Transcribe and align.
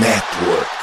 Network. 0.00 0.79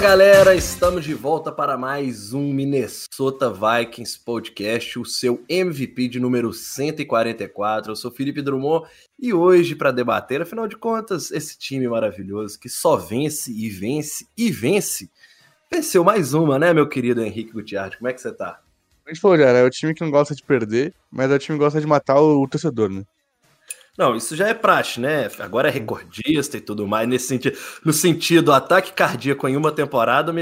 Galera, 0.00 0.54
estamos 0.54 1.04
de 1.04 1.12
volta 1.12 1.52
para 1.52 1.76
mais 1.76 2.32
um 2.32 2.54
Minnesota 2.54 3.52
Vikings 3.52 4.18
podcast, 4.24 4.98
o 4.98 5.04
seu 5.04 5.44
MVP 5.46 6.08
de 6.08 6.18
número 6.18 6.54
144. 6.54 7.92
Eu 7.92 7.96
sou 7.96 8.10
Felipe 8.10 8.40
Drummond 8.40 8.88
e 9.20 9.34
hoje 9.34 9.76
para 9.76 9.92
debater, 9.92 10.40
afinal 10.40 10.66
de 10.66 10.74
contas, 10.74 11.30
esse 11.30 11.58
time 11.58 11.86
maravilhoso 11.86 12.58
que 12.58 12.68
só 12.68 12.96
vence 12.96 13.52
e 13.52 13.68
vence 13.68 14.26
e 14.34 14.50
vence, 14.50 15.10
venceu 15.70 16.02
mais 16.02 16.32
uma, 16.32 16.58
né, 16.58 16.72
meu 16.72 16.88
querido 16.88 17.22
Henrique 17.22 17.52
Gutiérrez? 17.52 17.96
Como 17.96 18.08
é 18.08 18.14
que 18.14 18.22
você 18.22 18.32
tá? 18.32 18.58
A 19.04 19.10
gente 19.10 19.20
falou, 19.20 19.36
cara, 19.36 19.58
é 19.58 19.64
o 19.64 19.70
time 19.70 19.92
que 19.92 20.00
não 20.00 20.10
gosta 20.10 20.34
de 20.34 20.42
perder, 20.42 20.94
mas 21.10 21.30
é 21.30 21.34
o 21.34 21.38
time 21.38 21.58
que 21.58 21.64
gosta 21.64 21.78
de 21.78 21.86
matar 21.86 22.18
o, 22.18 22.42
o 22.42 22.48
torcedor, 22.48 22.88
né? 22.88 23.04
Não, 23.98 24.16
isso 24.16 24.34
já 24.34 24.48
é 24.48 24.54
praxe, 24.54 25.00
né? 25.00 25.28
Agora 25.38 25.68
é 25.68 25.70
recordista 25.70 26.56
e 26.56 26.60
tudo 26.60 26.86
mais, 26.86 27.08
nesse 27.08 27.26
sentido, 27.26 27.58
no 27.84 27.92
sentido 27.92 28.52
ataque 28.52 28.92
cardíaco 28.92 29.46
em 29.48 29.56
uma 29.56 29.72
temporada, 29.72 30.32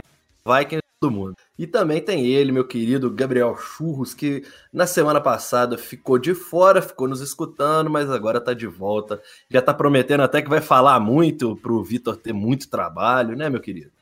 vai 0.44 0.64
quem 0.64 0.78
todo 1.00 1.12
mundo. 1.12 1.34
E 1.56 1.66
também 1.66 2.00
tem 2.00 2.26
ele, 2.26 2.50
meu 2.50 2.66
querido 2.66 3.10
Gabriel 3.10 3.56
Churros, 3.56 4.14
que 4.14 4.44
na 4.72 4.86
semana 4.86 5.20
passada 5.20 5.78
ficou 5.78 6.18
de 6.18 6.34
fora, 6.34 6.82
ficou 6.82 7.06
nos 7.08 7.20
escutando, 7.20 7.88
mas 7.88 8.10
agora 8.10 8.40
tá 8.40 8.52
de 8.52 8.66
volta. 8.66 9.22
Já 9.48 9.62
tá 9.62 9.72
prometendo 9.72 10.22
até 10.22 10.42
que 10.42 10.48
vai 10.48 10.60
falar 10.60 10.98
muito 10.98 11.56
pro 11.56 11.82
Vitor 11.82 12.16
ter 12.16 12.32
muito 12.32 12.68
trabalho, 12.68 13.36
né, 13.36 13.48
meu 13.48 13.60
querido? 13.60 13.92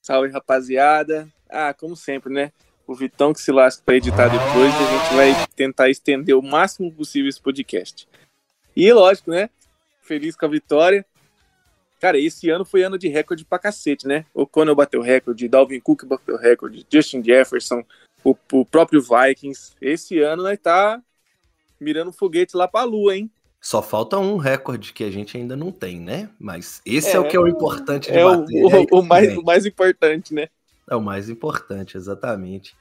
Salve, 0.00 0.30
rapaziada. 0.30 1.28
Ah, 1.48 1.74
como 1.74 1.94
sempre, 1.94 2.32
né? 2.32 2.52
O 2.86 2.94
Vitão 2.94 3.32
que 3.32 3.40
se 3.40 3.52
lasca 3.52 3.82
para 3.84 3.96
editar 3.96 4.28
depois, 4.28 4.74
a 4.74 4.98
gente 4.98 5.14
vai 5.14 5.46
tentar 5.54 5.90
estender 5.90 6.34
o 6.34 6.42
máximo 6.42 6.92
possível 6.92 7.28
esse 7.28 7.40
podcast. 7.40 8.08
E 8.76 8.92
lógico, 8.92 9.30
né? 9.30 9.50
Feliz 10.02 10.36
com 10.36 10.46
a 10.46 10.48
vitória. 10.48 11.04
Cara, 12.00 12.18
esse 12.18 12.48
ano 12.48 12.64
foi 12.64 12.82
ano 12.82 12.98
de 12.98 13.08
recorde 13.08 13.44
pra 13.44 13.58
cacete, 13.58 14.06
né? 14.06 14.24
O 14.32 14.46
Conor 14.46 14.74
bateu 14.74 15.02
recorde, 15.02 15.48
Dalvin 15.48 15.80
Cook 15.80 16.04
bateu 16.04 16.38
recorde, 16.38 16.86
Justin 16.90 17.22
Jefferson, 17.22 17.84
o, 18.24 18.34
o 18.52 18.64
próprio 18.64 19.02
Vikings. 19.02 19.74
Esse 19.80 20.18
ano 20.20 20.42
nós 20.42 20.58
tá 20.58 21.00
mirando 21.78 22.12
foguete 22.12 22.56
lá 22.56 22.66
pra 22.66 22.84
lua, 22.84 23.16
hein? 23.16 23.30
Só 23.60 23.82
falta 23.82 24.18
um 24.18 24.38
recorde 24.38 24.94
que 24.94 25.04
a 25.04 25.10
gente 25.10 25.36
ainda 25.36 25.54
não 25.54 25.70
tem, 25.70 26.00
né? 26.00 26.30
Mas 26.38 26.80
esse 26.86 27.10
é, 27.10 27.16
é 27.16 27.20
o 27.20 27.28
que 27.28 27.36
é 27.36 27.40
o 27.40 27.46
importante 27.46 28.10
de 28.10 28.16
é 28.16 28.24
bater. 28.24 28.64
O, 28.64 28.96
o, 28.96 29.00
o 29.00 29.02
mais, 29.02 29.36
o 29.36 29.42
mais 29.42 29.66
importante, 29.66 30.32
né? 30.32 30.48
É 30.88 30.96
o 30.96 31.02
mais 31.02 31.28
importante, 31.28 31.98
exatamente. 31.98 32.74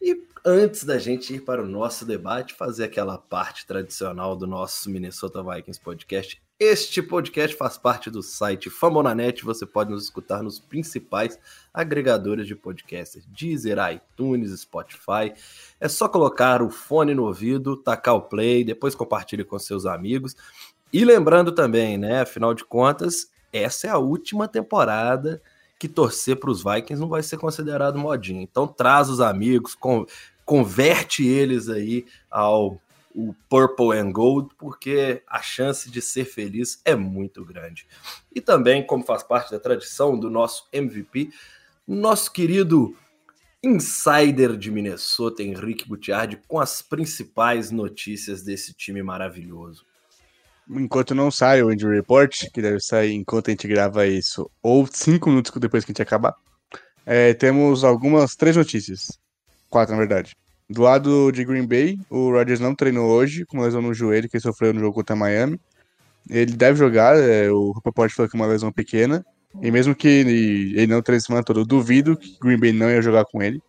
E 0.00 0.22
antes 0.44 0.84
da 0.84 0.96
gente 0.98 1.34
ir 1.34 1.40
para 1.40 1.62
o 1.62 1.66
nosso 1.66 2.04
debate, 2.04 2.54
fazer 2.54 2.84
aquela 2.84 3.18
parte 3.18 3.66
tradicional 3.66 4.36
do 4.36 4.46
nosso 4.46 4.88
Minnesota 4.88 5.42
Vikings 5.42 5.80
podcast. 5.80 6.40
Este 6.60 7.02
podcast 7.02 7.56
faz 7.56 7.76
parte 7.76 8.08
do 8.08 8.22
site 8.22 8.70
Famonanet. 8.70 9.44
Você 9.44 9.66
pode 9.66 9.90
nos 9.90 10.04
escutar 10.04 10.42
nos 10.42 10.60
principais 10.60 11.38
agregadores 11.74 12.46
de 12.46 12.54
podcasts: 12.54 13.26
Deezer, 13.26 13.78
iTunes, 13.92 14.60
Spotify. 14.60 15.32
É 15.80 15.88
só 15.88 16.08
colocar 16.08 16.62
o 16.62 16.70
fone 16.70 17.14
no 17.14 17.24
ouvido, 17.24 17.76
tacar 17.76 18.14
o 18.14 18.22
play, 18.22 18.64
depois 18.64 18.94
compartilhe 18.94 19.44
com 19.44 19.58
seus 19.58 19.84
amigos. 19.84 20.36
E 20.92 21.04
lembrando 21.04 21.52
também, 21.52 21.98
né? 21.98 22.22
Afinal 22.22 22.54
de 22.54 22.64
contas, 22.64 23.30
essa 23.52 23.88
é 23.88 23.90
a 23.90 23.98
última 23.98 24.46
temporada 24.46 25.42
que 25.78 25.88
torcer 25.88 26.36
para 26.36 26.50
os 26.50 26.62
Vikings 26.62 27.00
não 27.00 27.08
vai 27.08 27.22
ser 27.22 27.38
considerado 27.38 27.98
modinha. 27.98 28.42
Então 28.42 28.66
traz 28.66 29.08
os 29.08 29.20
amigos, 29.20 29.76
converte 30.44 31.26
eles 31.26 31.68
aí 31.68 32.06
ao 32.30 32.80
o 33.14 33.34
Purple 33.48 33.98
and 33.98 34.12
Gold, 34.12 34.54
porque 34.56 35.22
a 35.26 35.42
chance 35.42 35.90
de 35.90 36.00
ser 36.00 36.24
feliz 36.24 36.80
é 36.84 36.94
muito 36.94 37.44
grande. 37.44 37.84
E 38.32 38.40
também, 38.40 38.86
como 38.86 39.04
faz 39.04 39.24
parte 39.24 39.50
da 39.50 39.58
tradição 39.58 40.16
do 40.16 40.30
nosso 40.30 40.68
MVP, 40.72 41.30
nosso 41.86 42.30
querido 42.30 42.94
insider 43.60 44.56
de 44.56 44.70
Minnesota, 44.70 45.42
Henrique 45.42 45.88
Gutiardi, 45.88 46.40
com 46.46 46.60
as 46.60 46.80
principais 46.80 47.72
notícias 47.72 48.42
desse 48.42 48.72
time 48.72 49.02
maravilhoso 49.02 49.87
enquanto 50.70 51.14
não 51.14 51.30
sai 51.30 51.62
o 51.62 51.72
injury 51.72 51.96
report, 51.96 52.50
que 52.52 52.62
deve 52.62 52.80
sair 52.80 53.14
enquanto 53.14 53.48
a 53.48 53.50
gente 53.50 53.66
grava 53.68 54.06
isso, 54.06 54.50
ou 54.62 54.86
cinco 54.90 55.30
minutos 55.30 55.52
depois 55.56 55.84
que 55.84 55.90
a 55.90 55.92
gente 55.92 56.02
acabar, 56.02 56.34
é, 57.06 57.32
temos 57.34 57.84
algumas, 57.84 58.36
três 58.36 58.56
notícias. 58.56 59.18
Quatro, 59.70 59.94
na 59.94 59.98
verdade. 59.98 60.36
Do 60.68 60.82
lado 60.82 61.32
de 61.32 61.44
Green 61.44 61.66
Bay, 61.66 61.98
o 62.10 62.30
Rodgers 62.30 62.60
não 62.60 62.74
treinou 62.74 63.08
hoje, 63.10 63.46
com 63.46 63.56
uma 63.56 63.64
lesão 63.64 63.80
no 63.80 63.94
joelho 63.94 64.28
que 64.28 64.36
ele 64.36 64.42
sofreu 64.42 64.74
no 64.74 64.80
jogo 64.80 64.94
contra 64.94 65.16
Miami. 65.16 65.58
Ele 66.28 66.52
deve 66.52 66.78
jogar, 66.78 67.16
é, 67.16 67.50
o 67.50 67.72
report 67.84 68.12
falou 68.12 68.28
que 68.28 68.36
é 68.36 68.40
uma 68.40 68.46
lesão 68.46 68.70
pequena, 68.70 69.24
e 69.62 69.70
mesmo 69.70 69.94
que 69.94 70.06
ele, 70.06 70.78
ele 70.78 70.86
não 70.86 71.00
treine 71.00 71.22
semana 71.22 71.42
toda, 71.42 71.60
eu 71.60 71.64
duvido 71.64 72.16
que 72.16 72.36
Green 72.40 72.58
Bay 72.58 72.72
não 72.72 72.90
ia 72.90 73.00
jogar 73.00 73.24
com 73.24 73.42
ele, 73.42 73.62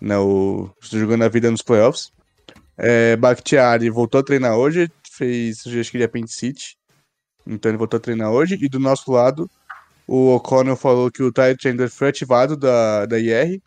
não, 0.00 0.72
jogando 0.80 1.22
a 1.24 1.28
vida 1.28 1.50
nos 1.50 1.62
playoffs. 1.62 2.12
É, 2.76 3.16
Bakhtiari 3.16 3.90
voltou 3.90 4.20
a 4.20 4.24
treinar 4.24 4.56
hoje, 4.56 4.90
fez, 5.14 5.62
que 5.62 5.96
ele 5.96 6.04
é 6.04 6.06
apendicite. 6.06 6.76
Então 7.46 7.70
ele 7.70 7.78
voltou 7.78 7.98
a 7.98 8.00
treinar 8.00 8.30
hoje. 8.30 8.58
E 8.60 8.68
do 8.68 8.80
nosso 8.80 9.10
lado, 9.12 9.50
o 10.06 10.34
O'Connell 10.34 10.76
falou 10.76 11.10
que 11.10 11.22
o 11.22 11.32
Ty 11.32 11.56
Chandler 11.60 11.90
foi 11.90 12.08
ativado 12.08 12.56
da, 12.56 13.06
da 13.06 13.18
IR, 13.18 13.60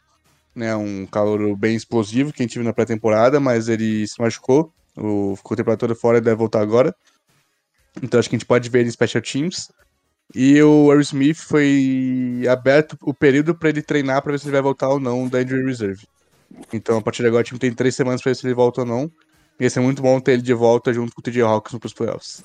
né? 0.56 0.76
Um 0.76 1.06
calor 1.06 1.56
bem 1.56 1.76
explosivo 1.76 2.34
que 2.34 2.42
a 2.42 2.46
gente 2.46 2.56
viu 2.56 2.64
na 2.64 2.74
pré-temporada, 2.74 3.40
mas 3.40 3.70
ele 3.70 4.08
se 4.08 4.20
machucou. 4.20 4.74
O, 4.96 5.36
ficou 5.36 5.56
temperatura 5.56 5.94
fora 5.94 6.18
e 6.18 6.22
deve 6.22 6.36
voltar 6.36 6.62
agora. 6.62 6.96
Então 8.02 8.20
acho 8.20 8.30
que 8.30 8.36
a 8.36 8.40
gente 8.40 8.48
pode 8.48 8.70
ver 8.70 8.80
ele 8.80 8.90
em 8.90 8.92
Special 8.92 9.22
Teams. 9.22 9.72
E 10.36 10.62
o 10.62 10.90
Harry 10.90 11.04
Smith 11.04 11.38
foi 11.38 12.44
aberto 12.50 12.98
o 13.02 13.14
período 13.14 13.56
para 13.56 13.70
ele 13.70 13.82
treinar 13.82 14.22
para 14.22 14.34
ver 14.34 14.40
se 14.40 14.46
ele 14.46 14.52
vai 14.52 14.62
voltar 14.62 14.90
ou 14.90 15.00
não 15.00 15.28
da 15.28 15.42
Injury 15.42 15.64
Reserve. 15.66 16.06
Então 16.74 16.98
a 16.98 17.02
partir 17.02 17.22
de 17.22 17.28
agora 17.28 17.42
o 17.42 17.46
time 17.46 17.60
tem 17.60 17.74
três 17.74 17.96
semanas 17.96 18.22
para 18.22 18.32
ver 18.32 18.36
se 18.36 18.46
ele 18.46 18.54
volta 18.54 18.82
ou 18.82 18.88
não. 18.88 19.12
Ia 19.60 19.70
ser 19.70 19.80
muito 19.80 20.02
bom 20.02 20.20
ter 20.20 20.34
ele 20.34 20.42
de 20.42 20.54
volta 20.54 20.94
junto 20.94 21.14
com 21.14 21.20
o 21.20 21.24
TJ 21.24 21.42
Hawkins 21.42 21.80
para 21.80 21.88
os 21.88 21.94
playoffs. 21.94 22.44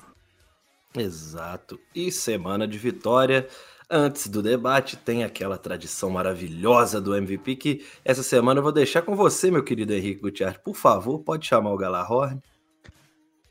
Exato. 0.97 1.79
E 1.93 2.11
semana 2.11 2.67
de 2.67 2.77
vitória. 2.77 3.47
Antes 3.89 4.27
do 4.27 4.41
debate, 4.41 4.97
tem 4.97 5.23
aquela 5.23 5.57
tradição 5.57 6.09
maravilhosa 6.09 6.99
do 6.99 7.15
MVP 7.15 7.55
que 7.55 7.85
essa 8.03 8.23
semana 8.23 8.59
eu 8.59 8.63
vou 8.63 8.71
deixar 8.71 9.03
com 9.03 9.15
você, 9.15 9.51
meu 9.51 9.63
querido 9.63 9.93
Henrique 9.93 10.21
Gutierrez. 10.21 10.57
Por 10.57 10.75
favor, 10.75 11.19
pode 11.19 11.45
chamar 11.45 11.71
o 11.71 11.77
Galahorn. 11.77 12.39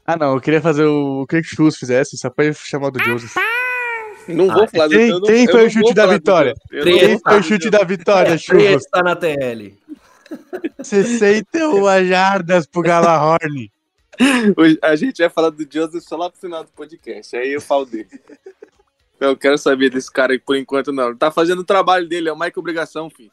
Ah, 0.05 0.17
não, 0.17 0.35
eu 0.35 0.41
queria 0.41 0.61
fazer 0.61 0.85
o, 0.85 1.23
o 1.23 1.27
que 1.27 1.37
o 1.37 1.45
Chus 1.45 1.77
fizesse, 1.77 2.17
só 2.17 2.29
para 2.29 2.53
chamar 2.53 2.91
do 2.91 3.03
Joseph. 3.05 3.37
Não 4.27 4.49
vou 4.49 4.65
ah, 4.65 4.69
falar 4.69 4.89
Quem, 4.89 5.11
do, 5.11 5.23
quem 5.23 5.47
foi 5.49 5.67
o 5.67 5.71
chute 5.71 5.95
da 5.95 6.07
vitória? 6.07 6.55
Quem 6.71 7.19
foi 7.19 7.41
o 7.41 7.43
chute 7.43 7.71
da 7.71 7.85
vitória, 7.85 8.39
Chus? 8.39 8.63
está 8.63 9.03
na 9.03 9.17
TL. 9.17 9.77
61 10.83 12.05
jardas 12.05 12.67
pro 12.67 12.83
Galahorn. 12.83 13.71
A 14.83 14.95
gente 14.97 15.19
vai 15.19 15.31
falar 15.31 15.51
do 15.51 15.67
Joseph 15.71 16.03
só 16.03 16.17
lá 16.17 16.31
pro 16.31 16.41
final 16.41 16.65
do 16.65 16.71
podcast. 16.71 17.37
Aí 17.37 17.53
eu 17.53 17.61
falo 17.61 17.87
dele. 17.87 18.09
Eu 19.19 19.37
quero 19.37 19.57
saber 19.57 19.91
desse 19.91 20.11
cara 20.11 20.33
aí 20.33 20.39
por 20.39 20.57
enquanto, 20.57 20.93
não. 20.93 21.17
Tá 21.17 21.31
fazendo 21.31 21.61
o 21.61 21.65
trabalho 21.65 22.09
dele, 22.09 22.29
é 22.29 22.33
uma 22.33 22.51
que 22.51 22.59
obrigação, 22.59 23.09
filho. 23.09 23.31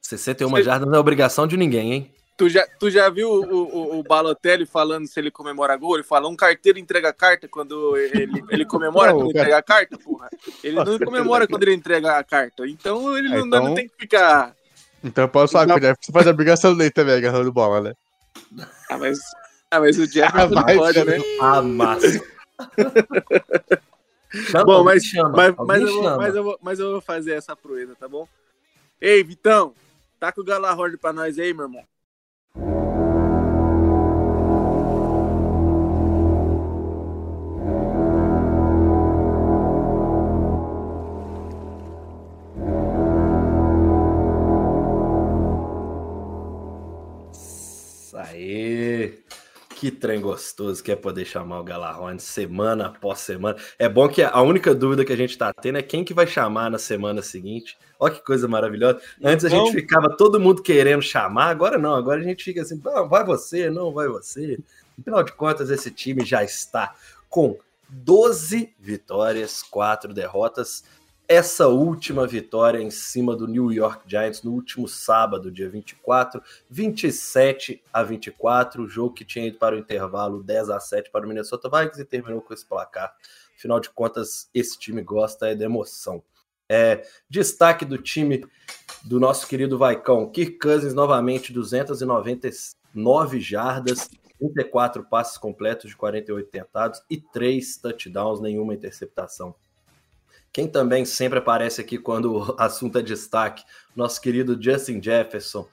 61 0.00 0.48
Você... 0.48 0.62
jardas 0.62 0.88
não 0.88 0.96
é 0.96 0.98
obrigação 0.98 1.46
de 1.46 1.56
ninguém, 1.56 1.92
hein? 1.92 2.12
Tu 2.36 2.50
já, 2.50 2.66
tu 2.78 2.90
já 2.90 3.08
viu 3.08 3.30
o, 3.30 3.42
o, 3.42 3.98
o, 3.98 4.02
Balotelli 4.02 4.66
falando 4.66 5.06
se 5.06 5.18
ele 5.18 5.30
comemora 5.30 5.74
gol? 5.74 5.94
Ele 5.94 6.04
fala, 6.04 6.28
um 6.28 6.36
carteiro 6.36 6.78
entrega 6.78 7.10
carta 7.10 7.48
quando 7.48 7.96
ele, 7.96 8.44
ele 8.50 8.66
comemora 8.66 9.12
não, 9.12 9.20
quando 9.20 9.32
cara... 9.32 9.44
entrega 9.44 9.58
a 9.58 9.62
carta, 9.62 9.98
porra. 9.98 10.28
Ele 10.62 10.76
não 10.76 10.98
comemora 10.98 11.46
quando 11.46 11.62
ele 11.62 11.74
entrega 11.74 12.18
a 12.18 12.22
carta. 12.22 12.66
Então 12.68 13.16
ele 13.16 13.30
não, 13.30 13.46
então... 13.46 13.64
não 13.64 13.74
tem 13.74 13.88
que 13.88 13.96
ficar 13.96 14.54
então 15.02 15.24
eu 15.24 15.28
posso 15.28 15.52
falar, 15.52 15.78
que 15.78 15.86
você 16.04 16.12
faz 16.12 16.26
a 16.26 16.30
obrigação 16.30 16.76
dele 16.76 16.90
também, 16.90 17.14
agarrando 17.14 17.52
bola, 17.52 17.80
né? 17.80 17.94
Ah, 18.90 18.98
mas, 18.98 19.18
ah, 19.70 19.80
mas 19.80 19.98
o 19.98 20.06
Jeff 20.06 20.32
ah, 20.34 20.48
não 20.48 20.64
pode, 20.64 21.04
né? 21.04 21.18
Ah, 21.40 21.62
massa. 21.62 22.22
chama, 24.50 24.64
bom, 24.64 24.84
mas, 24.84 25.04
chama. 25.04 25.30
Mas, 25.30 25.54
mas, 25.66 25.82
eu 25.82 25.92
vou, 25.92 26.16
mas, 26.16 26.34
eu 26.34 26.44
vou, 26.44 26.58
mas 26.62 26.80
eu 26.80 26.92
vou 26.92 27.00
fazer 27.00 27.32
essa 27.32 27.54
proeza, 27.54 27.94
tá 27.98 28.08
bom? 28.08 28.28
Ei, 29.00 29.22
Vitão, 29.22 29.74
tá 30.18 30.32
com 30.32 30.40
o 30.40 30.44
Galahord 30.44 30.96
pra 30.96 31.12
nós 31.12 31.38
aí, 31.38 31.52
meu 31.52 31.66
irmão. 31.66 31.84
Que 49.76 49.90
trem 49.90 50.20
gostoso 50.20 50.82
que 50.82 50.90
é 50.90 50.96
poder 50.96 51.26
chamar 51.26 51.60
o 51.60 51.64
Galarrone 51.64 52.18
semana 52.18 52.86
após 52.86 53.20
semana. 53.20 53.58
É 53.78 53.86
bom 53.88 54.08
que 54.08 54.22
a 54.22 54.40
única 54.40 54.74
dúvida 54.74 55.04
que 55.04 55.12
a 55.12 55.16
gente 55.16 55.36
tá 55.36 55.52
tendo 55.52 55.76
é 55.76 55.82
quem 55.82 56.02
que 56.02 56.14
vai 56.14 56.26
chamar 56.26 56.70
na 56.70 56.78
semana 56.78 57.20
seguinte. 57.20 57.76
Olha 58.00 58.14
que 58.14 58.24
coisa 58.24 58.48
maravilhosa. 58.48 59.00
Antes 59.22 59.44
a 59.44 59.50
gente 59.50 59.72
ficava 59.72 60.16
todo 60.16 60.40
mundo 60.40 60.62
querendo 60.62 61.02
chamar, 61.02 61.50
agora 61.50 61.76
não. 61.76 61.94
Agora 61.94 62.20
a 62.20 62.24
gente 62.24 62.42
fica 62.42 62.62
assim, 62.62 62.80
não, 62.82 63.06
vai 63.06 63.22
você, 63.22 63.68
não 63.68 63.92
vai 63.92 64.08
você. 64.08 64.58
Afinal 64.98 65.22
de 65.22 65.32
contas, 65.32 65.68
esse 65.68 65.90
time 65.90 66.24
já 66.24 66.42
está 66.42 66.94
com 67.28 67.58
12 67.88 68.74
vitórias, 68.80 69.62
4 69.62 70.14
derrotas 70.14 70.84
essa 71.28 71.68
última 71.68 72.26
vitória 72.26 72.80
em 72.80 72.90
cima 72.90 73.34
do 73.34 73.46
New 73.48 73.72
York 73.72 74.02
Giants 74.06 74.42
no 74.42 74.52
último 74.52 74.86
sábado, 74.86 75.50
dia 75.50 75.68
24, 75.68 76.42
27 76.70 77.82
a 77.92 78.02
24, 78.02 78.82
o 78.82 78.88
jogo 78.88 79.14
que 79.14 79.24
tinha 79.24 79.46
ido 79.46 79.58
para 79.58 79.74
o 79.74 79.78
intervalo 79.78 80.42
10 80.42 80.70
a 80.70 80.80
7 80.80 81.10
para 81.10 81.24
o 81.24 81.28
Minnesota 81.28 81.68
Vikings 81.68 82.00
e 82.00 82.04
terminou 82.04 82.40
com 82.40 82.54
esse 82.54 82.64
placar. 82.64 83.14
Afinal 83.56 83.80
de 83.80 83.90
contas, 83.90 84.48
esse 84.54 84.78
time 84.78 85.02
gosta 85.02 85.48
é 85.48 85.54
de 85.54 85.64
emoção. 85.64 86.22
É, 86.68 87.06
destaque 87.28 87.84
do 87.84 87.98
time 87.98 88.44
do 89.04 89.18
nosso 89.20 89.46
querido 89.46 89.78
Vaicão, 89.78 90.30
Kirk 90.30 90.58
Cousins 90.58 90.94
novamente 90.94 91.52
299 91.52 93.40
jardas, 93.40 94.08
34 94.38 95.04
passes 95.04 95.38
completos 95.38 95.90
de 95.90 95.96
48 95.96 96.50
tentados 96.50 97.02
e 97.08 97.16
3 97.16 97.78
touchdowns, 97.78 98.40
nenhuma 98.40 98.74
interceptação. 98.74 99.54
Quem 100.52 100.68
também 100.68 101.04
sempre 101.04 101.38
aparece 101.38 101.80
aqui 101.80 101.98
quando 101.98 102.34
o 102.34 102.54
assunto 102.60 102.98
é 102.98 103.02
destaque, 103.02 103.64
nosso 103.94 104.20
querido 104.20 104.60
Justin 104.60 105.02
Jefferson, 105.02 105.68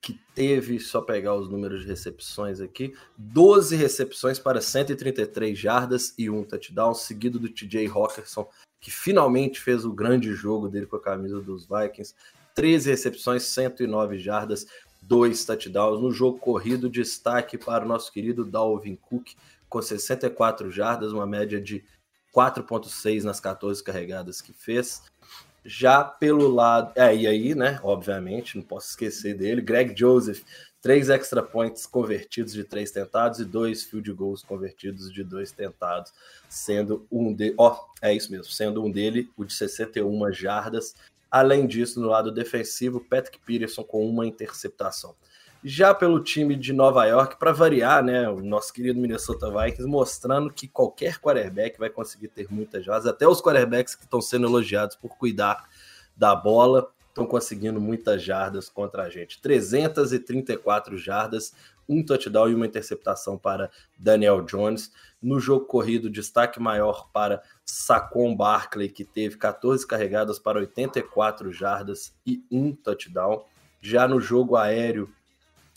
que 0.00 0.20
teve, 0.34 0.78
só 0.78 1.00
pegar 1.00 1.34
os 1.34 1.48
números 1.48 1.80
de 1.80 1.86
recepções 1.86 2.60
aqui, 2.60 2.94
12 3.16 3.74
recepções 3.74 4.38
para 4.38 4.60
133 4.60 5.58
jardas 5.58 6.12
e 6.18 6.28
um 6.28 6.44
touchdown, 6.44 6.92
seguido 6.92 7.38
do 7.38 7.48
TJ 7.48 7.86
Hawkinson, 7.88 8.46
que 8.78 8.90
finalmente 8.90 9.60
fez 9.60 9.84
o 9.86 9.92
grande 9.92 10.34
jogo 10.34 10.68
dele 10.68 10.84
com 10.84 10.96
a 10.96 11.00
camisa 11.00 11.40
dos 11.40 11.66
Vikings, 11.66 12.14
13 12.54 12.90
recepções, 12.90 13.44
109 13.44 14.18
jardas, 14.18 14.66
dois 15.00 15.44
touchdowns. 15.44 16.00
No 16.00 16.12
jogo 16.12 16.38
corrido, 16.38 16.88
destaque 16.90 17.56
para 17.56 17.84
o 17.84 17.88
nosso 17.88 18.12
querido 18.12 18.44
Dalvin 18.44 18.96
Cook, 18.96 19.32
com 19.70 19.80
64 19.80 20.70
jardas, 20.70 21.12
uma 21.12 21.26
média 21.26 21.60
de 21.60 21.82
4.6 22.34 23.22
nas 23.22 23.38
14 23.38 23.82
carregadas 23.82 24.40
que 24.40 24.52
fez. 24.52 25.02
Já 25.64 26.04
pelo 26.04 26.48
lado. 26.48 26.92
É, 26.96 27.14
e 27.14 27.26
aí, 27.26 27.54
né? 27.54 27.80
Obviamente, 27.82 28.56
não 28.56 28.64
posso 28.64 28.90
esquecer 28.90 29.34
dele. 29.34 29.62
Greg 29.62 29.94
Joseph, 29.96 30.42
três 30.82 31.08
extra 31.08 31.42
points 31.42 31.86
convertidos 31.86 32.52
de 32.52 32.64
três 32.64 32.90
tentados 32.90 33.38
e 33.38 33.44
dois 33.44 33.84
field 33.84 34.12
goals 34.12 34.42
convertidos 34.42 35.10
de 35.10 35.24
dois 35.24 35.52
tentados, 35.52 36.12
sendo 36.48 37.06
um 37.10 37.32
de. 37.32 37.54
Ó, 37.56 37.72
oh, 37.72 37.94
é 38.02 38.12
isso 38.12 38.30
mesmo, 38.30 38.52
sendo 38.52 38.84
um 38.84 38.90
dele 38.90 39.30
o 39.36 39.44
de 39.44 39.54
61 39.54 40.30
jardas. 40.32 40.94
Além 41.30 41.66
disso, 41.66 41.98
no 41.98 42.08
lado 42.08 42.30
defensivo, 42.30 43.00
Patrick 43.00 43.38
Peterson 43.38 43.82
com 43.82 44.06
uma 44.06 44.26
interceptação. 44.26 45.16
Já 45.66 45.94
pelo 45.94 46.22
time 46.22 46.54
de 46.56 46.74
Nova 46.74 47.06
York, 47.06 47.38
para 47.38 47.50
variar, 47.50 48.04
né, 48.04 48.28
o 48.28 48.42
nosso 48.42 48.70
querido 48.70 49.00
Minnesota 49.00 49.50
Vikings 49.50 49.88
mostrando 49.88 50.52
que 50.52 50.68
qualquer 50.68 51.18
quarterback 51.18 51.78
vai 51.78 51.88
conseguir 51.88 52.28
ter 52.28 52.46
muitas 52.50 52.84
jardas, 52.84 53.06
até 53.06 53.26
os 53.26 53.40
quarterbacks 53.40 53.94
que 53.94 54.04
estão 54.04 54.20
sendo 54.20 54.46
elogiados 54.46 54.94
por 54.94 55.16
cuidar 55.16 55.66
da 56.14 56.36
bola 56.36 56.92
estão 57.08 57.24
conseguindo 57.24 57.80
muitas 57.80 58.22
jardas 58.22 58.68
contra 58.68 59.04
a 59.04 59.08
gente. 59.08 59.40
334 59.40 60.98
jardas, 60.98 61.54
um 61.88 62.04
touchdown 62.04 62.50
e 62.50 62.54
uma 62.54 62.66
interceptação 62.66 63.38
para 63.38 63.70
Daniel 63.98 64.42
Jones. 64.42 64.92
No 65.22 65.40
jogo 65.40 65.64
corrido, 65.64 66.10
destaque 66.10 66.60
maior 66.60 67.08
para 67.10 67.42
Saquon 67.64 68.36
Barkley, 68.36 68.90
que 68.90 69.04
teve 69.04 69.38
14 69.38 69.86
carregadas 69.86 70.38
para 70.38 70.58
84 70.58 71.50
jardas 71.52 72.12
e 72.26 72.44
um 72.50 72.74
touchdown. 72.74 73.44
Já 73.80 74.06
no 74.06 74.20
jogo 74.20 74.56
aéreo, 74.56 75.10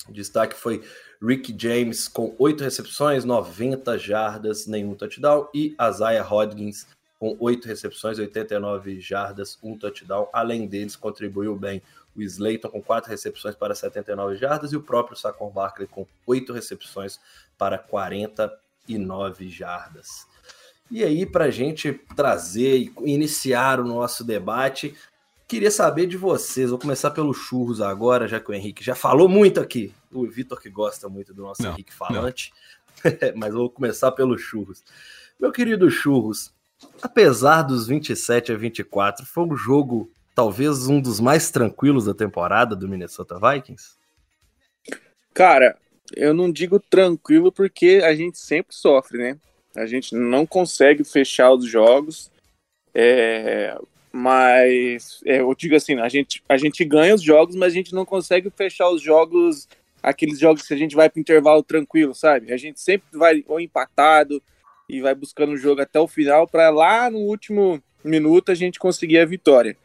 o 0.08 0.14
destaque 0.14 0.56
foi 0.56 0.84
Rick 1.22 1.56
James 1.58 2.08
com 2.08 2.36
8 2.38 2.64
recepções, 2.64 3.26
90 3.26 3.98
jardas, 3.98 4.68
nenhum 4.68 4.96
touchdown. 4.96 5.48
E 5.54 5.76
Isaiah 5.82 6.24
Hodgins 6.24 6.88
com 7.20 7.36
8 7.40 7.68
recepções, 7.68 8.20
89 8.20 9.00
jardas, 9.00 9.58
um 9.64 9.78
touchdown. 9.78 10.30
Além 10.32 10.68
deles, 10.68 10.96
contribuiu 10.96 11.56
bem 11.56 11.82
o 12.16 12.22
Slayton 12.22 12.70
com 12.70 12.82
4 12.82 13.10
recepções 13.10 13.56
para 13.56 13.76
79 13.76 14.36
jardas 14.36 14.72
e 14.72 14.76
o 14.76 14.82
próprio 14.82 15.18
Saquon 15.18 15.50
Barkley 15.50 15.88
com 15.88 16.06
8 16.26 16.54
recepções 16.54 17.20
para 17.58 17.78
49 17.78 19.50
jardas. 19.50 20.28
E 20.90 21.04
aí, 21.04 21.26
para 21.26 21.46
a 21.46 21.52
gente 21.52 21.94
trazer 22.16 22.78
e 22.78 22.94
iniciar 23.06 23.80
o 23.80 23.84
nosso 23.84 24.24
debate, 24.24 24.96
Queria 25.48 25.72
saber 25.72 26.08
de 26.08 26.18
vocês. 26.18 26.70
Vou 26.70 26.78
começar 26.78 27.12
pelo 27.12 27.34
churros 27.34 27.80
agora, 27.80 28.28
já 28.28 28.38
que 28.40 28.52
o 28.52 28.54
Henrique 28.54 28.84
já 28.84 28.94
falou 28.94 29.30
muito 29.30 29.62
aqui. 29.62 29.94
O 30.12 30.28
Vitor 30.28 30.60
que 30.60 30.70
gosta 30.70 31.08
muito 31.08 31.34
do 31.34 31.44
nosso 31.44 31.64
não, 31.64 31.72
Henrique 31.72 31.94
falante. 31.94 32.52
Mas 33.36 33.54
vou 33.54 33.70
começar 33.70 34.12
pelo 34.12 34.38
churros. 34.38 34.84
Meu 35.40 35.52
querido 35.52 35.90
churros, 35.90 36.52
apesar 37.02 37.62
dos 37.62 37.88
27 37.88 38.52
a 38.52 38.58
24, 38.58 39.26
foi 39.26 39.46
um 39.46 39.56
jogo 39.56 40.12
talvez 40.36 40.88
um 40.88 41.00
dos 41.00 41.20
mais 41.20 41.50
tranquilos 41.50 42.06
da 42.06 42.14
temporada 42.14 42.76
do 42.76 42.88
Minnesota 42.88 43.40
Vikings? 43.40 43.96
Cara, 45.34 45.78
eu 46.16 46.34
não 46.34 46.52
digo 46.52 46.80
tranquilo 46.80 47.52
porque 47.52 48.02
a 48.04 48.14
gente 48.14 48.38
sempre 48.38 48.76
sofre, 48.76 49.18
né? 49.18 49.38
A 49.76 49.86
gente 49.86 50.14
não 50.14 50.46
consegue 50.46 51.04
fechar 51.04 51.54
os 51.54 51.66
jogos. 51.66 52.30
É, 52.94 53.78
mas 54.12 55.22
é, 55.26 55.42
eu 55.42 55.54
digo 55.56 55.76
assim, 55.76 55.96
a 56.00 56.10
gente, 56.10 56.44
a 56.48 56.58
gente 56.58 56.84
ganha 56.86 57.16
os 57.16 57.22
jogos, 57.22 57.56
mas 57.56 57.74
a 57.74 57.76
gente 57.76 57.94
não 57.94 58.06
consegue 58.06 58.50
fechar 58.50 58.90
os 58.90 59.02
jogos, 59.02 59.68
aqueles 60.02 60.40
jogos 60.40 60.68
que 60.68 60.74
a 60.74 60.78
gente 60.78 60.96
vai 60.96 61.10
para 61.10 61.20
intervalo 61.20 61.64
tranquilo, 61.64 62.16
sabe? 62.16 62.54
A 62.54 62.58
gente 62.58 62.80
sempre 62.80 63.08
vai 63.14 63.44
ou 63.48 63.60
empatado 63.60 64.42
e 64.90 65.02
vai 65.02 65.14
buscando 65.14 65.54
o 65.54 65.58
jogo 65.58 65.82
até 65.82 66.00
o 66.00 66.08
final 66.08 66.48
para 66.48 66.70
lá 66.70 67.10
no 67.10 67.20
último 67.20 67.82
minuto 68.04 68.52
a 68.52 68.56
gente 68.56 68.80
conseguir 68.80 69.20
a 69.20 69.26
vitória. 69.26 69.76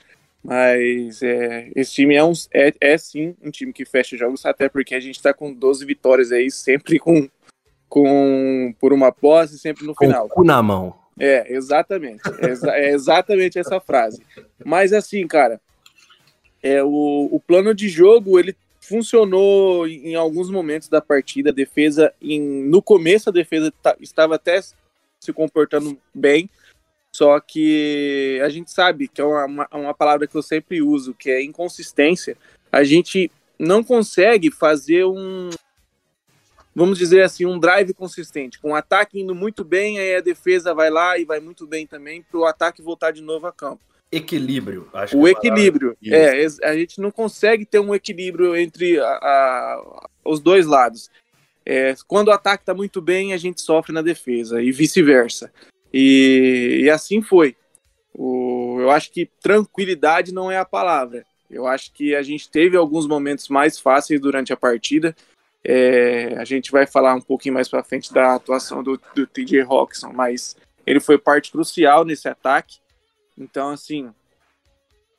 Mas 0.42 1.22
é, 1.22 1.70
esse 1.76 1.92
time 1.92 2.16
é, 2.16 2.24
um, 2.24 2.32
é, 2.52 2.72
é 2.80 2.98
sim 2.98 3.34
um 3.42 3.50
time 3.50 3.72
que 3.72 3.84
fecha 3.84 4.16
jogos, 4.16 4.44
até 4.44 4.68
porque 4.68 4.94
a 4.94 5.00
gente 5.00 5.16
está 5.16 5.32
com 5.32 5.52
12 5.52 5.84
vitórias 5.84 6.32
aí, 6.32 6.50
sempre 6.50 6.98
com, 6.98 7.28
com 7.88 8.74
por 8.80 8.92
uma 8.92 9.12
posse, 9.12 9.58
sempre 9.58 9.86
no 9.86 9.94
com 9.94 10.04
final. 10.04 10.28
Com 10.28 10.34
cu 10.36 10.44
na 10.44 10.60
mão. 10.62 11.01
É, 11.18 11.52
exatamente. 11.54 12.22
É, 12.68 12.90
exatamente 12.90 13.58
essa 13.58 13.80
frase. 13.80 14.22
Mas 14.64 14.92
assim, 14.92 15.26
cara, 15.26 15.60
é, 16.62 16.82
o, 16.82 17.28
o 17.30 17.40
plano 17.40 17.74
de 17.74 17.88
jogo 17.88 18.38
ele 18.38 18.56
funcionou 18.80 19.86
em 19.86 20.14
alguns 20.14 20.50
momentos 20.50 20.88
da 20.88 21.00
partida. 21.00 21.50
A 21.50 21.54
defesa, 21.54 22.12
em, 22.20 22.40
no 22.40 22.82
começo, 22.82 23.28
a 23.28 23.32
defesa 23.32 23.72
estava 24.00 24.34
até 24.34 24.60
se 24.60 25.32
comportando 25.32 25.98
bem. 26.14 26.48
Só 27.14 27.38
que 27.40 28.40
a 28.42 28.48
gente 28.48 28.70
sabe 28.70 29.06
que 29.06 29.20
é 29.20 29.24
uma, 29.24 29.68
uma 29.70 29.94
palavra 29.94 30.26
que 30.26 30.34
eu 30.34 30.42
sempre 30.42 30.80
uso, 30.80 31.14
que 31.14 31.30
é 31.30 31.42
inconsistência. 31.42 32.36
A 32.70 32.82
gente 32.82 33.30
não 33.58 33.84
consegue 33.84 34.50
fazer 34.50 35.04
um, 35.04 35.50
vamos 36.74 36.98
dizer 36.98 37.22
assim, 37.22 37.44
um 37.46 37.58
drive 37.58 37.92
consistente, 37.94 38.58
com 38.58 38.70
o 38.70 38.74
ataque 38.74 39.20
indo 39.20 39.34
muito 39.34 39.64
bem, 39.64 39.98
aí 39.98 40.16
a 40.16 40.20
defesa 40.20 40.74
vai 40.74 40.90
lá 40.90 41.18
e 41.18 41.24
vai 41.24 41.40
muito 41.40 41.66
bem 41.66 41.86
também 41.86 42.22
para 42.22 42.40
o 42.40 42.44
ataque 42.44 42.82
voltar 42.82 43.10
de 43.10 43.22
novo 43.22 43.46
a 43.46 43.52
campo. 43.52 43.82
Equilíbrio, 44.10 44.88
acho 44.92 45.16
O 45.16 45.26
equilíbrio, 45.26 45.96
é, 46.04 46.44
a 46.64 46.74
gente 46.74 47.00
não 47.00 47.10
consegue 47.10 47.64
ter 47.64 47.78
um 47.78 47.94
equilíbrio 47.94 48.54
entre 48.54 49.00
a, 49.00 49.06
a, 49.06 50.08
os 50.22 50.38
dois 50.38 50.66
lados. 50.66 51.10
É, 51.64 51.94
quando 52.06 52.28
o 52.28 52.32
ataque 52.32 52.62
está 52.62 52.74
muito 52.74 53.00
bem, 53.00 53.32
a 53.32 53.38
gente 53.38 53.62
sofre 53.62 53.92
na 53.92 54.02
defesa 54.02 54.60
e 54.60 54.70
vice-versa. 54.70 55.50
E, 55.92 56.82
e, 56.82 56.90
assim 56.90 57.22
foi. 57.22 57.56
O, 58.12 58.78
eu 58.80 58.90
acho 58.90 59.10
que 59.10 59.30
tranquilidade 59.40 60.32
não 60.32 60.50
é 60.50 60.58
a 60.58 60.64
palavra. 60.64 61.24
Eu 61.50 61.66
acho 61.66 61.92
que 61.92 62.14
a 62.14 62.22
gente 62.22 62.50
teve 62.50 62.76
alguns 62.76 63.06
momentos 63.06 63.48
mais 63.48 63.78
fáceis 63.78 64.20
durante 64.20 64.52
a 64.52 64.56
partida, 64.56 65.14
é, 65.64 66.34
a 66.38 66.44
gente 66.44 66.70
vai 66.72 66.86
falar 66.86 67.14
um 67.14 67.20
pouquinho 67.20 67.54
mais 67.54 67.68
para 67.68 67.84
frente 67.84 68.12
da 68.12 68.34
atuação 68.34 68.82
do, 68.82 69.00
do 69.14 69.26
TJ 69.26 69.62
Hawkinson, 69.62 70.12
mas 70.12 70.56
ele 70.86 71.00
foi 71.00 71.18
parte 71.18 71.52
crucial 71.52 72.04
nesse 72.04 72.28
ataque. 72.28 72.78
Então, 73.38 73.70
assim, 73.70 74.12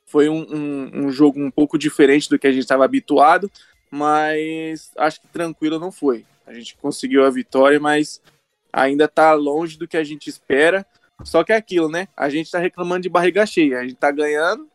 foi 0.06 0.30
um, 0.30 0.46
um, 0.50 1.06
um 1.06 1.12
jogo 1.12 1.40
um 1.40 1.50
pouco 1.50 1.78
diferente 1.78 2.30
do 2.30 2.38
que 2.38 2.48
a 2.48 2.52
gente 2.52 2.64
estava 2.64 2.84
habituado, 2.86 3.50
mas 3.90 4.92
acho 4.98 5.22
que 5.22 5.28
tranquilo 5.28 5.80
não 5.80 5.92
foi. 5.92 6.26
A 6.46 6.54
gente 6.54 6.76
conseguiu 6.78 7.26
a 7.26 7.30
vitória, 7.30 7.80
mas 7.80 8.22
ainda 8.72 9.06
está 9.06 9.34
longe 9.34 9.78
do 9.78 9.88
que 9.88 9.96
a 9.96 10.04
gente 10.04 10.30
espera. 10.30 10.86
Só 11.24 11.44
que 11.44 11.54
é 11.54 11.56
aquilo, 11.56 11.88
né? 11.90 12.08
A 12.18 12.30
gente 12.30 12.48
está 12.48 12.60
reclamando 12.60 13.04
de 13.04 13.10
barriga 13.10 13.46
cheia. 13.46 13.80
A 13.80 13.84
gente 13.84 13.94
está 13.94 14.12
ganhando, 14.12 14.68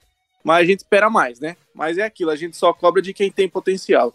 mas 0.43 0.63
a 0.63 0.65
gente 0.65 0.79
espera 0.79 1.11
mais, 1.11 1.41
né? 1.41 1.57
Mas 1.75 1.99
é 1.99 2.05
aquilo, 2.05 2.31
a 2.31 2.37
gente 2.37 2.57
só 2.57 2.73
cobra 2.73 3.03
de 3.03 3.13
quem 3.13 3.31
tem 3.31 3.49
potencial. 3.49 4.15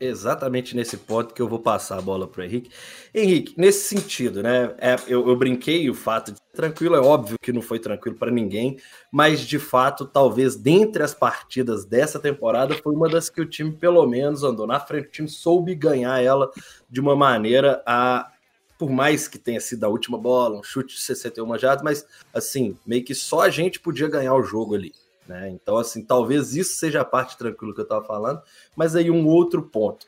Exatamente 0.00 0.76
nesse 0.76 0.96
ponto 0.96 1.34
que 1.34 1.42
eu 1.42 1.48
vou 1.48 1.58
passar 1.58 1.98
a 1.98 2.02
bola 2.02 2.26
para 2.26 2.42
o 2.42 2.44
Henrique. 2.44 2.70
Henrique, 3.14 3.54
nesse 3.56 3.88
sentido, 3.88 4.42
né? 4.42 4.74
É, 4.78 4.96
eu, 5.08 5.28
eu, 5.28 5.36
brinquei 5.36 5.88
o 5.90 5.94
fato 5.94 6.32
de 6.32 6.38
ser 6.38 6.56
tranquilo, 6.56 6.94
é 6.94 7.00
óbvio 7.00 7.36
que 7.40 7.52
não 7.52 7.60
foi 7.62 7.78
tranquilo 7.78 8.16
para 8.16 8.30
ninguém, 8.30 8.78
mas 9.12 9.40
de 9.40 9.58
fato, 9.58 10.06
talvez 10.06 10.54
dentre 10.54 11.02
as 11.02 11.14
partidas 11.14 11.84
dessa 11.84 12.18
temporada, 12.20 12.74
foi 12.74 12.94
uma 12.94 13.08
das 13.08 13.28
que 13.28 13.40
o 13.40 13.46
time 13.46 13.72
pelo 13.72 14.06
menos 14.06 14.44
andou 14.44 14.66
na 14.66 14.78
frente, 14.78 15.08
o 15.08 15.10
time 15.10 15.28
soube 15.28 15.74
ganhar 15.74 16.22
ela 16.22 16.50
de 16.88 17.00
uma 17.00 17.16
maneira 17.16 17.82
a. 17.86 18.30
Por 18.78 18.90
mais 18.90 19.26
que 19.26 19.38
tenha 19.38 19.60
sido 19.60 19.82
a 19.82 19.88
última 19.88 20.16
bola, 20.16 20.56
um 20.56 20.62
chute 20.62 20.94
de 20.94 21.00
61 21.00 21.58
jardas, 21.58 21.82
mas 21.82 22.06
assim, 22.32 22.78
meio 22.86 23.04
que 23.04 23.12
só 23.12 23.40
a 23.40 23.50
gente 23.50 23.80
podia 23.80 24.06
ganhar 24.06 24.34
o 24.34 24.42
jogo 24.44 24.76
ali. 24.76 24.92
Né? 25.28 25.50
Então, 25.50 25.76
assim, 25.76 26.02
talvez 26.02 26.56
isso 26.56 26.76
seja 26.76 27.02
a 27.02 27.04
parte 27.04 27.36
tranquila 27.36 27.74
que 27.74 27.80
eu 27.80 27.84
estava 27.84 28.04
falando, 28.04 28.40
mas 28.74 28.96
aí 28.96 29.10
um 29.10 29.26
outro 29.26 29.62
ponto. 29.62 30.06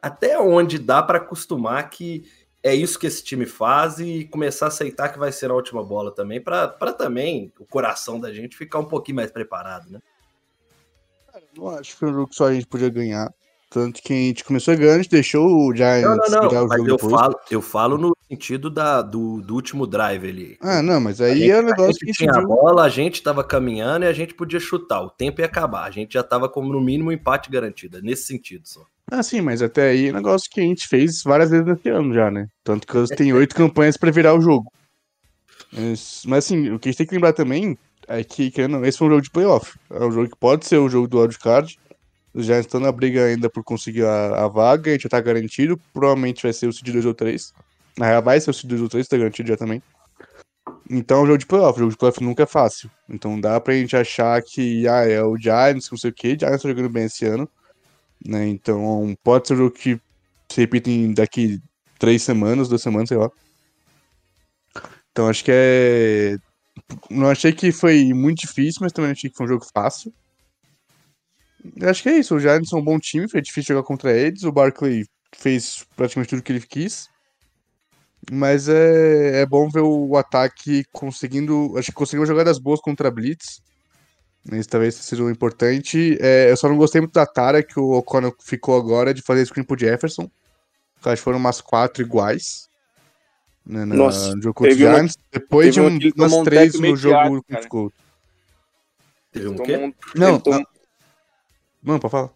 Até 0.00 0.38
onde 0.40 0.78
dá 0.78 1.02
para 1.02 1.18
acostumar 1.18 1.90
que 1.90 2.24
é 2.62 2.74
isso 2.74 2.98
que 2.98 3.06
esse 3.06 3.22
time 3.22 3.44
faz 3.44 3.98
e 3.98 4.24
começar 4.24 4.66
a 4.66 4.68
aceitar 4.68 5.10
que 5.10 5.18
vai 5.18 5.30
ser 5.30 5.50
a 5.50 5.54
última 5.54 5.84
bola 5.84 6.10
também, 6.12 6.40
para 6.40 6.68
também 6.92 7.52
o 7.58 7.66
coração 7.66 8.18
da 8.18 8.32
gente 8.32 8.56
ficar 8.56 8.78
um 8.78 8.84
pouquinho 8.84 9.16
mais 9.16 9.30
preparado, 9.30 9.90
né? 9.90 10.00
não 11.56 11.68
acho 11.68 11.96
que 11.98 12.34
só 12.34 12.46
a 12.46 12.54
gente 12.54 12.66
podia 12.66 12.88
ganhar. 12.88 13.32
Tanto 13.72 14.02
que 14.02 14.12
a 14.12 14.16
gente 14.16 14.44
começou 14.44 14.76
ganhando, 14.76 14.94
a 14.94 15.02
gente 15.02 15.10
deixou 15.10 15.46
o 15.46 15.74
Giants 15.74 16.02
não, 16.02 16.16
não, 16.16 16.42
não, 16.42 16.48
virar 16.48 16.64
o 16.64 16.68
mas 16.68 16.78
jogo 16.78 16.90
eu 16.90 16.96
depois. 16.96 17.12
falo, 17.14 17.36
eu 17.50 17.62
falo 17.62 17.96
no 17.98 18.16
sentido 18.28 18.68
da, 18.68 19.00
do, 19.00 19.40
do 19.40 19.54
último 19.54 19.86
drive 19.86 20.28
ali. 20.28 20.58
Ah, 20.60 20.82
não, 20.82 21.00
mas 21.00 21.20
A 21.20 21.26
aí 21.26 21.50
é 21.50 21.56
um 21.56 21.60
a 21.60 21.62
negócio 21.62 21.92
gente 21.92 22.04
que 22.06 22.12
tinha 22.12 22.30
a 22.30 22.34
decidiu- 22.34 22.54
bola, 22.54 22.82
a 22.84 22.88
gente 22.88 23.14
estava 23.14 23.42
caminhando 23.42 24.04
e 24.04 24.08
a 24.08 24.12
gente 24.12 24.34
podia 24.34 24.60
chutar. 24.60 25.00
O 25.02 25.08
tempo 25.10 25.40
ia 25.40 25.46
acabar. 25.46 25.84
A 25.84 25.90
gente 25.90 26.12
já 26.14 26.20
estava 26.20 26.48
como 26.48 26.72
no 26.72 26.80
mínimo 26.80 27.08
um 27.08 27.12
empate 27.12 27.50
garantido. 27.50 27.96
é 27.98 28.02
Nesse 28.02 28.24
sentido 28.24 28.62
só. 28.68 28.82
Ah, 29.10 29.22
sim, 29.22 29.40
mas 29.40 29.62
até 29.62 29.90
aí 29.90 30.08
é 30.08 30.10
um 30.10 30.16
negócio 30.16 30.50
que 30.50 30.60
a 30.60 30.64
gente 30.64 30.86
fez 30.86 31.22
várias 31.22 31.50
vezes 31.50 31.66
nesse 31.66 31.88
ano 31.88 32.12
já, 32.14 32.30
né? 32.30 32.48
Tanto 32.62 32.86
que 32.86 32.96
eles 32.96 33.10
têm 33.10 33.32
oito 33.32 33.54
campanhas 33.54 33.96
pra 33.96 34.10
virar 34.10 34.34
o 34.34 34.40
jogo. 34.40 34.70
Mas, 35.72 36.22
mas, 36.26 36.44
assim, 36.44 36.70
o 36.70 36.78
que 36.78 36.88
a 36.88 36.92
gente 36.92 36.98
tem 36.98 37.06
que 37.06 37.14
lembrar 37.14 37.32
também 37.32 37.78
é 38.06 38.22
que, 38.22 38.50
querendo 38.50 38.84
esse 38.84 38.98
foi 38.98 39.06
um 39.06 39.10
jogo 39.10 39.22
de 39.22 39.30
playoff. 39.30 39.78
É 39.90 40.04
um 40.04 40.12
jogo 40.12 40.28
que 40.28 40.36
pode 40.38 40.66
ser 40.66 40.76
o 40.78 40.88
jogo 40.88 41.08
do 41.08 41.18
wildcard. 41.20 41.78
Os 42.34 42.46
Giants 42.46 42.66
estão 42.66 42.80
na 42.80 42.90
briga 42.90 43.26
ainda 43.26 43.50
por 43.50 43.62
conseguir 43.62 44.04
a, 44.04 44.44
a 44.44 44.48
vaga, 44.48 44.90
a 44.90 44.94
gente 44.94 45.02
já 45.02 45.08
tá 45.08 45.20
garantido. 45.20 45.78
Provavelmente 45.92 46.42
vai 46.42 46.52
ser 46.52 46.66
o 46.66 46.72
seed 46.72 46.90
2 46.90 47.04
ou 47.04 47.14
3. 47.14 47.52
Na 47.98 48.06
real, 48.06 48.22
vai 48.22 48.40
ser 48.40 48.50
o 48.50 48.54
seed 48.54 48.70
2 48.70 48.82
ou 48.82 48.88
3, 48.88 49.06
tá 49.06 49.16
garantido 49.18 49.48
já 49.48 49.56
também. 49.56 49.82
Então, 50.88 51.26
jogo 51.26 51.38
de 51.38 51.46
playoff. 51.46 51.78
Jogo 51.78 51.90
de 51.90 51.96
playoff 51.96 52.22
nunca 52.22 52.42
é 52.42 52.46
fácil. 52.46 52.90
Então, 53.08 53.40
dá 53.40 53.60
pra 53.60 53.74
gente 53.74 53.96
achar 53.96 54.40
que, 54.42 54.86
ah, 54.88 55.06
é 55.06 55.22
o 55.22 55.36
Giants, 55.36 55.90
não 55.90 55.98
sei 55.98 56.10
o 56.10 56.14
quê. 56.14 56.36
Giants 56.38 56.62
tá 56.62 56.68
jogando 56.68 56.88
bem 56.88 57.04
esse 57.04 57.24
ano. 57.24 57.48
Né? 58.24 58.48
Então, 58.48 59.16
pode 59.22 59.48
ser 59.48 59.54
um 59.54 59.58
jogo 59.58 59.70
que 59.72 60.00
se 60.50 60.60
repita 60.60 60.90
daqui 61.14 61.60
três 61.98 62.22
semanas, 62.22 62.68
duas 62.68 62.82
semanas, 62.82 63.08
sei 63.08 63.18
lá. 63.18 63.30
Então, 65.10 65.28
acho 65.28 65.44
que 65.44 65.50
é. 65.52 66.36
Não 67.10 67.28
achei 67.28 67.52
que 67.52 67.70
foi 67.70 68.12
muito 68.14 68.40
difícil, 68.40 68.80
mas 68.80 68.92
também 68.92 69.10
achei 69.10 69.28
que 69.28 69.36
foi 69.36 69.46
um 69.46 69.48
jogo 69.48 69.64
fácil. 69.74 70.12
Eu 71.76 71.88
acho 71.88 72.02
que 72.02 72.08
é 72.08 72.18
isso. 72.18 72.34
O 72.34 72.40
Giants 72.40 72.68
são 72.68 72.78
um 72.80 72.84
bom 72.84 72.98
time, 72.98 73.28
foi 73.28 73.40
difícil 73.40 73.74
jogar 73.74 73.86
contra 73.86 74.12
eles. 74.12 74.42
O 74.42 74.52
Barkley 74.52 75.06
fez 75.34 75.84
praticamente 75.96 76.30
tudo 76.30 76.42
que 76.42 76.52
ele 76.52 76.60
quis. 76.60 77.08
Mas 78.30 78.68
é, 78.68 79.40
é 79.42 79.46
bom 79.46 79.68
ver 79.68 79.80
o 79.80 80.16
ataque 80.16 80.84
conseguindo. 80.92 81.76
Acho 81.76 81.90
que 81.90 81.96
conseguiu 81.96 82.24
jogadas 82.26 82.58
boas 82.58 82.80
contra 82.80 83.08
a 83.08 83.10
Blitz. 83.10 83.60
Isso 84.52 84.68
talvez 84.68 84.94
seja 84.96 85.22
o 85.22 85.30
importante. 85.30 86.16
É, 86.20 86.50
eu 86.50 86.56
só 86.56 86.68
não 86.68 86.76
gostei 86.76 87.00
muito 87.00 87.14
da 87.14 87.26
tara 87.26 87.62
que 87.62 87.78
o 87.78 87.90
O'Connell 87.92 88.34
ficou 88.40 88.76
agora 88.76 89.12
de 89.14 89.22
fazer 89.22 89.44
screen 89.46 89.64
pro 89.64 89.78
Jefferson. 89.78 90.22
Eu 91.04 91.12
acho 91.12 91.20
que 91.20 91.24
foram 91.24 91.38
umas 91.38 91.60
quatro 91.60 92.02
iguais. 92.02 92.68
Né, 93.64 93.84
na- 93.84 93.94
Nossa, 93.94 94.34
no 94.34 94.42
jogo 94.42 94.54
contra 94.54 94.72
o 94.72 94.76
teve 94.76 94.86
uma- 94.86 94.94
Giants. 94.96 95.16
Depois 95.32 95.66
teve 95.66 95.74
de 95.74 95.80
uma 95.80 95.88
um- 95.88 96.12
umas 96.16 96.32
um 96.32 96.44
três 96.44 96.74
no 96.80 96.96
jogo 96.96 97.42
contra 97.42 97.60
os 97.60 97.66
Colts. 97.66 97.98
Teve 99.32 99.48
um 99.48 99.56
quê? 99.56 99.76
um- 99.76 99.94
Não, 100.16 100.40
Não, 101.82 101.98
pode 101.98 102.12
falar. 102.12 102.30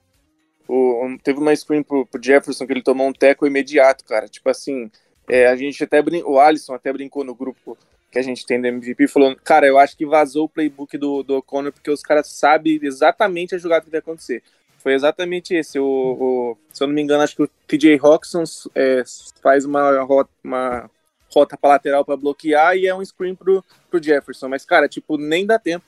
o- 0.69 1.19
teve 1.23 1.38
uma 1.38 1.55
screen 1.55 1.83
pro, 1.83 2.05
pro 2.07 2.23
Jefferson 2.23 2.67
que 2.67 2.73
ele 2.73 2.83
tomou 2.83 3.07
um 3.07 3.12
teco 3.12 3.47
imediato, 3.47 4.05
cara. 4.05 4.29
Tipo 4.29 4.49
assim, 4.50 4.91
é, 5.29 5.47
a 5.47 5.55
gente 5.57 5.83
até 5.85 6.03
o 6.25 6.38
Alisson 6.41 6.75
até 6.75 6.93
brincou 6.93 7.23
no 7.25 7.35
grupo 7.35 7.79
que 8.11 8.19
a 8.19 8.23
gente 8.23 8.45
tem 8.47 8.61
do 8.61 8.67
MVP, 8.67 9.07
falando, 9.09 9.37
cara, 9.37 9.67
eu 9.67 9.79
acho 9.79 9.97
que 9.97 10.07
vazou 10.07 10.45
o 10.47 10.49
playbook 10.49 10.97
do, 10.97 11.23
do 11.23 11.37
O'Connor 11.37 11.73
porque 11.73 11.91
os 11.91 12.03
caras 12.03 12.29
sabem 12.29 12.79
exatamente 12.83 13.55
a 13.55 13.59
jogada 13.59 13.85
que 13.85 13.91
vai 13.91 14.00
acontecer. 14.00 14.43
Foi 14.79 14.95
exatamente 14.95 15.55
esse. 15.55 15.79
O, 15.79 15.85
o- 15.87 16.59
se 16.73 16.83
eu 16.83 16.87
não 16.88 16.95
me 16.95 17.03
engano, 17.03 17.23
acho 17.23 17.37
que 17.37 17.43
o 17.43 17.50
TJ 17.69 17.97
Roxon 17.97 18.45
é, 18.75 19.03
faz 19.43 19.65
uma 19.65 20.00
rota, 20.03 20.31
uma 20.43 20.91
rota 21.33 21.57
pra 21.57 21.71
lateral 21.71 22.05
pra 22.05 22.17
bloquear 22.17 22.76
e 22.76 22.87
é 22.87 22.95
um 22.95 23.05
screen 23.05 23.35
pro, 23.35 23.65
pro 23.91 24.03
Jefferson. 24.03 24.49
Mas, 24.49 24.65
cara, 24.65 24.88
tipo, 24.88 25.17
nem 25.19 25.45
dá 25.45 25.59
tempo. 25.59 25.85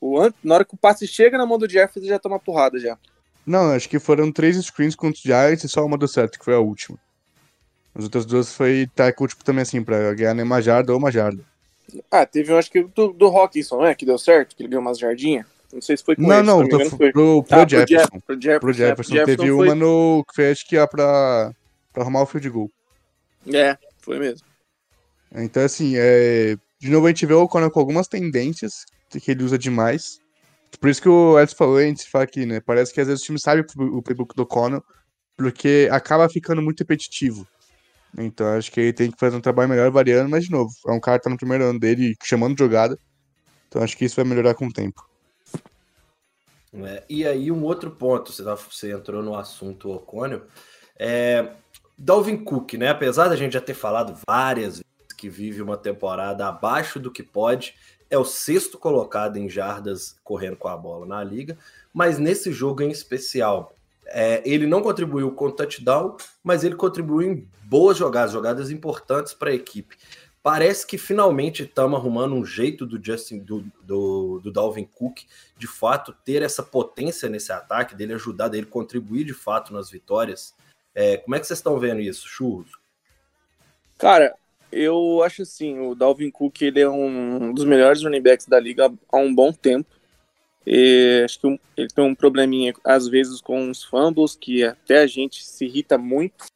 O, 0.00 0.20
na 0.44 0.54
hora 0.54 0.64
que 0.64 0.74
o 0.74 0.78
passe 0.78 1.06
chega 1.06 1.36
na 1.36 1.44
mão 1.46 1.58
do 1.58 1.68
Jefferson, 1.68 2.08
já 2.08 2.18
toma 2.18 2.38
porrada 2.38 2.78
já. 2.78 2.96
Não, 3.46 3.72
acho 3.72 3.88
que 3.88 3.98
foram 3.98 4.30
três 4.30 4.56
screens 4.64 4.94
contra 4.94 5.16
os 5.16 5.22
Giants 5.22 5.64
e 5.64 5.68
só 5.68 5.84
uma 5.84 5.98
deu 5.98 6.06
certo, 6.08 6.38
que 6.38 6.44
foi 6.44 6.54
a 6.54 6.58
última. 6.60 6.98
As 7.94 8.04
outras 8.04 8.24
duas 8.26 8.52
foi 8.52 8.88
tackle, 8.94 9.26
tipo, 9.26 9.42
também 9.44 9.62
assim, 9.62 9.82
pra 9.82 10.14
ganhar 10.14 10.34
nem 10.34 10.44
uma 10.44 10.60
jarda 10.62 10.92
ou 10.92 10.98
uma 10.98 11.10
jarda. 11.10 11.42
Ah, 12.10 12.24
teve 12.26 12.52
um, 12.52 12.58
acho 12.58 12.70
que 12.70 12.82
do, 12.84 13.12
do 13.12 13.26
Hawkinson, 13.26 13.82
né? 13.82 13.94
Que 13.94 14.04
deu 14.04 14.18
certo, 14.18 14.54
que 14.54 14.62
ele 14.62 14.68
ganhou 14.68 14.82
umas 14.82 14.98
jardinhas. 14.98 15.46
Não 15.72 15.80
sei 15.82 15.96
se 15.96 16.04
foi 16.04 16.14
com 16.14 16.22
Não, 16.22 16.38
ele, 16.38 16.46
não, 16.46 16.62
engano, 16.62 16.90
foi. 16.90 17.10
pro, 17.10 17.42
pro 17.42 17.58
Ah, 17.60 17.66
pro 17.66 17.70
Jefferson. 17.70 17.96
Jeff- 17.96 18.20
pro 18.26 18.40
Jefferson. 18.40 18.60
Pro 18.60 18.70
é, 18.70 18.74
Jefferson. 18.74 19.14
pro 19.14 19.24
Teve 19.26 19.48
foi- 19.48 19.66
uma 19.68 19.74
no. 19.74 20.24
que 20.28 20.34
foi, 20.34 20.50
acho 20.50 20.66
que 20.68 20.74
ia 20.76 20.86
pra, 20.86 21.52
pra 21.92 22.02
arrumar 22.02 22.22
o 22.22 22.26
field 22.26 22.48
goal. 22.50 22.70
É, 23.52 23.76
foi 24.00 24.18
mesmo. 24.18 24.46
Então, 25.34 25.62
assim, 25.64 25.94
é... 25.96 26.56
de 26.78 26.90
novo 26.90 27.06
a 27.06 27.10
gente 27.10 27.26
vê 27.26 27.34
o 27.34 27.48
Conor 27.48 27.70
com 27.70 27.80
algumas 27.80 28.06
tendências 28.08 28.84
que 29.08 29.30
ele 29.30 29.44
usa 29.44 29.58
demais. 29.58 30.20
Por 30.80 30.90
isso 30.90 31.00
que 31.00 31.08
o 31.08 31.40
Edson 31.40 31.56
falou, 31.56 31.78
a 31.78 31.82
gente 31.82 32.08
fala 32.08 32.24
aqui, 32.24 32.44
né? 32.44 32.60
Parece 32.60 32.92
que 32.92 33.00
às 33.00 33.06
vezes 33.06 33.22
o 33.22 33.26
time 33.26 33.40
sabe 33.40 33.64
o 33.76 34.02
playbook 34.02 34.34
do 34.36 34.46
Conor, 34.46 34.82
porque 35.36 35.88
acaba 35.90 36.28
ficando 36.28 36.60
muito 36.60 36.80
repetitivo. 36.80 37.46
Então, 38.16 38.46
acho 38.56 38.70
que 38.70 38.80
ele 38.80 38.92
tem 38.92 39.10
que 39.10 39.18
fazer 39.18 39.36
um 39.36 39.40
trabalho 39.40 39.68
melhor 39.68 39.90
variando, 39.90 40.28
mas, 40.28 40.44
de 40.44 40.50
novo, 40.50 40.72
é 40.86 40.92
um 40.92 41.00
cara 41.00 41.18
que 41.18 41.24
tá 41.24 41.30
no 41.30 41.36
primeiro 41.36 41.64
ano 41.64 41.78
dele 41.78 42.14
chamando 42.22 42.58
jogada. 42.58 42.98
Então, 43.68 43.82
acho 43.82 43.96
que 43.96 44.04
isso 44.04 44.16
vai 44.16 44.24
melhorar 44.24 44.54
com 44.54 44.66
o 44.66 44.72
tempo. 44.72 45.06
É, 46.72 47.02
e 47.08 47.26
aí, 47.26 47.50
um 47.50 47.64
outro 47.64 47.90
ponto, 47.90 48.32
você, 48.32 48.44
tá- 48.44 48.54
você 48.54 48.92
entrou 48.92 49.22
no 49.22 49.34
assunto 49.34 49.90
O'Connell, 49.90 50.42
é 50.98 51.52
Dalvin 51.96 52.36
Cook, 52.36 52.74
né? 52.74 52.88
Apesar 52.88 53.28
da 53.28 53.36
gente 53.36 53.52
já 53.54 53.60
ter 53.60 53.74
falado 53.74 54.18
várias 54.26 54.74
vezes 54.74 55.12
que 55.16 55.28
vive 55.28 55.60
uma 55.60 55.76
temporada 55.76 56.46
abaixo 56.46 57.00
do 57.00 57.10
que 57.10 57.22
pode, 57.22 57.74
é 58.10 58.18
o 58.18 58.24
sexto 58.24 58.78
colocado 58.78 59.36
em 59.36 59.48
jardas 59.48 60.16
correndo 60.24 60.56
com 60.56 60.68
a 60.68 60.76
bola 60.76 61.06
na 61.06 61.22
liga, 61.22 61.58
mas 61.92 62.18
nesse 62.18 62.52
jogo 62.52 62.82
em 62.82 62.90
especial, 62.90 63.74
é, 64.06 64.42
ele 64.44 64.66
não 64.66 64.82
contribuiu 64.82 65.30
com 65.32 65.50
touchdown, 65.50 66.16
mas 66.42 66.64
ele 66.64 66.74
contribuiu 66.74 67.32
em 67.32 67.48
boas 67.64 67.98
jogadas, 67.98 68.32
jogadas 68.32 68.70
importantes 68.70 69.34
para 69.34 69.50
a 69.50 69.54
equipe. 69.54 69.96
Parece 70.42 70.86
que 70.86 70.96
finalmente 70.96 71.64
estamos 71.64 71.98
arrumando 71.98 72.34
um 72.34 72.44
jeito 72.44 72.86
do 72.86 73.02
Justin, 73.04 73.40
do, 73.40 73.64
do, 73.82 74.40
do 74.42 74.50
Dalvin 74.50 74.84
Cook, 74.84 75.20
de 75.58 75.66
fato 75.66 76.14
ter 76.24 76.42
essa 76.42 76.62
potência 76.62 77.28
nesse 77.28 77.52
ataque, 77.52 77.94
dele 77.94 78.14
ajudar, 78.14 78.48
dele 78.48 78.66
contribuir 78.66 79.24
de 79.24 79.34
fato 79.34 79.74
nas 79.74 79.90
vitórias. 79.90 80.54
É, 80.94 81.18
como 81.18 81.34
é 81.34 81.40
que 81.40 81.46
vocês 81.46 81.58
estão 81.58 81.78
vendo 81.78 82.00
isso, 82.00 82.26
Churros? 82.26 82.70
Cara, 83.98 84.34
eu 84.70 85.22
acho 85.22 85.42
assim, 85.42 85.78
o 85.78 85.94
Dalvin 85.94 86.30
Cook 86.30 86.62
ele 86.62 86.80
é 86.80 86.88
um 86.88 87.52
dos 87.52 87.64
melhores 87.64 88.02
running 88.02 88.22
backs 88.22 88.46
da 88.46 88.58
liga 88.60 88.92
há 89.10 89.16
um 89.16 89.34
bom 89.34 89.52
tempo. 89.52 89.88
E 90.66 91.22
acho 91.24 91.40
que 91.40 91.46
um- 91.46 91.58
ele 91.76 91.88
tem 91.88 92.04
um 92.04 92.14
probleminha, 92.14 92.74
às 92.84 93.08
vezes, 93.08 93.40
com 93.40 93.70
os 93.70 93.82
fumbles, 93.82 94.36
que 94.36 94.62
até 94.62 94.98
a 94.98 95.06
gente 95.06 95.42
se 95.44 95.64
irrita 95.64 95.96
muito. 95.96 96.46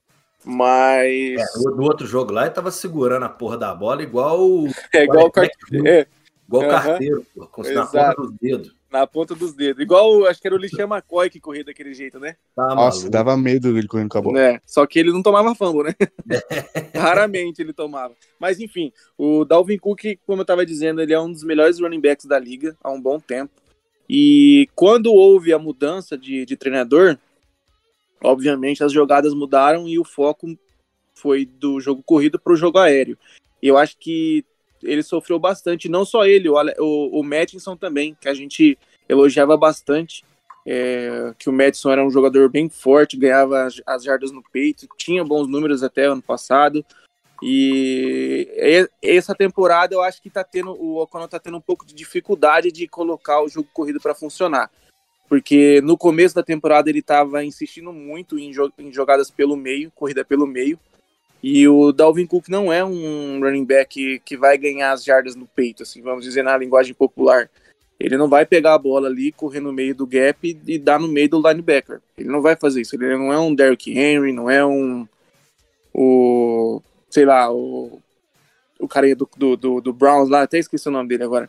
Mas 0.44 1.38
É, 1.38 1.58
no, 1.64 1.76
no 1.76 1.82
outro 1.84 2.06
jogo 2.06 2.32
lá, 2.32 2.42
ele 2.42 2.50
tava 2.54 2.70
segurando 2.70 3.24
a 3.24 3.28
porra 3.28 3.56
da 3.56 3.74
bola 3.74 4.02
igual, 4.02 4.38
é 4.92 5.04
igual 5.04 5.26
o 5.26 5.30
car... 5.30 5.48
quarterback, 5.48 5.88
é, 5.88 6.06
igual 6.46 6.68
carteiro, 6.68 7.26
pô, 7.34 7.46
com, 7.46 7.62
na 7.62 7.70
Exato. 7.70 7.92
ponta 7.92 8.14
dos 8.22 8.32
dedos. 8.40 8.81
Na 8.92 9.06
ponta 9.06 9.34
dos 9.34 9.54
dedos. 9.54 9.82
Igual, 9.82 10.26
acho 10.26 10.40
que 10.40 10.46
era 10.46 10.54
o 10.54 10.58
Lixan 10.58 10.84
McCoy 10.84 11.30
que 11.30 11.40
corria 11.40 11.64
daquele 11.64 11.94
jeito, 11.94 12.20
né? 12.20 12.36
Tá 12.54 12.74
Nossa, 12.74 12.98
maluco. 12.98 13.10
dava 13.10 13.36
medo 13.36 13.72
dele 13.72 13.88
correndo 13.88 14.10
com 14.10 14.18
a 14.18 14.22
bola. 14.22 14.40
É, 14.40 14.60
só 14.66 14.86
que 14.86 14.98
ele 14.98 15.10
não 15.10 15.22
tomava 15.22 15.54
fumble, 15.54 15.84
né? 15.84 15.94
Raramente 16.94 17.62
ele 17.62 17.72
tomava. 17.72 18.14
Mas 18.38 18.60
enfim, 18.60 18.92
o 19.16 19.44
Dalvin 19.44 19.78
Cook, 19.78 20.18
como 20.26 20.42
eu 20.42 20.46
tava 20.46 20.66
dizendo, 20.66 21.00
ele 21.00 21.14
é 21.14 21.20
um 21.20 21.32
dos 21.32 21.42
melhores 21.42 21.80
running 21.80 22.00
backs 22.00 22.26
da 22.26 22.38
liga 22.38 22.76
há 22.82 22.90
um 22.90 23.00
bom 23.00 23.18
tempo. 23.18 23.52
E 24.08 24.68
quando 24.74 25.12
houve 25.12 25.52
a 25.52 25.58
mudança 25.58 26.18
de, 26.18 26.44
de 26.44 26.56
treinador, 26.56 27.16
obviamente 28.22 28.84
as 28.84 28.92
jogadas 28.92 29.32
mudaram 29.32 29.88
e 29.88 29.98
o 29.98 30.04
foco 30.04 30.56
foi 31.14 31.46
do 31.46 31.80
jogo 31.80 32.02
corrido 32.04 32.38
para 32.38 32.52
o 32.52 32.56
jogo 32.56 32.78
aéreo. 32.78 33.16
Eu 33.62 33.78
acho 33.78 33.96
que 33.98 34.44
ele 34.82 35.02
sofreu 35.02 35.38
bastante, 35.38 35.88
não 35.88 36.04
só 36.04 36.24
ele, 36.24 36.48
o, 36.48 36.56
o, 36.78 37.20
o 37.20 37.22
Mattinson 37.22 37.76
também, 37.76 38.16
que 38.20 38.28
a 38.28 38.34
gente 38.34 38.78
elogiava 39.08 39.56
bastante. 39.56 40.24
é, 40.66 41.34
que 41.38 41.48
o 41.48 41.52
Madison 41.52 41.90
era 41.90 42.04
um 42.04 42.10
jogador 42.10 42.48
bem 42.48 42.68
forte, 42.68 43.16
ganhava 43.16 43.64
as, 43.64 43.80
as 43.86 44.04
jardas 44.04 44.30
no 44.30 44.42
peito, 44.42 44.86
tinha 44.96 45.24
bons 45.24 45.48
números 45.48 45.82
até 45.82 46.04
ano 46.04 46.22
passado. 46.22 46.84
E 47.42 48.86
essa 49.02 49.34
temporada 49.34 49.94
eu 49.94 50.00
acho 50.00 50.22
que 50.22 50.30
tá 50.30 50.44
tendo, 50.44 50.70
o 50.80 51.02
O'Connell 51.02 51.28
tá 51.28 51.40
tendo 51.40 51.56
um 51.56 51.60
pouco 51.60 51.84
de 51.84 51.92
dificuldade 51.92 52.70
de 52.70 52.86
colocar 52.86 53.42
o 53.42 53.48
jogo 53.48 53.68
corrido 53.72 54.00
para 54.00 54.14
funcionar. 54.14 54.70
Porque 55.28 55.80
no 55.80 55.98
começo 55.98 56.34
da 56.34 56.42
temporada 56.42 56.88
ele 56.88 57.00
estava 57.00 57.44
insistindo 57.44 57.92
muito 57.92 58.38
em, 58.38 58.52
jogadas 58.92 59.30
pelo 59.30 59.56
meio, 59.56 59.90
corrida 59.90 60.24
pelo 60.24 60.46
meio. 60.46 60.78
E 61.42 61.66
o 61.66 61.90
Dalvin 61.92 62.26
Cook 62.26 62.48
não 62.48 62.72
é 62.72 62.84
um 62.84 63.40
running 63.40 63.64
back 63.64 64.20
que, 64.24 64.36
vai 64.36 64.56
ganhar 64.56 64.92
as 64.92 65.02
jardas 65.02 65.34
no 65.34 65.46
peito, 65.46 65.82
assim, 65.82 66.00
vamos 66.00 66.24
dizer 66.24 66.44
na 66.44 66.56
linguagem 66.56 66.94
popular. 66.94 67.50
Ele 67.98 68.16
não 68.16 68.28
vai 68.28 68.46
pegar 68.46 68.74
a 68.74 68.78
bola 68.78 69.08
ali, 69.08 69.32
correr 69.32 69.60
no 69.60 69.72
meio 69.72 69.94
do 69.94 70.06
gap 70.06 70.38
e, 70.48 70.58
e 70.66 70.78
dar 70.78 71.00
no 71.00 71.08
meio 71.08 71.28
do 71.28 71.40
linebacker. 71.40 72.00
Ele 72.16 72.28
não 72.28 72.42
vai 72.42 72.56
fazer 72.56 72.80
isso. 72.80 72.96
Ele 72.96 73.16
não 73.16 73.32
é 73.32 73.38
um 73.38 73.54
Derrick 73.54 73.90
Henry, 73.90 74.32
não 74.32 74.50
é 74.50 74.64
um. 74.64 75.06
O 75.94 76.82
sei 77.12 77.26
lá, 77.26 77.52
o, 77.52 78.00
o 78.80 78.88
cara 78.88 79.14
do, 79.14 79.28
do, 79.36 79.56
do, 79.56 79.80
do 79.80 79.92
Browns 79.92 80.30
lá, 80.30 80.42
até 80.42 80.58
esqueci 80.58 80.88
o 80.88 80.92
nome 80.92 81.10
dele 81.10 81.24
agora. 81.24 81.48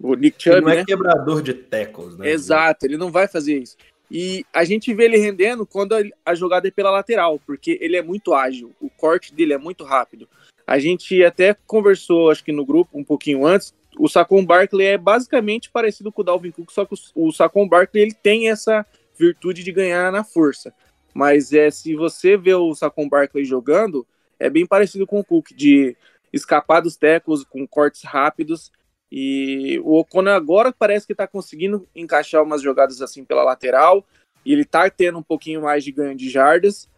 O 0.00 0.14
Nick 0.14 0.42
Chubb, 0.42 0.56
ele 0.56 0.64
não 0.66 0.72
é 0.72 0.76
né? 0.76 0.84
quebrador 0.84 1.40
de 1.40 1.54
tackles, 1.54 2.18
né? 2.18 2.28
Exato, 2.28 2.84
ele 2.84 2.98
não 2.98 3.10
vai 3.10 3.28
fazer 3.28 3.58
isso. 3.58 3.76
E 4.10 4.44
a 4.52 4.64
gente 4.64 4.94
vê 4.94 5.04
ele 5.04 5.18
rendendo 5.18 5.66
quando 5.66 5.94
a 6.24 6.34
jogada 6.34 6.68
é 6.68 6.70
pela 6.70 6.90
lateral, 6.90 7.40
porque 7.44 7.78
ele 7.80 7.96
é 7.96 8.02
muito 8.02 8.34
ágil, 8.34 8.72
o 8.80 8.88
corte 8.88 9.34
dele 9.34 9.52
é 9.52 9.58
muito 9.58 9.84
rápido. 9.84 10.28
A 10.66 10.78
gente 10.78 11.22
até 11.24 11.54
conversou, 11.66 12.30
acho 12.30 12.44
que 12.44 12.52
no 12.52 12.64
grupo, 12.64 12.98
um 12.98 13.04
pouquinho 13.04 13.46
antes, 13.46 13.74
o 13.98 14.08
Saquon 14.08 14.44
Barkley 14.44 14.86
é 14.86 14.98
basicamente 14.98 15.70
parecido 15.70 16.12
com 16.12 16.22
o 16.22 16.24
Dalvin 16.24 16.50
Cook, 16.50 16.70
só 16.70 16.84
que 16.84 16.94
o, 17.14 17.32
Saquon 17.32 17.68
Barkley 17.68 18.02
ele 18.02 18.14
tem 18.14 18.50
essa 18.50 18.84
virtude 19.18 19.64
de 19.64 19.72
ganhar 19.72 20.12
na 20.12 20.22
força. 20.22 20.72
Mas 21.14 21.52
é 21.52 21.70
se 21.70 21.94
você 21.94 22.36
vê 22.36 22.54
o 22.54 22.74
Saquon 22.74 23.08
Barkley 23.08 23.44
jogando, 23.44 24.06
é 24.38 24.50
bem 24.50 24.66
parecido 24.66 25.06
com 25.06 25.18
o 25.18 25.24
Cook, 25.24 25.52
de 25.54 25.96
escapar 26.32 26.80
dos 26.80 26.96
tecos 26.96 27.42
com 27.44 27.66
cortes 27.66 28.02
rápidos. 28.02 28.70
E 29.10 29.78
o 29.84 29.98
Ocon 29.98 30.28
agora 30.28 30.72
parece 30.72 31.06
que 31.06 31.12
está 31.12 31.26
conseguindo 31.26 31.86
encaixar 31.94 32.42
umas 32.42 32.62
jogadas 32.62 33.00
assim 33.00 33.24
pela 33.24 33.44
lateral. 33.44 34.04
E 34.44 34.52
ele 34.52 34.62
está 34.62 34.88
tendo 34.90 35.18
um 35.18 35.22
pouquinho 35.22 35.62
mais 35.62 35.84
de 35.84 35.92
ganho 35.92 36.16
de 36.16 36.28
jardas. 36.28 36.88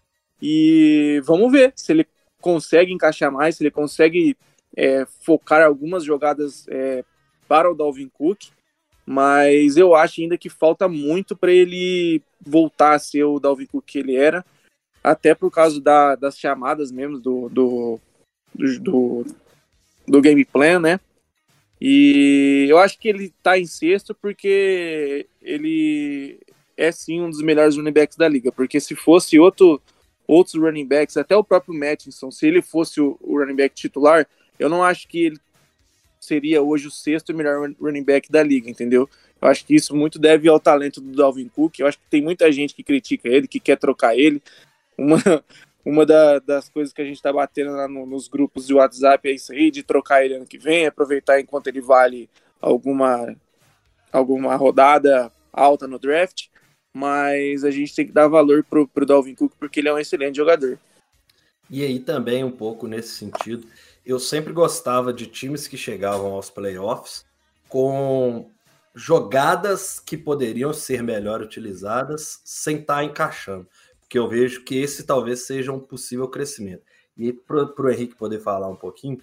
E 0.41 1.21
vamos 1.25 1.51
ver 1.51 1.73
se 1.77 1.93
ele 1.93 2.07
consegue 2.41 2.93
encaixar 2.93 3.33
mais, 3.33 3.57
se 3.57 3.63
ele 3.63 3.71
consegue 3.71 4.37
é, 4.77 5.05
focar 5.21 5.63
algumas 5.63 6.05
jogadas 6.05 6.67
é, 6.69 7.05
para 7.47 7.71
o 7.71 7.75
Dalvin 7.75 8.09
Cook. 8.09 8.45
Mas 9.05 9.77
eu 9.77 9.95
acho 9.95 10.21
ainda 10.21 10.37
que 10.37 10.51
falta 10.51 10.87
muito 10.89 11.37
para 11.37 11.51
ele 11.51 12.23
voltar 12.41 12.95
a 12.95 12.99
ser 12.99 13.25
o 13.25 13.41
Dalvin 13.41 13.67
Cook 13.67 13.85
que 13.87 13.99
ele 13.99 14.15
era 14.15 14.45
até 15.03 15.35
por 15.35 15.51
causa 15.51 15.81
da, 15.81 16.15
das 16.15 16.39
chamadas 16.39 16.91
mesmo 16.91 17.19
do, 17.19 17.49
do, 17.49 18.01
do, 18.55 19.25
do, 20.07 20.21
game 20.21 20.45
plan, 20.45 20.79
né? 20.79 21.01
E 21.81 22.67
eu 22.69 22.79
acho 22.79 22.99
que 22.99 23.09
ele 23.09 23.33
tá 23.43 23.59
em 23.59 23.67
sexto 23.67 24.15
porque 24.15 25.27
ele 25.41 26.39
é 26.77 26.91
sim 26.93 27.21
um 27.21 27.31
dos 27.31 27.43
melhores 27.43 27.77
running 27.77 27.93
backs 27.93 28.17
da 28.17 28.29
liga. 28.29 28.51
Porque 28.51 28.81
se 28.81 28.95
fosse 28.95 29.39
outro, 29.39 29.81
outros 30.27 30.55
running 30.55 30.87
backs, 30.87 31.17
até 31.17 31.37
o 31.37 31.45
próprio 31.45 31.75
Mattinson, 31.75 32.31
se 32.31 32.47
ele 32.47 32.63
fosse 32.63 33.01
o, 33.01 33.17
o 33.21 33.39
running 33.39 33.57
back 33.57 33.75
titular, 33.75 34.27
eu 34.59 34.69
não 34.69 34.83
acho 34.83 35.07
que 35.07 35.27
ele 35.27 35.41
seria 36.21 36.61
hoje 36.63 36.89
o 36.89 36.91
sexto 36.91 37.35
melhor 37.35 37.71
running 37.81 38.03
back 38.03 38.31
da 38.31 38.43
liga, 38.43 38.69
entendeu? 38.69 39.09
Eu 39.41 39.49
acho 39.49 39.65
que 39.65 39.75
isso 39.75 39.95
muito 39.95 40.19
deve 40.19 40.49
ao 40.49 40.59
talento 40.59 41.01
do 41.01 41.17
Dalvin 41.17 41.49
Cook. 41.49 41.79
Eu 41.79 41.87
acho 41.87 41.99
que 41.99 42.05
tem 42.11 42.21
muita 42.21 42.51
gente 42.51 42.75
que 42.75 42.83
critica 42.83 43.29
ele, 43.29 43.47
que 43.47 43.61
quer 43.61 43.77
trocar 43.77 44.19
ele 44.19 44.43
uma, 44.97 45.19
uma 45.89 46.05
da, 46.05 46.39
das 46.39 46.69
coisas 46.69 46.93
que 46.93 47.01
a 47.01 47.05
gente 47.05 47.17
está 47.17 47.33
batendo 47.33 47.73
lá 47.73 47.89
no, 47.89 48.05
nos 48.05 48.29
grupos 48.29 48.67
de 48.67 48.75
WhatsApp 48.75 49.27
é 49.27 49.33
isso 49.33 49.53
aí, 49.53 49.71
de 49.71 49.83
trocar 49.83 50.23
ele 50.23 50.35
ano 50.35 50.47
que 50.47 50.59
vem, 50.59 50.87
aproveitar 50.87 51.41
enquanto 51.41 51.69
ele 51.69 51.81
vale 51.81 52.29
alguma, 52.61 53.35
alguma 54.13 54.55
rodada 54.55 55.33
alta 55.51 55.89
no 55.89 55.99
draft, 55.99 56.49
mas 56.93 57.65
a 57.65 57.71
gente 57.71 57.95
tem 57.95 58.07
que 58.07 58.13
dar 58.13 58.29
valor 58.29 58.63
pro, 58.69 58.87
pro 58.87 59.07
Dalvin 59.07 59.35
Cook 59.35 59.55
porque 59.59 59.81
ele 59.81 59.89
é 59.89 59.95
um 59.95 59.99
excelente 59.99 60.37
jogador. 60.37 60.79
E 61.71 61.83
aí 61.83 61.99
também 61.99 62.45
um 62.45 62.51
pouco 62.51 62.87
nesse 62.87 63.15
sentido, 63.15 63.67
eu 64.05 64.19
sempre 64.19 64.53
gostava 64.53 65.11
de 65.11 65.27
times 65.27 65.67
que 65.67 65.79
chegavam 65.79 66.33
aos 66.33 66.51
playoffs 66.51 67.25
com 67.67 68.51
jogadas 68.95 69.99
que 69.99 70.19
poderiam 70.19 70.75
ser 70.75 71.03
melhor 71.03 71.41
utilizadas 71.41 72.43
sem 72.45 72.77
estar 72.77 72.97
tá 72.97 73.05
encaixando 73.05 73.67
que 74.09 74.19
eu 74.19 74.29
vejo 74.29 74.65
que 74.65 74.77
esse 74.77 75.05
talvez 75.05 75.47
seja 75.47 75.73
um 75.73 75.81
possível 75.81 76.29
crescimento. 76.29 76.83
E 77.17 77.33
para 77.33 77.73
o 77.77 77.91
Henrique 77.91 78.15
poder 78.15 78.41
falar 78.41 78.69
um 78.69 78.77
pouquinho, 78.77 79.21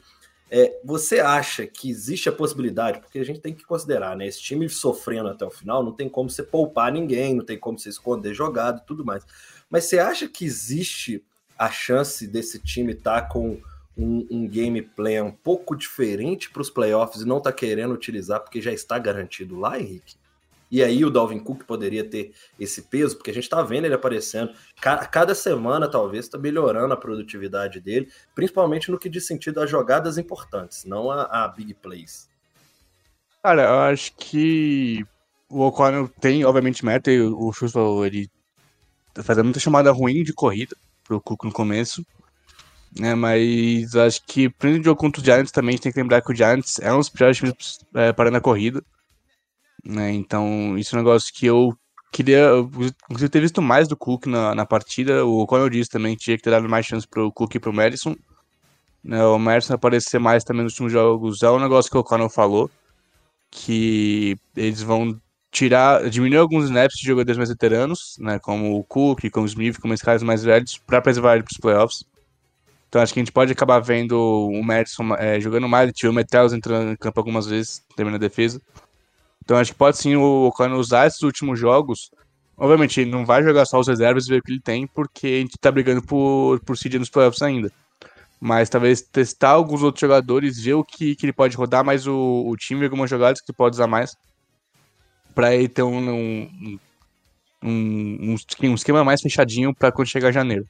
é, 0.51 0.79
você 0.83 1.19
acha 1.19 1.65
que 1.65 1.89
existe 1.89 2.29
a 2.29 2.31
possibilidade, 2.31 2.99
porque 2.99 3.17
a 3.17 3.25
gente 3.25 3.39
tem 3.39 3.53
que 3.53 3.65
considerar, 3.65 4.15
né? 4.15 4.27
Esse 4.27 4.41
time 4.41 4.69
sofrendo 4.69 5.29
até 5.29 5.45
o 5.45 5.49
final, 5.49 5.83
não 5.83 5.91
tem 5.91 6.07
como 6.07 6.29
você 6.29 6.43
poupar 6.43 6.91
ninguém, 6.91 7.33
não 7.33 7.43
tem 7.43 7.57
como 7.57 7.79
você 7.79 7.89
esconder 7.89 8.33
jogado 8.33 8.81
e 8.81 8.85
tudo 8.85 9.03
mais. 9.03 9.25
Mas 9.69 9.85
você 9.85 9.97
acha 9.97 10.27
que 10.27 10.45
existe 10.45 11.23
a 11.57 11.71
chance 11.71 12.27
desse 12.27 12.59
time 12.59 12.93
estar 12.93 13.21
tá 13.21 13.27
com 13.27 13.59
um, 13.97 14.27
um 14.29 14.47
gameplay 14.47 15.19
um 15.21 15.31
pouco 15.31 15.75
diferente 15.75 16.49
para 16.49 16.61
os 16.61 16.69
playoffs 16.69 17.21
e 17.21 17.27
não 17.27 17.39
tá 17.39 17.51
querendo 17.51 17.93
utilizar 17.93 18.41
porque 18.41 18.61
já 18.61 18.71
está 18.71 18.99
garantido 18.99 19.57
lá, 19.57 19.79
Henrique? 19.79 20.15
E 20.71 20.83
aí 20.83 21.05
o 21.05 21.09
Dalvin 21.09 21.39
Cook 21.39 21.63
poderia 21.63 22.03
ter 22.03 22.33
esse 22.59 22.83
peso, 22.83 23.15
porque 23.15 23.31
a 23.31 23.33
gente 23.33 23.43
está 23.43 23.61
vendo 23.61 23.85
ele 23.85 23.93
aparecendo. 23.93 24.53
Cada 25.11 25.35
semana, 25.35 25.89
talvez, 25.89 26.25
está 26.25 26.37
melhorando 26.37 26.93
a 26.93 26.97
produtividade 26.97 27.79
dele, 27.79 28.09
principalmente 28.33 28.89
no 28.91 28.97
que 28.97 29.09
diz 29.09 29.25
sentido 29.27 29.61
às 29.61 29.69
jogadas 29.69 30.17
importantes, 30.17 30.85
não 30.85 31.11
a, 31.11 31.23
a 31.23 31.47
big 31.47 31.73
plays. 31.75 32.29
Cara, 33.43 33.63
eu 33.63 33.79
acho 33.79 34.11
que 34.15 35.05
o 35.47 35.61
O'Connell 35.61 36.09
tem, 36.19 36.43
obviamente, 36.43 36.83
meta, 36.83 37.11
e 37.11 37.21
o 37.21 37.53
Schuster, 37.53 37.81
ele 38.05 38.27
tá 39.13 39.23
fazendo 39.23 39.45
muita 39.45 39.59
chamada 39.59 39.91
ruim 39.91 40.23
de 40.23 40.33
corrida 40.33 40.75
pro 41.03 41.21
Cook 41.21 41.43
no 41.43 41.51
começo, 41.51 42.03
né, 42.99 43.13
mas 43.13 43.95
acho 43.95 44.21
que, 44.25 44.49
principalmente 44.49 44.81
o 44.81 44.85
jogo 44.85 44.99
contra 44.99 45.19
os 45.19 45.25
Giants 45.25 45.51
também, 45.51 45.75
a 45.75 45.77
tem 45.77 45.91
que 45.91 46.01
lembrar 46.01 46.21
que 46.21 46.31
o 46.31 46.35
Giants 46.35 46.79
é 46.79 46.91
um 46.91 46.97
dos 46.97 47.09
piores 47.09 47.37
times 47.37 47.79
é, 47.93 48.11
parando 48.11 48.37
a 48.37 48.41
corrida, 48.41 48.83
né? 49.85 50.11
Então, 50.11 50.77
isso 50.77 50.95
é 50.95 50.99
um 50.99 51.03
negócio 51.03 51.33
que 51.33 51.45
eu 51.45 51.75
queria, 52.11 52.49
inclusive, 53.09 53.29
ter 53.29 53.41
visto 53.41 53.61
mais 53.61 53.87
do 53.87 53.97
Cook 53.97 54.25
na, 54.25 54.55
na 54.55 54.65
partida. 54.65 55.25
O 55.25 55.45
eu 55.51 55.69
disse 55.69 55.89
também 55.89 56.15
tinha 56.15 56.37
que 56.37 56.43
ter 56.43 56.51
dado 56.51 56.67
mais 56.69 56.85
chance 56.85 57.07
pro 57.07 57.31
Cook 57.31 57.55
e 57.55 57.59
pro 57.59 57.73
Madison. 57.73 58.15
Né? 59.03 59.23
O 59.23 59.37
Madison 59.37 59.73
aparecer 59.75 60.19
mais 60.19 60.43
também 60.43 60.63
nos 60.63 60.73
últimos 60.73 60.93
jogos 60.93 61.43
é 61.43 61.51
um 61.51 61.59
negócio 61.59 61.91
que 61.91 61.97
o 61.97 62.03
Connell 62.03 62.29
falou, 62.29 62.69
que 63.51 64.37
eles 64.55 64.81
vão 64.81 65.19
tirar, 65.51 66.09
diminuir 66.09 66.39
alguns 66.39 66.65
snaps 66.65 66.97
de 66.97 67.07
jogadores 67.07 67.37
mais 67.37 67.49
veteranos, 67.49 68.17
né, 68.19 68.39
como 68.39 68.77
o 68.77 68.83
Cook, 68.83 69.29
como 69.31 69.45
o 69.45 69.47
Smith, 69.47 69.79
como 69.79 69.93
esses 69.93 70.03
caras 70.03 70.21
mais 70.21 70.43
velhos, 70.43 70.77
para 70.77 71.01
preservar 71.01 71.35
ele 71.35 71.43
para 71.43 71.53
os 71.53 71.57
playoffs. 71.57 72.03
Então 72.89 73.01
acho 73.01 73.13
que 73.13 73.19
a 73.19 73.23
gente 73.23 73.31
pode 73.31 73.53
acabar 73.53 73.79
vendo 73.79 74.17
o 74.17 74.61
Madison 74.61 75.15
é, 75.15 75.39
jogando 75.39 75.69
mais, 75.69 75.91
o 76.03 76.13
Metels 76.13 76.51
entrando 76.51 76.91
em 76.91 76.95
campo 76.97 77.19
algumas 77.19 77.45
vezes, 77.45 77.81
terminando 77.95 78.21
a 78.21 78.27
defesa. 78.27 78.61
Então 79.45 79.57
acho 79.57 79.71
que 79.71 79.77
pode 79.77 79.97
sim 79.97 80.15
o 80.15 80.47
Ocano 80.47 80.75
usar 80.77 81.05
esses 81.05 81.21
últimos 81.21 81.59
jogos. 81.59 82.09
Obviamente, 82.57 82.99
ele 82.99 83.11
não 83.11 83.25
vai 83.25 83.43
jogar 83.43 83.65
só 83.65 83.79
os 83.79 83.87
reservas 83.87 84.25
e 84.25 84.29
ver 84.29 84.39
o 84.39 84.43
que 84.43 84.51
ele 84.51 84.61
tem, 84.61 84.87
porque 84.87 85.27
a 85.27 85.39
gente 85.41 85.57
tá 85.59 85.71
brigando 85.71 86.01
por, 86.01 86.59
por 86.61 86.75
seed 86.77 86.95
nos 86.95 87.09
playoffs 87.09 87.41
ainda. 87.41 87.71
Mas 88.39 88.69
talvez 88.69 89.01
testar 89.01 89.51
alguns 89.51 89.83
outros 89.83 90.01
jogadores, 90.01 90.59
ver 90.59 90.73
o 90.73 90.83
que, 90.83 91.15
que 91.15 91.25
ele 91.25 91.33
pode 91.33 91.55
rodar 91.55 91.85
mais 91.85 92.07
o, 92.07 92.43
o 92.47 92.55
time, 92.57 92.83
algumas 92.83 93.09
jogadas 93.09 93.39
que 93.39 93.51
ele 93.51 93.57
pode 93.57 93.75
usar 93.75 93.87
mais. 93.87 94.15
Pra 95.35 95.53
ele 95.53 95.67
ter 95.67 95.83
um, 95.83 96.09
um, 96.09 96.79
um, 97.63 98.35
um 98.63 98.73
esquema 98.73 99.03
mais 99.03 99.21
fechadinho 99.21 99.75
para 99.75 99.91
quando 99.91 100.07
chegar 100.07 100.31
janeiro. 100.31 100.65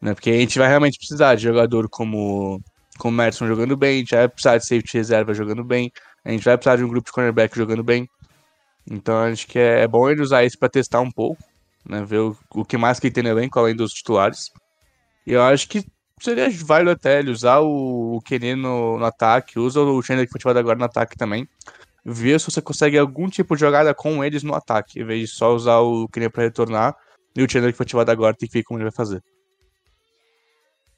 Né? 0.00 0.14
Porque 0.14 0.30
a 0.30 0.38
gente 0.38 0.58
vai 0.58 0.68
realmente 0.68 0.98
precisar 0.98 1.34
de 1.34 1.42
jogador 1.42 1.88
como, 1.88 2.60
como 2.98 3.14
o 3.14 3.16
Merson 3.16 3.46
jogando 3.46 3.76
bem, 3.76 3.96
a 3.96 3.98
gente 3.98 4.14
vai 4.14 4.28
precisar 4.28 4.58
de 4.58 4.66
safety 4.66 4.96
reserva 4.96 5.34
jogando 5.34 5.62
bem, 5.62 5.92
a 6.24 6.30
gente 6.30 6.44
vai 6.44 6.56
precisar 6.56 6.76
de 6.76 6.84
um 6.84 6.88
grupo 6.88 7.06
de 7.06 7.12
cornerback 7.12 7.56
jogando 7.56 7.82
bem. 7.82 8.08
Então 8.90 9.16
acho 9.18 9.46
que 9.46 9.58
é, 9.58 9.82
é 9.82 9.88
bom 9.88 10.08
ele 10.08 10.22
usar 10.22 10.44
isso 10.44 10.58
para 10.58 10.68
testar 10.68 11.00
um 11.00 11.10
pouco, 11.10 11.42
né? 11.84 12.04
Ver 12.04 12.18
o, 12.18 12.36
o 12.54 12.64
que 12.64 12.76
mais 12.76 12.98
que 12.98 13.06
ele 13.06 13.14
tem 13.14 13.24
no 13.24 13.30
elenco, 13.30 13.58
além 13.58 13.74
dos 13.74 13.92
titulares. 13.92 14.50
E 15.26 15.32
eu 15.32 15.42
acho 15.42 15.68
que 15.68 15.84
seria 16.20 16.48
válido 16.50 16.90
até 16.90 17.18
ele 17.18 17.30
usar 17.30 17.60
o, 17.60 18.16
o 18.16 18.20
Kenny 18.22 18.54
no, 18.54 18.98
no, 18.98 19.04
ataque, 19.04 19.58
usa 19.58 19.80
o 19.80 20.02
Chandler 20.02 20.26
que 20.26 20.32
foi 20.32 20.38
ativado 20.38 20.58
agora 20.58 20.78
no 20.78 20.84
ataque 20.84 21.16
também. 21.16 21.48
Ver 22.04 22.38
se 22.38 22.50
você 22.50 22.60
consegue 22.60 22.98
algum 22.98 23.28
tipo 23.28 23.54
de 23.54 23.60
jogada 23.60 23.94
com 23.94 24.22
eles 24.22 24.42
no 24.42 24.54
ataque, 24.54 25.00
em 25.00 25.04
vez 25.04 25.30
de 25.30 25.36
só 25.36 25.54
usar 25.54 25.78
o 25.80 26.06
Kenny 26.08 26.28
para 26.28 26.42
retornar 26.42 26.94
e 27.36 27.42
o 27.42 27.50
Chandler 27.50 27.72
que 27.72 27.76
foi 27.78 27.84
ativado 27.84 28.10
agora 28.10 28.36
tem 28.36 28.48
que 28.48 28.58
ver 28.58 28.62
como 28.62 28.78
ele 28.78 28.84
vai 28.84 28.92
fazer. 28.92 29.22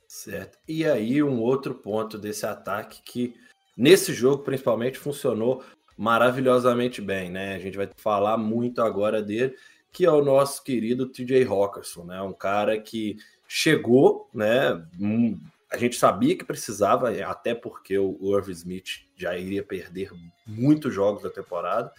Certo. 0.08 0.58
E 0.66 0.84
aí, 0.84 1.22
um 1.22 1.40
outro 1.40 1.74
ponto 1.74 2.18
desse 2.18 2.46
ataque 2.46 3.02
que 3.04 3.34
Nesse 3.76 4.14
jogo, 4.14 4.42
principalmente, 4.42 4.98
funcionou 4.98 5.62
maravilhosamente 5.96 7.00
bem, 7.00 7.30
né? 7.30 7.54
A 7.54 7.58
gente 7.58 7.76
vai 7.76 7.88
falar 7.96 8.36
muito 8.36 8.80
agora 8.82 9.22
dele, 9.22 9.54
que 9.92 10.04
é 10.04 10.10
o 10.10 10.24
nosso 10.24 10.62
querido 10.62 11.06
TJ 11.06 11.44
Rockerson, 11.44 12.04
né? 12.04 12.20
Um 12.22 12.32
cara 12.32 12.78
que 12.80 13.16
chegou, 13.48 14.28
né? 14.32 14.72
Um, 15.00 15.38
a 15.70 15.76
gente 15.76 15.96
sabia 15.96 16.36
que 16.36 16.44
precisava, 16.44 17.10
até 17.24 17.54
porque 17.54 17.98
o 17.98 18.36
Irv 18.36 18.50
Smith 18.50 19.02
já 19.16 19.36
iria 19.36 19.62
perder 19.62 20.10
muitos 20.46 20.94
jogos 20.94 21.22
da 21.22 21.30
temporada. 21.30 21.90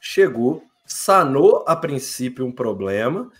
Chegou, 0.00 0.64
sanou 0.86 1.64
a 1.66 1.76
princípio 1.76 2.46
um 2.46 2.52
problema, 2.52 3.30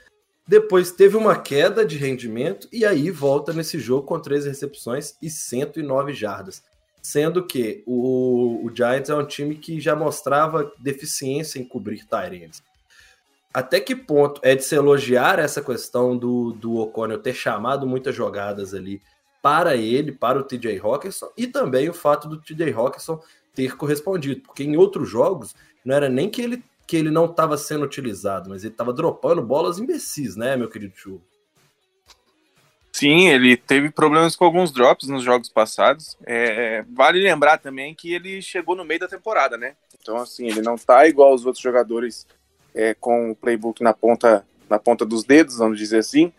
depois 0.46 0.90
teve 0.90 1.16
uma 1.16 1.40
queda 1.40 1.86
de 1.86 1.96
rendimento 1.96 2.68
e 2.70 2.84
aí 2.84 3.10
volta 3.10 3.52
nesse 3.52 3.78
jogo 3.78 4.06
com 4.06 4.20
três 4.20 4.44
recepções 4.44 5.16
e 5.22 5.30
109 5.30 6.12
jardas. 6.12 6.62
Sendo 7.04 7.44
que 7.44 7.84
o, 7.86 8.64
o 8.64 8.74
Giants 8.74 9.10
é 9.10 9.14
um 9.14 9.26
time 9.26 9.56
que 9.56 9.78
já 9.78 9.94
mostrava 9.94 10.72
deficiência 10.78 11.58
em 11.58 11.64
cobrir 11.64 12.06
Tyrants. 12.06 12.62
Até 13.52 13.78
que 13.78 13.94
ponto 13.94 14.40
é 14.42 14.54
de 14.54 14.64
se 14.64 14.74
elogiar 14.74 15.38
essa 15.38 15.60
questão 15.60 16.16
do, 16.16 16.52
do 16.52 16.76
O'Connell 16.76 17.20
ter 17.20 17.34
chamado 17.34 17.86
muitas 17.86 18.14
jogadas 18.14 18.72
ali 18.72 19.02
para 19.42 19.76
ele, 19.76 20.12
para 20.12 20.38
o 20.38 20.42
TJ 20.42 20.80
Hawkinson, 20.82 21.28
e 21.36 21.46
também 21.46 21.90
o 21.90 21.92
fato 21.92 22.26
do 22.26 22.40
TJ 22.40 22.72
Hawkinson 22.72 23.20
ter 23.54 23.76
correspondido, 23.76 24.40
porque 24.40 24.64
em 24.64 24.74
outros 24.74 25.06
jogos 25.06 25.54
não 25.84 25.94
era 25.94 26.08
nem 26.08 26.30
que 26.30 26.40
ele, 26.40 26.64
que 26.86 26.96
ele 26.96 27.10
não 27.10 27.26
estava 27.26 27.58
sendo 27.58 27.84
utilizado, 27.84 28.48
mas 28.48 28.64
ele 28.64 28.72
estava 28.72 28.94
dropando 28.94 29.42
bolas 29.42 29.78
imbecis, 29.78 30.36
né, 30.36 30.56
meu 30.56 30.70
querido 30.70 30.94
Chu? 30.96 31.20
Sim, 33.04 33.28
ele 33.28 33.54
teve 33.54 33.90
problemas 33.90 34.34
com 34.34 34.46
alguns 34.46 34.72
drops 34.72 35.08
nos 35.08 35.22
jogos 35.22 35.50
passados. 35.50 36.16
É, 36.24 36.82
vale 36.90 37.20
lembrar 37.20 37.58
também 37.58 37.94
que 37.94 38.14
ele 38.14 38.40
chegou 38.40 38.74
no 38.74 38.82
meio 38.82 39.00
da 39.00 39.06
temporada, 39.06 39.58
né? 39.58 39.74
Então, 40.00 40.16
assim, 40.16 40.46
ele 40.46 40.62
não 40.62 40.78
tá 40.78 41.06
igual 41.06 41.32
aos 41.32 41.44
outros 41.44 41.62
jogadores 41.62 42.26
é, 42.74 42.94
com 42.94 43.30
o 43.30 43.36
playbook 43.36 43.82
na 43.82 43.92
ponta, 43.92 44.46
na 44.70 44.78
ponta 44.78 45.04
dos 45.04 45.22
dedos, 45.22 45.58
vamos 45.58 45.76
dizer 45.76 45.98
assim. 45.98 46.32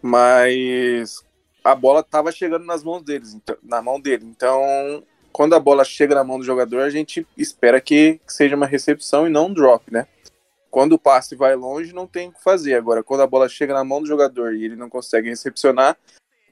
Mas 0.00 1.20
a 1.64 1.74
bola 1.74 1.98
estava 1.98 2.30
chegando 2.30 2.64
nas 2.64 2.84
mãos 2.84 3.02
deles, 3.02 3.34
então, 3.34 3.56
na 3.60 3.82
mão 3.82 4.00
dele. 4.00 4.24
Então, 4.24 5.02
quando 5.32 5.56
a 5.56 5.58
bola 5.58 5.84
chega 5.84 6.14
na 6.14 6.22
mão 6.22 6.38
do 6.38 6.44
jogador, 6.44 6.82
a 6.82 6.90
gente 6.90 7.26
espera 7.36 7.80
que, 7.80 8.20
que 8.24 8.32
seja 8.32 8.54
uma 8.54 8.66
recepção 8.66 9.26
e 9.26 9.30
não 9.30 9.46
um 9.46 9.52
drop, 9.52 9.92
né? 9.92 10.06
Quando 10.74 10.94
o 10.94 10.98
passe 10.98 11.36
vai 11.36 11.54
longe, 11.54 11.94
não 11.94 12.04
tem 12.04 12.30
o 12.30 12.32
que 12.32 12.42
fazer. 12.42 12.74
Agora, 12.74 13.00
quando 13.00 13.20
a 13.20 13.28
bola 13.28 13.48
chega 13.48 13.72
na 13.72 13.84
mão 13.84 14.00
do 14.00 14.08
jogador 14.08 14.56
e 14.56 14.64
ele 14.64 14.74
não 14.74 14.90
consegue 14.90 15.28
recepcionar, 15.28 15.96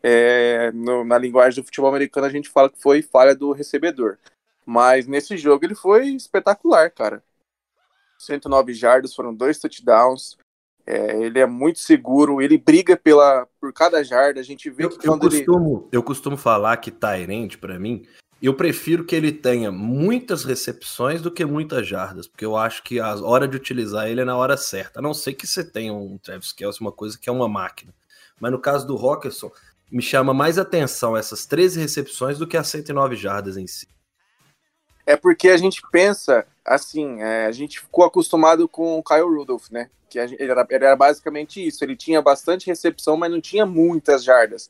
é, 0.01 0.71
no, 0.71 1.05
na 1.05 1.19
linguagem 1.19 1.61
do 1.61 1.67
futebol 1.67 1.91
americano 1.91 2.29
a 2.29 2.31
gente 2.31 2.49
fala 2.49 2.71
que 2.71 2.81
foi 2.81 3.03
falha 3.03 3.35
do 3.35 3.51
recebedor. 3.51 4.19
Mas 4.65 5.09
nesse 5.09 5.37
jogo 5.37 5.65
ele 5.65 5.75
foi 5.75 6.07
espetacular, 6.11 6.89
cara. 6.93 7.21
109 8.17 8.73
jardas, 8.75 9.13
foram 9.13 9.35
dois 9.35 9.59
touchdowns. 9.59 10.37
É, 10.87 11.21
ele 11.21 11.41
é 11.41 11.47
muito 11.47 11.81
seguro, 11.81 12.41
ele 12.41 12.57
briga 12.57 12.97
pela, 12.97 13.49
por 13.61 13.73
cada 13.73 14.05
jarda. 14.05 14.39
A 14.39 14.45
gente 14.45 14.71
vê 14.71 14.85
eu, 14.85 14.91
que 14.91 15.09
eu 15.09 15.19
costumo, 15.19 15.79
ele... 15.79 15.89
eu 15.91 16.03
costumo 16.05 16.37
falar 16.37 16.77
que 16.77 16.93
Tyrant, 16.93 17.57
para 17.57 17.77
mim, 17.77 18.07
eu 18.47 18.55
prefiro 18.55 19.05
que 19.05 19.15
ele 19.15 19.31
tenha 19.31 19.71
muitas 19.71 20.43
recepções 20.43 21.23
do 21.23 21.31
que 21.31 21.45
muitas 21.45 21.87
jardas, 21.87 22.27
porque 22.27 22.45
eu 22.45 22.57
acho 22.57 22.83
que 22.83 22.99
a 22.99 23.15
hora 23.15 23.47
de 23.47 23.57
utilizar 23.57 24.09
ele 24.09 24.21
é 24.21 24.25
na 24.25 24.37
hora 24.37 24.57
certa. 24.57 24.99
A 24.99 25.03
não 25.03 25.15
ser 25.15 25.35
que 25.35 25.47
você 25.47 25.63
tenha 25.63 25.95
um 25.95 26.19
Travis 26.19 26.53
Kelce, 26.53 26.81
uma 26.81 26.91
coisa 26.91 27.17
que 27.17 27.29
é 27.29 27.33
uma 27.33 27.49
máquina. 27.49 27.95
Mas 28.41 28.51
no 28.51 28.59
caso 28.59 28.85
do 28.85 28.97
Rockerson, 28.97 29.53
me 29.91 30.03
chama 30.03 30.35
mais 30.35 30.59
atenção 30.59 31.17
essas 31.17 31.47
13 31.47 31.79
recepções 31.79 32.37
do 32.37 32.47
que 32.47 32.57
as 32.57 32.67
109 32.67 33.15
jardas 33.15 33.57
em 33.57 33.69
si. 33.69 33.87
É 35.07 35.17
porque 35.17 35.49
a 35.49 35.57
gente 35.57 35.81
pensa 35.93 36.45
assim, 36.65 37.21
é, 37.21 37.47
a 37.47 37.53
gente 37.53 37.79
ficou 37.79 38.05
acostumado 38.05 38.67
com 38.67 38.99
o 38.99 39.05
Kyle 39.05 39.23
Rudolph, 39.23 39.71
né? 39.71 39.89
Que 40.11 40.19
ele 40.19 40.51
era, 40.51 40.67
ele 40.69 40.85
era 40.85 40.97
basicamente 40.97 41.65
isso. 41.65 41.85
Ele 41.85 41.95
tinha 41.95 42.21
bastante 42.21 42.67
recepção, 42.67 43.17
mas 43.17 43.31
não 43.31 43.41
tinha 43.41 43.65
muitas 43.65 44.25
jardas. 44.25 44.69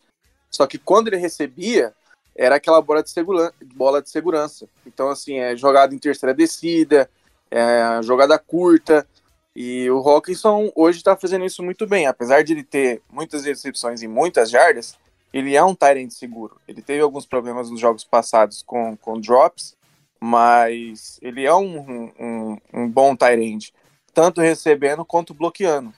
Só 0.50 0.66
que 0.66 0.76
quando 0.76 1.08
ele 1.08 1.16
recebia, 1.16 1.94
era 2.34 2.56
aquela 2.56 2.80
bola 2.80 3.02
de, 3.02 3.10
segura, 3.10 3.52
bola 3.74 4.02
de 4.02 4.10
segurança. 4.10 4.66
Então, 4.86 5.08
assim, 5.08 5.38
é 5.38 5.56
jogada 5.56 5.94
em 5.94 5.98
terceira 5.98 6.34
descida, 6.34 7.08
é 7.50 8.02
jogada 8.02 8.38
curta. 8.38 9.06
E 9.54 9.90
o 9.90 9.98
Hawkinson 9.98 10.72
hoje 10.74 10.98
está 10.98 11.14
fazendo 11.16 11.44
isso 11.44 11.62
muito 11.62 11.86
bem. 11.86 12.06
Apesar 12.06 12.42
de 12.42 12.52
ele 12.52 12.64
ter 12.64 13.02
muitas 13.10 13.44
recepções 13.44 14.02
e 14.02 14.08
muitas 14.08 14.50
jardas, 14.50 14.98
ele 15.32 15.54
é 15.56 15.62
um 15.62 15.74
Tyrant 15.74 16.10
seguro. 16.10 16.58
Ele 16.66 16.80
teve 16.80 17.00
alguns 17.00 17.26
problemas 17.26 17.70
nos 17.70 17.80
jogos 17.80 18.04
passados 18.04 18.62
com, 18.62 18.96
com 18.96 19.20
drops, 19.20 19.76
mas 20.20 21.18
ele 21.20 21.44
é 21.44 21.54
um, 21.54 22.12
um, 22.18 22.58
um 22.72 22.88
bom 22.88 23.14
Tyrant, 23.14 23.70
tanto 24.14 24.40
recebendo 24.40 25.04
quanto 25.04 25.34
bloqueando. 25.34 25.92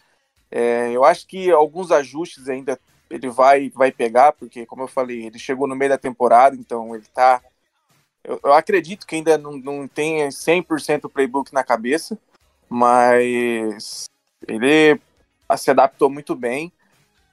É, 0.51 0.91
eu 0.93 1.05
acho 1.05 1.27
que 1.27 1.51
alguns 1.51 1.91
ajustes 1.91 2.49
ainda 2.49 2.79
ele 3.11 3.29
vai, 3.29 3.71
vai 3.71 3.93
pegar, 3.93 4.33
porque, 4.33 4.67
como 4.67 4.83
eu 4.83 4.89
falei, 4.89 5.27
ele 5.27 5.39
chegou 5.39 5.67
no 5.67 5.77
meio 5.77 5.91
da 5.91 5.99
temporada, 5.99 6.57
então 6.57 6.95
ele 6.95 7.05
tá. 7.15 7.43
Eu, 8.23 8.41
eu 8.43 8.53
acredito 8.53 9.07
que 9.07 9.17
ainda 9.17 9.37
não, 9.37 9.53
não 9.59 9.87
tem 9.87 10.27
100% 10.29 11.05
o 11.05 11.11
playbook 11.11 11.53
na 11.53 11.63
cabeça, 11.63 12.19
mas 12.69 14.07
ele 14.49 14.99
se 15.57 15.71
adaptou 15.71 16.11
muito 16.11 16.35
bem, 16.35 16.73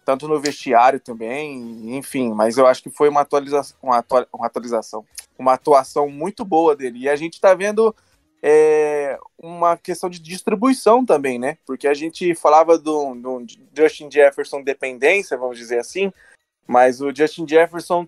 tanto 0.05 0.27
no 0.27 0.39
vestiário 0.39 0.99
também, 0.99 1.95
enfim, 1.95 2.34
mas 2.34 2.57
eu 2.57 2.67
acho 2.67 2.84
que 2.84 2.89
foi 2.89 3.10
uma 3.10 3.21
atualização, 3.21 3.77
uma, 3.81 3.97
atua, 3.97 4.27
uma 4.34 4.45
atualização, 4.47 5.05
uma 5.38 5.53
atuação 5.53 6.10
muito 6.10 6.43
boa 6.43 6.75
dele. 6.75 6.99
E 6.99 7.10
a 7.10 7.15
gente 7.15 7.36
está 7.36 7.53
vendo 7.53 7.95
é, 8.41 9.19
uma 9.38 9.77
questão 9.77 10.10
de 10.10 10.19
distribuição 10.19 11.06
também, 11.06 11.38
né? 11.38 11.58
Porque 11.65 11.88
a 11.88 11.93
gente 11.93 12.34
falava 12.34 12.77
do, 12.77 13.13
do 13.15 13.45
Justin 13.75 14.10
Jefferson 14.12 14.63
dependência, 14.63 15.38
vamos 15.38 15.58
dizer 15.58 15.80
assim, 15.80 16.12
mas 16.65 17.01
o 17.01 17.13
Justin 17.13 17.47
Jefferson 17.47 18.08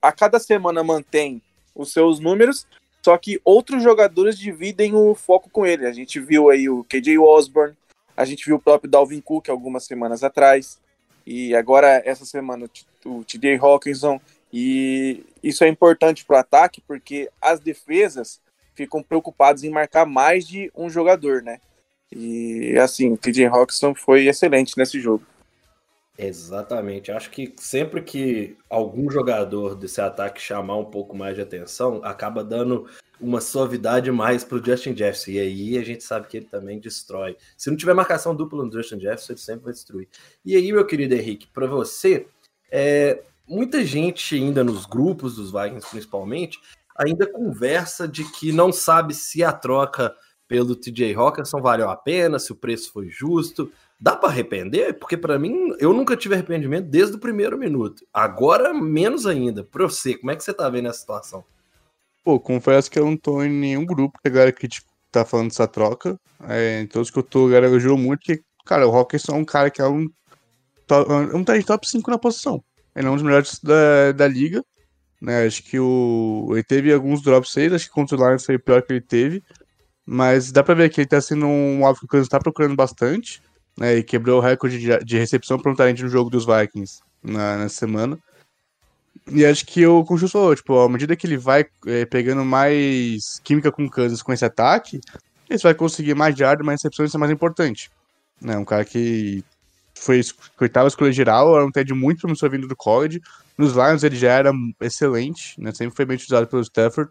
a 0.00 0.12
cada 0.12 0.38
semana 0.38 0.82
mantém 0.82 1.40
os 1.74 1.92
seus 1.92 2.18
números, 2.18 2.66
só 3.02 3.16
que 3.16 3.40
outros 3.44 3.82
jogadores 3.82 4.38
dividem 4.38 4.94
o 4.94 5.14
foco 5.14 5.48
com 5.50 5.64
ele. 5.64 5.86
A 5.86 5.92
gente 5.92 6.20
viu 6.20 6.50
aí 6.50 6.68
o 6.68 6.84
KJ 6.84 7.18
Osborne, 7.18 7.76
a 8.16 8.24
gente 8.24 8.44
viu 8.44 8.56
o 8.56 8.60
próprio 8.60 8.90
Dalvin 8.90 9.20
Cook 9.20 9.48
algumas 9.48 9.84
semanas 9.84 10.22
atrás, 10.22 10.78
e 11.26 11.54
agora 11.54 12.02
essa 12.04 12.24
semana 12.24 12.68
o 13.04 13.24
TJ 13.24 13.56
Hawkinson, 13.56 14.20
e 14.52 15.24
isso 15.42 15.64
é 15.64 15.68
importante 15.68 16.24
para 16.24 16.36
o 16.36 16.40
ataque, 16.40 16.82
porque 16.86 17.30
as 17.40 17.58
defesas 17.58 18.40
ficam 18.74 19.02
preocupados 19.02 19.64
em 19.64 19.70
marcar 19.70 20.06
mais 20.06 20.46
de 20.46 20.70
um 20.74 20.88
jogador, 20.88 21.42
né? 21.42 21.60
E 22.10 22.76
assim, 22.78 23.12
o 23.12 23.16
TJ 23.16 23.46
Hawkinson 23.46 23.94
foi 23.94 24.26
excelente 24.26 24.76
nesse 24.76 25.00
jogo. 25.00 25.24
Exatamente. 26.18 27.10
Acho 27.10 27.30
que 27.30 27.54
sempre 27.56 28.02
que 28.02 28.56
algum 28.68 29.10
jogador 29.10 29.74
desse 29.74 30.00
ataque 30.00 30.40
chamar 30.40 30.76
um 30.76 30.84
pouco 30.84 31.16
mais 31.16 31.34
de 31.34 31.40
atenção, 31.40 32.00
acaba 32.04 32.44
dando 32.44 32.86
uma 33.20 33.40
suavidade 33.40 34.10
mais 34.10 34.44
para 34.44 34.58
o 34.58 34.64
Justin 34.64 34.96
Jefferson. 34.96 35.30
E 35.30 35.38
aí 35.40 35.78
a 35.78 35.82
gente 35.84 36.04
sabe 36.04 36.26
que 36.26 36.36
ele 36.36 36.46
também 36.46 36.78
destrói. 36.78 37.36
Se 37.56 37.70
não 37.70 37.76
tiver 37.76 37.94
marcação 37.94 38.34
dupla 38.34 38.64
no 38.64 38.72
Justin 38.72 39.00
Jefferson, 39.00 39.32
ele 39.32 39.40
sempre 39.40 39.64
vai 39.64 39.72
destruir. 39.72 40.08
E 40.44 40.54
aí, 40.54 40.72
meu 40.72 40.86
querido 40.86 41.14
Henrique, 41.14 41.46
para 41.46 41.66
você, 41.66 42.26
é, 42.70 43.22
muita 43.46 43.84
gente 43.84 44.34
ainda 44.34 44.62
nos 44.64 44.86
grupos 44.86 45.36
dos 45.36 45.52
Vikings, 45.52 45.88
principalmente, 45.88 46.58
ainda 47.04 47.26
conversa 47.26 48.06
de 48.06 48.24
que 48.24 48.52
não 48.52 48.72
sabe 48.72 49.14
se 49.14 49.42
a 49.42 49.52
troca 49.52 50.14
pelo 50.48 50.76
TJ 50.76 51.14
Hawkinson 51.14 51.60
valeu 51.60 51.88
a 51.88 51.96
pena, 51.96 52.38
se 52.38 52.52
o 52.52 52.56
preço 52.56 52.92
foi 52.92 53.08
justo. 53.08 53.72
Dá 53.98 54.16
para 54.16 54.28
arrepender? 54.28 54.98
Porque 54.98 55.16
para 55.16 55.38
mim, 55.38 55.74
eu 55.78 55.92
nunca 55.92 56.16
tive 56.16 56.34
arrependimento 56.34 56.88
desde 56.88 57.16
o 57.16 57.20
primeiro 57.20 57.56
minuto. 57.56 58.04
Agora, 58.12 58.74
menos 58.74 59.26
ainda. 59.26 59.64
Para 59.64 59.84
você, 59.84 60.14
como 60.14 60.30
é 60.30 60.36
que 60.36 60.42
você 60.42 60.52
tá 60.52 60.68
vendo 60.68 60.88
essa 60.88 60.98
situação? 60.98 61.44
Pô, 62.24 62.38
confesso 62.38 62.90
que 62.90 62.98
eu 62.98 63.04
não 63.04 63.16
tô 63.16 63.42
em 63.42 63.50
nenhum 63.50 63.86
grupo 63.86 64.18
que 64.20 64.28
a 64.28 64.30
galera 64.30 64.52
que 64.52 64.68
tipo, 64.68 64.88
tá 65.10 65.24
falando 65.24 65.48
dessa 65.48 65.68
troca. 65.68 66.18
É, 66.48 66.80
em 66.80 66.86
todos 66.86 67.10
que 67.10 67.18
eu 67.18 67.22
tô, 67.22 67.46
galera 67.46 67.66
elogiou 67.66 67.96
muito 67.96 68.20
que, 68.20 68.42
cara, 68.64 68.88
o 68.88 68.94
Hawkinson 68.94 69.32
é 69.32 69.36
um 69.36 69.44
cara 69.44 69.70
que 69.70 69.80
é 69.80 69.86
um, 69.86 70.08
um, 70.90 71.38
um 71.38 71.44
top 71.44 71.88
5 71.88 72.10
na 72.10 72.18
posição. 72.18 72.62
Ele 72.94 73.06
é 73.06 73.10
um 73.10 73.14
dos 73.14 73.22
melhores 73.22 73.58
da, 73.60 74.12
da 74.12 74.28
liga. 74.28 74.64
Né? 75.22 75.46
Acho 75.46 75.62
que 75.62 75.78
o. 75.78 76.48
Ele 76.50 76.64
teve 76.64 76.92
alguns 76.92 77.22
drops 77.22 77.56
aí, 77.56 77.72
acho 77.72 77.86
que 77.86 77.92
contra 77.92 78.16
o 78.16 78.28
Lions 78.28 78.44
foi 78.44 78.56
o 78.56 78.60
pior 78.60 78.82
que 78.82 78.92
ele 78.92 79.00
teve. 79.00 79.40
Mas 80.04 80.50
dá 80.50 80.64
pra 80.64 80.74
ver 80.74 80.90
que 80.90 81.00
ele 81.00 81.08
tá 81.08 81.20
sendo 81.20 81.46
um 81.46 81.86
alvo 81.86 82.00
que 82.00 82.06
o 82.06 82.08
Kansas 82.08 82.28
tá 82.28 82.40
procurando 82.40 82.74
bastante. 82.74 83.40
Né? 83.78 83.98
E 83.98 84.02
quebrou 84.02 84.38
o 84.38 84.42
recorde 84.42 84.80
de, 84.80 84.98
de 85.04 85.16
recepção 85.16 85.60
para 85.60 85.70
um 85.70 85.76
talento 85.76 86.02
no 86.02 86.08
jogo 86.08 86.28
dos 86.28 86.44
Vikings 86.44 87.00
na, 87.22 87.56
na 87.56 87.68
semana. 87.68 88.18
E 89.30 89.46
acho 89.46 89.64
que 89.64 89.86
o 89.86 90.04
Conchu 90.04 90.28
falou, 90.28 90.56
tipo, 90.56 90.76
à 90.80 90.88
medida 90.88 91.14
que 91.14 91.24
ele 91.24 91.36
vai 91.36 91.64
é, 91.86 92.04
pegando 92.04 92.44
mais 92.44 93.40
química 93.44 93.70
com 93.70 93.84
o 93.84 93.90
Kansas 93.90 94.20
com 94.22 94.32
esse 94.32 94.44
ataque, 94.44 95.00
ele 95.48 95.58
vai 95.60 95.74
conseguir 95.74 96.14
mais 96.14 96.36
jardas, 96.36 96.66
mais 96.66 96.82
recepções, 96.82 97.10
isso 97.10 97.16
é 97.16 97.20
mais 97.20 97.30
importante. 97.30 97.88
Né? 98.40 98.58
Um 98.58 98.64
cara 98.64 98.84
que 98.84 99.44
foi 100.02 100.20
oitava 100.60 100.88
escolha 100.88 101.12
geral, 101.12 101.54
era 101.54 101.64
um 101.64 101.70
TED 101.70 101.94
muito 101.94 102.20
promissor 102.20 102.50
vindo 102.50 102.66
do 102.66 102.74
college. 102.74 103.20
Nos 103.56 103.72
Lions 103.72 104.02
ele 104.02 104.16
já 104.16 104.32
era 104.32 104.52
excelente, 104.80 105.60
né? 105.60 105.72
Sempre 105.72 105.94
foi 105.94 106.04
bem 106.04 106.16
utilizado 106.16 106.46
pelo 106.48 106.62
Stafford. 106.62 107.10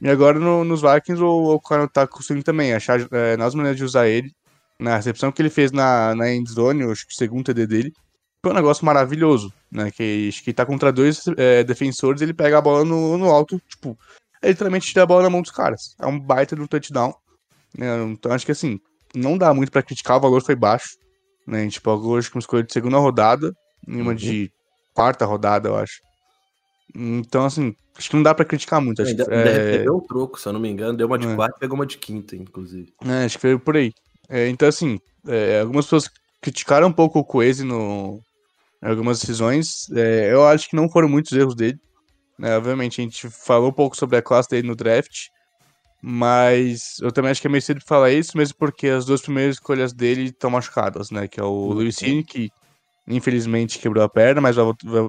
E 0.00 0.08
agora 0.08 0.38
no, 0.38 0.62
nos 0.64 0.82
Vikings 0.82 1.22
o, 1.22 1.60
cara 1.60 1.88
tá 1.88 2.06
conseguindo 2.06 2.44
também 2.44 2.74
achar 2.74 3.00
é, 3.10 3.36
novas 3.36 3.54
maneiras 3.54 3.76
de 3.76 3.84
usar 3.84 4.06
ele. 4.06 4.32
Na 4.78 4.96
recepção 4.96 5.32
que 5.32 5.42
ele 5.42 5.50
fez 5.50 5.72
na, 5.72 6.14
na 6.14 6.32
endzone, 6.32 6.84
acho 6.84 7.06
que 7.06 7.14
segundo 7.14 7.46
TD 7.46 7.66
dele, 7.66 7.92
foi 8.42 8.52
um 8.52 8.54
negócio 8.54 8.84
maravilhoso, 8.84 9.52
né? 9.70 9.90
Que 9.90 10.30
que 10.44 10.52
tá 10.52 10.64
contra 10.64 10.92
dois 10.92 11.24
é, 11.36 11.64
defensores, 11.64 12.22
ele 12.22 12.34
pega 12.34 12.58
a 12.58 12.60
bola 12.60 12.84
no, 12.84 13.18
no 13.18 13.30
alto, 13.30 13.60
tipo, 13.68 13.98
ele 14.42 14.52
literalmente 14.52 14.86
tira 14.86 15.02
a 15.02 15.06
bola 15.06 15.24
na 15.24 15.30
mão 15.30 15.42
dos 15.42 15.50
caras. 15.50 15.96
É 15.98 16.06
um 16.06 16.20
baita 16.20 16.54
do 16.54 16.68
touchdown. 16.68 17.12
Né? 17.76 17.86
Então 18.04 18.30
acho 18.32 18.46
que 18.46 18.52
assim, 18.52 18.78
não 19.14 19.36
dá 19.36 19.52
muito 19.52 19.72
para 19.72 19.82
criticar, 19.82 20.18
o 20.18 20.20
valor 20.20 20.42
foi 20.44 20.54
baixo. 20.54 20.90
Né? 21.46 21.60
A 21.60 21.62
gente 21.62 21.80
pagou 21.80 22.12
hoje 22.12 22.30
com 22.30 22.38
escolha 22.38 22.62
de 22.62 22.72
segunda 22.72 22.98
rodada, 22.98 23.54
em 23.86 24.00
uma 24.00 24.10
uhum. 24.10 24.16
de 24.16 24.50
quarta 24.92 25.24
rodada, 25.24 25.68
eu 25.68 25.76
acho. 25.76 26.00
Então, 26.94 27.44
assim, 27.44 27.74
acho 27.96 28.08
que 28.08 28.16
não 28.16 28.22
dá 28.22 28.34
pra 28.34 28.44
criticar 28.44 28.80
muito. 28.80 29.02
Acho 29.02 29.10
ainda, 29.10 29.26
é... 29.30 29.78
deu 29.78 29.96
um 29.96 30.00
troco, 30.00 30.40
se 30.40 30.48
eu 30.48 30.52
não 30.52 30.60
me 30.60 30.68
engano. 30.68 30.96
Deu 30.96 31.06
uma 31.06 31.18
de 31.18 31.26
é. 31.26 31.34
quarta 31.34 31.56
e 31.56 31.60
pegou 31.60 31.76
uma 31.76 31.86
de 31.86 31.98
quinta, 31.98 32.34
inclusive. 32.34 32.92
É, 33.04 33.24
acho 33.24 33.36
que 33.36 33.42
foi 33.42 33.58
por 33.58 33.76
aí. 33.76 33.92
É, 34.28 34.48
então, 34.48 34.68
assim, 34.68 34.98
é, 35.26 35.60
algumas 35.60 35.84
pessoas 35.84 36.10
criticaram 36.40 36.88
um 36.88 36.92
pouco 36.92 37.18
o 37.18 37.24
Coese 37.24 37.64
no, 37.64 38.20
em 38.82 38.88
algumas 38.88 39.20
decisões. 39.20 39.90
É, 39.92 40.32
eu 40.32 40.46
acho 40.46 40.68
que 40.68 40.76
não 40.76 40.88
foram 40.88 41.08
muitos 41.08 41.32
erros 41.32 41.54
dele. 41.54 41.78
Né? 42.38 42.56
Obviamente, 42.56 43.00
a 43.00 43.04
gente 43.04 43.28
falou 43.30 43.70
um 43.70 43.74
pouco 43.74 43.96
sobre 43.96 44.16
a 44.16 44.22
classe 44.22 44.48
dele 44.48 44.66
no 44.66 44.76
draft. 44.76 45.28
Mas 46.08 46.98
eu 47.02 47.10
também 47.10 47.32
acho 47.32 47.40
que 47.40 47.48
é 47.48 47.50
meio 47.50 47.60
cedo 47.60 47.80
falar 47.84 48.12
isso, 48.12 48.38
mesmo 48.38 48.54
porque 48.56 48.86
as 48.86 49.04
duas 49.04 49.20
primeiras 49.20 49.56
escolhas 49.56 49.92
dele 49.92 50.26
estão 50.26 50.48
machucadas, 50.48 51.10
né? 51.10 51.26
Que 51.26 51.40
é 51.40 51.42
o 51.42 51.72
uhum. 51.72 51.90
Cine, 51.90 52.22
que 52.22 52.48
infelizmente 53.08 53.80
quebrou 53.80 54.04
a 54.04 54.08
perna, 54.08 54.40
mas 54.40 54.54
vai, 54.54 54.66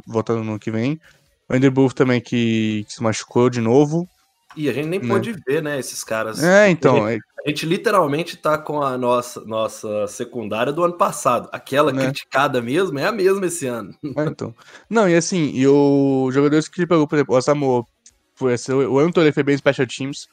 voltando 0.07 0.43
no 0.43 0.57
que 0.57 0.71
vem. 0.71 0.99
O 1.47 1.53
Andrew 1.53 1.69
Booth 1.69 1.93
também, 1.93 2.19
que, 2.19 2.83
que, 2.87 2.93
se 2.95 3.03
machucou 3.03 3.47
de 3.47 3.61
novo. 3.61 4.09
E 4.55 4.67
a 4.67 4.73
gente 4.73 4.87
nem 4.87 4.99
né? 4.99 5.07
pôde 5.07 5.35
ver, 5.45 5.61
né, 5.61 5.77
esses 5.77 6.03
caras. 6.03 6.43
É, 6.43 6.67
então. 6.67 7.05
A 7.05 7.11
gente, 7.11 7.21
é 7.21 7.41
a 7.45 7.49
gente, 7.49 7.65
literalmente 7.67 8.35
tá 8.35 8.57
com 8.57 8.81
a 8.81 8.97
nossa, 8.97 9.41
nossa 9.41 10.07
secundária 10.07 10.73
do 10.73 10.83
ano 10.83 10.97
passado. 10.97 11.47
Aquela 11.51 11.91
né? 11.93 12.05
criticada 12.05 12.59
mesmo 12.59 12.97
é 12.97 13.05
a 13.05 13.11
mesma 13.11 13.45
esse 13.45 13.67
ano. 13.67 13.93
É, 14.17 14.25
então. 14.25 14.51
Não, 14.89 15.07
e 15.07 15.15
assim, 15.15 15.51
e 15.53 15.67
o 15.67 16.31
jogador 16.31 16.59
que 16.63 16.79
ele 16.79 16.87
pegou, 16.87 17.07
por 17.07 17.17
exemplo, 17.17 17.35
o 17.35 17.41
Samuel, 17.43 17.87
foi, 18.33 18.55
o 18.87 18.97
Anthony 18.97 19.31
foi 19.31 19.43
bem 19.43 19.55
special 19.55 19.85
teams, 19.85 20.27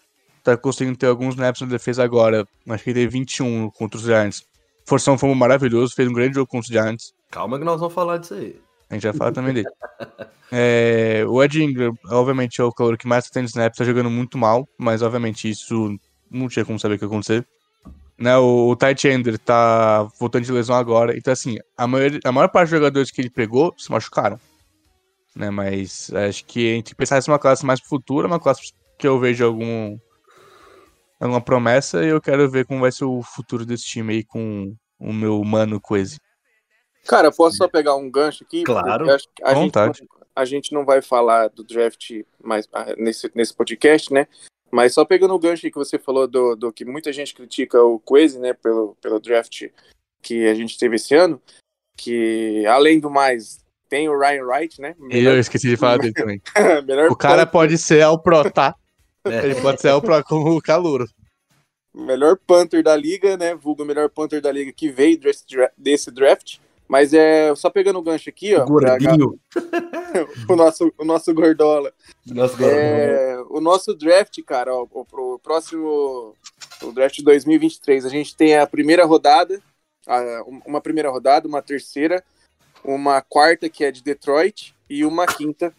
tá 0.44 0.56
conseguindo 0.56 0.96
ter 0.96 1.06
alguns 1.06 1.34
snaps 1.34 1.62
na 1.62 1.66
defesa 1.66 2.04
agora. 2.04 2.46
Acho 2.68 2.84
que 2.84 2.90
ele 2.90 3.00
teve 3.00 3.18
21 3.18 3.70
contra 3.70 3.98
os 3.98 4.04
Giants. 4.04 4.44
Forção 4.86 5.16
foi 5.16 5.34
maravilhoso, 5.34 5.94
fez 5.94 6.08
um 6.08 6.12
grande 6.12 6.34
jogo 6.34 6.46
contra 6.46 6.66
os 6.66 6.72
Giants. 6.72 7.14
Calma 7.30 7.58
que 7.58 7.64
nós 7.64 7.80
vamos 7.80 7.94
falar 7.94 8.18
disso 8.18 8.34
aí. 8.34 8.60
A 8.90 8.94
gente 8.94 9.04
vai 9.04 9.12
falar 9.14 9.32
também 9.32 9.54
dele. 9.54 9.68
É, 10.56 11.24
o 11.26 11.42
Ed 11.42 11.60
Ingram, 11.60 11.98
obviamente, 12.06 12.60
é 12.60 12.64
o 12.64 12.70
calor 12.70 12.96
que 12.96 13.08
mais 13.08 13.24
tá 13.24 13.30
tendo 13.32 13.46
snaps, 13.46 13.76
tá 13.76 13.84
jogando 13.84 14.08
muito 14.08 14.38
mal, 14.38 14.68
mas 14.78 15.02
obviamente 15.02 15.50
isso 15.50 15.98
não 16.30 16.46
tinha 16.46 16.64
como 16.64 16.78
saber 16.78 16.94
o 16.94 16.98
que 16.98 17.04
ia 17.04 17.08
acontecer. 17.08 17.44
Né, 18.16 18.36
o, 18.36 18.68
o 18.68 18.76
Tight 18.76 19.08
Ender 19.08 19.36
tá 19.36 20.04
voltando 20.20 20.44
de 20.44 20.52
lesão 20.52 20.76
agora, 20.76 21.16
então 21.16 21.32
assim, 21.32 21.58
a 21.76 21.88
maior, 21.88 22.10
a 22.24 22.30
maior 22.30 22.48
parte 22.48 22.70
dos 22.70 22.78
jogadores 22.78 23.10
que 23.10 23.20
ele 23.20 23.30
pegou 23.30 23.74
se 23.76 23.90
machucaram. 23.90 24.38
Né, 25.34 25.50
mas 25.50 26.12
acho 26.14 26.44
que 26.44 26.72
a 26.72 26.74
gente 26.76 26.94
pensar 26.94 27.18
em 27.18 27.30
uma 27.32 27.38
classe 27.38 27.66
mais 27.66 27.80
pro 27.80 27.88
futuro, 27.88 28.28
uma 28.28 28.38
classe 28.38 28.72
que 28.96 29.08
eu 29.08 29.18
vejo 29.18 29.44
algum, 29.44 29.98
alguma 31.26 31.44
promessa 31.44 32.04
e 32.04 32.08
eu 32.08 32.20
quero 32.20 32.48
ver 32.50 32.66
como 32.66 32.80
vai 32.80 32.92
ser 32.92 33.04
o 33.04 33.22
futuro 33.22 33.64
desse 33.64 33.84
time 33.84 34.14
aí 34.14 34.24
com 34.24 34.74
o 34.98 35.12
meu 35.12 35.42
mano 35.44 35.80
Coese. 35.80 36.18
Cara, 37.06 37.30
posso 37.30 37.58
só 37.58 37.68
pegar 37.68 37.96
um 37.96 38.10
gancho 38.10 38.44
aqui? 38.44 38.62
Claro, 38.64 39.06
a, 39.42 39.54
gente 39.54 39.74
não, 39.74 39.92
a 40.34 40.44
gente 40.44 40.72
não 40.72 40.84
vai 40.84 41.02
falar 41.02 41.48
do 41.48 41.62
draft 41.62 42.10
mais 42.42 42.66
ah, 42.72 42.94
nesse, 42.96 43.30
nesse 43.34 43.54
podcast, 43.54 44.12
né? 44.12 44.26
Mas 44.70 44.94
só 44.94 45.04
pegando 45.04 45.34
o 45.34 45.38
gancho 45.38 45.62
que 45.62 45.74
você 45.74 45.98
falou 45.98 46.26
do, 46.26 46.56
do 46.56 46.72
que 46.72 46.84
muita 46.84 47.12
gente 47.12 47.34
critica 47.34 47.80
o 47.82 48.00
Quase, 48.00 48.38
né, 48.40 48.54
pelo, 48.54 48.96
pelo 49.00 49.20
draft 49.20 49.68
que 50.22 50.46
a 50.48 50.54
gente 50.54 50.78
teve 50.78 50.96
esse 50.96 51.14
ano, 51.14 51.40
que 51.96 52.64
além 52.66 52.98
do 52.98 53.10
mais 53.10 53.62
tem 53.88 54.08
o 54.08 54.18
Ryan 54.18 54.44
Wright, 54.44 54.80
né? 54.80 54.96
Melhor... 54.98 55.34
Eu 55.34 55.40
esqueci 55.40 55.68
de 55.68 55.76
falar 55.76 55.98
dele 55.98 56.12
também. 56.12 56.40
o 57.10 57.14
cara 57.14 57.46
pode 57.46 57.78
ser 57.78 58.02
ao 58.02 58.20
Pro, 58.20 58.50
tá? 58.50 58.74
É. 59.24 59.44
Ele 59.44 59.60
pode 59.60 59.80
ser 59.80 59.98
Pro 60.00 60.24
como 60.24 60.56
o 60.56 60.62
Calouro. 60.62 61.08
Melhor 61.94 62.36
punter 62.36 62.82
da 62.82 62.96
liga, 62.96 63.36
né? 63.36 63.54
Vulgo 63.54 63.84
melhor 63.84 64.08
punter 64.10 64.40
da 64.40 64.50
liga 64.50 64.72
que 64.72 64.90
veio 64.90 65.18
desse 65.76 66.10
draft. 66.10 66.58
Mas 66.86 67.14
é 67.14 67.54
só 67.54 67.70
pegando 67.70 67.98
o 67.98 68.02
gancho 68.02 68.28
aqui, 68.28 68.54
ó. 68.54 68.64
Gordinho. 68.64 69.38
o, 70.48 70.56
nosso, 70.56 70.92
o 70.98 71.04
nosso 71.04 71.32
gordola. 71.32 71.92
Nosso 72.26 72.56
gordola. 72.58 72.80
É, 72.80 73.42
o 73.48 73.60
nosso 73.60 73.94
draft, 73.94 74.38
cara, 74.42 74.74
ó, 74.74 74.86
o, 74.90 75.04
pro 75.04 75.40
próximo 75.42 76.34
o 76.82 76.92
draft 76.92 77.16
de 77.16 77.24
2023, 77.24 78.04
a 78.04 78.08
gente 78.08 78.36
tem 78.36 78.58
a 78.58 78.66
primeira 78.66 79.04
rodada, 79.06 79.62
a, 80.06 80.44
uma 80.66 80.80
primeira 80.80 81.10
rodada, 81.10 81.48
uma 81.48 81.62
terceira, 81.62 82.22
uma 82.84 83.22
quarta 83.22 83.68
que 83.68 83.84
é 83.84 83.90
de 83.90 84.02
Detroit 84.02 84.74
e 84.88 85.04
uma 85.04 85.26
quinta. 85.26 85.72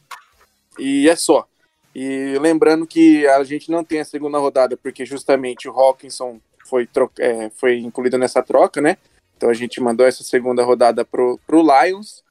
E 0.79 1.08
é 1.08 1.15
só. 1.15 1.47
E 1.95 2.38
lembrando 2.39 2.86
que 2.86 3.25
a 3.25 3.41
gente 3.45 3.71
não 3.71 3.81
tem 3.81 4.01
a 4.01 4.05
segunda 4.05 4.38
rodada, 4.38 4.75
porque 4.75 5.05
justamente 5.05 5.69
o 5.69 5.71
Hawkinson 5.71 6.41
foi, 6.65 6.89
é, 7.19 7.49
foi 7.51 7.77
incluído 7.79 8.17
nessa 8.17 8.43
troca, 8.43 8.81
né? 8.81 8.97
Então 9.38 9.49
a 9.49 9.53
gente 9.53 9.79
mandou 9.79 10.05
essa 10.05 10.21
segunda 10.21 10.62
rodada 10.63 11.05
pro, 11.05 11.39
pro 11.47 11.63
Lions. 11.63 12.23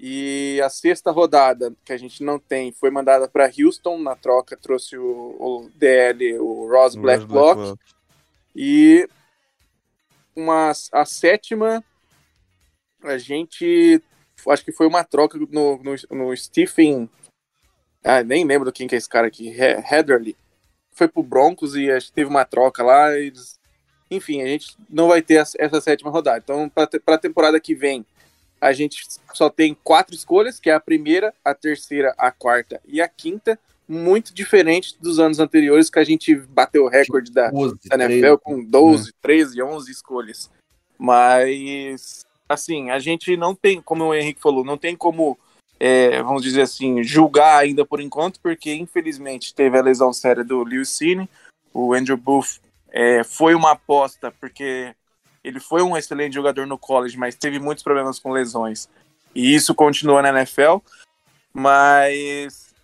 E 0.00 0.60
a 0.60 0.68
sexta 0.68 1.12
rodada, 1.12 1.72
que 1.84 1.92
a 1.92 1.96
gente 1.96 2.24
não 2.24 2.38
tem, 2.38 2.72
foi 2.72 2.90
mandada 2.90 3.28
para 3.28 3.48
Houston. 3.56 3.98
Na 3.98 4.16
troca, 4.16 4.56
trouxe 4.56 4.98
o, 4.98 5.04
o 5.04 5.70
DL, 5.76 6.38
o 6.40 6.68
Ross 6.68 6.96
Blacklock. 6.96 7.60
Black 7.60 7.78
e 8.54 9.08
uma, 10.36 10.72
a 10.92 11.04
sétima, 11.04 11.82
a 13.02 13.18
gente. 13.18 14.02
Acho 14.48 14.64
que 14.64 14.72
foi 14.72 14.86
uma 14.86 15.04
troca 15.04 15.38
no, 15.38 15.46
no, 15.78 15.94
no 16.10 16.36
Stephen. 16.36 17.08
Ah, 18.04 18.22
nem 18.22 18.44
lembro 18.44 18.70
quem 18.70 18.86
que 18.86 18.94
é 18.94 18.98
esse 18.98 19.08
cara 19.08 19.26
aqui. 19.26 19.48
Heatherly. 19.48 20.36
Foi 20.92 21.08
pro 21.08 21.22
Broncos 21.22 21.74
e 21.74 21.90
acho 21.90 22.08
que 22.08 22.12
teve 22.12 22.30
uma 22.30 22.44
troca 22.44 22.82
lá. 22.82 23.16
Eles 23.16 23.58
enfim, 24.10 24.42
a 24.42 24.46
gente 24.46 24.76
não 24.88 25.08
vai 25.08 25.22
ter 25.22 25.44
essa 25.58 25.80
sétima 25.80 26.10
rodada. 26.10 26.38
Então, 26.42 26.68
para 26.68 27.14
a 27.14 27.18
temporada 27.18 27.58
que 27.58 27.74
vem, 27.74 28.04
a 28.60 28.72
gente 28.72 29.06
só 29.32 29.50
tem 29.50 29.76
quatro 29.82 30.14
escolhas, 30.14 30.60
que 30.60 30.70
é 30.70 30.74
a 30.74 30.80
primeira, 30.80 31.34
a 31.44 31.54
terceira, 31.54 32.14
a 32.16 32.30
quarta 32.30 32.80
e 32.86 33.00
a 33.00 33.08
quinta, 33.08 33.58
muito 33.86 34.32
diferente 34.32 34.96
dos 35.00 35.18
anos 35.18 35.38
anteriores, 35.38 35.90
que 35.90 35.98
a 35.98 36.04
gente 36.04 36.34
bateu 36.34 36.84
o 36.84 36.88
recorde 36.88 37.30
da, 37.30 37.50
12, 37.50 37.76
da 37.86 37.96
NFL 37.96 38.20
13. 38.20 38.40
com 38.42 38.64
12, 38.64 39.12
13, 39.20 39.62
11 39.62 39.90
escolhas. 39.90 40.50
Mas, 40.98 42.24
assim, 42.48 42.90
a 42.90 42.98
gente 42.98 43.36
não 43.36 43.54
tem, 43.54 43.82
como 43.82 44.04
o 44.04 44.14
Henrique 44.14 44.40
falou, 44.40 44.64
não 44.64 44.78
tem 44.78 44.96
como, 44.96 45.38
é, 45.78 46.22
vamos 46.22 46.42
dizer 46.42 46.62
assim, 46.62 47.02
julgar 47.02 47.58
ainda 47.58 47.84
por 47.84 48.00
enquanto, 48.00 48.40
porque 48.40 48.74
infelizmente 48.74 49.54
teve 49.54 49.78
a 49.78 49.82
lesão 49.82 50.12
séria 50.12 50.44
do 50.44 50.62
Lewis 50.62 50.90
Cine, 50.90 51.28
o 51.72 51.92
Andrew 51.92 52.16
Booth 52.16 52.60
é, 52.90 53.24
foi 53.24 53.54
uma 53.54 53.72
aposta, 53.72 54.30
porque 54.40 54.94
ele 55.42 55.60
foi 55.60 55.82
um 55.82 55.96
excelente 55.96 56.34
jogador 56.34 56.66
no 56.66 56.78
college, 56.78 57.18
mas 57.18 57.34
teve 57.34 57.58
muitos 57.58 57.82
problemas 57.82 58.18
com 58.18 58.30
lesões. 58.30 58.88
E 59.34 59.54
isso 59.54 59.74
continua 59.74 60.22
na 60.22 60.28
NFL. 60.28 60.78
Mas 61.52 62.74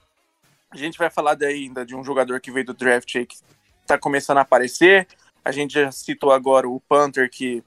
a 0.71 0.77
gente 0.77 0.99
vai 0.99 1.11
falar 1.11 1.37
ainda 1.43 1.85
de 1.87 1.97
um 1.97 2.05
jogador 2.05 2.41
que 2.41 2.51
veio 2.51 2.67
do 2.67 2.75
draft 2.75 3.13
que 3.13 3.37
está 3.81 3.97
começando 3.99 4.39
a 4.39 4.43
aparecer. 4.43 5.09
A 5.45 5.51
gente 5.51 5.75
já 5.75 5.91
citou 5.91 6.33
agora 6.33 6.69
o 6.69 6.81
Panther, 6.81 7.31
que 7.31 7.65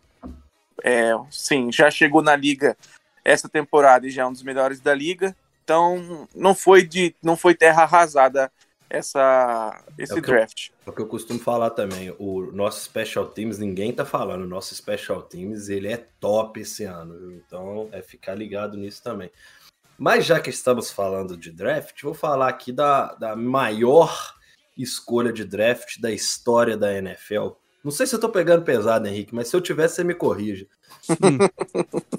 é, 0.83 1.11
sim, 1.31 1.71
já 1.71 1.89
chegou 1.89 2.21
na 2.21 2.35
liga 2.35 2.77
essa 3.23 3.47
temporada 3.47 4.07
e 4.07 4.11
já 4.11 4.23
é 4.23 4.25
um 4.25 4.33
dos 4.33 4.43
melhores 4.43 4.79
da 4.79 4.93
liga. 4.93 5.35
Então 5.63 6.27
não 6.35 6.53
foi 6.53 6.83
de 6.83 7.15
não 7.21 7.37
foi 7.37 7.55
terra 7.55 7.83
arrasada 7.83 8.51
essa, 8.93 9.83
esse 9.97 10.17
é 10.19 10.21
draft. 10.21 10.69
Eu, 10.69 10.75
é 10.85 10.89
o 10.91 10.93
que 10.93 11.01
eu 11.01 11.07
costumo 11.07 11.39
falar 11.39 11.71
também, 11.71 12.15
o 12.19 12.51
nosso 12.51 12.83
Special 12.85 13.25
Teams, 13.25 13.57
ninguém 13.57 13.91
tá 13.91 14.05
falando, 14.05 14.43
o 14.43 14.47
nosso 14.47 14.75
Special 14.75 15.23
Teams, 15.23 15.67
ele 15.67 15.87
é 15.87 15.97
top 16.19 16.59
esse 16.59 16.83
ano, 16.83 17.17
viu? 17.17 17.31
então 17.31 17.89
é 17.91 18.03
ficar 18.03 18.35
ligado 18.35 18.77
nisso 18.77 19.01
também. 19.01 19.31
Mas 19.97 20.25
já 20.25 20.39
que 20.39 20.51
estamos 20.51 20.91
falando 20.91 21.35
de 21.35 21.51
draft, 21.51 22.03
vou 22.03 22.13
falar 22.13 22.49
aqui 22.49 22.71
da, 22.71 23.15
da 23.15 23.35
maior 23.35 24.35
escolha 24.77 25.33
de 25.33 25.43
draft 25.43 25.99
da 25.99 26.11
história 26.11 26.77
da 26.77 26.93
NFL. 26.93 27.49
Não 27.83 27.91
sei 27.91 28.05
se 28.05 28.15
eu 28.15 28.19
tô 28.19 28.29
pegando 28.29 28.63
pesado, 28.63 29.07
Henrique, 29.07 29.33
mas 29.33 29.47
se 29.47 29.55
eu 29.55 29.61
tivesse, 29.61 29.95
você 29.95 30.03
me 30.03 30.13
corrija. 30.13 30.67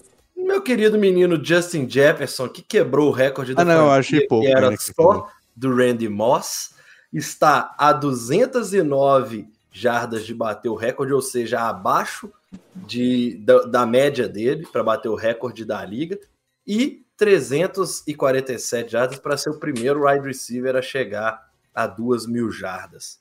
Querido 0.64 0.98
menino 0.98 1.42
Justin 1.42 1.88
Jefferson, 1.88 2.48
que 2.48 2.62
quebrou 2.62 3.08
o 3.08 3.12
recorde 3.12 3.54
da 3.54 3.62
ah, 3.62 3.64
não, 3.64 3.90
achei 3.90 4.26
pouco, 4.26 4.48
era 4.48 4.70
né, 4.70 4.76
só 4.78 5.28
do 5.54 5.74
Randy 5.74 6.08
Moss, 6.08 6.74
está 7.12 7.74
a 7.78 7.92
209 7.92 9.48
jardas 9.70 10.24
de 10.24 10.34
bater 10.34 10.68
o 10.68 10.74
recorde, 10.74 11.12
ou 11.12 11.20
seja, 11.20 11.68
abaixo 11.68 12.32
de, 12.74 13.36
da, 13.38 13.62
da 13.64 13.86
média 13.86 14.28
dele 14.28 14.66
para 14.72 14.82
bater 14.82 15.08
o 15.08 15.14
recorde 15.14 15.64
da 15.64 15.84
liga, 15.84 16.18
e 16.66 17.04
347 17.16 18.90
jardas 18.90 19.18
para 19.18 19.36
ser 19.36 19.50
o 19.50 19.58
primeiro 19.58 20.06
wide 20.06 20.26
receiver 20.26 20.74
a 20.76 20.82
chegar 20.82 21.50
a 21.74 21.86
2 21.86 22.26
mil 22.26 22.50
jardas. 22.50 23.20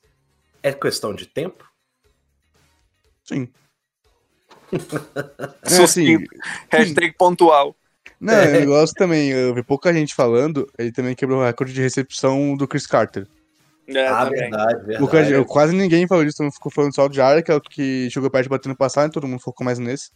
É 0.62 0.72
questão 0.72 1.14
de 1.14 1.26
tempo? 1.26 1.70
Sim. 3.24 3.50
É, 4.72 5.84
assim, 5.84 6.18
Hashtag 6.72 7.14
pontual. 7.18 7.76
não, 8.20 8.34
é. 8.34 8.62
eu 8.62 8.66
gosto 8.68 8.94
também, 8.96 9.30
eu 9.30 9.54
vi 9.54 9.64
pouca 9.64 9.94
gente 9.94 10.14
falando, 10.16 10.68
ele 10.78 10.92
também 10.92 11.16
quebrou 11.16 11.40
o 11.42 11.46
recorde 11.46 11.74
de 11.74 11.82
recepção 11.82 12.56
do 12.56 12.68
Chris 12.68 12.88
Carter. 12.88 13.28
É, 13.88 14.08
ah, 14.08 14.26
também. 14.26 14.40
verdade, 14.40 14.98
Pouca 14.98 15.18
verdade. 15.18 15.36
gente- 15.36 15.48
quase 15.48 15.76
ninguém 15.76 16.08
falou 16.08 16.24
disso, 16.24 16.50
ficou 16.52 16.72
falando 16.72 16.96
só 16.96 17.08
de 17.08 17.18
Jared, 17.18 17.44
que 17.44 17.52
é 17.52 17.56
o 17.56 17.62
que 17.62 18.10
chegou 18.10 18.30
perto 18.30 18.44
de 18.44 18.50
bater 18.50 18.70
no 18.70 18.76
passado, 18.78 19.12
todo 19.12 19.28
mundo 19.28 19.42
focou 19.42 19.66
mais 19.66 19.78
nesse. 19.78 20.10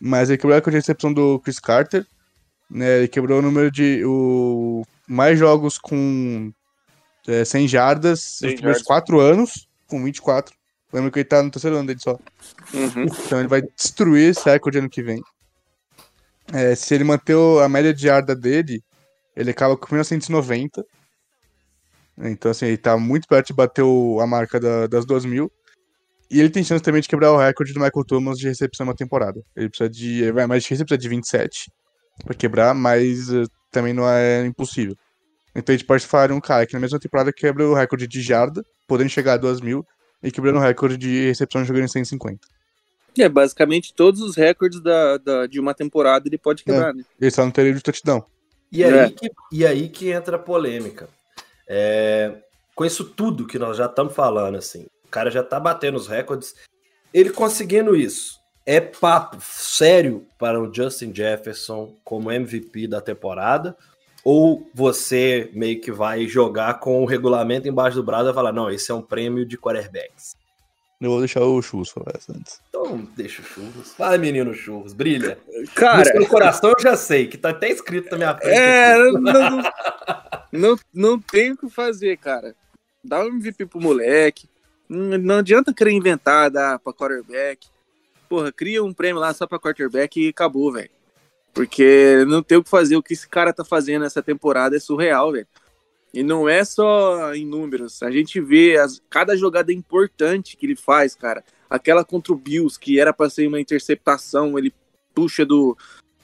Mas 0.00 0.28
ele 0.28 0.38
quebrou 0.38 0.52
o 0.52 0.56
recorde 0.56 0.74
de 0.76 0.80
recepção 0.80 1.12
do 1.12 1.38
Chris 1.40 1.60
Carter, 1.60 2.04
né, 2.68 2.98
ele 2.98 3.08
quebrou 3.08 3.38
o 3.38 3.42
número 3.42 3.70
de 3.70 4.02
o, 4.04 4.84
mais 5.06 5.38
jogos 5.38 5.78
com 5.78 6.52
é, 7.28 7.44
100 7.44 7.68
jardas 7.68 8.20
100 8.20 8.48
nos 8.48 8.54
primeiros 8.56 8.82
jardas. 8.82 8.86
4 8.86 9.20
anos, 9.20 9.68
com 9.86 10.02
24. 10.02 10.52
Lembra 10.96 11.10
que 11.10 11.18
ele 11.18 11.24
tá 11.28 11.42
no 11.42 11.50
terceiro 11.50 11.76
ano 11.76 11.86
dele 11.86 12.00
só. 12.00 12.12
Uhum. 12.72 13.04
Então 13.04 13.38
ele 13.38 13.48
vai 13.48 13.60
destruir 13.60 14.30
esse 14.30 14.48
recorde 14.48 14.78
ano 14.78 14.88
que 14.88 15.02
vem. 15.02 15.22
É, 16.54 16.74
se 16.74 16.94
ele 16.94 17.04
manter 17.04 17.36
a 17.62 17.68
média 17.68 17.92
de 17.92 18.06
yarda 18.06 18.34
dele, 18.34 18.82
ele 19.36 19.50
acaba 19.50 19.76
com 19.76 19.86
1990. 19.94 20.82
Então, 22.18 22.50
assim, 22.50 22.64
ele 22.66 22.78
tá 22.78 22.96
muito 22.96 23.28
perto 23.28 23.48
de 23.48 23.52
bater 23.52 23.82
o- 23.82 24.20
a 24.20 24.26
marca 24.26 24.58
da- 24.58 24.86
das 24.86 25.04
2 25.04 25.24
mil. 25.26 25.52
E 26.30 26.40
ele 26.40 26.48
tem 26.48 26.64
chance 26.64 26.82
também 26.82 27.02
de 27.02 27.08
quebrar 27.08 27.30
o 27.30 27.36
recorde 27.36 27.74
do 27.74 27.78
Michael 27.80 28.04
Thomas 28.06 28.38
de 28.38 28.48
recepção 28.48 28.86
na 28.86 28.94
temporada. 28.94 29.42
Ele 29.54 29.68
precisa 29.68 29.90
de. 29.90 30.22
ele 30.22 30.32
vai- 30.32 30.46
Mas 30.46 30.64
ele 30.70 30.78
precisa 30.84 30.98
de 30.98 31.08
27 31.10 31.70
pra 32.24 32.34
quebrar, 32.34 32.74
mas 32.74 33.30
eh, 33.30 33.44
também 33.70 33.92
não 33.92 34.08
é 34.08 34.46
impossível. 34.46 34.96
Então 35.54 35.74
a 35.74 35.76
gente 35.76 35.86
pode 35.86 36.06
falar 36.06 36.28
de 36.28 36.32
um 36.32 36.40
cara 36.40 36.66
que 36.66 36.72
na 36.72 36.80
mesma 36.80 36.98
temporada 36.98 37.30
quebra 37.32 37.68
o 37.68 37.74
recorde 37.74 38.06
de 38.08 38.22
jarda, 38.22 38.64
podendo 38.88 39.10
chegar 39.10 39.34
a 39.34 39.36
2 39.36 39.60
mil, 39.60 39.84
e 40.22 40.30
quebrando 40.30 40.56
o 40.56 40.62
recorde 40.62 40.96
de 40.96 41.26
recepção 41.26 41.64
jogando 41.64 41.84
em 41.84 41.88
150. 41.88 42.46
É, 43.18 43.28
basicamente 43.28 43.94
todos 43.94 44.20
os 44.20 44.36
recordes 44.36 44.80
da, 44.80 45.16
da- 45.18 45.46
de 45.46 45.58
uma 45.58 45.72
temporada 45.72 46.28
ele 46.28 46.36
pode 46.38 46.62
quebrar, 46.64 46.92
né? 46.94 47.02
Ele 47.20 47.30
só 47.30 47.42
não 47.44 47.50
teria 47.50 47.72
de 47.72 47.80
touchdown. 47.82 48.22
E 48.70 48.84
aí, 48.84 48.92
É. 48.98 49.10
que, 49.10 49.30
e 49.52 49.66
aí 49.66 49.88
que 49.88 50.10
entra 50.10 50.36
a 50.36 50.38
polêmica. 50.38 51.08
É, 51.68 52.34
com 52.74 52.84
isso 52.84 53.04
tudo 53.04 53.46
que 53.46 53.58
nós 53.58 53.76
já 53.76 53.86
estamos 53.86 54.14
falando, 54.14 54.56
assim, 54.58 54.86
o 55.04 55.08
cara 55.10 55.30
já 55.30 55.42
tá 55.42 55.58
batendo 55.58 55.96
os 55.96 56.06
recordes. 56.06 56.54
Ele 57.14 57.30
conseguindo 57.30 57.96
isso, 57.96 58.38
é 58.66 58.80
papo 58.80 59.38
sério 59.40 60.26
para 60.38 60.60
o 60.60 60.72
Justin 60.72 61.14
Jefferson 61.14 61.96
como 62.04 62.30
MVP 62.30 62.86
da 62.86 63.00
temporada? 63.00 63.74
Ou 64.28 64.68
você 64.74 65.48
meio 65.52 65.80
que 65.80 65.92
vai 65.92 66.26
jogar 66.26 66.80
com 66.80 67.00
o 67.00 67.06
regulamento 67.06 67.68
embaixo 67.68 67.94
do 67.98 68.02
braço 68.02 68.28
e 68.28 68.34
falar, 68.34 68.52
não, 68.52 68.68
esse 68.68 68.90
é 68.90 68.94
um 68.94 69.00
prêmio 69.00 69.46
de 69.46 69.56
quarterbacks. 69.56 70.34
Eu 71.00 71.10
vou 71.10 71.20
deixar 71.20 71.44
o 71.44 71.62
Chus 71.62 71.90
falar 71.90 72.10
essa 72.16 72.32
antes. 72.32 72.60
Então, 72.68 73.08
deixa 73.16 73.40
o 73.40 73.44
churros. 73.44 73.94
Vai, 73.96 74.18
menino 74.18 74.52
churros, 74.52 74.92
brilha. 74.92 75.38
Cara, 75.76 76.18
no 76.18 76.26
coração 76.26 76.72
eu 76.76 76.82
já 76.82 76.96
sei, 76.96 77.28
que 77.28 77.38
tá 77.38 77.50
até 77.50 77.70
escrito 77.70 78.10
na 78.10 78.16
minha 78.16 78.36
frente. 78.36 78.58
é, 78.58 78.98
não, 78.98 79.20
não, 79.20 79.62
não, 80.50 80.76
não 80.92 81.20
tem 81.20 81.52
o 81.52 81.56
que 81.56 81.70
fazer, 81.70 82.16
cara. 82.16 82.52
Dá 83.04 83.20
um 83.20 83.28
MVP 83.28 83.66
pro 83.66 83.80
moleque. 83.80 84.48
Não, 84.88 85.16
não 85.18 85.36
adianta 85.36 85.72
querer 85.72 85.92
inventar, 85.92 86.50
dar 86.50 86.80
pra 86.80 86.92
quarterback. 86.92 87.68
Porra, 88.28 88.50
cria 88.50 88.82
um 88.82 88.92
prêmio 88.92 89.20
lá 89.20 89.32
só 89.32 89.46
pra 89.46 89.60
quarterback 89.60 90.20
e 90.20 90.30
acabou, 90.30 90.72
velho. 90.72 90.95
Porque 91.56 92.22
não 92.28 92.42
tem 92.42 92.58
o 92.58 92.62
que 92.62 92.68
fazer. 92.68 92.96
O 92.96 93.02
que 93.02 93.14
esse 93.14 93.26
cara 93.26 93.50
tá 93.50 93.64
fazendo 93.64 94.04
essa 94.04 94.22
temporada 94.22 94.76
é 94.76 94.78
surreal, 94.78 95.32
velho. 95.32 95.46
E 96.12 96.22
não 96.22 96.46
é 96.46 96.62
só 96.62 97.34
em 97.34 97.46
números. 97.46 98.02
A 98.02 98.10
gente 98.10 98.38
vê 98.42 98.76
as, 98.76 99.00
cada 99.08 99.34
jogada 99.34 99.72
importante 99.72 100.54
que 100.54 100.66
ele 100.66 100.76
faz, 100.76 101.14
cara. 101.14 101.42
Aquela 101.68 102.04
contra 102.04 102.34
o 102.34 102.36
Bills, 102.36 102.78
que 102.78 103.00
era 103.00 103.10
pra 103.10 103.30
ser 103.30 103.48
uma 103.48 103.58
interceptação, 103.58 104.58
ele 104.58 104.70
puxa 105.14 105.46
do, 105.46 105.74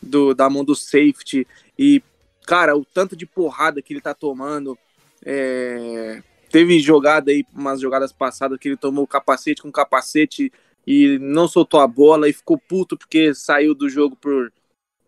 do, 0.03 0.35
da 0.35 0.51
mão 0.51 0.63
do 0.63 0.77
safety. 0.77 1.47
E, 1.79 2.03
cara, 2.47 2.77
o 2.77 2.85
tanto 2.85 3.17
de 3.17 3.25
porrada 3.25 3.81
que 3.81 3.95
ele 3.95 4.03
tá 4.03 4.13
tomando. 4.13 4.77
é, 5.25 6.23
Teve 6.51 6.79
jogada 6.79 7.31
aí, 7.31 7.43
umas 7.55 7.81
jogadas 7.81 8.13
passadas, 8.13 8.59
que 8.59 8.69
ele 8.69 8.77
tomou 8.77 9.07
capacete 9.07 9.63
com 9.63 9.73
capacete 9.73 10.53
e 10.87 11.19
não 11.19 11.49
soltou 11.49 11.81
a 11.81 11.87
bola 11.87 12.29
e 12.29 12.35
ficou 12.35 12.59
puto 12.59 12.99
porque 12.99 13.33
saiu 13.33 13.75
do 13.75 13.89
jogo 13.89 14.15
por, 14.15 14.53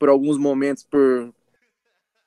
por 0.05 0.11
alguns 0.11 0.37
momentos 0.37 0.85
por, 0.85 1.33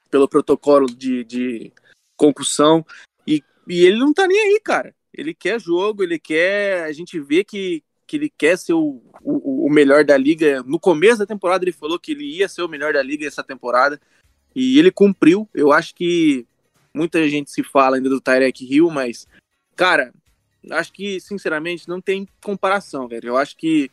pelo 0.09 0.27
protocolo 0.27 0.87
de, 0.87 1.23
de 1.23 1.71
concussão. 2.15 2.83
E, 3.27 3.43
e 3.67 3.85
ele 3.85 3.99
não 3.99 4.11
tá 4.11 4.25
nem 4.25 4.35
aí, 4.35 4.59
cara. 4.59 4.95
Ele 5.13 5.31
quer 5.31 5.61
jogo, 5.61 6.01
ele 6.01 6.17
quer. 6.17 6.85
A 6.85 6.91
gente 6.91 7.19
vê 7.19 7.43
que, 7.43 7.83
que 8.07 8.17
ele 8.17 8.33
quer 8.35 8.57
ser 8.57 8.73
o, 8.73 8.99
o, 9.21 9.67
o 9.67 9.69
melhor 9.69 10.03
da 10.03 10.17
liga. 10.17 10.63
No 10.63 10.79
começo 10.79 11.19
da 11.19 11.25
temporada, 11.27 11.63
ele 11.63 11.71
falou 11.71 11.99
que 11.99 12.13
ele 12.13 12.25
ia 12.37 12.47
ser 12.47 12.63
o 12.63 12.67
melhor 12.67 12.93
da 12.93 13.03
liga 13.03 13.27
essa 13.27 13.43
temporada. 13.43 14.01
E 14.55 14.79
ele 14.79 14.89
cumpriu. 14.89 15.47
Eu 15.53 15.71
acho 15.71 15.93
que 15.93 16.47
muita 16.91 17.29
gente 17.29 17.51
se 17.51 17.61
fala 17.61 17.97
ainda 17.97 18.09
do 18.09 18.19
Tyrek 18.19 18.65
Hill, 18.65 18.89
mas, 18.89 19.27
cara, 19.75 20.11
acho 20.71 20.91
que, 20.91 21.19
sinceramente, 21.19 21.87
não 21.87 22.01
tem 22.01 22.27
comparação, 22.43 23.07
velho. 23.07 23.27
Eu 23.27 23.37
acho 23.37 23.55
que 23.55 23.91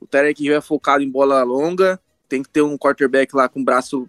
o 0.00 0.06
Tyrek 0.08 0.44
Hill 0.44 0.56
é 0.56 0.60
focado 0.60 1.04
em 1.04 1.08
bola 1.08 1.44
longa, 1.44 2.00
tem 2.30 2.42
que 2.42 2.48
ter 2.48 2.62
um 2.62 2.78
quarterback 2.78 3.34
lá 3.34 3.48
com 3.48 3.62
braço 3.62 4.08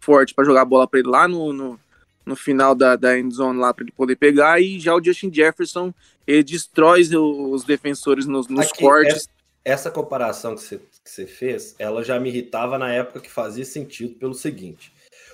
forte 0.00 0.32
para 0.32 0.44
jogar 0.44 0.62
a 0.62 0.64
bola 0.64 0.86
para 0.86 1.00
ele 1.00 1.08
lá 1.08 1.26
no, 1.26 1.52
no, 1.52 1.80
no 2.24 2.36
final 2.36 2.74
da, 2.74 2.94
da 2.94 3.18
end 3.18 3.34
zone 3.34 3.58
lá 3.58 3.74
para 3.74 3.84
ele 3.84 3.92
poder 3.92 4.16
pegar, 4.16 4.60
e 4.60 4.78
já 4.78 4.94
o 4.94 5.02
Justin 5.02 5.32
Jefferson, 5.32 5.92
ele 6.26 6.44
destrói 6.44 7.02
os 7.16 7.64
defensores 7.64 8.26
nos, 8.26 8.46
nos 8.46 8.66
Aqui, 8.66 8.82
cortes. 8.82 9.16
Essa, 9.16 9.28
essa 9.64 9.90
comparação 9.90 10.54
que 10.54 10.62
você, 10.62 10.78
que 10.78 11.10
você 11.10 11.26
fez, 11.26 11.74
ela 11.78 12.04
já 12.04 12.20
me 12.20 12.28
irritava 12.28 12.78
na 12.78 12.92
época 12.92 13.20
que 13.20 13.30
fazia 13.30 13.64
sentido 13.64 14.14
pelo 14.14 14.34
seguinte. 14.34 14.92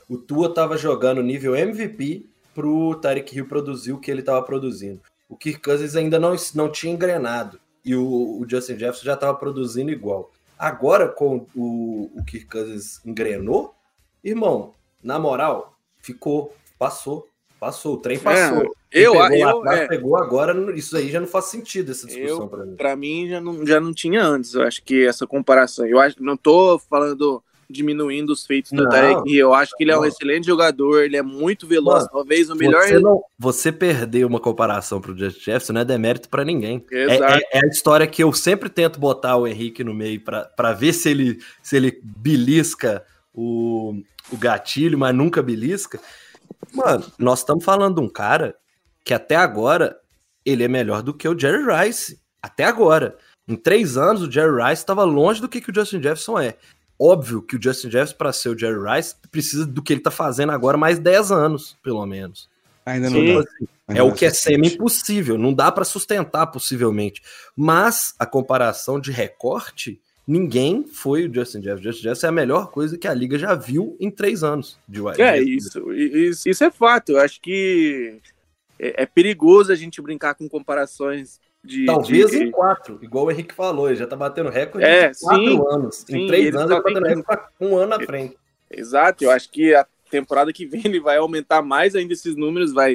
O 0.09 0.17
Tua 0.17 0.53
tava 0.53 0.77
jogando 0.79 1.23
nível 1.23 1.55
MVP 1.55 2.27
pro 2.55 2.95
Tarek 2.97 3.37
Hill 3.37 3.47
produzir 3.47 3.93
o 3.93 3.99
que 3.99 4.11
ele 4.11 4.23
tava 4.23 4.43
produzindo. 4.43 5.01
O 5.29 5.37
Kirk 5.37 5.61
Cousins 5.61 5.97
ainda 5.97 6.19
não, 6.19 6.35
não 6.55 6.71
tinha 6.71 6.93
engrenado. 6.93 7.59
E 7.85 7.95
o, 7.95 8.39
o 8.41 8.47
Justin 8.49 8.79
Jefferson 8.79 9.05
já 9.05 9.17
tava 9.17 9.35
produzindo 9.35 9.91
igual. 9.91 10.31
Agora, 10.63 11.09
com 11.09 11.45
o, 11.57 12.09
o 12.15 12.25
Kirk 12.25 12.47
Cousins 12.47 13.05
engrenou, 13.05 13.75
irmão, 14.23 14.73
na 15.03 15.19
moral, 15.19 15.77
ficou, 15.99 16.55
passou, 16.79 17.29
passou, 17.59 17.95
o 17.95 17.97
trem 17.97 18.17
passou. 18.17 18.63
É, 18.63 18.67
eu, 18.93 19.13
pegou, 19.15 19.37
eu, 19.37 19.59
atrás, 19.59 19.81
é, 19.81 19.87
pegou 19.89 20.17
agora, 20.17 20.77
isso 20.79 20.97
aí 20.97 21.11
já 21.11 21.19
não 21.19 21.27
faz 21.27 21.47
sentido, 21.47 21.91
essa 21.91 22.07
discussão 22.07 22.47
pra 22.47 22.65
mim. 22.65 22.77
Pra 22.77 22.95
mim 22.95 23.29
já 23.29 23.41
não, 23.41 23.67
já 23.67 23.81
não 23.81 23.93
tinha 23.93 24.23
antes, 24.23 24.55
eu 24.55 24.63
acho 24.63 24.85
que 24.85 25.05
essa 25.05 25.27
comparação. 25.27 25.85
Eu 25.85 25.99
acho 25.99 26.23
não 26.23 26.37
tô 26.37 26.79
falando 26.79 27.43
diminuindo 27.73 28.31
os 28.33 28.45
feitos 28.47 28.71
do 28.71 28.89
Tarek. 28.89 29.35
Eu 29.37 29.53
acho 29.55 29.75
que 29.77 29.83
ele 29.85 29.91
é 29.91 29.97
um 29.97 30.01
não. 30.03 30.07
excelente 30.07 30.47
jogador, 30.47 31.03
ele 31.03 31.17
é 31.17 31.23
muito 31.23 31.67
veloz, 31.67 32.01
Mano, 32.05 32.11
talvez 32.13 32.51
o 32.51 32.55
melhor. 32.55 32.83
Você, 32.83 32.99
não, 33.01 33.23
você 33.39 33.73
perder 33.73 34.25
uma 34.27 34.39
comparação 34.39 35.01
pro 35.01 35.17
Justin 35.17 35.41
Jefferson 35.41 35.73
não 35.73 35.81
é 35.81 35.85
demérito 35.85 36.29
pra 36.29 36.45
ninguém. 36.45 36.85
É, 36.93 37.05
é- 37.17 37.41
é 37.55 37.65
a 37.65 37.69
história 37.69 38.07
que 38.07 38.23
eu 38.23 38.33
sempre 38.33 38.69
tento 38.69 39.01
botar 39.01 39.37
o 39.37 39.47
Henrique 39.47 39.83
no 39.83 39.95
meio 39.95 40.21
pra- 40.21 40.45
pra 40.45 40.73
ver 40.73 40.93
se 40.93 41.09
ele, 41.09 41.39
se 41.63 41.77
ele 41.77 41.99
belisca 42.03 43.05
o, 43.35 43.95
o 44.31 44.37
gatilho, 44.37 44.99
mas 44.99 45.15
nunca 45.15 45.43
belisca. 45.43 45.99
Mano, 46.75 47.05
nós 47.19 47.41
estamos 47.41 47.65
falando 47.65 47.97
de 47.97 48.01
um 48.01 48.09
cara 48.09 48.55
que 49.05 49.13
até 49.13 49.35
agora 49.37 49.97
ele 50.45 50.63
é 50.63 50.69
melhor 50.69 51.03
do 51.03 51.13
que 51.15 51.29
o 51.29 51.39
Jerry 51.39 51.65
Rice. 51.65 52.21
Até 52.43 52.65
agora. 52.65 53.17
Em 53.49 53.57
três 53.57 53.97
anos, 53.97 54.23
o 54.23 54.31
Jerry 54.31 54.63
Rice 54.63 54.83
estava 54.83 55.03
longe 55.05 55.41
do 55.41 55.49
que, 55.49 55.61
que 55.61 55.71
o 55.71 55.75
Justin 55.75 55.97
Jefferson 56.03 56.39
é. 56.39 56.57
Óbvio 57.05 57.43
que 57.43 57.57
o 57.57 57.61
Justin 57.61 57.91
Jefferson, 57.91 58.15
para 58.17 58.33
ser 58.33 58.51
o 58.51 58.57
Jerry 58.57 58.79
Rice, 58.79 59.17
precisa 59.33 59.67
do 59.67 59.83
que 59.83 59.93
ele 59.93 60.01
tá 60.01 60.11
fazendo 60.13 60.53
agora 60.53 60.79
mais 60.79 61.01
10 61.01 61.33
anos, 61.33 61.77
pelo 61.83 62.07
menos. 62.07 62.49
Ainda 62.87 63.11
não 63.11 63.19
Sim. 63.19 63.35
dá. 63.35 63.41
É 63.41 63.67
Ainda 63.89 64.05
o 64.05 64.09
não 64.09 64.15
que 64.15 64.25
é 64.25 64.31
semi-impossível, 64.31 65.37
não 65.37 65.53
dá 65.53 65.73
para 65.73 65.85
sustentar 65.85 66.47
possivelmente. 66.47 67.21
Mas 67.57 68.15
a 68.21 68.25
comparação 68.25 69.01
de 69.01 69.11
recorte, 69.11 70.01
ninguém 70.25 70.85
foi 70.85 71.27
o 71.27 71.35
Justin 71.35 71.61
Jefferson. 71.61 71.83
Justin 71.83 72.03
Jefferson 72.03 72.27
é 72.27 72.29
a 72.29 72.33
melhor 72.33 72.71
coisa 72.71 72.97
que 72.97 73.09
a 73.09 73.15
liga 73.15 73.37
já 73.37 73.57
viu 73.57 73.97
em 73.99 74.09
três 74.09 74.45
anos 74.45 74.79
de 74.87 75.01
wide 75.01 75.21
É, 75.21 75.43
isso, 75.43 75.93
isso, 75.93 76.49
isso 76.49 76.63
é 76.63 76.71
fato. 76.71 77.11
Eu 77.11 77.21
acho 77.21 77.41
que 77.41 78.21
é, 78.79 79.03
é 79.03 79.07
perigoso 79.07 79.73
a 79.73 79.75
gente 79.75 80.01
brincar 80.01 80.37
com 80.37 80.49
comparações 80.49 81.41
de. 81.65 81.87
Talvez 81.87 82.31
de- 82.31 82.45
em 82.45 82.51
quatro, 82.51 82.99
igual 83.03 83.27
o 83.27 83.31
Henrique 83.31 83.55
falou, 83.55 83.89
ele 83.89 83.97
já 83.97 84.07
tá 84.07 84.17
batendo 84.17 84.51
recorde 84.51 84.87
É, 84.87 85.11
em 85.11 85.15
quatro 85.15 85.45
sim, 85.47 85.65
anos. 85.69 85.97
sim, 86.07 86.17
em 86.17 86.27
três 86.27 86.55
anos 86.55 86.71
só 86.71 86.77
ele 86.77 86.83
tá 86.83 86.91
batendo 87.01 87.07
recorde 87.07 87.25
pra 87.59 87.67
um 87.69 87.77
ano 87.77 87.95
à 87.95 88.01
frente. 88.01 88.37
Exato, 88.71 89.25
eu 89.25 89.31
acho 89.31 89.51
que 89.51 89.75
a 89.75 89.87
temporada 90.11 90.53
que 90.53 90.67
vem 90.67 90.83
ele 90.85 91.01
vai 91.01 91.17
aumentar 91.17 91.63
mais 91.63 91.95
ainda 91.95 92.13
esses 92.13 92.37
números, 92.37 92.73
vai 92.73 92.95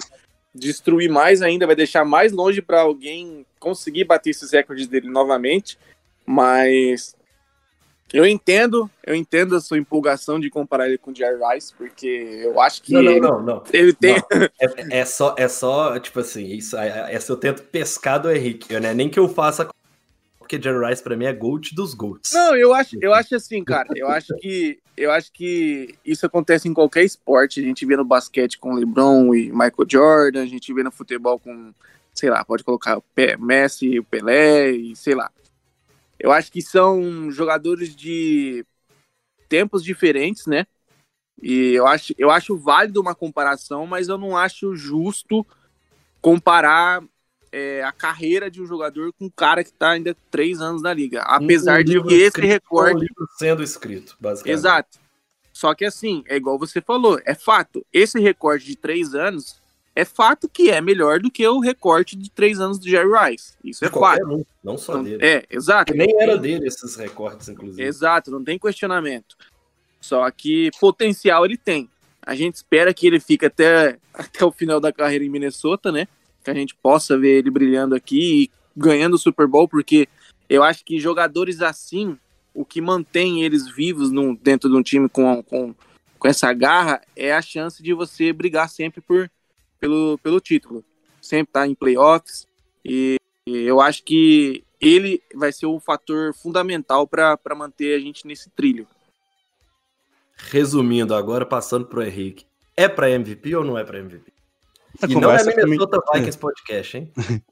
destruir 0.53 1.09
mais 1.09 1.41
ainda, 1.41 1.67
vai 1.67 1.75
deixar 1.75 2.03
mais 2.05 2.31
longe 2.31 2.61
para 2.61 2.81
alguém 2.81 3.45
conseguir 3.59 4.03
bater 4.03 4.31
esses 4.31 4.51
recordes 4.51 4.87
dele 4.87 5.09
novamente. 5.09 5.77
Mas 6.25 7.15
eu 8.13 8.25
entendo, 8.25 8.89
eu 9.05 9.13
entendo 9.13 9.55
a 9.55 9.61
sua 9.61 9.77
empolgação 9.77 10.39
de 10.39 10.49
comparar 10.49 10.87
ele 10.87 10.97
com 10.97 11.11
o 11.11 11.15
Jerry 11.15 11.39
Rice, 11.53 11.73
porque 11.77 12.07
eu 12.43 12.59
acho 12.61 12.81
que 12.81 12.93
Não, 12.93 13.01
não, 13.01 13.11
ele, 13.11 13.19
não, 13.19 13.43
não. 13.43 13.63
ele 13.73 13.93
tem. 13.93 14.15
É, 14.59 14.99
é 14.99 15.05
só, 15.05 15.35
é 15.37 15.47
só, 15.47 15.99
tipo 15.99 16.19
assim, 16.19 16.45
isso, 16.45 16.77
é- 16.77 17.13
essa 17.13 17.31
eu 17.31 17.37
tento 17.37 17.63
pescar 17.63 18.21
do 18.21 18.31
Henrique. 18.31 18.73
Eu, 18.73 18.79
não 18.81 18.89
é 18.89 18.93
nem 18.93 19.09
que 19.09 19.19
eu 19.19 19.27
faça 19.27 19.67
porque 20.47 20.61
Jerry 20.61 20.87
Rice 20.87 21.03
pra 21.03 21.17
mim 21.17 21.25
é 21.25 21.33
GOAT 21.33 21.75
dos 21.75 21.93
GOATs. 21.93 22.31
Não, 22.31 22.55
eu 22.55 22.73
acho, 22.73 22.97
eu 23.01 23.13
acho 23.13 23.35
assim, 23.35 23.61
cara. 23.65 23.89
Eu 23.93 24.07
acho 24.07 24.33
que 24.37 24.79
eu 24.95 25.11
acho 25.11 25.31
que 25.33 25.93
isso 26.05 26.25
acontece 26.25 26.69
em 26.69 26.73
qualquer 26.73 27.03
esporte. 27.03 27.59
A 27.59 27.63
gente 27.63 27.85
vê 27.85 27.97
no 27.97 28.05
basquete 28.05 28.57
com 28.57 28.73
LeBron 28.73 29.35
e 29.35 29.51
Michael 29.51 29.85
Jordan, 29.87 30.41
a 30.41 30.45
gente 30.45 30.73
vê 30.73 30.83
no 30.83 30.91
futebol 30.91 31.37
com, 31.37 31.73
sei 32.15 32.29
lá, 32.29 32.45
pode 32.45 32.63
colocar 32.63 32.97
o 32.97 33.03
Messi, 33.37 33.99
o 33.99 34.03
Pelé 34.05 34.71
e 34.71 34.95
sei 34.95 35.15
lá. 35.15 35.29
Eu 36.19 36.31
acho 36.31 36.51
que 36.51 36.61
são 36.61 37.31
jogadores 37.31 37.95
de 37.95 38.65
tempos 39.47 39.83
diferentes, 39.83 40.45
né? 40.45 40.65
E 41.41 41.73
eu 41.73 41.85
acho, 41.85 42.13
eu 42.17 42.31
acho 42.31 42.57
válido 42.57 42.99
uma 42.99 43.13
comparação, 43.13 43.85
mas 43.85 44.07
eu 44.07 44.17
não 44.17 44.35
acho 44.35 44.75
justo 44.75 45.45
comparar 46.19 47.03
é, 47.51 47.83
a 47.83 47.91
carreira 47.91 48.49
de 48.49 48.61
um 48.61 48.65
jogador 48.65 49.13
com 49.13 49.25
um 49.25 49.29
cara 49.29 49.63
que 49.63 49.69
está 49.69 49.91
ainda 49.91 50.15
três 50.31 50.59
anos 50.59 50.81
na 50.81 50.93
liga. 50.93 51.21
Apesar 51.21 51.81
um 51.81 51.83
de 51.83 52.03
que 52.03 52.13
esse 52.15 52.41
recorde. 52.41 53.05
Um 53.05 53.25
sendo 53.37 53.61
escrito, 53.61 54.15
basicamente. 54.19 54.57
Exato. 54.57 54.99
Só 55.53 55.73
que 55.73 55.85
assim, 55.85 56.23
é 56.27 56.35
igual 56.35 56.57
você 56.57 56.81
falou, 56.81 57.19
é 57.25 57.33
fato. 57.33 57.85
Esse 57.91 58.19
recorde 58.19 58.65
de 58.65 58.75
três 58.75 59.15
anos 59.15 59.59
é 59.97 60.05
fato 60.05 60.47
que 60.47 60.69
é 60.69 60.79
melhor 60.79 61.19
do 61.19 61.31
que 61.31 61.45
o 61.47 61.59
recorte 61.59 62.15
de 62.15 62.29
três 62.29 62.59
anos 62.59 62.77
do 62.77 62.87
Jerry 62.87 63.09
Rice. 63.09 63.53
Isso 63.63 63.83
é 63.83 63.89
fato. 63.89 64.31
Um, 64.31 64.45
não 64.63 64.77
só 64.77 65.01
dele. 65.01 65.25
É, 65.25 65.43
exato. 65.49 65.91
nem 65.95 66.13
era 66.21 66.37
dele 66.37 66.67
esses 66.67 66.95
recortes, 66.95 67.49
inclusive. 67.49 67.81
Exato, 67.81 68.29
não 68.29 68.43
tem 68.43 68.59
questionamento. 68.59 69.35
Só 69.99 70.29
que 70.29 70.69
potencial 70.79 71.45
ele 71.45 71.57
tem. 71.57 71.89
A 72.21 72.35
gente 72.35 72.57
espera 72.57 72.93
que 72.93 73.07
ele 73.07 73.19
fique 73.19 73.47
até, 73.47 73.97
até 74.13 74.45
o 74.45 74.51
final 74.51 74.79
da 74.79 74.93
carreira 74.93 75.25
em 75.25 75.29
Minnesota, 75.29 75.91
né? 75.91 76.07
Que 76.43 76.51
a 76.51 76.53
gente 76.53 76.75
possa 76.75 77.17
ver 77.17 77.39
ele 77.39 77.49
brilhando 77.49 77.95
aqui 77.95 78.43
e 78.43 78.51
ganhando 78.79 79.15
o 79.15 79.19
Super 79.19 79.47
Bowl, 79.47 79.67
porque 79.67 80.07
eu 80.47 80.61
acho 80.61 80.85
que 80.85 80.99
jogadores 80.99 81.59
assim, 81.59 82.15
o 82.53 82.63
que 82.63 82.79
mantém 82.79 83.41
eles 83.41 83.67
vivos 83.67 84.11
no, 84.11 84.37
dentro 84.37 84.69
de 84.69 84.75
um 84.75 84.83
time 84.83 85.09
com, 85.09 85.41
com, 85.41 85.73
com 86.19 86.27
essa 86.27 86.53
garra 86.53 87.01
é 87.15 87.33
a 87.33 87.41
chance 87.41 87.81
de 87.81 87.95
você 87.95 88.31
brigar 88.31 88.69
sempre 88.69 89.01
por, 89.01 89.27
pelo, 89.79 90.17
pelo 90.19 90.39
título. 90.39 90.83
Sempre 91.21 91.49
estar 91.49 91.61
tá 91.61 91.67
em 91.67 91.75
playoffs. 91.75 92.47
E, 92.83 93.17
e 93.45 93.57
eu 93.63 93.81
acho 93.81 94.03
que 94.03 94.63
ele 94.79 95.21
vai 95.35 95.51
ser 95.51 95.65
o 95.65 95.79
fator 95.79 96.33
fundamental 96.33 97.07
para 97.07 97.37
manter 97.55 97.95
a 97.95 97.99
gente 97.99 98.27
nesse 98.27 98.49
trilho. 98.49 98.87
Resumindo 100.35 101.15
agora, 101.15 101.45
passando 101.45 101.85
pro 101.85 102.03
Henrique. 102.03 102.45
É 102.75 102.87
para 102.87 103.09
MVP 103.09 103.55
ou 103.55 103.63
não 103.63 103.77
é 103.77 103.83
para 103.83 103.99
MVP? 103.99 104.31
A 105.01 105.07
e 105.07 105.15
não 105.15 105.31
é 105.31 105.43
Minnesota 105.43 105.99
também... 105.99 106.21
Vikings 106.21 106.37
Podcast, 106.37 106.97
hein? 106.97 107.11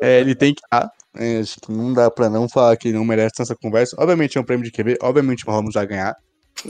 é, 0.00 0.20
ele 0.20 0.34
tem 0.34 0.54
que 0.54 0.60
estar. 0.64 0.90
É, 1.16 1.42
não 1.68 1.92
dá 1.92 2.10
para 2.10 2.30
não 2.30 2.48
falar 2.48 2.76
que 2.76 2.88
ele 2.88 2.96
não 2.96 3.04
merece 3.04 3.42
essa 3.42 3.54
conversa. 3.54 3.96
Obviamente 3.98 4.38
é 4.38 4.40
um 4.40 4.44
prêmio 4.44 4.64
de 4.64 4.70
QB, 4.70 4.98
obviamente 5.02 5.44
o 5.44 5.50
Mahomes 5.50 5.74
vai 5.74 5.86
ganhar. 5.86 6.16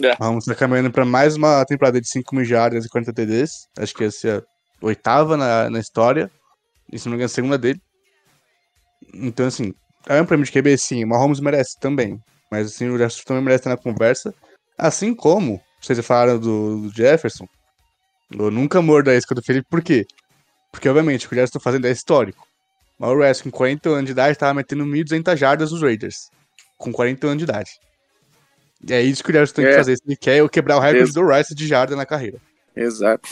É. 0.02 0.16
Mahomes 0.18 0.46
tá 0.46 0.54
caminhando 0.54 0.90
para 0.90 1.04
mais 1.04 1.36
uma 1.36 1.64
temporada 1.64 2.00
de 2.00 2.08
5 2.08 2.34
mil 2.34 2.44
jardas 2.44 2.84
e 2.84 2.88
40 2.88 3.12
TDs. 3.12 3.68
Acho 3.78 3.94
que 3.94 4.04
essa 4.04 4.28
é 4.28 4.42
oitava 4.80 5.36
na, 5.36 5.70
na 5.70 5.78
história. 5.78 6.30
E 6.92 6.98
se 6.98 7.06
não 7.06 7.12
me 7.12 7.16
engano, 7.16 7.26
a 7.26 7.28
segunda 7.28 7.58
dele. 7.58 7.80
Então, 9.12 9.46
assim, 9.46 9.72
é 10.06 10.20
um 10.20 10.26
prêmio 10.26 10.44
de 10.44 10.52
QB, 10.52 10.76
sim. 10.78 11.04
O 11.04 11.08
Mahomes 11.08 11.40
merece 11.40 11.78
também. 11.80 12.18
Mas, 12.50 12.68
assim, 12.68 12.88
o 12.88 12.98
Jefferson 12.98 13.22
também 13.26 13.44
merece 13.44 13.60
estar 13.62 13.70
na 13.70 13.76
conversa. 13.76 14.34
Assim 14.78 15.14
como 15.14 15.60
vocês 15.80 15.98
falaram 16.04 16.38
do, 16.38 16.82
do 16.82 16.90
Jefferson, 16.94 17.46
eu 18.32 18.50
nunca 18.50 18.82
mordo 18.82 19.10
a 19.10 19.14
isca 19.14 19.34
do 19.34 19.42
Felipe, 19.42 19.66
por 19.68 19.82
quê? 19.82 20.04
Porque, 20.70 20.88
obviamente, 20.88 21.26
o 21.26 21.28
que 21.28 21.34
o 21.34 21.36
Jefferson 21.36 21.58
tá 21.58 21.62
fazendo 21.62 21.86
é 21.86 21.90
histórico. 21.90 22.46
Mas 22.98 23.10
o 23.10 23.16
West, 23.16 23.42
com 23.42 23.50
40 23.50 23.88
anos 23.88 24.04
de 24.06 24.12
idade, 24.12 24.38
tava 24.38 24.54
metendo 24.54 24.84
1.200 24.84 25.36
jardas 25.36 25.72
nos 25.72 25.82
Raiders. 25.82 26.30
Com 26.76 26.92
40 26.92 27.26
anos 27.26 27.38
de 27.38 27.44
idade. 27.44 27.70
E 28.86 28.92
é 28.92 29.02
isso 29.02 29.22
que 29.22 29.30
o 29.30 29.32
Jefferson 29.32 29.54
tem 29.54 29.64
é. 29.66 29.70
que 29.70 29.76
fazer. 29.76 29.96
Se 29.96 30.02
ele 30.06 30.16
quer 30.16 30.48
quebrar 30.48 30.76
o 30.76 30.80
recorde 30.80 31.12
do 31.12 31.26
Rice 31.26 31.54
de 31.54 31.66
jarda 31.66 31.96
na 31.96 32.04
carreira. 32.04 32.38
Exato. 32.76 33.28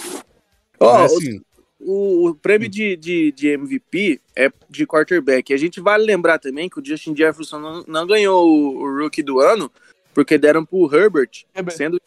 Ó, 0.84 1.04
assim, 1.04 1.40
o, 1.80 2.28
o, 2.28 2.34
prêmio 2.34 2.68
de, 2.68 2.96
de, 2.96 3.32
de, 3.32 3.48
MVP 3.48 4.20
é 4.36 4.50
de 4.70 4.86
quarterback. 4.86 5.52
A 5.52 5.56
gente 5.56 5.80
vale 5.80 6.04
lembrar 6.04 6.38
também 6.38 6.68
que 6.68 6.78
o 6.78 6.84
Justin 6.84 7.16
Jefferson 7.16 7.58
não, 7.58 7.84
não 7.86 8.06
ganhou 8.06 8.46
o, 8.46 8.82
o 8.82 9.02
rookie 9.02 9.22
do 9.22 9.40
ano 9.40 9.70
porque 10.14 10.38
deram 10.38 10.64
pro 10.64 10.94
Herbert, 10.94 11.44
sendo, 11.70 12.00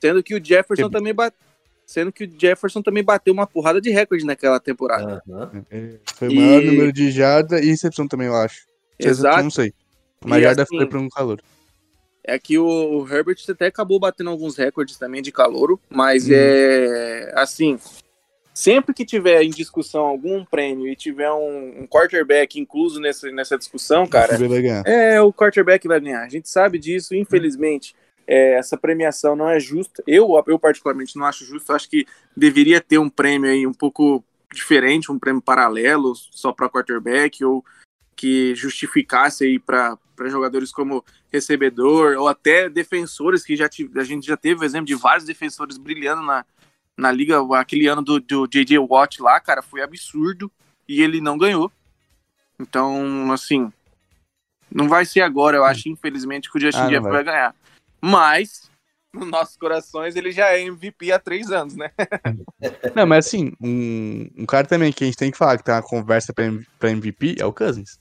sendo 0.00 0.22
que 0.22 0.34
o 0.34 0.44
Jefferson 0.44 0.90
também 0.90 1.14
bateu. 1.14 1.38
Sendo 1.86 2.10
que 2.10 2.24
o 2.24 2.40
Jefferson 2.40 2.82
também 2.82 3.04
bateu 3.04 3.32
uma 3.32 3.46
porrada 3.46 3.80
de 3.80 3.90
recorde 3.90 4.26
naquela 4.26 4.58
temporada. 4.58 5.22
Uhum. 5.24 5.98
Foi 6.16 6.28
o 6.28 6.34
maior 6.34 6.62
e... 6.62 6.66
número 6.66 6.92
de 6.92 7.12
jarda 7.12 7.60
e 7.60 7.66
recepção 7.66 8.08
também, 8.08 8.26
eu 8.26 8.34
acho. 8.34 8.66
Exato. 8.98 9.44
Não 9.44 9.50
sei. 9.52 9.72
Mas 10.24 10.42
jarda 10.42 10.64
assim, 10.64 10.76
foi 10.76 10.86
para 10.86 10.98
um 10.98 11.08
calor. 11.08 11.40
É 12.24 12.40
que 12.40 12.58
o 12.58 13.06
Herbert 13.08 13.36
até 13.48 13.66
acabou 13.66 14.00
batendo 14.00 14.30
alguns 14.30 14.56
recordes 14.56 14.98
também 14.98 15.22
de 15.22 15.30
calouro, 15.30 15.80
mas 15.88 16.26
hum. 16.26 16.32
é 16.32 17.32
assim, 17.36 17.78
sempre 18.56 18.94
que 18.94 19.04
tiver 19.04 19.42
em 19.42 19.50
discussão 19.50 20.02
algum 20.02 20.42
prêmio 20.42 20.88
e 20.88 20.96
tiver 20.96 21.30
um, 21.30 21.82
um 21.82 21.86
quarterback 21.86 22.58
incluso 22.58 22.98
nessa, 22.98 23.30
nessa 23.30 23.58
discussão, 23.58 24.06
cara, 24.06 24.34
é 24.86 25.20
o 25.20 25.30
quarterback 25.30 25.86
vai 25.86 26.00
ganhar. 26.00 26.22
A 26.22 26.28
gente 26.30 26.48
sabe 26.48 26.78
disso, 26.78 27.14
infelizmente. 27.14 27.94
É, 28.26 28.54
essa 28.54 28.74
premiação 28.78 29.36
não 29.36 29.46
é 29.46 29.60
justa. 29.60 30.02
Eu, 30.06 30.42
eu 30.46 30.58
particularmente 30.58 31.16
não 31.16 31.26
acho 31.26 31.44
justo. 31.44 31.70
Acho 31.70 31.88
que 31.90 32.06
deveria 32.34 32.80
ter 32.80 32.96
um 32.96 33.10
prêmio 33.10 33.50
aí 33.50 33.66
um 33.66 33.74
pouco 33.74 34.24
diferente, 34.50 35.12
um 35.12 35.18
prêmio 35.18 35.42
paralelo 35.42 36.14
só 36.14 36.50
para 36.50 36.70
quarterback 36.70 37.44
ou 37.44 37.62
que 38.16 38.54
justificasse 38.54 39.44
aí 39.44 39.58
para 39.58 39.98
jogadores 40.28 40.72
como 40.72 41.04
recebedor 41.30 42.16
ou 42.16 42.26
até 42.26 42.70
defensores 42.70 43.44
que 43.44 43.54
já 43.54 43.68
tive, 43.68 44.00
a 44.00 44.04
gente 44.04 44.26
já 44.26 44.36
teve 44.36 44.62
o 44.62 44.64
exemplo 44.64 44.86
de 44.86 44.94
vários 44.94 45.26
defensores 45.26 45.76
brilhando 45.76 46.22
na, 46.22 46.42
na 46.96 47.12
liga, 47.12 47.38
aquele 47.58 47.86
ano 47.86 48.02
do, 48.02 48.18
do 48.20 48.46
J.J. 48.46 48.78
Watt 48.78 49.20
lá, 49.20 49.38
cara, 49.38 49.62
foi 49.62 49.82
absurdo 49.82 50.50
e 50.88 51.02
ele 51.02 51.20
não 51.20 51.36
ganhou. 51.36 51.70
Então, 52.58 53.30
assim, 53.32 53.70
não 54.72 54.88
vai 54.88 55.04
ser 55.04 55.20
agora, 55.20 55.56
eu 55.56 55.64
acho, 55.64 55.88
infelizmente, 55.88 56.50
que 56.50 56.56
o 56.56 56.60
Justin 56.60 56.82
ah, 56.82 56.88
Jeff 56.88 57.02
vai. 57.02 57.12
vai 57.12 57.24
ganhar. 57.24 57.54
Mas, 58.00 58.70
nos 59.12 59.28
nossos 59.28 59.56
corações, 59.56 60.16
ele 60.16 60.32
já 60.32 60.48
é 60.48 60.62
MVP 60.62 61.12
há 61.12 61.18
três 61.18 61.50
anos, 61.50 61.76
né? 61.76 61.90
não, 62.94 63.06
mas 63.06 63.26
assim, 63.26 63.52
um, 63.60 64.28
um 64.38 64.46
cara 64.46 64.66
também 64.66 64.92
que 64.92 65.04
a 65.04 65.06
gente 65.06 65.18
tem 65.18 65.30
que 65.30 65.38
falar 65.38 65.58
que 65.58 65.64
tá 65.64 65.76
na 65.76 65.82
conversa 65.82 66.32
pra 66.32 66.90
MVP 66.90 67.36
é 67.38 67.44
o 67.44 67.52
Cousins. 67.52 67.98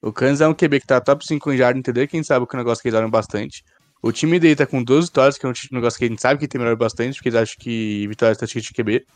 O 0.00 0.12
Cousins 0.12 0.40
é 0.40 0.48
um 0.48 0.54
QB 0.54 0.80
que 0.80 0.86
tá 0.86 1.00
top 1.00 1.24
5 1.24 1.52
em 1.52 1.56
jardim, 1.56 1.78
entendeu? 1.78 2.08
Quem 2.08 2.24
sabe 2.24 2.46
que 2.46 2.54
o 2.54 2.58
negócio 2.58 2.82
que 2.82 2.88
eles 2.88 2.98
olham 2.98 3.10
bastante. 3.10 3.64
O 4.02 4.10
time 4.10 4.40
dele 4.40 4.56
tá 4.56 4.66
com 4.66 4.82
12 4.82 5.06
vitórias, 5.06 5.38
que 5.38 5.46
é 5.46 5.48
um 5.48 5.52
negócio 5.70 5.96
que 5.96 6.04
a 6.04 6.08
gente 6.08 6.20
sabe 6.20 6.40
que 6.40 6.48
tem 6.48 6.60
melhor 6.60 6.74
bastante, 6.74 7.14
porque 7.14 7.28
eles 7.28 7.40
acham 7.40 7.56
que 7.58 8.06
vitória 8.08 8.34
tá 8.34 8.44
de 8.44 8.72
QB. 8.72 9.06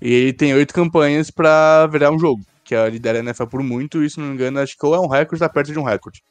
E 0.00 0.12
ele 0.12 0.32
tem 0.32 0.54
oito 0.54 0.72
campanhas 0.72 1.30
pra 1.30 1.86
virar 1.88 2.10
um 2.10 2.18
jogo, 2.18 2.42
que 2.64 2.74
é 2.74 2.78
a 2.78 2.88
lidera 2.88 3.18
a 3.18 3.20
NFL 3.20 3.44
por 3.44 3.62
muito, 3.62 4.02
e 4.02 4.08
se 4.08 4.18
não 4.18 4.28
me 4.28 4.34
engano, 4.34 4.58
acho 4.58 4.74
que 4.78 4.86
ou 4.86 4.94
é 4.94 5.00
um 5.00 5.08
recorde, 5.08 5.40
tá 5.40 5.48
perto 5.48 5.70
de 5.70 5.78
um 5.78 5.82
recorde. 5.82 6.22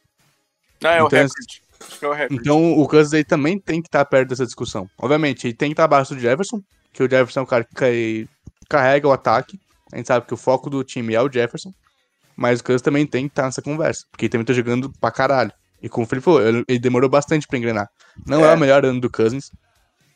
Ah, 0.82 0.94
é 0.94 0.96
então, 0.96 1.06
o 1.06 1.08
recorde. 1.08 1.62
É 2.02 2.06
o 2.08 2.12
recorde. 2.12 2.34
Então 2.34 2.78
o 2.80 2.88
Cousins 2.88 3.14
aí 3.14 3.22
também 3.22 3.60
tem 3.60 3.80
que 3.80 3.86
estar 3.86 4.00
tá 4.00 4.04
perto 4.04 4.30
dessa 4.30 4.44
discussão. 4.44 4.90
Obviamente, 4.98 5.46
ele 5.46 5.54
tem 5.54 5.68
que 5.68 5.74
estar 5.74 5.86
tá 5.86 5.94
abaixo 5.96 6.12
do 6.12 6.20
Jefferson, 6.20 6.60
que 6.92 7.04
o 7.04 7.08
Jefferson 7.08 7.40
é 7.40 7.42
um 7.44 7.46
cara 7.46 7.64
que 7.64 8.28
carrega 8.68 9.06
o 9.06 9.12
ataque. 9.12 9.56
A 9.92 9.96
gente 9.96 10.08
sabe 10.08 10.26
que 10.26 10.34
o 10.34 10.36
foco 10.36 10.68
do 10.68 10.82
time 10.82 11.14
é 11.14 11.22
o 11.22 11.30
Jefferson. 11.30 11.72
Mas 12.36 12.58
o 12.58 12.64
Cousins 12.64 12.82
também 12.82 13.06
tem 13.06 13.28
que 13.28 13.32
estar 13.32 13.42
tá 13.42 13.48
nessa 13.48 13.62
conversa, 13.62 14.04
porque 14.10 14.24
ele 14.24 14.32
também 14.32 14.44
tá 14.46 14.52
jogando 14.52 14.90
pra 15.00 15.12
caralho. 15.12 15.52
E 15.82 15.88
como 15.88 16.04
o 16.04 16.08
Felipe 16.08 16.24
falou, 16.24 16.42
ele 16.42 16.78
demorou 16.78 17.08
bastante 17.08 17.46
pra 17.46 17.58
engrenar. 17.58 17.88
Não 18.26 18.44
é, 18.44 18.52
é 18.52 18.54
o 18.54 18.58
melhor 18.58 18.84
ano 18.84 19.00
do 19.00 19.10
Cousins. 19.10 19.50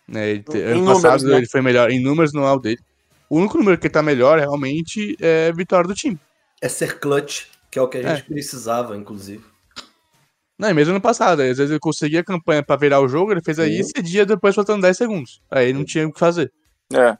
Né? 0.07 0.31
Ele, 0.31 0.45
ano 0.63 0.81
números, 0.81 1.03
passado 1.03 1.25
né? 1.27 1.39
ele 1.39 1.49
foi 1.49 1.63
melhor 1.63 1.91
em 1.91 2.01
números, 2.01 2.33
não 2.33 2.47
é 2.47 2.53
o 2.53 2.59
dele. 2.59 2.81
O 3.29 3.39
único 3.39 3.57
número 3.57 3.79
que 3.79 3.89
tá 3.89 4.03
melhor 4.03 4.39
realmente 4.39 5.17
é 5.21 5.51
vitória 5.53 5.89
do 5.89 5.95
time. 5.95 6.19
É 6.61 6.69
ser 6.69 6.99
clutch, 6.99 7.47
que 7.71 7.79
é 7.79 7.83
o 7.83 7.89
que 7.89 7.99
a 7.99 8.03
gente 8.03 8.31
é. 8.31 8.33
precisava, 8.35 8.97
inclusive. 8.97 9.43
Não, 10.59 10.71
e 10.71 10.75
mesmo 10.75 10.93
ano 10.93 11.01
passado, 11.01 11.41
às 11.41 11.59
vezes 11.59 11.71
ele 11.71 11.81
conseguia 11.81 12.21
a 12.21 12.25
campanha 12.25 12.63
pra 12.63 12.77
virar 12.77 13.01
o 13.01 13.09
jogo, 13.09 13.33
ele 13.33 13.43
fez 13.43 13.59
aí 13.59 13.81
esse 13.81 14.01
dia 14.03 14.25
depois 14.25 14.55
faltando 14.55 14.83
10 14.83 14.97
segundos. 14.97 15.43
Aí 15.51 15.73
não 15.73 15.85
tinha 15.85 16.07
o 16.07 16.13
que 16.13 16.19
fazer. 16.19 16.53
É. 16.93 17.17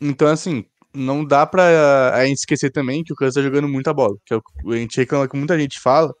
Então, 0.00 0.28
assim, 0.28 0.64
não 0.94 1.24
dá 1.24 1.44
pra 1.46 2.14
a 2.14 2.24
gente 2.26 2.38
esquecer 2.38 2.70
também 2.70 3.02
que 3.02 3.12
o 3.12 3.16
Cousins 3.16 3.34
tá 3.34 3.42
jogando 3.42 3.68
muita 3.68 3.92
bola. 3.92 4.14
Que 4.24 4.34
é 4.34 4.38
a 4.38 4.76
gente 4.76 4.96
reclama 4.96 5.28
que 5.28 5.36
muita 5.36 5.58
gente 5.58 5.80
fala, 5.80 6.14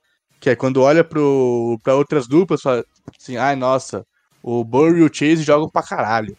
que 0.46 0.50
é 0.50 0.54
quando 0.54 0.80
olha 0.80 1.02
pro, 1.02 1.76
pra 1.82 1.96
outras 1.96 2.28
duplas, 2.28 2.62
fala 2.62 2.84
assim, 3.18 3.36
ai, 3.36 3.56
nossa, 3.56 4.06
o 4.40 4.62
Burry 4.62 5.00
e 5.00 5.02
o 5.02 5.12
Chase 5.12 5.42
jogam 5.42 5.68
pra 5.68 5.82
caralho. 5.82 6.36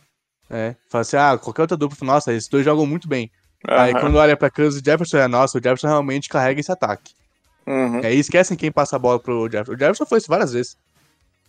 É, 0.50 0.78
fala 0.88 1.02
assim, 1.02 1.18
ah, 1.18 1.38
qualquer 1.38 1.64
outra 1.64 1.76
dupla, 1.76 2.08
nossa, 2.08 2.32
esses 2.32 2.48
dois 2.48 2.64
jogam 2.64 2.86
muito 2.86 3.06
bem. 3.06 3.30
Uhum. 3.68 3.78
Aí 3.78 3.92
quando 3.92 4.16
olha 4.16 4.38
pra 4.38 4.50
Kansas 4.50 4.80
e 4.80 4.86
Jefferson, 4.86 5.18
é, 5.18 5.28
nossa, 5.28 5.58
o 5.58 5.62
Jefferson 5.62 5.88
realmente 5.88 6.30
carrega 6.30 6.58
esse 6.58 6.72
ataque. 6.72 7.14
Uhum. 7.68 8.00
Aí 8.02 8.18
esquecem 8.18 8.56
quem 8.56 8.72
passa 8.72 8.96
a 8.96 9.00
bola 9.00 9.20
pro 9.20 9.44
Jefferson. 9.52 9.74
O 9.74 9.78
Jefferson 9.78 10.06
foi 10.06 10.20
isso 10.20 10.30
várias 10.30 10.54
vezes. 10.54 10.78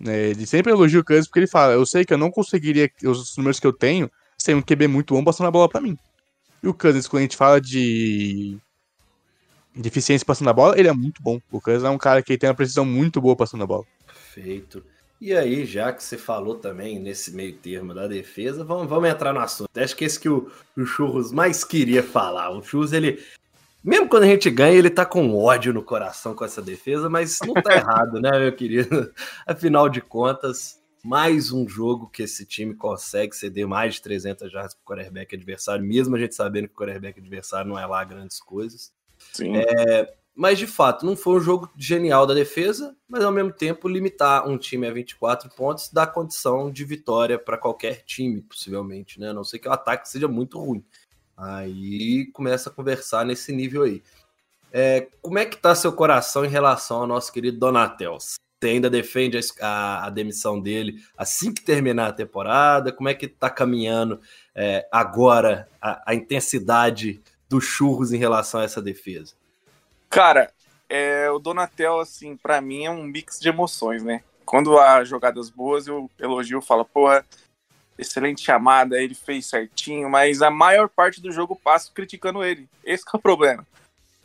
É, 0.04 0.30
ele 0.30 0.44
sempre 0.44 0.72
elogia 0.72 0.98
o 0.98 1.04
Kansas 1.04 1.28
porque 1.28 1.38
ele 1.38 1.46
fala, 1.46 1.74
eu 1.74 1.86
sei 1.86 2.04
que 2.04 2.12
eu 2.12 2.18
não 2.18 2.28
conseguiria, 2.28 2.90
os 3.04 3.36
números 3.36 3.60
que 3.60 3.68
eu 3.68 3.72
tenho, 3.72 4.10
sem 4.36 4.56
um 4.56 4.62
QB 4.62 4.88
muito 4.88 5.14
bom 5.14 5.22
passando 5.22 5.46
a 5.46 5.52
bola 5.52 5.68
pra 5.68 5.80
mim. 5.80 5.96
E 6.60 6.66
o 6.66 6.74
Cousins, 6.74 7.06
quando 7.06 7.20
a 7.20 7.22
gente 7.22 7.36
fala 7.36 7.60
de 7.60 8.58
de 9.78 9.88
eficiência 9.88 10.26
passando 10.26 10.50
a 10.50 10.52
bola, 10.52 10.78
ele 10.78 10.88
é 10.88 10.92
muito 10.92 11.22
bom. 11.22 11.40
O 11.50 11.60
Cousins 11.60 11.84
é 11.84 11.90
um 11.90 11.98
cara 11.98 12.22
que 12.22 12.36
tem 12.36 12.48
uma 12.48 12.56
precisão 12.56 12.84
muito 12.84 13.20
boa 13.20 13.36
passando 13.36 13.62
a 13.62 13.66
bola. 13.66 13.84
Perfeito. 14.06 14.84
E 15.20 15.34
aí, 15.34 15.64
já 15.64 15.92
que 15.92 16.02
você 16.02 16.16
falou 16.16 16.56
também 16.56 16.98
nesse 16.98 17.32
meio 17.32 17.52
termo 17.54 17.92
da 17.94 18.06
defesa, 18.06 18.64
vamos, 18.64 18.88
vamos 18.88 19.08
entrar 19.08 19.32
no 19.32 19.40
assunto. 19.40 19.70
Acho 19.76 19.96
que 19.96 20.04
esse 20.04 20.18
que 20.18 20.28
o, 20.28 20.50
o 20.76 20.84
Churros 20.84 21.32
mais 21.32 21.64
queria 21.64 22.02
falar. 22.02 22.50
O 22.50 22.62
Churros, 22.62 22.92
ele. 22.92 23.22
Mesmo 23.82 24.08
quando 24.08 24.24
a 24.24 24.26
gente 24.26 24.50
ganha, 24.50 24.76
ele 24.76 24.90
tá 24.90 25.06
com 25.06 25.34
ódio 25.36 25.72
no 25.72 25.82
coração 25.82 26.34
com 26.34 26.44
essa 26.44 26.60
defesa, 26.60 27.08
mas 27.08 27.38
não 27.44 27.54
tá 27.54 27.74
errado, 27.74 28.20
né, 28.20 28.30
meu 28.38 28.52
querido? 28.52 29.12
Afinal 29.46 29.88
de 29.88 30.00
contas, 30.00 30.80
mais 31.04 31.52
um 31.52 31.66
jogo 31.68 32.08
que 32.08 32.24
esse 32.24 32.44
time 32.44 32.74
consegue 32.74 33.34
ceder 33.34 33.66
mais 33.66 33.94
de 33.94 34.02
300 34.02 34.50
jardas 34.50 34.74
pro 34.74 34.84
quarterback 34.84 35.34
adversário, 35.34 35.84
mesmo 35.84 36.16
a 36.16 36.18
gente 36.18 36.34
sabendo 36.34 36.68
que 36.68 36.74
o 36.74 36.76
quarterback 36.76 37.18
adversário 37.18 37.68
não 37.68 37.78
é 37.78 37.86
lá 37.86 38.04
grandes 38.04 38.40
coisas. 38.40 38.92
Sim. 39.32 39.56
É, 39.56 40.12
mas 40.34 40.56
de 40.56 40.68
fato, 40.68 41.04
não 41.04 41.16
foi 41.16 41.34
um 41.34 41.40
jogo 41.40 41.68
genial 41.76 42.24
da 42.24 42.32
defesa, 42.32 42.96
mas 43.08 43.24
ao 43.24 43.32
mesmo 43.32 43.52
tempo 43.52 43.88
limitar 43.88 44.48
um 44.48 44.56
time 44.56 44.86
a 44.86 44.92
24 44.92 45.50
pontos 45.50 45.90
dá 45.92 46.06
condição 46.06 46.70
de 46.70 46.84
vitória 46.84 47.36
para 47.38 47.58
qualquer 47.58 48.04
time, 48.04 48.40
possivelmente, 48.42 49.18
né? 49.18 49.30
A 49.30 49.34
não 49.34 49.42
sei 49.42 49.58
que 49.58 49.68
o 49.68 49.72
ataque 49.72 50.08
seja 50.08 50.28
muito 50.28 50.60
ruim. 50.60 50.84
Aí 51.36 52.26
começa 52.32 52.70
a 52.70 52.72
conversar 52.72 53.24
nesse 53.24 53.52
nível 53.52 53.82
aí. 53.82 54.00
É, 54.72 55.08
como 55.20 55.38
é 55.38 55.44
que 55.44 55.56
tá 55.56 55.74
seu 55.74 55.92
coração 55.92 56.44
em 56.44 56.48
relação 56.48 56.98
ao 57.00 57.06
nosso 57.06 57.32
querido 57.32 57.58
Donatel? 57.58 58.18
Você 58.20 58.70
ainda 58.70 58.90
defende 58.90 59.38
a, 59.60 60.06
a, 60.06 60.10
demissão 60.10 60.60
dele 60.60 61.02
assim 61.16 61.52
que 61.52 61.62
terminar 61.62 62.08
a 62.08 62.12
temporada? 62.12 62.92
Como 62.92 63.08
é 63.08 63.14
que 63.14 63.26
tá 63.26 63.48
caminhando 63.48 64.20
é, 64.54 64.86
agora 64.92 65.68
a, 65.80 66.10
a 66.10 66.14
intensidade 66.14 67.20
dos 67.48 67.64
churros 67.64 68.12
em 68.12 68.18
relação 68.18 68.60
a 68.60 68.64
essa 68.64 68.82
defesa? 68.82 69.34
Cara, 70.10 70.52
é, 70.88 71.30
o 71.30 71.38
Donatel, 71.38 72.00
assim, 72.00 72.36
para 72.36 72.60
mim 72.60 72.84
é 72.84 72.90
um 72.90 73.04
mix 73.04 73.38
de 73.38 73.48
emoções, 73.48 74.02
né? 74.02 74.22
Quando 74.44 74.78
há 74.78 75.04
jogadas 75.04 75.50
boas, 75.50 75.86
eu 75.86 76.10
elogio, 76.18 76.62
falo, 76.62 76.84
porra, 76.84 77.24
excelente 77.98 78.42
chamada, 78.42 79.00
ele 79.00 79.14
fez 79.14 79.46
certinho, 79.46 80.08
mas 80.08 80.40
a 80.40 80.50
maior 80.50 80.88
parte 80.88 81.20
do 81.20 81.32
jogo 81.32 81.56
passo 81.56 81.92
criticando 81.92 82.42
ele. 82.42 82.68
Esse 82.84 83.04
é 83.12 83.16
o 83.16 83.20
problema. 83.20 83.66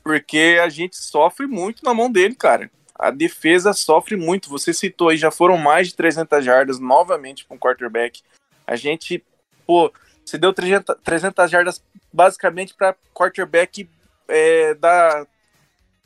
Porque 0.03 0.59
a 0.63 0.69
gente 0.69 0.95
sofre 0.95 1.47
muito 1.47 1.84
na 1.84 1.93
mão 1.93 2.11
dele, 2.11 2.36
cara. 2.36 2.69
A 2.95 3.09
defesa 3.09 3.74
sofre 3.74 4.15
muito. 4.15 4.49
Você 4.49 4.74
citou 4.74 5.09
aí, 5.09 5.17
já 5.17 5.32
foram 5.32 5.57
mais 5.57 5.88
de 5.88 5.95
300 5.95 6.43
jardas 6.43 6.80
novamente 6.80 7.43
para 7.43 7.55
um 7.55 7.59
quarterback. 7.59 8.21
A 8.67 8.76
gente, 8.76 9.24
pô, 9.65 9.91
você 10.24 10.38
deu 10.38 10.53
300, 10.53 10.95
300 11.03 11.51
jardas 11.51 11.84
basicamente 12.14 12.76
para 12.76 12.95
quarterback 13.14 13.89
é, 14.28 14.76
da 14.76 15.28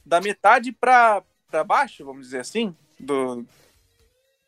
da 0.08 0.22
metade 0.22 0.72
para 0.72 1.22
baixo, 1.66 2.06
vamos 2.06 2.28
dizer 2.28 2.40
assim, 2.40 2.74
do, 2.98 3.46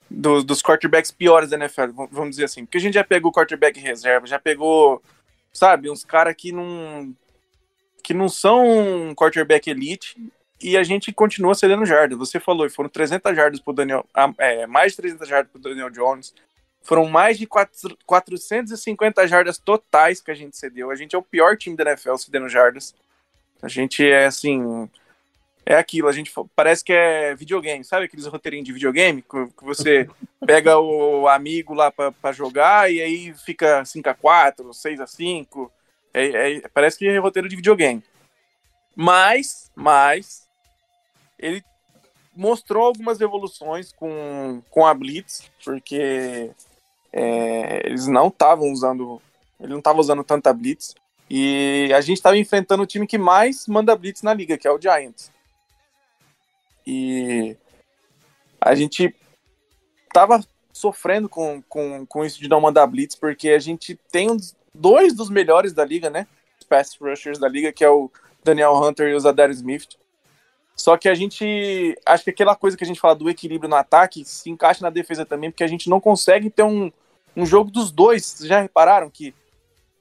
do, 0.09 0.41
dos 0.41 0.61
quarterbacks 0.61 1.11
piores 1.11 1.49
da 1.49 1.57
NFL, 1.57 1.91
vamos 2.09 2.31
dizer 2.31 2.45
assim. 2.45 2.65
Porque 2.65 2.77
a 2.77 2.81
gente 2.81 2.93
já 2.93 3.03
pegou 3.03 3.31
quarterback 3.31 3.77
reserva, 3.79 4.25
já 4.25 4.39
pegou, 4.39 5.03
sabe, 5.51 5.89
uns 5.89 6.05
caras 6.05 6.33
que 6.37 6.53
não, 6.53 7.13
que 8.01 8.13
não 8.13 8.29
são 8.29 9.13
quarterback 9.15 9.69
elite 9.69 10.15
e 10.61 10.77
a 10.77 10.83
gente 10.83 11.11
continua 11.11 11.55
cedendo 11.55 11.85
jardas. 11.85 12.17
Você 12.17 12.39
falou, 12.39 12.69
foram 12.69 12.89
300 12.89 13.35
jardas 13.35 13.59
pro 13.59 13.73
Daniel, 13.73 14.05
é, 14.37 14.65
mais 14.65 14.93
de 14.93 14.97
300 14.97 15.27
jardas 15.27 15.51
pro 15.51 15.61
Daniel 15.61 15.89
Jones. 15.89 16.33
Foram 16.81 17.05
mais 17.05 17.37
de 17.37 17.45
4, 17.45 17.97
450 18.05 19.27
jardas 19.27 19.57
totais 19.57 20.21
que 20.21 20.31
a 20.31 20.33
gente 20.33 20.57
cedeu. 20.57 20.89
A 20.89 20.95
gente 20.95 21.15
é 21.15 21.19
o 21.19 21.23
pior 21.23 21.57
time 21.57 21.75
da 21.75 21.83
NFL 21.83 22.15
cedendo 22.15 22.49
jardas. 22.49 22.95
A 23.61 23.67
gente 23.67 24.09
é 24.09 24.25
assim, 24.25 24.89
é 25.65 25.75
aquilo, 25.75 26.07
a 26.07 26.11
gente 26.11 26.31
parece 26.55 26.83
que 26.83 26.93
é 26.93 27.35
videogame, 27.35 27.83
sabe 27.83 28.05
aqueles 28.05 28.25
roteirinhos 28.25 28.65
de 28.65 28.73
videogame 28.73 29.21
que 29.21 29.63
você 29.63 30.09
pega 30.45 30.79
o 30.79 31.27
amigo 31.27 31.73
lá 31.73 31.91
para 31.91 32.31
jogar 32.31 32.91
e 32.91 33.01
aí 33.01 33.33
fica 33.33 33.83
5 33.83 34.09
a 34.09 34.13
4 34.13 34.73
6 34.73 35.01
a 35.01 35.07
5 35.07 35.71
é, 36.13 36.57
é, 36.57 36.67
parece 36.69 36.97
que 36.97 37.07
é 37.07 37.17
roteiro 37.17 37.47
de 37.47 37.55
videogame. 37.55 38.03
Mas, 38.95 39.71
mas 39.75 40.47
ele 41.37 41.63
mostrou 42.35 42.85
algumas 42.85 43.21
evoluções 43.21 43.91
com, 43.91 44.61
com 44.69 44.85
a 44.85 44.93
Blitz, 44.93 45.49
porque 45.63 46.51
é, 47.11 47.85
eles 47.85 48.07
não 48.07 48.27
estavam 48.27 48.71
usando, 48.71 49.21
ele 49.59 49.71
não 49.71 49.79
estava 49.79 49.99
usando 49.99 50.23
tanta 50.23 50.53
Blitz. 50.53 50.95
E 51.29 51.91
a 51.93 52.01
gente 52.01 52.17
estava 52.17 52.37
enfrentando 52.37 52.83
o 52.83 52.87
time 52.87 53.05
que 53.05 53.17
mais 53.17 53.67
manda 53.67 53.95
Blitz 53.95 54.21
na 54.21 54.33
liga, 54.33 54.57
que 54.57 54.67
é 54.67 54.71
o 54.71 54.81
Giants. 54.81 55.31
E 56.85 57.55
a 58.59 58.73
gente 58.73 59.15
tava 60.11 60.43
sofrendo 60.73 61.29
com, 61.29 61.61
com, 61.67 62.05
com 62.05 62.25
isso 62.25 62.39
de 62.39 62.47
não 62.47 62.61
mandar 62.61 62.87
blitz, 62.87 63.15
porque 63.15 63.49
a 63.49 63.59
gente 63.59 63.99
tem 64.11 64.35
dois 64.73 65.13
dos 65.13 65.29
melhores 65.29 65.73
da 65.73 65.85
liga, 65.85 66.09
né? 66.09 66.25
Pass 66.67 66.95
rushers 66.99 67.39
da 67.39 67.47
liga, 67.47 67.71
que 67.71 67.83
é 67.83 67.89
o 67.89 68.11
Daniel 68.43 68.75
Hunter 68.75 69.09
e 69.09 69.15
o 69.15 69.19
Zadar 69.19 69.49
Smith. 69.49 69.97
Só 70.75 70.97
que 70.97 71.09
a 71.09 71.15
gente. 71.15 71.97
Acho 72.05 72.23
que 72.23 72.29
aquela 72.29 72.55
coisa 72.55 72.77
que 72.77 72.83
a 72.83 72.87
gente 72.87 72.99
fala 72.99 73.15
do 73.15 73.29
equilíbrio 73.29 73.69
no 73.69 73.75
ataque 73.75 74.23
se 74.23 74.49
encaixa 74.49 74.81
na 74.81 74.89
defesa 74.89 75.25
também, 75.25 75.51
porque 75.51 75.63
a 75.63 75.67
gente 75.67 75.89
não 75.89 75.99
consegue 75.99 76.49
ter 76.49 76.63
um, 76.63 76.91
um 77.35 77.45
jogo 77.45 77.71
dos 77.71 77.91
dois. 77.91 78.39
Já 78.43 78.61
repararam 78.61 79.09
que 79.09 79.33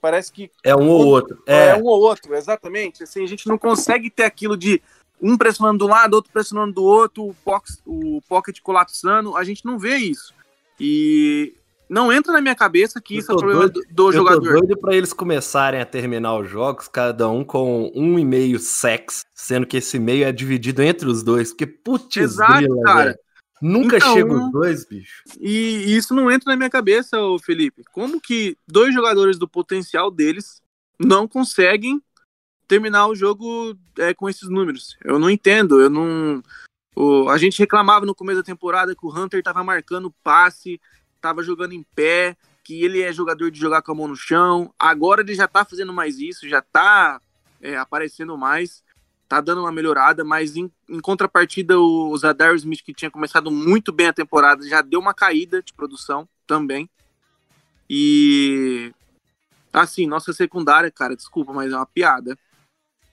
parece 0.00 0.32
que. 0.32 0.50
É 0.62 0.74
um 0.74 0.88
ou 0.88 1.06
outro. 1.06 1.42
É. 1.46 1.68
é 1.68 1.76
um 1.76 1.84
ou 1.84 2.00
outro, 2.00 2.34
exatamente. 2.34 3.02
Assim, 3.02 3.22
a 3.22 3.28
gente 3.28 3.46
não 3.46 3.58
consegue 3.58 4.10
ter 4.10 4.24
aquilo 4.24 4.56
de 4.56 4.82
um 5.20 5.36
pressionando 5.36 5.78
do 5.78 5.86
lado, 5.86 6.14
outro 6.14 6.32
pressionando 6.32 6.72
do 6.72 6.84
outro, 6.84 7.24
o, 7.24 7.34
pox, 7.44 7.82
o 7.84 8.20
pocket 8.28 8.60
colapsando, 8.60 9.36
a 9.36 9.44
gente 9.44 9.64
não 9.64 9.78
vê 9.78 9.96
isso. 9.96 10.32
E 10.78 11.54
não 11.88 12.12
entra 12.12 12.32
na 12.32 12.40
minha 12.40 12.54
cabeça 12.54 13.00
que 13.00 13.16
isso 13.16 13.32
é 13.32 13.34
o 13.34 13.38
problema 13.38 13.68
doido, 13.68 13.80
do, 13.88 13.94
do 13.94 14.08
eu 14.08 14.12
jogador. 14.12 14.46
Eu 14.46 14.60
tô 14.60 14.66
doido 14.66 14.80
pra 14.80 14.94
eles 14.94 15.12
começarem 15.12 15.80
a 15.80 15.86
terminar 15.86 16.38
os 16.38 16.48
jogos, 16.48 16.86
cada 16.86 17.28
um 17.28 17.42
com 17.42 17.90
um 17.94 18.18
e 18.18 18.24
meio 18.24 18.58
sex, 18.58 19.24
sendo 19.34 19.66
que 19.66 19.78
esse 19.78 19.98
meio 19.98 20.24
é 20.24 20.32
dividido 20.32 20.82
entre 20.82 21.08
os 21.08 21.22
dois, 21.22 21.50
porque 21.50 21.66
putz, 21.66 22.16
Exato, 22.16 22.58
grila, 22.58 22.82
cara. 22.82 23.04
Véio. 23.04 23.18
Nunca 23.60 23.96
então, 23.96 24.14
chega 24.14 24.32
os 24.32 24.52
dois, 24.52 24.84
bicho. 24.84 25.22
E 25.40 25.96
isso 25.96 26.14
não 26.14 26.30
entra 26.30 26.52
na 26.52 26.56
minha 26.56 26.70
cabeça, 26.70 27.16
Felipe. 27.44 27.82
Como 27.92 28.20
que 28.20 28.56
dois 28.66 28.94
jogadores 28.94 29.38
do 29.38 29.48
potencial 29.48 30.10
deles 30.10 30.62
não 30.98 31.26
conseguem 31.26 32.02
terminar 32.68 33.06
o 33.06 33.16
jogo 33.16 33.76
é, 33.98 34.12
com 34.12 34.28
esses 34.28 34.48
números. 34.48 34.96
Eu 35.02 35.18
não 35.18 35.30
entendo, 35.30 35.80
eu 35.80 35.88
não. 35.88 36.42
O, 36.94 37.28
a 37.30 37.38
gente 37.38 37.58
reclamava 37.58 38.04
no 38.04 38.14
começo 38.14 38.38
da 38.38 38.44
temporada 38.44 38.94
que 38.94 39.06
o 39.06 39.10
Hunter 39.10 39.38
estava 39.38 39.64
marcando 39.64 40.14
passe, 40.22 40.80
estava 41.16 41.42
jogando 41.42 41.72
em 41.72 41.84
pé, 41.94 42.36
que 42.62 42.84
ele 42.84 43.00
é 43.00 43.12
jogador 43.12 43.50
de 43.50 43.58
jogar 43.58 43.80
com 43.80 43.92
a 43.92 43.94
mão 43.94 44.08
no 44.08 44.16
chão. 44.16 44.72
Agora 44.78 45.22
ele 45.22 45.34
já 45.34 45.46
está 45.46 45.64
fazendo 45.64 45.92
mais 45.92 46.18
isso, 46.18 46.48
já 46.48 46.58
está 46.58 47.20
é, 47.60 47.76
aparecendo 47.76 48.36
mais, 48.36 48.84
está 49.28 49.42
dando 49.42 49.60
uma 49.60 49.70
melhorada, 49.70 50.24
mas 50.24 50.56
em, 50.56 50.72
em 50.88 51.00
contrapartida 51.00 51.78
o, 51.78 52.16
Zadar 52.16 52.54
Smith, 52.54 52.82
que 52.82 52.94
tinha 52.94 53.10
começado 53.10 53.50
muito 53.50 53.92
bem 53.92 54.06
a 54.06 54.12
temporada, 54.12 54.66
já 54.66 54.80
deu 54.80 54.98
uma 54.98 55.12
caída 55.12 55.62
de 55.62 55.74
produção 55.74 56.26
também. 56.46 56.88
E 57.88 58.90
assim, 59.70 60.06
nossa 60.06 60.32
secundária, 60.32 60.90
cara, 60.90 61.14
desculpa, 61.14 61.52
mas 61.52 61.70
é 61.70 61.76
uma 61.76 61.84
piada. 61.84 62.38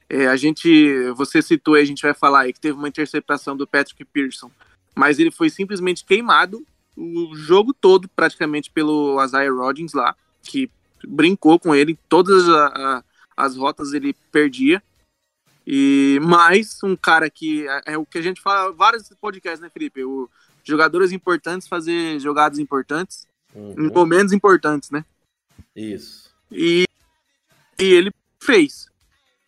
É, 0.09 0.27
a 0.27 0.37
gente, 0.37 1.09
você 1.11 1.41
citou, 1.41 1.75
a 1.75 1.83
gente 1.83 2.01
vai 2.01 2.13
falar 2.13 2.41
aí 2.41 2.53
que 2.53 2.61
teve 2.61 2.77
uma 2.77 2.87
interceptação 2.87 3.57
do 3.57 3.67
Patrick 3.67 4.05
Pearson, 4.05 4.49
mas 4.95 5.19
ele 5.19 5.31
foi 5.31 5.49
simplesmente 5.49 6.05
queimado 6.05 6.65
o 6.95 7.35
jogo 7.35 7.73
todo, 7.73 8.07
praticamente, 8.07 8.71
pelo 8.71 9.21
Isaiah 9.21 9.51
Rodgers 9.51 9.91
lá, 9.91 10.15
que 10.41 10.71
brincou 11.05 11.59
com 11.59 11.75
ele, 11.75 11.99
todas 12.07 12.47
a, 12.47 12.67
a, 12.67 13.03
as 13.35 13.57
rotas 13.57 13.91
ele 13.91 14.15
perdia. 14.31 14.81
E 15.65 16.19
mais 16.21 16.83
um 16.83 16.95
cara 16.95 17.29
que 17.29 17.67
é, 17.67 17.93
é, 17.93 17.97
o 17.97 18.05
que 18.05 18.17
a 18.17 18.21
gente 18.21 18.39
fala 18.39 18.71
vários 18.71 19.09
podcasts, 19.19 19.59
né, 19.59 19.69
Felipe? 19.69 20.03
O, 20.03 20.29
jogadores 20.63 21.11
importantes 21.11 21.67
fazer 21.67 22.19
jogadas 22.19 22.59
importantes 22.59 23.27
uhum. 23.53 23.75
em 23.77 23.93
momentos 23.93 24.33
importantes, 24.33 24.89
né? 24.89 25.05
Isso. 25.75 26.31
E, 26.51 26.85
e 27.79 27.83
ele 27.83 28.11
fez. 28.39 28.89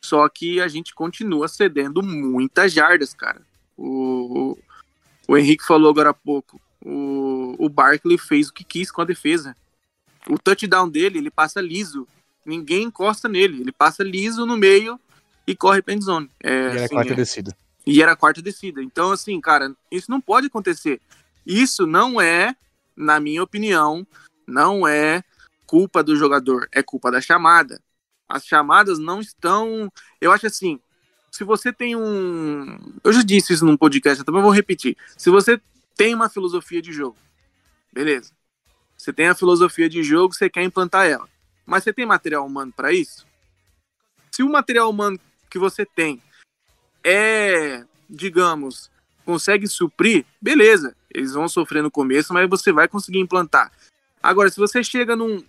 Só 0.01 0.27
que 0.29 0.61
a 0.61 0.67
gente 0.67 0.93
continua 0.93 1.47
cedendo 1.47 2.01
muitas 2.01 2.71
jardas, 2.71 3.13
cara. 3.13 3.41
O, 3.75 4.53
o, 4.53 4.57
o 5.27 5.37
Henrique 5.37 5.65
falou 5.65 5.91
agora 5.91 6.11
há 6.11 6.13
pouco. 6.13 6.61
O, 6.83 7.55
o 7.57 7.67
Barkley 7.67 8.17
fez 8.17 8.49
o 8.49 8.53
que 8.53 8.63
quis 8.63 8.91
com 8.91 9.01
a 9.01 9.05
defesa. 9.05 9.55
O 10.29 10.37
touchdown 10.37 10.87
dele, 10.87 11.17
ele 11.17 11.31
passa 11.31 11.59
liso. 11.59 12.07
Ninguém 12.45 12.83
encosta 12.83 13.27
nele. 13.27 13.61
Ele 13.61 13.71
passa 13.71 14.03
liso 14.03 14.45
no 14.45 14.55
meio 14.55 14.99
e 15.47 15.55
corre 15.55 15.81
pra 15.81 15.93
endzone. 15.93 16.29
É, 16.43 16.49
e 16.49 16.53
era 16.53 16.85
assim, 16.85 16.95
quarta 16.95 17.13
é. 17.13 17.15
descida. 17.15 17.57
E 17.85 18.01
era 18.03 18.15
quarta 18.15 18.41
descida. 18.41 18.83
Então, 18.83 19.11
assim, 19.11 19.39
cara, 19.39 19.73
isso 19.89 20.11
não 20.11 20.19
pode 20.19 20.47
acontecer. 20.47 21.01
Isso 21.45 21.87
não 21.87 22.19
é, 22.19 22.53
na 22.95 23.19
minha 23.19 23.41
opinião, 23.41 24.05
não 24.45 24.87
é 24.87 25.23
culpa 25.65 26.03
do 26.03 26.15
jogador. 26.15 26.67
É 26.71 26.83
culpa 26.83 27.09
da 27.09 27.21
chamada 27.21 27.81
as 28.27 28.45
chamadas 28.45 28.99
não 28.99 29.19
estão. 29.21 29.91
Eu 30.19 30.31
acho 30.31 30.47
assim, 30.47 30.79
se 31.31 31.43
você 31.43 31.71
tem 31.71 31.95
um. 31.95 32.77
Eu 33.03 33.13
já 33.13 33.21
disse 33.23 33.53
isso 33.53 33.65
num 33.65 33.77
podcast, 33.77 34.19
eu 34.19 34.25
também 34.25 34.41
vou 34.41 34.51
repetir. 34.51 34.97
Se 35.15 35.29
você 35.29 35.61
tem 35.95 36.13
uma 36.13 36.29
filosofia 36.29 36.81
de 36.81 36.91
jogo, 36.91 37.17
beleza. 37.91 38.31
Você 38.97 39.13
tem 39.13 39.27
a 39.27 39.35
filosofia 39.35 39.87
de 39.87 40.03
jogo, 40.03 40.33
você 40.33 40.49
quer 40.49 40.63
implantar 40.63 41.05
ela. 41.05 41.27
Mas 41.65 41.83
você 41.83 41.93
tem 41.93 42.05
material 42.05 42.45
humano 42.45 42.73
para 42.75 42.91
isso? 42.91 43.25
Se 44.31 44.43
o 44.43 44.49
material 44.49 44.89
humano 44.89 45.19
que 45.49 45.59
você 45.59 45.85
tem 45.85 46.21
é, 47.03 47.85
digamos, 48.09 48.91
consegue 49.25 49.67
suprir, 49.67 50.25
beleza. 50.41 50.95
Eles 51.13 51.33
vão 51.33 51.47
sofrer 51.47 51.81
no 51.81 51.89
começo, 51.89 52.33
mas 52.33 52.49
você 52.49 52.71
vai 52.71 52.87
conseguir 52.87 53.19
implantar. 53.19 53.71
Agora, 54.21 54.49
se 54.49 54.57
você 54.57 54.83
chega 54.83 55.15
num, 55.15 55.41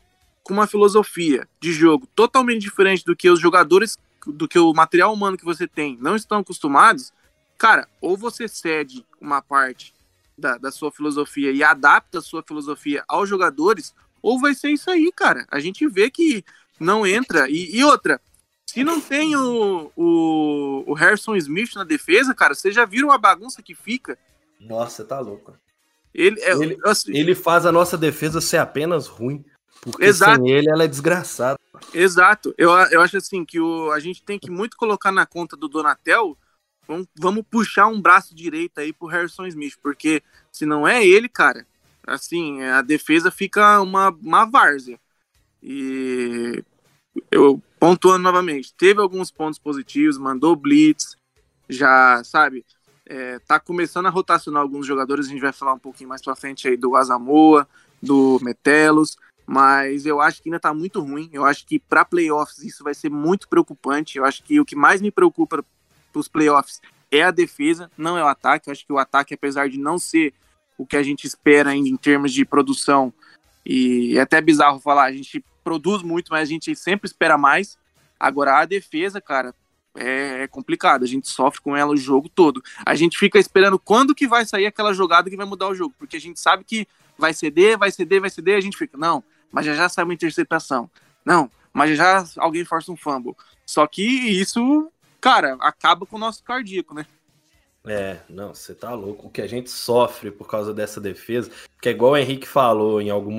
com 0.45 0.55
uma 0.55 0.69
filosofia 0.69 1.49
de 1.61 1.73
jogo 1.73 2.07
totalmente 2.15 2.63
diferente 2.63 3.05
do 3.05 3.17
que 3.17 3.29
os 3.29 3.41
jogadores, 3.41 3.99
do 4.25 4.47
que 4.47 4.59
o 4.59 4.73
material 4.73 5.13
humano 5.13 5.37
que 5.37 5.45
você 5.45 5.67
tem 5.67 5.99
não 6.01 6.15
estão 6.15 6.39
acostumados, 6.39 7.13
cara, 7.57 7.89
ou 8.01 8.17
você 8.17 8.47
cede 8.47 9.05
uma 9.21 9.43
parte 9.43 9.93
da, 10.37 10.59
da 10.59 10.71
sua 10.71 10.93
filosofia 10.93 11.51
e 11.51 11.65
adapta 11.65 12.21
a 12.21 12.23
sua 12.23 12.43
filosofia 12.43 13.05
aos 13.09 13.29
jogadores, 13.29 13.93
ou 14.23 14.41
vai 14.41 14.55
ser 14.55 14.71
isso 14.71 14.91
aí, 14.91 15.11
cara. 15.15 15.45
A 15.51 15.59
gente 15.59 15.87
vê 15.89 16.09
que 16.09 16.45
não 16.79 17.05
entra. 17.05 17.51
E, 17.51 17.77
e 17.77 17.85
outra, 17.85 18.21
se 18.69 18.85
não 18.85 19.01
tem 19.01 19.35
o, 19.35 19.91
o, 19.97 20.85
o, 20.87 20.95
Harrison 20.95 21.35
Smith 21.37 21.75
na 21.75 21.85
defesa, 21.85 22.35
cara, 22.35 22.55
vocês 22.55 22.75
já 22.75 22.85
viram 22.85 23.11
a 23.11 23.17
bagunça 23.17 23.63
que 23.63 23.75
fica? 23.75 24.19
Nossa, 24.61 25.05
tá 25.05 25.19
louco. 25.21 25.57
Ele, 26.13 26.41
é, 26.41 26.53
ele, 26.53 26.79
assim, 26.85 27.17
ele 27.17 27.35
faz 27.35 27.65
a 27.65 27.73
nossa 27.73 27.97
defesa 27.97 28.41
ser 28.41 28.59
apenas 28.59 29.07
ruim. 29.07 29.45
Porque 29.81 30.05
Exato. 30.05 30.43
sem 30.43 30.51
ele 30.51 30.69
ela 30.69 30.85
é 30.85 30.89
desgraçada. 30.89 31.59
Exato. 31.95 32.53
Eu, 32.59 32.71
eu 32.91 33.01
acho 33.01 33.17
assim 33.17 33.45
que 33.45 33.59
o, 33.59 33.91
a 33.93 34.01
gente 34.01 34.23
tem 34.23 34.39
que 34.39 34.51
muito 34.51 34.77
colocar 34.77 35.13
na 35.13 35.25
conta 35.25 35.57
do 35.57 35.69
Donatel 35.69 36.37
Vamos, 36.89 37.07
vamos 37.15 37.45
puxar 37.51 37.87
um 37.87 38.01
braço 38.01 38.35
direito 38.35 38.79
aí 38.79 38.95
pro 38.95 39.07
Harrison 39.07 39.47
Smith, 39.47 39.75
porque 39.83 40.23
se 40.51 40.65
não 40.65 40.89
é 40.89 41.07
ele, 41.07 41.29
cara, 41.29 41.67
assim, 42.07 42.63
a 42.63 42.81
defesa 42.81 43.31
fica 43.31 43.79
uma, 43.83 44.09
uma 44.09 44.47
várzea. 44.47 44.99
E 45.63 46.65
eu 47.31 47.63
pontuando 47.79 48.23
novamente, 48.23 48.75
teve 48.75 49.01
alguns 49.01 49.31
pontos 49.31 49.59
positivos, 49.59 50.19
mandou 50.19 50.57
blitz, 50.57 51.17
já, 51.69 52.23
sabe, 52.25 52.65
é, 53.07 53.39
tá 53.41 53.59
começando 53.59 54.07
a 54.07 54.11
rotacionar 54.11 54.63
alguns 54.63 54.87
jogadores, 54.87 55.27
a 55.27 55.31
gente 55.31 55.41
vai 55.41 55.53
falar 55.53 55.75
um 55.75 55.79
pouquinho 55.79 56.09
mais 56.09 56.23
pra 56.23 56.37
frente 56.37 56.69
aí 56.69 56.77
do 56.77 56.95
Azamoa, 56.97 57.67
do 58.03 58.39
Metelos, 58.43 59.17
mas 59.47 60.05
eu 60.05 60.21
acho 60.21 60.43
que 60.43 60.51
ainda 60.51 60.61
tá 60.61 60.75
muito 60.75 61.01
ruim. 61.01 61.31
Eu 61.33 61.43
acho 61.43 61.67
que 61.67 61.79
para 61.79 62.05
playoffs 62.05 62.59
isso 62.59 62.85
vai 62.85 62.93
ser 62.95 63.11
muito 63.11 63.49
preocupante. 63.49 64.19
Eu 64.19 64.27
acho 64.27 64.43
que 64.43 64.61
o 64.61 64.65
que 64.65 64.77
mais 64.77 65.01
me 65.01 65.11
preocupa 65.11 65.65
para 66.13 66.21
os 66.21 66.29
playoffs 66.29 66.83
é 67.11 67.23
a 67.23 67.31
defesa, 67.31 67.91
não 67.97 68.19
é 68.19 68.23
o 68.23 68.27
ataque. 68.27 68.69
Eu 68.69 68.73
acho 68.73 68.85
que 68.85 68.93
o 68.93 68.99
ataque, 68.99 69.33
apesar 69.33 69.71
de 69.71 69.79
não 69.79 69.99
ser 69.99 70.35
o 70.77 70.85
que 70.85 70.99
a 70.99 71.03
gente 71.03 71.27
espera 71.27 71.71
ainda 71.71 71.89
em 71.89 71.97
termos 71.97 72.33
de 72.33 72.45
produção, 72.45 73.13
e 73.65 74.19
é 74.19 74.21
até 74.21 74.39
bizarro 74.41 74.81
falar, 74.81 75.05
a 75.05 75.13
gente 75.13 75.43
produz 75.69 76.03
muito, 76.03 76.31
mas 76.31 76.49
a 76.49 76.51
gente 76.51 76.75
sempre 76.75 77.07
espera 77.07 77.37
mais. 77.37 77.77
Agora, 78.19 78.59
a 78.59 78.65
defesa, 78.65 79.21
cara, 79.21 79.55
é, 79.95 80.45
é 80.45 80.49
complicado. 80.49 81.03
A 81.03 81.07
gente 81.07 81.29
sofre 81.29 81.61
com 81.61 81.77
ela 81.77 81.93
o 81.93 81.97
jogo 81.97 82.27
todo. 82.27 82.63
A 82.87 82.95
gente 82.95 83.19
fica 83.19 83.39
esperando 83.39 83.79
quando 83.79 84.15
que 84.15 84.27
vai 84.27 84.47
sair 84.47 84.65
aquela 84.65 84.95
jogada 84.95 85.29
que 85.29 85.37
vai 85.37 85.45
mudar 85.45 85.69
o 85.69 85.75
jogo, 85.75 85.95
porque 85.99 86.17
a 86.17 86.21
gente 86.21 86.41
sabe 86.41 86.65
que 86.65 86.89
vai 87.19 87.35
ceder, 87.35 87.77
vai 87.77 87.91
ceder, 87.91 88.21
vai 88.21 88.31
ceder, 88.31 88.57
a 88.57 88.61
gente 88.61 88.79
fica, 88.79 88.97
não, 88.97 89.23
mas 89.53 89.67
já 89.67 89.75
já 89.75 89.89
sai 89.91 90.05
uma 90.05 90.15
interceptação. 90.15 90.89
Não, 91.23 91.51
mas 91.71 91.97
já 91.97 92.25
já 92.25 92.31
alguém 92.39 92.65
força 92.65 92.91
um 92.91 92.97
fumble. 92.97 93.37
Só 93.67 93.87
que 93.87 94.03
isso 94.03 94.91
cara, 95.21 95.57
acaba 95.61 96.07
com 96.07 96.17
o 96.17 96.19
nosso 96.19 96.43
cardíaco, 96.43 96.95
né? 96.95 97.05
É, 97.85 98.19
não, 98.29 98.55
você 98.55 98.75
tá 98.75 98.95
louco. 98.95 99.27
O 99.27 99.31
que 99.31 99.43
a 99.43 99.47
gente 99.47 99.71
sofre 99.71 100.31
por 100.31 100.49
causa 100.49 100.73
dessa 100.73 101.01
defesa, 101.01 101.51
que 101.81 101.89
é 101.89 101.93
igual 101.93 102.13
o 102.13 102.17
Henrique 102.17 102.47
falou 102.47 103.01
em 103.01 103.11
algum 103.11 103.39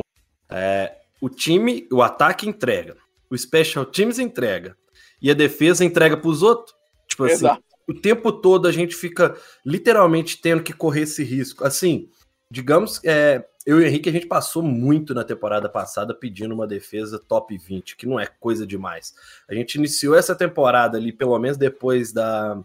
é, 0.49 0.95
o 1.22 1.30
time, 1.30 1.88
o 1.91 2.01
ataque 2.01 2.47
entrega, 2.47 2.95
o 3.30 3.38
special 3.38 3.86
teams 3.86 4.20
entrega 4.20 4.76
e 5.22 5.30
a 5.30 5.34
defesa 5.34 5.84
entrega 5.84 6.17
para 6.17 6.30
os 6.30 6.41
outros. 6.41 6.76
Tipo 7.07 7.26
assim, 7.26 7.45
Exato. 7.45 7.63
o 7.88 7.93
tempo 7.93 8.32
todo 8.32 8.67
a 8.67 8.72
gente 8.72 8.95
fica 8.95 9.36
literalmente 9.65 10.39
tendo 10.41 10.63
que 10.63 10.74
correr 10.74 11.01
esse 11.01 11.24
risco. 11.24 11.65
Assim, 11.65 12.09
digamos, 12.51 13.01
é, 13.03 13.45
eu 13.65 13.80
e 13.80 13.84
o 13.84 13.86
Henrique, 13.86 14.09
a 14.09 14.11
gente 14.11 14.28
passou 14.28 14.63
muito 14.63 15.13
na 15.13 15.24
temporada 15.24 15.70
passada 15.70 16.13
pedindo 16.13 16.53
uma 16.53 16.65
defesa 16.65 17.20
top 17.20 17.55
20, 17.57 17.95
que 17.97 18.07
não 18.07 18.20
é 18.20 18.26
coisa 18.26 18.65
demais. 18.65 19.13
A 19.49 19.53
gente 19.53 19.76
iniciou 19.76 20.15
essa 20.15 20.36
temporada 20.36 20.97
ali, 20.97 21.11
pelo 21.11 21.38
menos 21.38 21.57
depois 21.57 22.11
da, 22.13 22.59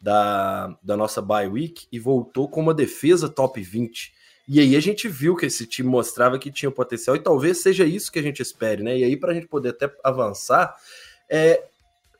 da, 0.00 0.76
da 0.82 0.96
nossa 0.96 1.22
bye 1.22 1.48
week, 1.48 1.88
e 1.90 1.98
voltou 1.98 2.48
com 2.48 2.60
uma 2.60 2.74
defesa 2.74 3.28
top 3.28 3.60
20. 3.60 4.12
E 4.48 4.60
aí 4.60 4.76
a 4.76 4.80
gente 4.80 5.08
viu 5.08 5.34
que 5.34 5.46
esse 5.46 5.66
time 5.66 5.88
mostrava 5.88 6.38
que 6.38 6.50
tinha 6.50 6.70
potencial, 6.70 7.16
e 7.16 7.20
talvez 7.20 7.62
seja 7.62 7.84
isso 7.84 8.12
que 8.12 8.18
a 8.18 8.22
gente 8.22 8.40
espere, 8.40 8.82
né? 8.82 8.98
E 8.98 9.04
aí, 9.04 9.16
para 9.16 9.32
a 9.32 9.34
gente 9.34 9.48
poder 9.48 9.70
até 9.70 9.90
avançar, 10.04 10.76
é, 11.28 11.64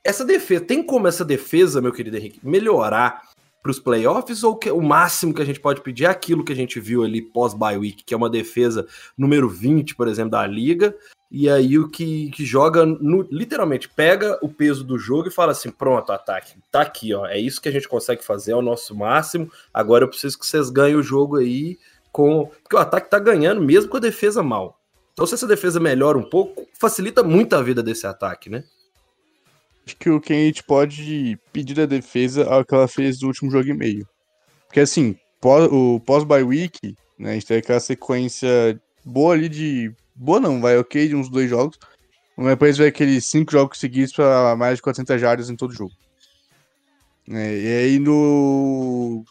essa 0.03 0.25
defesa, 0.25 0.65
tem 0.65 0.83
como 0.83 1.07
essa 1.07 1.23
defesa, 1.23 1.81
meu 1.81 1.93
querido 1.93 2.17
Henrique, 2.17 2.39
melhorar 2.43 3.21
para 3.61 3.71
os 3.71 3.79
playoffs 3.79 4.43
ou 4.43 4.55
que 4.55 4.71
o 4.71 4.81
máximo 4.81 5.33
que 5.33 5.41
a 5.41 5.45
gente 5.45 5.59
pode 5.59 5.81
pedir 5.81 6.05
é 6.05 6.07
aquilo 6.07 6.43
que 6.43 6.53
a 6.53 6.55
gente 6.55 6.79
viu 6.79 7.03
ali 7.03 7.21
pós 7.21 7.53
bye 7.53 7.77
week, 7.77 8.03
que 8.03 8.13
é 8.13 8.17
uma 8.17 8.29
defesa 8.29 8.87
número 9.17 9.49
20, 9.49 9.95
por 9.95 10.07
exemplo, 10.07 10.31
da 10.31 10.45
liga, 10.47 10.95
e 11.29 11.49
aí 11.49 11.77
o 11.77 11.89
que, 11.89 12.29
que 12.31 12.45
joga 12.45 12.85
no, 12.85 13.27
literalmente 13.29 13.89
pega 13.89 14.39
o 14.41 14.47
peso 14.47 14.83
do 14.83 14.97
jogo 14.97 15.27
e 15.27 15.31
fala 15.31 15.51
assim: 15.51 15.69
pronto, 15.69 16.11
ataque, 16.11 16.53
tá 16.71 16.81
aqui, 16.81 17.13
ó. 17.13 17.25
É 17.25 17.37
isso 17.37 17.61
que 17.61 17.67
a 17.67 17.71
gente 17.71 17.87
consegue 17.87 18.23
fazer, 18.23 18.53
é 18.53 18.55
o 18.55 18.61
nosso 18.61 18.95
máximo. 18.95 19.51
Agora 19.73 20.05
eu 20.05 20.07
preciso 20.07 20.39
que 20.39 20.45
vocês 20.47 20.69
ganhem 20.69 20.95
o 20.95 21.03
jogo 21.03 21.35
aí 21.35 21.77
com. 22.17 22.49
Porque 22.63 22.75
o 22.75 22.79
ataque 22.79 23.11
tá 23.11 23.19
ganhando 23.19 23.61
mesmo 23.61 23.91
com 23.91 23.97
a 23.97 23.99
defesa 23.99 24.41
mal. 24.41 24.81
Então, 25.13 25.27
se 25.27 25.35
essa 25.35 25.45
defesa 25.45 25.79
melhora 25.79 26.17
um 26.17 26.27
pouco, 26.27 26.67
facilita 26.79 27.21
muito 27.21 27.55
a 27.55 27.61
vida 27.61 27.83
desse 27.83 28.07
ataque, 28.07 28.49
né? 28.49 28.63
Acho 29.85 29.95
que 29.95 30.09
o 30.09 30.19
a 30.27 30.33
gente 30.33 30.63
pode 30.63 31.39
pedir 31.53 31.75
da 31.75 31.85
defesa 31.85 32.41
é 32.41 32.55
o 32.55 32.65
que 32.65 32.73
ela 32.73 32.87
fez 32.87 33.21
no 33.21 33.27
último 33.27 33.51
jogo 33.51 33.69
e 33.69 33.73
meio. 33.73 34.07
Porque 34.65 34.79
assim, 34.79 35.15
pós, 35.39 35.69
o 35.71 35.99
pós-bye 35.99 36.43
week, 36.43 36.95
né, 37.19 37.31
a 37.31 37.33
gente 37.35 37.45
tem 37.45 37.57
aquela 37.57 37.79
sequência 37.79 38.49
boa 39.05 39.35
ali 39.35 39.47
de. 39.47 39.93
Boa 40.15 40.39
não, 40.39 40.59
vai 40.59 40.75
ok 40.77 41.07
de 41.07 41.15
uns 41.15 41.29
dois 41.29 41.47
jogos. 41.47 41.77
Mas 42.35 42.47
depois 42.47 42.77
vai 42.77 42.87
aqueles 42.87 43.25
cinco 43.25 43.51
jogos 43.51 43.79
seguidos 43.79 44.13
para 44.13 44.55
mais 44.55 44.77
de 44.77 44.81
400 44.81 45.21
jardas 45.21 45.49
em 45.49 45.55
todo 45.55 45.73
jogo. 45.73 45.93
É, 47.29 47.57
e 47.59 47.67
aí 47.67 47.99
no. 47.99 49.23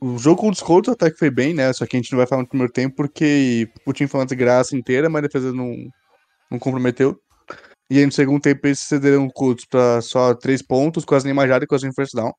O 0.00 0.16
jogo 0.18 0.40
com 0.40 0.48
o 0.50 0.56
Colts 0.56 0.92
até 0.92 1.10
que 1.10 1.18
foi 1.18 1.30
bem, 1.30 1.52
né? 1.52 1.72
Só 1.72 1.84
que 1.86 1.96
a 1.96 2.00
gente 2.00 2.12
não 2.12 2.18
vai 2.18 2.26
falar 2.26 2.42
no 2.42 2.48
primeiro 2.48 2.72
tempo 2.72 2.96
porque 2.96 3.68
o 3.84 3.92
time 3.92 4.08
foi 4.08 4.20
uma 4.20 4.26
desgraça 4.26 4.76
inteira, 4.76 5.08
mas 5.08 5.24
a 5.24 5.26
defesa 5.26 5.52
não, 5.52 5.74
não 6.50 6.58
comprometeu. 6.58 7.20
E 7.90 7.98
aí 7.98 8.06
no 8.06 8.12
segundo 8.12 8.40
tempo 8.40 8.66
eles 8.66 8.78
cederam 8.78 9.28
cultos 9.28 9.64
para 9.64 10.00
só 10.00 10.34
três 10.34 10.62
pontos, 10.62 11.04
quase 11.04 11.24
nem 11.24 11.34
majada 11.34 11.64
e 11.64 11.66
quase 11.66 11.84
nem 11.84 11.94
first 11.94 12.14
down. 12.14 12.32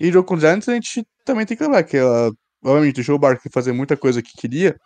E 0.00 0.08
o 0.08 0.12
jogo 0.12 0.28
com 0.28 0.34
os 0.34 0.40
Giants 0.40 0.68
a 0.68 0.74
gente 0.74 1.04
também 1.24 1.44
tem 1.44 1.56
que 1.56 1.62
lembrar 1.64 1.82
que 1.82 1.96
ela, 1.96 2.30
obviamente, 2.64 2.94
deixou 2.96 3.16
o 3.16 3.18
Barkley 3.18 3.50
fazer 3.52 3.72
muita 3.72 3.96
coisa 3.96 4.22
que 4.22 4.36
queria, 4.36 4.78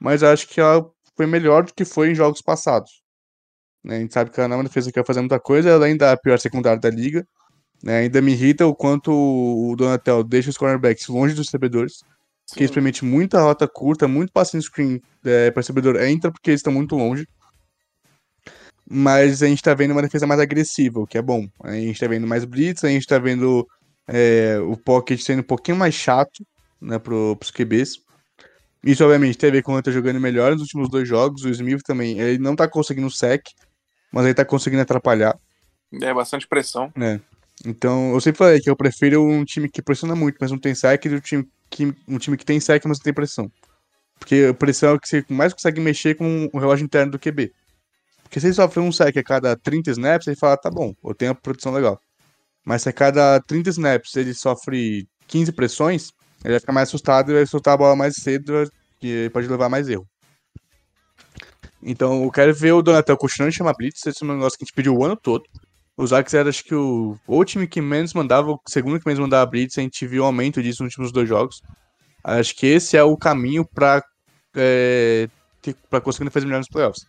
mas 0.00 0.22
acho 0.22 0.48
que 0.48 0.60
ela 0.60 0.90
foi 1.16 1.26
melhor 1.26 1.64
do 1.64 1.74
que 1.74 1.84
foi 1.84 2.10
em 2.10 2.14
jogos 2.14 2.40
passados. 2.40 3.02
Né? 3.84 3.98
A 3.98 4.00
gente 4.00 4.14
sabe 4.14 4.30
que 4.30 4.40
ela 4.40 4.48
não 4.48 4.56
é 4.56 4.58
uma 4.58 4.64
defesa 4.64 4.88
que 4.88 4.94
quer 4.94 5.06
fazer 5.06 5.20
muita 5.20 5.38
coisa, 5.38 5.68
ela 5.68 5.84
ainda 5.84 6.06
é 6.06 6.12
a 6.12 6.16
pior 6.16 6.38
secundária 6.38 6.80
da 6.80 6.90
liga. 6.90 7.26
Né? 7.84 7.98
Ainda 7.98 8.22
me 8.22 8.32
irrita 8.32 8.66
o 8.66 8.74
quanto 8.74 9.12
o 9.12 9.76
Donatel 9.76 10.24
deixa 10.24 10.48
os 10.48 10.56
cornerbacks 10.56 11.06
longe 11.08 11.34
dos 11.34 11.46
recebedores, 11.46 11.98
Sim. 12.46 12.56
que 12.56 12.64
isso 12.64 12.72
permite 12.72 13.04
muita 13.04 13.40
rota 13.40 13.68
curta, 13.68 14.08
muito 14.08 14.32
passing 14.32 14.60
screen 14.60 15.02
é, 15.24 15.50
para 15.50 15.58
o 15.58 15.62
recebedor 15.62 16.02
entra 16.02 16.32
porque 16.32 16.50
eles 16.50 16.60
estão 16.60 16.72
muito 16.72 16.96
longe 16.96 17.26
mas 18.88 19.42
a 19.42 19.46
gente 19.46 19.62
tá 19.62 19.74
vendo 19.74 19.92
uma 19.92 20.02
defesa 20.02 20.26
mais 20.26 20.40
agressiva, 20.40 21.00
o 21.00 21.06
que 21.06 21.16
é 21.16 21.22
bom. 21.22 21.48
A 21.62 21.72
gente 21.72 21.98
tá 21.98 22.06
vendo 22.06 22.26
mais 22.26 22.44
blitz, 22.44 22.84
a 22.84 22.88
gente 22.88 23.06
tá 23.06 23.18
vendo 23.18 23.66
é, 24.06 24.58
o 24.60 24.76
pocket 24.76 25.20
sendo 25.20 25.40
um 25.40 25.44
pouquinho 25.44 25.76
mais 25.76 25.94
chato, 25.94 26.46
né, 26.80 26.98
pro, 26.98 27.36
pros 27.36 27.50
QBs. 27.50 28.02
Isso, 28.84 29.02
obviamente, 29.02 29.38
tem 29.38 29.48
a 29.48 29.52
ver 29.52 29.62
com 29.62 29.72
o 29.72 29.76
Hunter 29.76 29.92
jogando 29.92 30.20
melhor 30.20 30.52
nos 30.52 30.60
últimos 30.60 30.90
dois 30.90 31.08
jogos. 31.08 31.44
O 31.44 31.48
Smith 31.48 31.82
também, 31.82 32.18
ele 32.20 32.38
não 32.38 32.54
tá 32.54 32.68
conseguindo 32.68 33.10
sec, 33.10 33.42
mas 34.12 34.26
ele 34.26 34.34
tá 34.34 34.44
conseguindo 34.44 34.82
atrapalhar. 34.82 35.38
É, 36.02 36.12
bastante 36.12 36.46
pressão. 36.46 36.92
É. 37.00 37.18
Então, 37.64 38.12
eu 38.12 38.20
sempre 38.20 38.38
falei 38.38 38.60
que 38.60 38.68
eu 38.68 38.76
prefiro 38.76 39.22
um 39.24 39.44
time 39.44 39.68
que 39.68 39.82
pressiona 39.82 40.14
muito, 40.14 40.36
mas 40.40 40.50
não 40.50 40.58
tem 40.58 40.74
sec, 40.74 41.04
do 41.04 41.20
time 41.20 41.46
que, 41.70 41.94
um 42.08 42.18
time 42.18 42.36
que 42.36 42.44
tem 42.44 42.58
sec, 42.60 42.84
mas 42.86 42.98
não 42.98 43.04
tem 43.04 43.12
pressão. 43.12 43.50
Porque 44.18 44.48
a 44.50 44.54
pressão 44.54 44.90
é 44.90 44.92
o 44.94 45.00
que 45.00 45.08
você 45.08 45.24
mais 45.28 45.52
consegue 45.52 45.80
mexer 45.80 46.14
com 46.14 46.48
o 46.52 46.58
relógio 46.58 46.84
interno 46.84 47.12
do 47.12 47.18
QB. 47.18 47.52
Porque 48.22 48.40
se 48.40 48.46
ele 48.46 48.54
sofre 48.54 48.80
um 48.80 48.90
sec 48.90 49.16
a 49.16 49.22
cada 49.22 49.56
30 49.56 49.90
snaps, 49.90 50.26
ele 50.26 50.36
fala, 50.36 50.56
tá 50.56 50.70
bom, 50.70 50.94
eu 51.04 51.14
tenho 51.14 51.32
a 51.32 51.34
produção 51.34 51.72
legal. 51.72 52.00
Mas 52.64 52.82
se 52.82 52.88
a 52.88 52.92
cada 52.92 53.40
30 53.40 53.70
snaps 53.70 54.16
ele 54.16 54.34
sofre 54.34 55.06
15 55.28 55.52
pressões, 55.52 56.10
ele 56.42 56.54
vai 56.54 56.60
ficar 56.60 56.72
mais 56.72 56.88
assustado 56.88 57.30
e 57.30 57.34
vai 57.34 57.46
soltar 57.46 57.74
a 57.74 57.76
bola 57.76 57.94
mais 57.94 58.14
cedo, 58.16 58.70
que 58.98 59.30
pode 59.30 59.46
levar 59.46 59.68
mais 59.68 59.88
erro. 59.88 60.06
Então 61.82 62.24
eu 62.24 62.30
quero 62.30 62.54
ver 62.54 62.72
o 62.72 62.82
Donatel 62.82 63.16
continuando 63.16 63.50
de 63.50 63.58
chamar 63.58 63.74
Blitz, 63.74 64.06
esse 64.06 64.22
é 64.22 64.26
um 64.26 64.34
negócio 64.34 64.58
que 64.58 64.64
a 64.64 64.66
gente 64.66 64.74
pediu 64.74 64.96
o 64.96 65.04
ano 65.04 65.16
todo. 65.16 65.44
O 65.96 66.06
Zax 66.06 66.34
era, 66.34 66.48
acho 66.48 66.64
que, 66.64 66.74
o, 66.74 67.16
o 67.26 67.44
time 67.44 67.68
que 67.68 67.80
menos 67.80 68.12
mandava, 68.14 68.50
o 68.50 68.60
segundo 68.68 68.98
que 68.98 69.06
menos 69.06 69.20
mandava 69.20 69.48
blitz, 69.48 69.78
a 69.78 69.82
gente 69.82 70.06
viu 70.06 70.24
um 70.24 70.26
aumento 70.26 70.62
disso 70.62 70.82
nos 70.82 70.92
últimos 70.92 71.12
dois 71.12 71.28
jogos. 71.28 71.62
Acho 72.22 72.56
que 72.56 72.66
esse 72.66 72.96
é 72.96 73.02
o 73.02 73.16
caminho 73.16 73.64
para 73.64 74.02
é, 74.56 75.28
para 75.88 76.00
conseguir 76.00 76.30
fazer 76.30 76.46
melhor 76.46 76.58
nos 76.58 76.68
playoffs. 76.68 77.06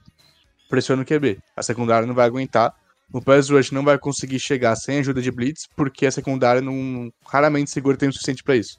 Pressiona 0.70 1.04
o 1.04 1.06
QB. 1.06 1.40
A 1.56 1.64
secundária 1.64 2.08
não 2.08 2.16
vai 2.16 2.26
aguentar. 2.26 2.74
O 3.12 3.22
pass 3.22 3.50
rush 3.50 3.72
não 3.72 3.84
vai 3.84 3.98
conseguir 3.98 4.40
chegar 4.40 4.76
sem 4.76 5.00
ajuda 5.00 5.22
de 5.22 5.32
blitz, 5.32 5.68
porque 5.76 6.06
a 6.06 6.12
secundária 6.12 6.62
não 6.62 7.12
raramente 7.26 7.70
segura 7.70 7.98
tempo 7.98 8.14
suficiente 8.14 8.44
para 8.44 8.56
isso. 8.56 8.78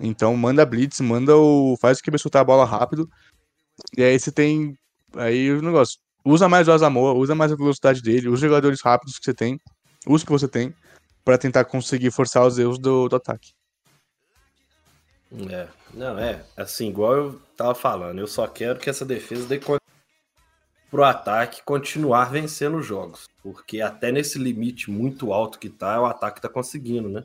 Então 0.00 0.36
manda 0.36 0.66
blitz, 0.66 1.00
manda 1.00 1.36
o 1.36 1.76
faz 1.80 1.98
o 1.98 2.02
QB 2.02 2.18
soltar 2.18 2.42
a 2.42 2.44
bola 2.44 2.64
rápido. 2.64 3.08
E 3.96 4.02
aí 4.02 4.18
você 4.18 4.30
tem 4.30 4.74
aí 5.16 5.50
o 5.50 5.62
negócio. 5.62 5.98
Usa 6.24 6.48
mais 6.48 6.66
o 6.68 6.72
Asamoah, 6.72 7.12
usa 7.18 7.34
mais 7.34 7.52
a 7.52 7.56
velocidade 7.56 8.00
dele, 8.00 8.28
os 8.28 8.40
jogadores 8.40 8.80
rápidos 8.80 9.18
que 9.18 9.24
você 9.26 9.34
tem, 9.34 9.60
os 10.06 10.24
que 10.24 10.30
você 10.30 10.48
tem, 10.48 10.74
para 11.24 11.36
tentar 11.36 11.64
conseguir 11.64 12.10
forçar 12.10 12.46
os 12.46 12.58
erros 12.58 12.78
do, 12.78 13.08
do 13.08 13.16
ataque. 13.16 13.52
É, 15.50 15.68
não, 15.92 16.18
é, 16.18 16.44
assim, 16.56 16.88
igual 16.88 17.14
eu 17.14 17.40
tava 17.56 17.74
falando, 17.74 18.18
eu 18.18 18.26
só 18.26 18.46
quero 18.46 18.78
que 18.78 18.88
essa 18.88 19.04
defesa 19.04 19.46
dê 19.46 19.60
pro 20.90 21.04
ataque 21.04 21.60
continuar 21.64 22.30
vencendo 22.30 22.80
jogos, 22.80 23.28
porque 23.42 23.80
até 23.80 24.12
nesse 24.12 24.38
limite 24.38 24.90
muito 24.90 25.32
alto 25.32 25.58
que 25.58 25.68
tá, 25.68 26.00
o 26.00 26.06
ataque 26.06 26.40
tá 26.40 26.48
conseguindo, 26.48 27.08
né? 27.08 27.24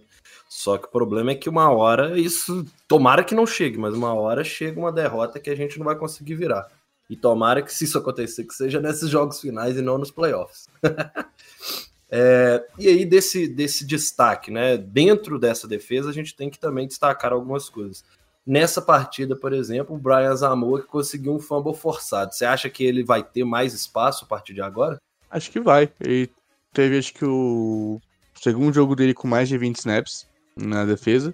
Só 0.50 0.78
que 0.78 0.88
o 0.88 0.92
problema 0.92 1.32
é 1.32 1.36
que 1.36 1.48
uma 1.48 1.70
hora 1.70 2.20
isso, 2.20 2.66
tomara 2.88 3.24
que 3.24 3.36
não 3.36 3.46
chegue, 3.46 3.78
mas 3.78 3.94
uma 3.94 4.14
hora 4.14 4.44
chega 4.44 4.80
uma 4.80 4.92
derrota 4.92 5.40
que 5.40 5.52
a 5.52 5.56
gente 5.56 5.78
não 5.78 5.86
vai 5.86 5.96
conseguir 5.96 6.34
virar. 6.34 6.68
E 7.10 7.16
tomara 7.16 7.62
que, 7.62 7.74
se 7.74 7.86
isso 7.86 7.98
acontecer, 7.98 8.44
que 8.44 8.54
seja 8.54 8.80
nesses 8.80 9.10
jogos 9.10 9.42
finais 9.42 9.76
e 9.76 9.82
não 9.82 9.98
nos 9.98 10.12
playoffs. 10.12 10.68
é, 12.10 12.64
e 12.78 12.88
aí, 12.88 13.06
desse, 13.06 13.48
desse 13.48 13.86
destaque, 13.86 14.52
né? 14.52 14.78
Dentro 14.78 15.40
dessa 15.40 15.68
defesa, 15.68 16.10
a 16.10 16.14
gente 16.14 16.36
tem 16.36 16.50
que 16.50 16.60
também 16.60 16.88
destacar 16.88 17.34
algumas 17.34 17.68
coisas. 17.68 18.04
Nessa 18.46 18.82
partida, 18.82 19.36
por 19.36 19.54
exemplo, 19.54 19.96
o 19.96 20.00
Brian 20.00 20.36
Zamora 20.36 20.84
conseguiu 20.84 21.34
um 21.34 21.40
fumble 21.40 21.74
forçado. 21.74 22.34
Você 22.34 22.46
acha 22.46 22.70
que 22.70 22.84
ele 22.84 23.04
vai 23.04 23.24
ter 23.24 23.44
mais 23.44 23.74
espaço 23.74 24.26
a 24.26 24.28
partir 24.28 24.54
de 24.54 24.62
agora? 24.62 25.00
Acho 25.32 25.52
que 25.52 25.60
vai. 25.60 25.92
Ele 26.00 26.30
teve, 26.74 26.98
acho 26.98 27.14
que, 27.14 27.26
o 27.26 28.00
segundo 28.36 28.74
jogo 28.74 28.96
dele 28.96 29.14
com 29.14 29.28
mais 29.28 29.50
de 29.50 29.58
20 29.58 29.78
snaps 29.78 30.28
na 30.56 30.86
defesa. 30.86 31.34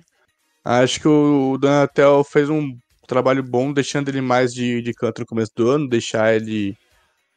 Acho 0.64 1.00
que 1.00 1.08
o 1.08 1.58
Donatel 1.58 2.24
fez 2.24 2.50
um 2.50 2.78
trabalho 3.06 3.44
bom, 3.44 3.72
deixando 3.72 4.10
ele 4.10 4.22
mais 4.22 4.54
de, 4.54 4.82
de 4.82 4.94
canto 4.94 5.22
no 5.22 5.26
começo 5.26 5.52
do 5.56 5.70
ano, 5.70 5.88
deixar 5.88 6.36
ele 6.36 6.78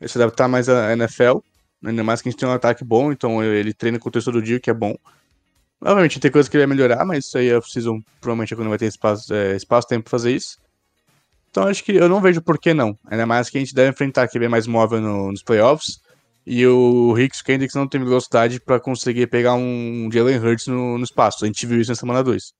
se 0.06 0.16
adaptar 0.18 0.48
mais 0.48 0.68
à 0.68 0.92
NFL. 0.92 1.38
Ainda 1.84 2.02
mais 2.02 2.20
que 2.20 2.28
a 2.28 2.30
gente 2.30 2.40
tem 2.40 2.48
um 2.48 2.52
ataque 2.52 2.84
bom, 2.84 3.12
então 3.12 3.42
ele 3.42 3.72
treina 3.72 3.98
com 3.98 4.08
o 4.08 4.12
texto 4.12 4.32
do 4.32 4.42
dia, 4.42 4.58
que 4.58 4.70
é 4.70 4.74
bom. 4.74 4.94
Obviamente 5.80 6.18
tem 6.18 6.30
coisas 6.30 6.48
que 6.48 6.56
ele 6.56 6.66
vai 6.66 6.76
melhorar, 6.76 7.04
mas 7.04 7.26
isso 7.26 7.38
aí 7.38 7.48
é 7.48 7.60
preciso, 7.60 8.02
provavelmente 8.20 8.54
quando 8.56 8.68
vai 8.68 8.78
ter 8.78 8.86
espaço, 8.86 9.32
é, 9.32 9.54
espaço 9.54 9.86
tempo 9.86 10.04
pra 10.04 10.10
fazer 10.10 10.34
isso. 10.34 10.58
Então 11.50 11.64
acho 11.64 11.84
que 11.84 11.92
eu 11.92 12.08
não 12.08 12.20
vejo 12.20 12.42
por 12.42 12.58
que 12.58 12.74
não. 12.74 12.96
Ainda 13.06 13.26
mais 13.26 13.48
que 13.48 13.58
a 13.58 13.60
gente 13.60 13.74
deve 13.74 13.90
enfrentar 13.90 14.28
QB 14.28 14.48
mais 14.48 14.66
móvel 14.66 15.00
no, 15.00 15.30
nos 15.30 15.42
playoffs. 15.42 16.00
E 16.44 16.66
o 16.66 17.16
Hicks 17.18 17.42
Kendricks 17.42 17.74
não 17.74 17.86
tem 17.86 18.02
velocidade 18.02 18.58
para 18.58 18.80
conseguir 18.80 19.26
pegar 19.26 19.54
um 19.54 20.08
Jalen 20.10 20.38
Hurts 20.38 20.66
no, 20.66 20.98
no 20.98 21.04
espaço. 21.04 21.44
A 21.44 21.46
gente 21.46 21.64
viu 21.66 21.80
isso 21.80 21.90
na 21.90 21.94
semana 21.94 22.24
2. 22.24 22.54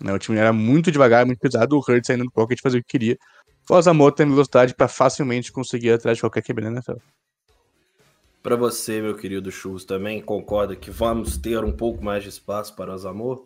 Né? 0.00 0.12
O 0.12 0.18
time 0.18 0.38
era 0.38 0.52
muito 0.52 0.90
devagar, 0.90 1.24
muito 1.24 1.38
pesado, 1.38 1.76
o 1.76 1.78
Hurts 1.78 2.06
saindo 2.06 2.24
no 2.24 2.30
pocket 2.30 2.60
fazia 2.60 2.80
o 2.80 2.82
que 2.82 2.88
queria. 2.88 3.18
O 3.68 3.74
Asamoah 3.74 4.12
tem 4.12 4.28
velocidade 4.28 4.74
para 4.74 4.88
facilmente 4.88 5.50
conseguir 5.50 5.92
atrás 5.92 6.18
de 6.18 6.22
qualquer 6.22 6.42
QB 6.42 6.62
na 6.62 6.70
NFL. 6.72 6.96
Para 8.42 8.56
você, 8.56 9.00
meu 9.00 9.16
querido 9.16 9.50
Churros, 9.50 9.86
também 9.86 10.20
concorda 10.20 10.76
que 10.76 10.90
vamos 10.90 11.38
ter 11.38 11.64
um 11.64 11.72
pouco 11.72 12.04
mais 12.04 12.22
de 12.22 12.28
espaço 12.28 12.76
para 12.76 12.90
o 12.90 12.94
Asamoah? 12.94 13.40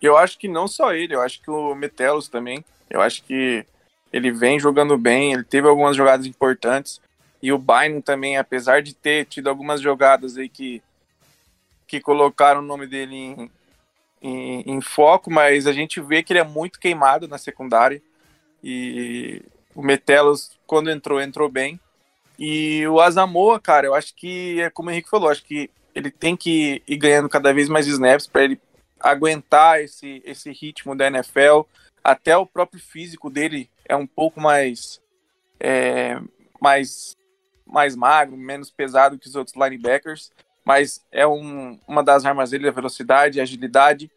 Eu 0.00 0.16
acho 0.16 0.38
que 0.38 0.46
não 0.46 0.68
só 0.68 0.94
ele, 0.94 1.14
eu 1.14 1.20
acho 1.20 1.42
que 1.42 1.50
o 1.50 1.74
Metelos 1.74 2.28
também. 2.28 2.64
Eu 2.88 3.00
acho 3.00 3.24
que 3.24 3.66
ele 4.12 4.30
vem 4.30 4.60
jogando 4.60 4.96
bem, 4.96 5.32
ele 5.32 5.42
teve 5.42 5.66
algumas 5.66 5.96
jogadas 5.96 6.24
importantes. 6.24 7.00
E 7.42 7.52
o 7.52 7.58
Bynum 7.58 8.00
também, 8.00 8.36
apesar 8.36 8.80
de 8.80 8.94
ter 8.94 9.26
tido 9.26 9.48
algumas 9.48 9.80
jogadas 9.80 10.36
aí 10.36 10.48
que, 10.48 10.80
que 11.86 12.00
colocaram 12.00 12.60
o 12.60 12.64
nome 12.64 12.86
dele 12.86 13.14
em, 13.16 13.50
em, 14.22 14.62
em, 14.66 14.80
foco, 14.80 15.30
mas 15.30 15.66
a 15.66 15.72
gente 15.72 16.00
vê 16.00 16.22
que 16.22 16.32
ele 16.32 16.40
é 16.40 16.44
muito 16.44 16.78
queimado 16.78 17.28
na 17.28 17.38
secundária. 17.38 18.02
E 18.62 19.42
o 19.74 19.82
Metelos, 19.82 20.58
quando 20.66 20.90
entrou, 20.90 21.20
entrou 21.20 21.48
bem. 21.48 21.80
E 22.38 22.86
o 22.86 23.00
Asamoa, 23.00 23.58
cara, 23.58 23.86
eu 23.86 23.94
acho 23.94 24.14
que 24.14 24.60
é 24.60 24.70
como 24.70 24.88
o 24.88 24.92
Henrique 24.92 25.10
falou, 25.10 25.28
acho 25.28 25.44
que 25.44 25.70
ele 25.94 26.10
tem 26.10 26.36
que 26.36 26.82
ir 26.86 26.96
ganhando 26.96 27.28
cada 27.28 27.52
vez 27.52 27.68
mais 27.68 27.86
snaps 27.86 28.26
para 28.26 28.44
ele 28.44 28.60
aguentar 29.00 29.80
esse, 29.80 30.22
esse 30.24 30.50
ritmo 30.52 30.94
da 30.96 31.08
NFL. 31.08 31.62
Até 32.02 32.36
o 32.36 32.46
próprio 32.46 32.80
físico 32.80 33.28
dele 33.28 33.68
é 33.84 33.96
um 33.96 34.06
pouco 34.06 34.40
mais, 34.40 35.00
é, 35.58 36.20
mais, 36.60 37.16
mais 37.66 37.96
magro, 37.96 38.36
menos 38.36 38.70
pesado 38.70 39.18
que 39.18 39.28
os 39.28 39.34
outros 39.34 39.56
linebackers 39.56 40.30
mas 40.68 41.02
é 41.10 41.26
um, 41.26 41.80
uma 41.88 42.04
das 42.04 42.26
armas 42.26 42.50
dele, 42.50 42.68
a 42.68 42.72
velocidade, 42.72 43.40
a 43.40 43.42
agilidade. 43.42 44.10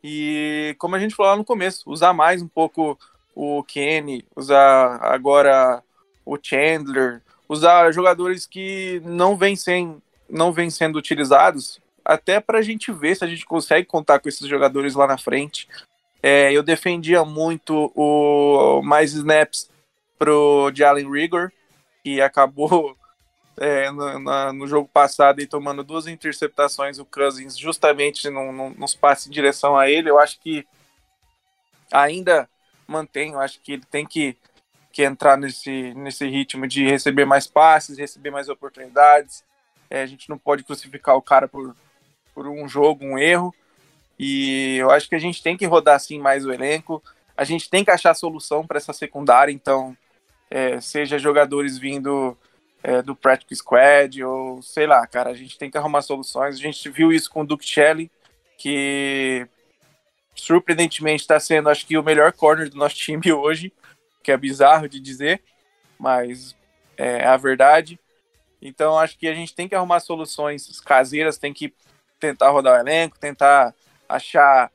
E 0.00 0.76
como 0.78 0.94
a 0.94 0.98
gente 1.00 1.12
falou 1.12 1.32
lá 1.32 1.36
no 1.36 1.44
começo, 1.44 1.90
usar 1.90 2.12
mais 2.12 2.40
um 2.40 2.46
pouco 2.46 2.96
o 3.34 3.64
Kenny, 3.64 4.24
usar 4.36 5.00
agora 5.02 5.82
o 6.24 6.38
Chandler, 6.40 7.20
usar 7.48 7.90
jogadores 7.92 8.46
que 8.46 9.02
não 9.04 9.36
vêm, 9.36 9.56
sem, 9.56 10.00
não 10.30 10.52
vêm 10.52 10.70
sendo 10.70 11.00
utilizados, 11.00 11.80
até 12.04 12.38
para 12.38 12.60
a 12.60 12.62
gente 12.62 12.92
ver 12.92 13.16
se 13.16 13.24
a 13.24 13.28
gente 13.28 13.44
consegue 13.44 13.84
contar 13.84 14.20
com 14.20 14.28
esses 14.28 14.46
jogadores 14.46 14.94
lá 14.94 15.04
na 15.04 15.18
frente. 15.18 15.66
É, 16.22 16.52
eu 16.52 16.62
defendia 16.62 17.24
muito 17.24 17.90
o 17.96 18.80
mais 18.82 19.14
snaps 19.14 19.68
pro 20.16 20.70
Jalen 20.72 21.10
Rigor, 21.10 21.50
que 22.04 22.20
acabou 22.20 22.96
é, 23.60 23.90
no, 23.90 24.18
na, 24.18 24.52
no, 24.52 24.66
jogo 24.66 24.88
passado 24.88 25.40
e 25.40 25.46
tomando 25.46 25.82
duas 25.82 26.06
interceptações, 26.06 26.98
o 26.98 27.04
Cousins 27.04 27.56
justamente 27.56 28.28
nos 28.76 28.94
passe 28.94 29.28
em 29.28 29.32
direção 29.32 29.76
a 29.76 29.88
ele, 29.88 30.10
eu 30.10 30.18
acho 30.18 30.38
que 30.40 30.66
ainda 31.92 32.48
mantém, 32.86 33.32
eu 33.32 33.40
acho 33.40 33.60
que 33.60 33.72
ele 33.72 33.84
tem 33.90 34.06
que, 34.06 34.36
que 34.92 35.02
entrar 35.02 35.36
nesse, 35.36 35.92
nesse 35.94 36.26
ritmo 36.26 36.66
de 36.66 36.88
receber 36.88 37.24
mais 37.24 37.46
passes, 37.46 37.98
receber 37.98 38.30
mais 38.30 38.48
oportunidades. 38.48 39.44
É, 39.90 40.02
a 40.02 40.06
gente 40.06 40.28
não 40.28 40.38
pode 40.38 40.64
crucificar 40.64 41.16
o 41.16 41.22
cara 41.22 41.48
por, 41.48 41.74
por 42.34 42.46
um 42.46 42.68
jogo, 42.68 43.04
um 43.04 43.18
erro. 43.18 43.54
E 44.18 44.76
eu 44.78 44.90
acho 44.90 45.08
que 45.08 45.14
a 45.14 45.18
gente 45.18 45.42
tem 45.42 45.56
que 45.56 45.66
rodar 45.66 45.96
assim 45.96 46.18
mais 46.18 46.44
o 46.44 46.52
elenco. 46.52 47.02
A 47.36 47.44
gente 47.44 47.70
tem 47.70 47.84
que 47.84 47.90
achar 47.90 48.14
solução 48.14 48.66
para 48.66 48.78
essa 48.78 48.92
secundária, 48.92 49.52
então, 49.52 49.96
é, 50.50 50.80
seja 50.80 51.18
jogadores 51.18 51.78
vindo 51.78 52.36
é, 52.82 53.02
do 53.02 53.14
Practical 53.14 53.56
Squad, 53.56 54.22
ou 54.22 54.62
sei 54.62 54.86
lá, 54.86 55.06
cara, 55.06 55.30
a 55.30 55.34
gente 55.34 55.58
tem 55.58 55.70
que 55.70 55.78
arrumar 55.78 56.02
soluções. 56.02 56.56
A 56.56 56.58
gente 56.58 56.88
viu 56.88 57.12
isso 57.12 57.30
com 57.30 57.42
o 57.42 57.46
Duke 57.46 57.66
Shelley, 57.66 58.10
que 58.56 59.46
surpreendentemente 60.34 61.22
está 61.22 61.38
sendo, 61.40 61.68
acho 61.68 61.86
que, 61.86 61.98
o 61.98 62.02
melhor 62.02 62.32
corner 62.32 62.70
do 62.70 62.76
nosso 62.76 62.96
time 62.96 63.32
hoje, 63.32 63.72
que 64.22 64.30
é 64.30 64.36
bizarro 64.36 64.88
de 64.88 65.00
dizer, 65.00 65.42
mas 65.98 66.54
é 66.96 67.24
a 67.24 67.36
verdade. 67.36 67.98
Então, 68.60 68.98
acho 68.98 69.18
que 69.18 69.28
a 69.28 69.34
gente 69.34 69.54
tem 69.54 69.68
que 69.68 69.74
arrumar 69.74 70.00
soluções 70.00 70.80
caseiras, 70.80 71.38
tem 71.38 71.52
que 71.52 71.72
tentar 72.18 72.50
rodar 72.50 72.76
o 72.76 72.80
elenco, 72.80 73.18
tentar 73.18 73.74
achar 74.08 74.70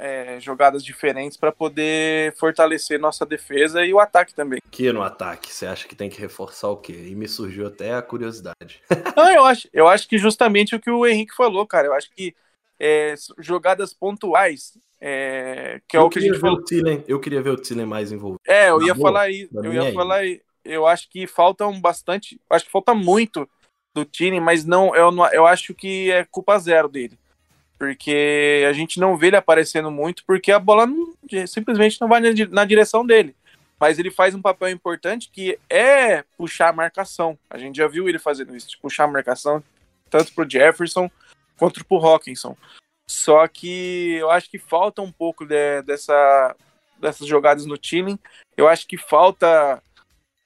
é, 0.00 0.40
jogadas 0.40 0.82
diferentes 0.82 1.36
para 1.36 1.52
poder 1.52 2.34
fortalecer 2.36 2.98
nossa 2.98 3.26
defesa 3.26 3.84
e 3.84 3.92
o 3.92 4.00
ataque 4.00 4.34
também. 4.34 4.58
Que 4.70 4.90
no 4.92 5.02
ataque, 5.02 5.52
você 5.52 5.66
acha 5.66 5.86
que 5.86 5.94
tem 5.94 6.08
que 6.08 6.18
reforçar 6.18 6.70
o 6.70 6.78
quê? 6.78 7.08
E 7.08 7.14
me 7.14 7.28
surgiu 7.28 7.66
até 7.66 7.92
a 7.92 8.00
curiosidade. 8.00 8.82
Não, 9.14 9.30
eu 9.30 9.44
acho, 9.44 9.68
eu 9.72 9.86
acho 9.86 10.08
que 10.08 10.16
justamente 10.16 10.74
o 10.74 10.80
que 10.80 10.90
o 10.90 11.06
Henrique 11.06 11.36
falou, 11.36 11.66
cara. 11.66 11.88
Eu 11.88 11.92
acho 11.92 12.10
que 12.12 12.34
é, 12.80 13.14
jogadas 13.38 13.92
pontuais, 13.92 14.78
é, 14.98 15.82
que 15.86 15.98
é 15.98 16.00
eu 16.00 16.04
o 16.04 16.08
que 16.08 16.18
a 16.18 16.22
gente 16.22 16.38
falou. 16.38 16.64
Eu 17.06 17.20
queria 17.20 17.42
ver 17.42 17.50
o 17.50 17.56
Tillen 17.56 17.84
mais 17.84 18.10
envolvido. 18.10 18.40
É, 18.46 18.70
eu 18.70 18.82
ia 18.82 18.94
boa, 18.94 19.08
falar 19.08 19.20
aí, 19.22 19.50
eu 19.52 19.72
ia 19.72 19.88
é 19.90 19.92
falar 19.92 20.16
aí. 20.16 20.40
Eu 20.64 20.86
acho 20.86 21.10
que 21.10 21.26
faltam 21.26 21.78
bastante, 21.78 22.40
acho 22.48 22.64
que 22.64 22.70
falta 22.70 22.94
muito 22.94 23.46
do 23.94 24.04
Tillen, 24.06 24.40
mas 24.40 24.64
não, 24.64 24.96
eu, 24.96 25.10
eu 25.32 25.46
acho 25.46 25.74
que 25.74 26.10
é 26.10 26.24
culpa 26.24 26.58
zero 26.58 26.88
dele 26.88 27.18
porque 27.80 28.66
a 28.68 28.74
gente 28.74 29.00
não 29.00 29.16
vê 29.16 29.28
ele 29.28 29.36
aparecendo 29.36 29.90
muito, 29.90 30.22
porque 30.26 30.52
a 30.52 30.58
bola 30.58 30.86
não, 30.86 31.14
simplesmente 31.46 31.98
não 31.98 32.08
vai 32.08 32.20
na 32.50 32.66
direção 32.66 33.06
dele. 33.06 33.34
Mas 33.80 33.98
ele 33.98 34.10
faz 34.10 34.34
um 34.34 34.42
papel 34.42 34.68
importante 34.68 35.30
que 35.32 35.58
é 35.70 36.22
puxar 36.36 36.68
a 36.68 36.74
marcação. 36.74 37.38
A 37.48 37.56
gente 37.56 37.76
já 37.76 37.88
viu 37.88 38.06
ele 38.06 38.18
fazendo 38.18 38.54
isso, 38.54 38.78
puxar 38.82 39.04
a 39.04 39.08
marcação, 39.08 39.64
tanto 40.10 40.34
pro 40.34 40.48
Jefferson 40.48 41.10
quanto 41.56 41.82
pro 41.82 41.96
Hawkinson. 41.96 42.54
Só 43.08 43.48
que 43.48 44.16
eu 44.16 44.30
acho 44.30 44.50
que 44.50 44.58
falta 44.58 45.00
um 45.00 45.10
pouco 45.10 45.46
de, 45.46 45.80
dessa, 45.80 46.54
dessas 46.98 47.26
jogadas 47.26 47.64
no 47.64 47.78
Tilling. 47.78 48.18
Eu 48.58 48.68
acho 48.68 48.86
que 48.86 48.98
falta 48.98 49.82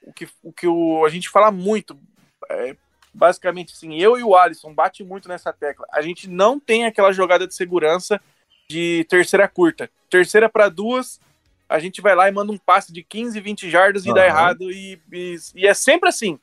o 0.03 0.13
que, 0.13 0.29
o 0.41 0.53
que 0.53 0.67
o, 0.67 1.03
a 1.05 1.09
gente 1.09 1.27
fala 1.27 1.51
muito, 1.51 1.99
é, 2.49 2.77
basicamente 3.15 3.73
assim, 3.73 3.95
eu 3.95 4.17
e 4.17 4.23
o 4.23 4.35
Alisson 4.35 4.73
bate 4.73 5.03
muito 5.03 5.29
nessa 5.29 5.53
tecla. 5.53 5.87
A 5.91 6.01
gente 6.01 6.29
não 6.29 6.59
tem 6.59 6.85
aquela 6.85 7.11
jogada 7.11 7.47
de 7.47 7.55
segurança 7.55 8.19
de 8.69 9.05
terceira 9.09 9.47
curta. 9.47 9.89
Terceira 10.09 10.49
para 10.49 10.69
duas, 10.69 11.19
a 11.67 11.79
gente 11.79 12.01
vai 12.01 12.13
lá 12.13 12.27
e 12.27 12.31
manda 12.31 12.51
um 12.51 12.57
passe 12.57 12.91
de 12.91 13.03
15, 13.03 13.39
20 13.39 13.69
jardas 13.69 14.05
e 14.05 14.13
dá 14.13 14.25
errado. 14.25 14.69
E, 14.71 14.99
e, 15.11 15.35
e, 15.55 15.67
é 15.67 15.73
sempre 15.73 16.09
assim. 16.09 16.37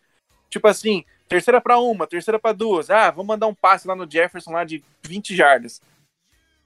Tipo 0.48 0.66
assim, 0.68 1.04
terceira 1.28 1.60
para 1.60 1.78
uma, 1.78 2.06
terceira 2.06 2.38
para 2.38 2.52
duas. 2.52 2.90
Ah, 2.90 3.10
vamos 3.10 3.26
mandar 3.26 3.46
um 3.46 3.54
passe 3.54 3.86
lá 3.86 3.94
no 3.94 4.10
Jefferson 4.10 4.52
lá 4.52 4.64
de 4.64 4.82
20 5.02 5.36
jardas. 5.36 5.80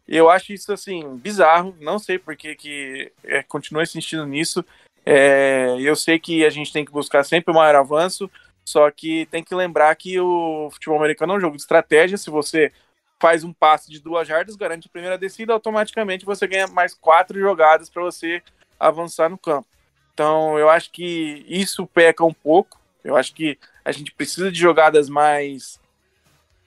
Eu 0.06 0.30
acho 0.30 0.52
isso 0.52 0.72
assim, 0.72 1.16
bizarro. 1.16 1.76
Não 1.80 1.98
sei 1.98 2.18
por 2.18 2.36
que, 2.36 2.54
que 2.54 3.12
é, 3.24 3.42
continua 3.42 3.82
insistindo 3.82 4.24
nisso. 4.24 4.64
É, 5.04 5.76
eu 5.78 5.94
sei 5.94 6.18
que 6.18 6.44
a 6.44 6.50
gente 6.50 6.72
tem 6.72 6.84
que 6.84 6.92
buscar 6.92 7.24
sempre 7.24 7.52
o 7.52 7.54
maior 7.54 7.76
avanço, 7.76 8.30
só 8.66 8.90
que 8.90 9.26
tem 9.26 9.44
que 9.44 9.54
lembrar 9.54 9.94
que 9.94 10.18
o 10.18 10.68
futebol 10.72 10.98
americano 10.98 11.32
é 11.32 11.36
um 11.36 11.40
jogo 11.40 11.54
de 11.54 11.62
estratégia. 11.62 12.18
Se 12.18 12.28
você 12.28 12.72
faz 13.20 13.44
um 13.44 13.52
passe 13.52 13.88
de 13.88 14.00
duas 14.00 14.26
jardas, 14.26 14.56
garante 14.56 14.88
a 14.88 14.90
primeira 14.90 15.16
descida, 15.16 15.52
automaticamente 15.52 16.26
você 16.26 16.48
ganha 16.48 16.66
mais 16.66 16.92
quatro 16.92 17.38
jogadas 17.38 17.88
para 17.88 18.02
você 18.02 18.42
avançar 18.78 19.30
no 19.30 19.38
campo. 19.38 19.68
Então, 20.12 20.58
eu 20.58 20.68
acho 20.68 20.90
que 20.90 21.46
isso 21.48 21.86
peca 21.86 22.24
um 22.24 22.34
pouco. 22.34 22.80
Eu 23.04 23.16
acho 23.16 23.32
que 23.34 23.56
a 23.84 23.92
gente 23.92 24.10
precisa 24.10 24.50
de 24.50 24.58
jogadas 24.58 25.08
mais 25.08 25.80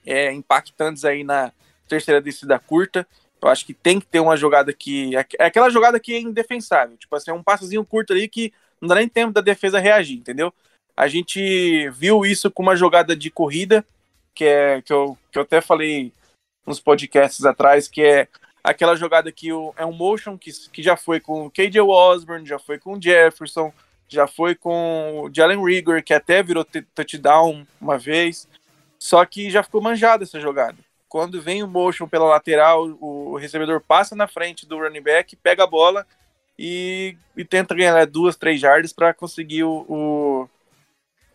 é, 0.06 0.32
impactantes 0.32 1.04
aí 1.04 1.22
na 1.22 1.52
terceira 1.86 2.20
descida 2.20 2.58
curta. 2.58 3.06
Eu 3.42 3.48
acho 3.48 3.66
que 3.66 3.74
tem 3.74 4.00
que 4.00 4.06
ter 4.06 4.20
uma 4.20 4.38
jogada 4.38 4.72
que. 4.72 5.14
É 5.38 5.44
aquela 5.44 5.68
jogada 5.68 6.00
que 6.00 6.14
é 6.14 6.20
indefensável. 6.20 6.96
Tipo 6.96 7.14
assim, 7.14 7.30
é 7.30 7.34
um 7.34 7.42
passozinho 7.42 7.84
curto 7.84 8.14
ali 8.14 8.26
que 8.26 8.54
não 8.80 8.88
dá 8.88 8.94
nem 8.94 9.08
tempo 9.08 9.34
da 9.34 9.42
defesa 9.42 9.78
reagir, 9.78 10.16
entendeu? 10.16 10.52
A 11.00 11.08
gente 11.08 11.88
viu 11.92 12.26
isso 12.26 12.50
com 12.50 12.62
uma 12.62 12.76
jogada 12.76 13.16
de 13.16 13.30
corrida, 13.30 13.82
que 14.34 14.44
é 14.44 14.82
que 14.82 14.92
eu, 14.92 15.16
que 15.32 15.38
eu 15.38 15.42
até 15.44 15.62
falei 15.62 16.12
nos 16.66 16.78
podcasts 16.78 17.42
atrás, 17.46 17.88
que 17.88 18.02
é 18.02 18.28
aquela 18.62 18.94
jogada 18.94 19.32
que 19.32 19.50
o, 19.50 19.72
é 19.78 19.86
um 19.86 19.94
motion 19.94 20.36
que, 20.36 20.50
que 20.70 20.82
já 20.82 20.98
foi 20.98 21.18
com 21.18 21.46
o 21.46 21.50
KJ 21.50 21.80
Osborne, 21.80 22.46
já 22.46 22.58
foi 22.58 22.78
com 22.78 22.98
o 22.98 23.02
Jefferson, 23.02 23.72
já 24.06 24.26
foi 24.26 24.54
com 24.54 25.22
o 25.22 25.30
Jalen 25.34 25.64
Rigor, 25.64 26.02
que 26.02 26.12
até 26.12 26.42
virou 26.42 26.66
touchdown 26.94 27.66
uma 27.80 27.96
vez, 27.96 28.46
só 28.98 29.24
que 29.24 29.50
já 29.50 29.62
ficou 29.62 29.80
manjada 29.80 30.24
essa 30.24 30.38
jogada. 30.38 30.76
Quando 31.08 31.40
vem 31.40 31.62
o 31.62 31.66
motion 31.66 32.06
pela 32.06 32.26
lateral, 32.26 32.84
o 33.00 33.38
recebedor 33.38 33.80
passa 33.80 34.14
na 34.14 34.28
frente 34.28 34.66
do 34.66 34.76
running 34.76 35.00
back, 35.00 35.34
pega 35.36 35.64
a 35.64 35.66
bola 35.66 36.06
e, 36.58 37.16
e 37.34 37.42
tenta 37.42 37.74
ganhar 37.74 38.04
duas, 38.04 38.36
três 38.36 38.60
jardas 38.60 38.92
para 38.92 39.14
conseguir 39.14 39.64
o, 39.64 39.86
o, 39.88 40.48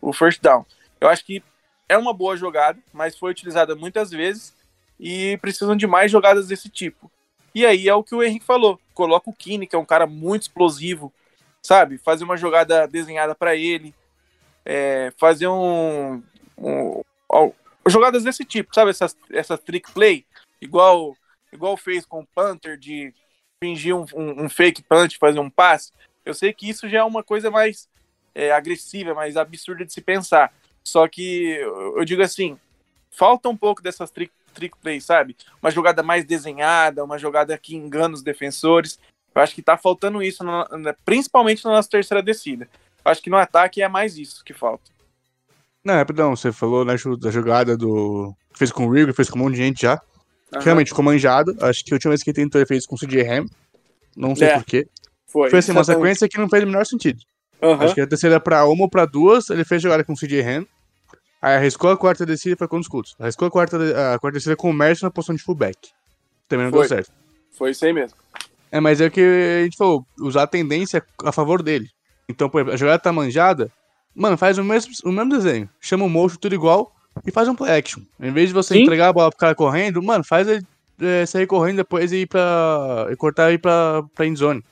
o 0.09 0.13
first 0.13 0.41
down. 0.41 0.65
Eu 1.01 1.09
acho 1.09 1.25
que 1.25 1.43
é 1.89 1.97
uma 1.97 2.13
boa 2.13 2.37
jogada, 2.37 2.79
mas 2.93 3.17
foi 3.17 3.31
utilizada 3.31 3.75
muitas 3.75 4.11
vezes 4.11 4.55
e 4.99 5.37
precisam 5.37 5.75
de 5.75 5.87
mais 5.87 6.11
jogadas 6.11 6.47
desse 6.47 6.69
tipo. 6.69 7.11
E 7.53 7.65
aí 7.65 7.87
é 7.87 7.93
o 7.93 8.03
que 8.03 8.15
o 8.15 8.23
Henrique 8.23 8.45
falou: 8.45 8.79
coloca 8.93 9.29
o 9.29 9.33
Kine, 9.33 9.67
que 9.67 9.75
é 9.75 9.79
um 9.79 9.85
cara 9.85 10.05
muito 10.05 10.43
explosivo, 10.43 11.11
sabe? 11.61 11.97
Fazer 11.97 12.23
uma 12.23 12.37
jogada 12.37 12.87
desenhada 12.87 13.33
para 13.33 13.55
ele, 13.55 13.93
é, 14.63 15.11
fazer 15.17 15.47
um, 15.47 16.21
um, 16.57 17.01
jogadas 17.87 18.23
desse 18.23 18.45
tipo, 18.45 18.73
sabe? 18.73 18.91
Essas, 18.91 19.17
essas 19.31 19.59
trick 19.59 19.91
play, 19.91 20.25
igual 20.61 21.15
igual 21.51 21.77
fez 21.77 22.05
com 22.05 22.19
o 22.19 22.27
Panther 22.27 22.77
de 22.77 23.13
fingir 23.63 23.95
um, 23.95 24.05
um, 24.13 24.43
um 24.43 24.49
fake 24.49 24.83
punch, 24.83 25.17
fazer 25.17 25.39
um 25.39 25.49
passe. 25.49 25.91
Eu 26.25 26.33
sei 26.33 26.53
que 26.53 26.69
isso 26.69 26.89
já 26.89 26.99
é 26.99 27.03
uma 27.03 27.23
coisa 27.23 27.49
mais 27.49 27.87
é, 28.35 28.51
agressiva, 28.51 29.15
mais 29.15 29.37
absurda 29.37 29.85
de 29.85 29.93
se 29.93 30.01
pensar. 30.01 30.53
Só 30.83 31.07
que 31.07 31.57
eu 31.95 32.05
digo 32.05 32.21
assim, 32.21 32.59
falta 33.09 33.49
um 33.49 33.57
pouco 33.57 33.81
dessas 33.81 34.11
trick, 34.11 34.31
trick 34.53 34.77
play, 34.79 35.01
sabe? 35.01 35.35
Uma 35.61 35.71
jogada 35.71 36.03
mais 36.03 36.25
desenhada, 36.25 37.03
uma 37.03 37.17
jogada 37.17 37.57
que 37.57 37.75
engana 37.75 38.13
os 38.13 38.21
defensores. 38.21 38.99
Eu 39.33 39.41
acho 39.41 39.55
que 39.55 39.61
tá 39.61 39.77
faltando 39.77 40.21
isso, 40.21 40.43
principalmente 41.03 41.63
na 41.65 41.71
nossa 41.71 41.89
terceira 41.89 42.21
descida. 42.21 42.69
Eu 43.03 43.11
acho 43.11 43.21
que 43.21 43.29
no 43.29 43.37
ataque 43.37 43.81
é 43.81 43.87
mais 43.87 44.17
isso 44.17 44.43
que 44.43 44.53
falta. 44.53 44.91
Não, 45.83 45.93
rapidão, 45.93 46.35
você 46.35 46.51
falou 46.51 46.83
né, 46.83 46.95
da 47.19 47.31
jogada 47.31 47.77
do. 47.77 48.35
Fez 48.53 48.71
com 48.71 48.87
o 48.87 48.91
Rigor, 48.91 49.13
fez 49.13 49.29
com 49.29 49.37
um 49.37 49.43
monte 49.43 49.53
de 49.53 49.59
gente 49.59 49.81
já. 49.83 50.01
Uhum. 50.53 50.61
Realmente 50.61 50.89
ficou 50.89 51.03
manjado. 51.03 51.55
Acho 51.61 51.83
que 51.83 51.93
a 51.93 51.95
última 51.95 52.11
vez 52.11 52.23
que 52.23 52.29
ele 52.31 52.35
tentou 52.35 52.59
ele 52.59 52.67
fez 52.67 52.85
com 52.87 52.95
o 52.95 52.97
CJ 52.97 53.21
Ham. 53.29 53.45
Não 54.15 54.35
sei 54.35 54.47
é. 54.47 54.53
porquê. 54.55 54.87
Foi. 55.27 55.49
Foi 55.49 55.59
assim, 55.59 55.71
uma 55.71 55.83
sequência 55.83 56.27
que 56.27 56.37
não 56.37 56.49
fez 56.49 56.63
o 56.63 56.67
menor 56.67 56.85
sentido. 56.85 57.19
Uhum. 57.61 57.81
Acho 57.81 57.95
que 57.95 58.01
a 58.01 58.07
terceira 58.07 58.39
pra 58.39 58.65
uma 58.65 58.83
ou 58.83 58.89
pra 58.89 59.05
duas, 59.05 59.49
ele 59.49 59.63
fez 59.63 59.81
jogada 59.81 60.03
com 60.03 60.13
o 60.13 60.15
CJ 60.15 60.41
Ham. 60.41 60.65
Aí 61.41 61.55
arriscou 61.55 61.91
a 61.91 61.97
quarta 61.97 62.25
descida 62.25 62.55
e 62.55 62.57
foi 62.57 62.67
com 62.67 62.77
os 62.77 62.87
cultos. 62.87 63.15
Arriscou 63.19 63.47
a 63.47 63.51
quarta, 63.51 63.77
a 64.13 64.19
quarta 64.19 64.37
descida 64.37 64.55
com 64.55 64.69
o 64.69 64.73
Mércio 64.73 65.05
na 65.05 65.11
posição 65.11 65.35
de 65.35 65.43
fullback. 65.43 65.77
Também 66.47 66.65
não 66.65 66.71
foi. 66.71 66.81
deu 66.81 66.89
certo. 66.89 67.11
Foi 67.51 67.71
isso 67.71 67.85
aí 67.85 67.93
mesmo. 67.93 68.17
É, 68.71 68.79
mas 68.79 68.99
é 68.99 69.05
o 69.05 69.11
que 69.11 69.21
a 69.21 69.63
gente 69.63 69.77
falou, 69.77 70.05
usar 70.19 70.43
a 70.43 70.47
tendência 70.47 71.03
a 71.23 71.31
favor 71.31 71.61
dele. 71.61 71.87
Então, 72.27 72.49
por 72.49 72.59
exemplo, 72.59 72.73
a 72.73 72.77
jogada 72.77 72.99
tá 72.99 73.13
manjada, 73.13 73.71
mano, 74.13 74.37
faz 74.37 74.57
o 74.57 74.63
mesmo, 74.63 74.91
o 75.03 75.11
mesmo 75.11 75.29
desenho. 75.29 75.69
Chama 75.79 76.05
o 76.05 76.09
motion, 76.09 76.37
tudo 76.37 76.55
igual, 76.55 76.91
e 77.25 77.31
faz 77.31 77.47
um 77.47 77.55
play 77.55 77.77
action. 77.77 78.01
Em 78.19 78.31
vez 78.31 78.49
de 78.49 78.53
você 78.53 78.73
Sim. 78.73 78.81
entregar 78.81 79.09
a 79.09 79.13
bola 79.13 79.29
pro 79.29 79.39
cara 79.39 79.55
correndo, 79.55 80.01
mano, 80.01 80.23
faz 80.23 80.47
ele 80.47 80.65
é, 80.99 81.25
sair 81.25 81.47
correndo 81.47 81.77
depois 81.77 82.11
e 82.11 82.21
ir 82.21 82.27
pra. 82.27 83.07
e 83.11 83.15
cortar 83.15 83.51
e 83.51 83.55
ir 83.55 83.59
pra, 83.59 84.03
pra 84.13 84.25
endzone. 84.25 84.63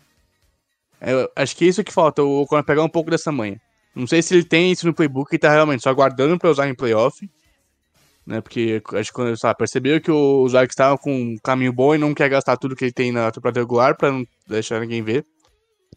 É, 1.04 1.30
acho 1.36 1.56
que 1.58 1.66
é 1.66 1.68
isso 1.68 1.84
que 1.84 1.92
falta, 1.92 2.24
o 2.24 2.46
Conor 2.48 2.64
pegar 2.64 2.82
um 2.82 2.90
pouco 2.90 3.12
dessa 3.12 3.30
manha. 3.30 3.60
Não 3.94 4.08
sei 4.08 4.22
se 4.22 4.34
ele 4.34 4.46
tem 4.46 4.72
isso 4.72 4.88
no 4.88 4.94
playbook 4.94 5.36
e 5.36 5.38
tá 5.38 5.52
realmente 5.52 5.84
só 5.84 5.90
aguardando 5.90 6.40
pra 6.40 6.50
usar 6.50 6.68
em 6.68 6.74
playoff. 6.74 7.30
Né, 8.26 8.40
porque 8.40 8.82
acho 8.94 9.12
que 9.12 9.16
quando 9.16 9.38
sabe, 9.38 9.58
percebeu 9.58 10.00
que 10.00 10.10
o 10.10 10.48
Zarek 10.48 10.72
estava 10.72 10.98
com 10.98 11.14
um 11.14 11.38
caminho 11.44 11.74
bom 11.74 11.94
e 11.94 11.98
não 11.98 12.14
quer 12.14 12.30
gastar 12.30 12.56
tudo 12.56 12.74
que 12.74 12.86
ele 12.86 12.94
tem 12.94 13.12
na 13.12 13.30
temporada 13.30 13.60
regular 13.60 13.98
pra 13.98 14.14
não 14.14 14.26
deixar 14.48 14.80
ninguém 14.80 15.04
ver. 15.04 15.26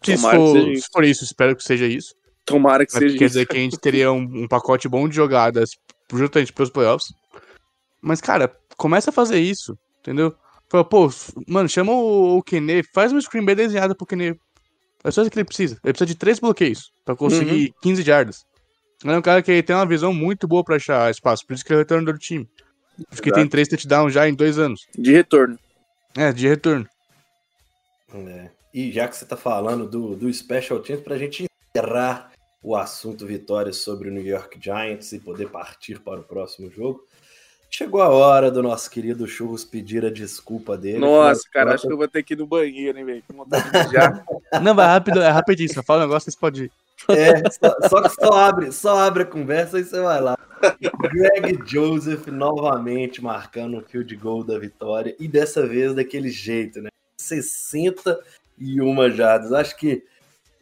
Se 0.02 0.16
for, 0.16 0.58
se 0.58 0.88
for, 0.92 1.04
isso, 1.04 1.22
espero 1.22 1.54
que 1.54 1.62
seja 1.62 1.86
isso. 1.86 2.16
Tomara 2.44 2.84
que 2.84 2.90
seja 2.90 3.04
quer 3.04 3.10
isso. 3.10 3.18
Quer 3.18 3.26
dizer 3.28 3.46
que 3.46 3.56
a 3.56 3.60
gente 3.60 3.78
teria 3.78 4.10
um, 4.10 4.42
um 4.42 4.48
pacote 4.48 4.88
bom 4.88 5.08
de 5.08 5.14
jogadas 5.14 5.70
justamente 6.12 6.52
pros 6.52 6.68
playoffs. 6.68 7.14
Mas, 8.02 8.20
cara, 8.20 8.52
começa 8.76 9.10
a 9.10 9.12
fazer 9.12 9.38
isso, 9.38 9.78
entendeu? 10.00 10.34
Fala, 10.68 10.84
pô, 10.84 11.08
mano, 11.46 11.68
chama 11.68 11.92
o, 11.92 12.38
o 12.38 12.42
Kene, 12.42 12.82
faz 12.92 13.12
uma 13.12 13.20
screen 13.20 13.44
bem 13.44 13.54
desenhada 13.54 13.94
pro 13.94 14.04
Kene 14.04 14.36
é 15.06 15.10
só 15.12 15.22
isso 15.22 15.30
que 15.30 15.38
ele 15.38 15.44
precisa. 15.44 15.78
Ele 15.84 15.92
precisa 15.92 16.06
de 16.06 16.14
três 16.16 16.40
bloqueios 16.40 16.92
para 17.04 17.14
conseguir 17.14 17.68
uhum. 17.68 17.80
15 17.82 18.02
jardas. 18.02 18.44
Ele 19.04 19.12
é 19.12 19.18
um 19.18 19.22
cara 19.22 19.40
que 19.40 19.62
tem 19.62 19.76
uma 19.76 19.86
visão 19.86 20.12
muito 20.12 20.48
boa 20.48 20.64
para 20.64 20.76
achar 20.76 21.10
espaço, 21.10 21.46
por 21.46 21.54
isso 21.54 21.64
que 21.64 21.72
ele 21.72 21.76
é 21.76 21.80
o 21.80 21.84
retorno 21.84 22.12
do 22.12 22.18
time. 22.18 22.48
Porque 23.10 23.30
tem 23.30 23.46
três 23.46 23.68
touchdowns 23.68 24.12
já 24.12 24.28
em 24.28 24.34
dois 24.34 24.58
anos. 24.58 24.86
De 24.96 25.12
retorno. 25.12 25.58
É, 26.16 26.32
de 26.32 26.48
retorno. 26.48 26.88
É. 28.12 28.50
E 28.72 28.90
já 28.90 29.06
que 29.06 29.16
você 29.16 29.24
tá 29.24 29.36
falando 29.36 29.88
do, 29.88 30.16
do 30.16 30.32
Special 30.32 30.80
Teams, 30.80 31.04
pra 31.04 31.18
gente 31.18 31.46
encerrar 31.76 32.32
o 32.62 32.74
assunto 32.74 33.26
vitórias 33.26 33.76
sobre 33.76 34.08
o 34.08 34.12
New 34.12 34.24
York 34.26 34.58
Giants 34.60 35.12
e 35.12 35.20
poder 35.20 35.50
partir 35.50 36.00
para 36.00 36.18
o 36.18 36.24
próximo 36.24 36.70
jogo, 36.70 37.06
Chegou 37.70 38.00
a 38.00 38.08
hora 38.08 38.50
do 38.50 38.62
nosso 38.62 38.90
querido 38.90 39.26
Churros 39.26 39.64
pedir 39.64 40.04
a 40.04 40.10
desculpa 40.10 40.76
dele. 40.76 40.98
Nossa, 40.98 41.42
cara, 41.52 41.74
acho 41.74 41.86
que 41.86 41.92
eu 41.92 41.96
vou 41.96 42.08
ter 42.08 42.22
que 42.22 42.34
ir 42.34 42.38
no 42.38 42.46
banheiro, 42.46 42.98
hein, 42.98 43.04
velho? 43.04 43.24
Não, 44.62 44.74
vai 44.74 44.86
rápido, 44.86 45.20
é 45.20 45.28
rapidinho. 45.28 45.72
Só 45.72 45.82
fala 45.82 46.00
um 46.00 46.06
negócio, 46.06 46.24
vocês 46.24 46.36
podem 46.36 46.64
ir. 46.64 46.72
É, 47.10 47.50
só, 47.50 47.88
só, 47.88 48.02
que 48.02 48.08
só 48.08 48.32
abre, 48.32 48.72
só 48.72 48.98
abre 48.98 49.22
a 49.24 49.26
conversa 49.26 49.78
e 49.78 49.84
você 49.84 50.00
vai 50.00 50.20
lá. 50.20 50.36
Greg 51.12 51.58
Joseph 51.66 52.26
novamente 52.28 53.22
marcando 53.22 53.78
o 53.78 53.82
field 53.82 54.16
goal 54.16 54.42
da 54.42 54.58
vitória 54.58 55.14
e 55.20 55.28
dessa 55.28 55.66
vez 55.66 55.94
daquele 55.94 56.30
jeito, 56.30 56.80
né? 56.80 56.88
61 57.20 59.10
jardas. 59.10 59.52
Acho 59.52 59.76
que 59.76 60.02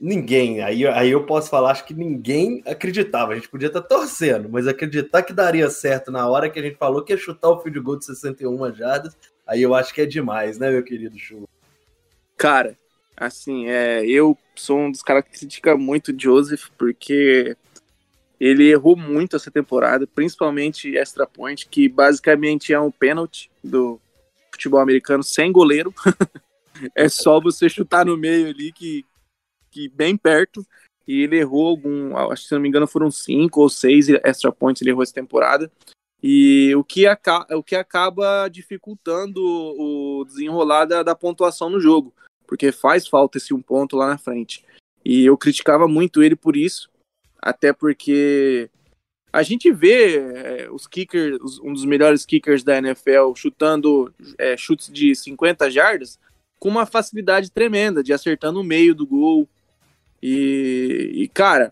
ninguém, 0.05 0.63
aí, 0.63 0.87
aí 0.87 1.11
eu 1.11 1.25
posso 1.25 1.49
falar, 1.49 1.71
acho 1.71 1.87
que 1.87 1.95
ninguém 1.95 2.63
acreditava. 2.67 3.33
A 3.33 3.37
gente 3.37 3.49
podia 3.49 3.69
estar 3.69 3.81
torcendo, 3.81 4.51
mas 4.51 4.67
acreditar 4.67 5.23
que 5.23 5.33
daria 5.33 5.71
certo 5.71 6.13
na 6.13 6.29
hora 6.29 6.51
que 6.51 6.59
a 6.59 6.63
gente 6.63 6.77
falou 6.77 7.03
que 7.03 7.15
ia 7.15 7.19
chutar 7.19 7.49
o 7.49 7.61
field 7.61 7.81
goal 7.81 7.99
de 7.99 8.05
61 8.05 8.75
jardas, 8.75 9.17
aí 9.47 9.63
eu 9.63 9.75
acho 9.75 9.95
que 9.95 10.03
é 10.03 10.07
demais, 10.07 10.59
né, 10.59 10.71
meu 10.71 10.83
querido 10.83 11.19
Chu? 11.19 11.49
Cara, 12.37 12.77
assim, 13.17 13.67
é, 13.67 14.05
eu 14.05 14.37
sou 14.55 14.79
um 14.79 14.91
dos 14.91 15.03
caras 15.03 15.25
que 15.25 15.39
critica 15.39 15.75
muito 15.75 16.13
o 16.13 16.21
Joseph, 16.21 16.67
porque 16.77 17.57
ele 18.39 18.71
errou 18.71 18.95
muito 18.95 19.37
essa 19.37 19.51
temporada, 19.51 20.07
principalmente 20.07 20.95
extra 20.99 21.27
point, 21.27 21.67
que 21.67 21.89
basicamente 21.89 22.75
é 22.75 22.79
um 22.79 22.91
pênalti 22.91 23.51
do 23.63 23.99
futebol 24.53 24.81
americano 24.81 25.23
sem 25.23 25.51
goleiro. 25.51 25.95
é 26.95 27.09
só 27.09 27.41
você 27.41 27.71
chutar 27.71 28.05
no 28.05 28.19
meio 28.19 28.49
ali 28.49 28.71
que, 28.71 29.07
que 29.75 29.89
bem 29.89 30.17
perto, 30.17 30.65
e 31.07 31.23
ele 31.23 31.39
errou 31.39 31.67
algum, 31.67 32.17
acho 32.17 32.43
que 32.43 32.49
se 32.49 32.55
não 32.55 32.61
me 32.61 32.69
engano 32.69 32.87
foram 32.87 33.11
cinco 33.11 33.61
ou 33.61 33.69
seis 33.69 34.09
extra 34.09 34.53
points 34.53 34.81
ele 34.81 34.91
errou 34.91 35.03
essa 35.03 35.13
temporada. 35.13 35.71
E 36.23 36.75
o 36.77 36.85
que, 36.85 37.07
aca 37.07 37.47
o 37.51 37.63
que 37.63 37.75
acaba 37.77 38.49
dificultando 38.49 39.43
o 39.45 40.25
desenrolar 40.25 40.87
da, 40.87 41.03
da, 41.03 41.15
pontuação 41.15 41.69
no 41.69 41.81
jogo, 41.81 42.15
porque 42.47 42.73
faz 42.73 43.07
falta 43.07 43.37
esse 43.37 43.53
um 43.53 43.61
ponto 43.61 43.97
lá 43.97 44.07
na 44.07 44.17
frente. 44.17 44.65
E 45.05 45.27
eu 45.27 45.37
criticava 45.37 45.87
muito 45.87 46.23
ele 46.23 46.37
por 46.37 46.57
isso, 46.57 46.89
até 47.43 47.75
porque 47.75 48.71
a 49.31 49.43
gente 49.43 49.71
vê 49.71 50.17
é, 50.17 50.71
os 50.71 50.87
kickers, 50.87 51.59
um 51.59 51.75
dos 51.75 51.85
melhores 51.85 52.25
kickers 52.25 52.63
da 52.63 52.79
NFL, 52.79 53.35
chutando 53.35 54.15
é, 54.39 54.57
chutes 54.57 54.91
de 54.91 55.15
50 55.15 55.71
jardas 55.71 56.19
com 56.65 56.71
uma 56.71 56.87
facilidade 56.87 57.51
tremenda, 57.51 58.03
de 58.03 58.15
acertar 58.15 58.51
no 58.51 58.65
meio 58.65 58.95
do 58.95 59.07
gol. 59.07 59.47
E, 60.27 61.11
e, 61.17 61.29
cara, 61.29 61.71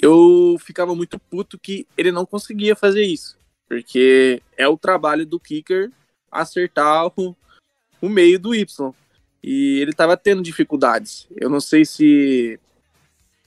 eu 0.00 0.56
ficava 0.58 0.96
muito 0.96 1.16
puto 1.16 1.56
que 1.56 1.86
ele 1.96 2.10
não 2.10 2.26
conseguia 2.26 2.74
fazer 2.74 3.04
isso, 3.04 3.38
porque 3.68 4.42
é 4.56 4.66
o 4.66 4.76
trabalho 4.76 5.24
do 5.24 5.38
kicker 5.38 5.92
acertar 6.28 7.06
o, 7.16 7.36
o 8.02 8.08
meio 8.08 8.36
do 8.36 8.52
Y. 8.52 8.92
E 9.44 9.78
ele 9.78 9.92
estava 9.92 10.16
tendo 10.16 10.42
dificuldades. 10.42 11.28
Eu 11.36 11.48
não 11.48 11.60
sei 11.60 11.84
se, 11.84 12.58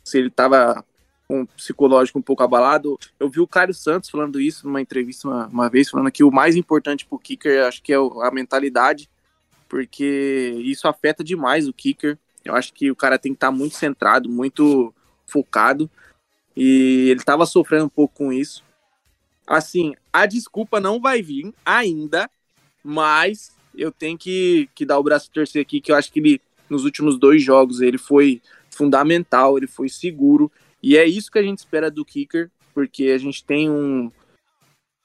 se 0.02 0.18
ele 0.18 0.30
estava 0.30 0.82
com 1.28 1.42
um 1.42 1.46
psicológico 1.46 2.18
um 2.18 2.22
pouco 2.22 2.42
abalado. 2.42 2.98
Eu 3.20 3.30
vi 3.30 3.42
o 3.42 3.48
Cário 3.48 3.74
Santos 3.74 4.10
falando 4.10 4.40
isso 4.40 4.66
numa 4.66 4.80
entrevista 4.80 5.28
uma, 5.28 5.48
uma 5.48 5.70
vez, 5.70 5.90
falando 5.90 6.10
que 6.10 6.24
o 6.24 6.32
mais 6.32 6.56
importante 6.56 7.06
para 7.06 7.18
o 7.18 7.20
kicker 7.20 7.66
acho 7.66 7.84
que 7.84 7.92
é 7.92 7.98
a 7.98 8.32
mentalidade, 8.32 9.10
porque 9.68 10.56
isso 10.64 10.88
afeta 10.88 11.22
demais 11.22 11.68
o 11.68 11.74
kicker. 11.74 12.18
Eu 12.44 12.56
acho 12.56 12.74
que 12.74 12.92
o 12.92 12.96
cara 12.96 13.18
tem 13.18 13.32
que 13.32 13.38
estar 13.38 13.48
tá 13.48 13.52
muito 13.52 13.76
centrado, 13.76 14.30
muito 14.30 14.94
focado, 15.26 15.90
e 16.56 17.10
ele 17.10 17.20
estava 17.20 17.46
sofrendo 17.46 17.86
um 17.86 17.90
pouco 17.90 18.16
com 18.16 18.34
isso. 18.34 18.64
Assim, 19.48 19.94
a 20.12 20.26
desculpa 20.26 20.80
não 20.80 21.00
vai 21.00 21.22
vir 21.22 21.54
ainda, 21.66 22.30
mas 22.84 23.56
eu 23.76 23.92
tenho 23.92 24.18
que, 24.18 24.70
que 24.76 24.86
dar 24.86 25.00
o 25.00 25.04
braço 25.04 25.30
a 25.30 25.34
torcer 25.34 25.62
aqui, 25.62 25.82
que 25.82 25.92
eu 25.92 25.96
acho 25.96 26.12
que 26.12 26.20
ele, 26.20 26.42
nos 26.70 26.86
últimos 26.86 27.18
dois 27.18 27.42
jogos, 27.42 27.82
ele 27.82 27.98
foi 27.98 28.42
fundamental, 28.70 29.58
ele 29.58 29.68
foi 29.68 29.90
seguro, 29.90 30.52
e 30.82 30.98
é 30.98 31.06
isso 31.06 31.32
que 31.32 31.40
a 31.40 31.44
gente 31.44 31.60
espera 31.60 31.90
do 31.90 32.06
kicker, 32.06 32.52
porque 32.74 33.06
a 33.08 33.18
gente 33.18 33.44
tem 33.44 33.70
um, 33.70 34.12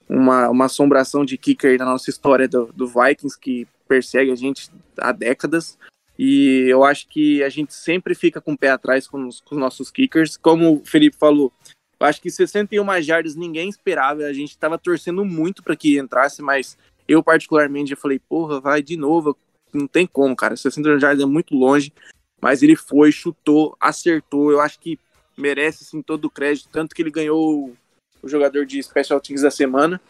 uma, 0.08 0.48
uma 0.48 0.64
assombração 0.64 1.24
de 1.24 1.36
kicker 1.36 1.78
na 1.78 1.84
nossa 1.84 2.10
história 2.10 2.48
do, 2.48 2.72
do 2.72 2.86
Vikings 2.86 3.38
que 3.38 3.68
persegue 3.86 4.30
a 4.30 4.36
gente 4.36 4.70
há 4.96 5.12
décadas. 5.12 5.78
E 6.18 6.66
eu 6.68 6.82
acho 6.82 7.06
que 7.06 7.42
a 7.44 7.48
gente 7.48 7.72
sempre 7.72 8.14
fica 8.14 8.40
com 8.40 8.52
o 8.52 8.58
pé 8.58 8.70
atrás 8.70 9.06
com 9.06 9.28
os, 9.28 9.40
com 9.40 9.54
os 9.54 9.60
nossos 9.60 9.90
kickers. 9.90 10.36
Como 10.36 10.74
o 10.74 10.84
Felipe 10.84 11.16
falou, 11.16 11.52
acho 12.00 12.20
que 12.20 12.30
61 12.30 13.00
jardas 13.02 13.36
ninguém 13.36 13.68
esperava. 13.68 14.24
A 14.24 14.32
gente 14.32 14.50
estava 14.50 14.76
torcendo 14.76 15.24
muito 15.24 15.62
para 15.62 15.76
que 15.76 15.98
entrasse, 15.98 16.42
mas 16.42 16.76
eu, 17.06 17.22
particularmente, 17.22 17.90
já 17.90 17.96
falei: 17.96 18.18
porra, 18.18 18.60
vai 18.60 18.82
de 18.82 18.96
novo. 18.96 19.36
Não 19.72 19.86
tem 19.86 20.06
como, 20.06 20.34
cara. 20.34 20.56
61 20.56 20.98
jardas 20.98 21.22
é 21.22 21.26
muito 21.26 21.54
longe. 21.54 21.92
Mas 22.40 22.62
ele 22.62 22.74
foi, 22.74 23.12
chutou, 23.12 23.76
acertou. 23.80 24.50
Eu 24.50 24.60
acho 24.60 24.78
que 24.80 24.98
merece 25.36 25.84
sim 25.84 26.02
todo 26.02 26.24
o 26.24 26.30
crédito, 26.30 26.68
tanto 26.72 26.94
que 26.94 27.02
ele 27.02 27.10
ganhou 27.10 27.72
o 28.20 28.28
jogador 28.28 28.66
de 28.66 28.82
Special 28.82 29.20
Teams 29.20 29.42
da 29.42 29.50
semana, 29.50 30.00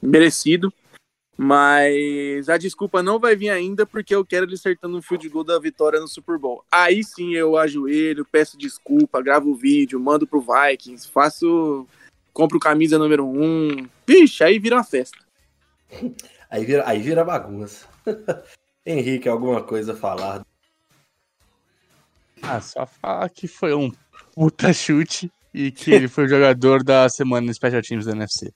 merecido. 0.00 0.72
Mas 1.36 2.48
a 2.48 2.56
desculpa 2.56 3.02
não 3.02 3.18
vai 3.18 3.36
vir 3.36 3.50
ainda 3.50 3.84
porque 3.84 4.14
eu 4.14 4.24
quero 4.24 4.46
ele 4.46 4.54
acertando 4.54 4.96
um 4.96 5.02
field 5.02 5.28
goal 5.28 5.44
da 5.44 5.58
vitória 5.58 6.00
no 6.00 6.08
Super 6.08 6.38
Bowl. 6.38 6.64
Aí 6.72 7.04
sim 7.04 7.34
eu 7.34 7.58
ajoelho, 7.58 8.24
peço 8.24 8.56
desculpa, 8.56 9.22
gravo 9.22 9.50
o 9.50 9.54
vídeo, 9.54 10.00
mando 10.00 10.26
pro 10.26 10.40
Vikings, 10.40 11.08
faço. 11.08 11.86
compro 12.32 12.58
camisa 12.58 12.98
número 12.98 13.26
um. 13.26 13.86
Vixe, 14.06 14.42
aí 14.42 14.58
vira 14.58 14.76
uma 14.76 14.84
festa. 14.84 15.18
Aí 16.48 16.64
vira, 16.64 16.88
aí 16.88 17.02
vira 17.02 17.24
bagunça. 17.24 17.88
Henrique, 18.86 19.28
alguma 19.28 19.64
coisa 19.64 19.94
a 19.94 19.96
falar? 19.96 20.46
Ah, 22.40 22.60
só 22.60 22.86
falar 22.86 23.28
que 23.30 23.48
foi 23.48 23.74
um 23.74 23.90
puta 24.32 24.72
chute 24.72 25.30
e 25.52 25.72
que 25.72 25.90
ele 25.90 26.06
foi 26.06 26.26
o 26.26 26.28
jogador 26.28 26.84
da 26.84 27.08
semana 27.08 27.48
no 27.48 27.52
Special 27.52 27.82
Teams 27.82 28.06
da 28.06 28.12
NFC. 28.12 28.54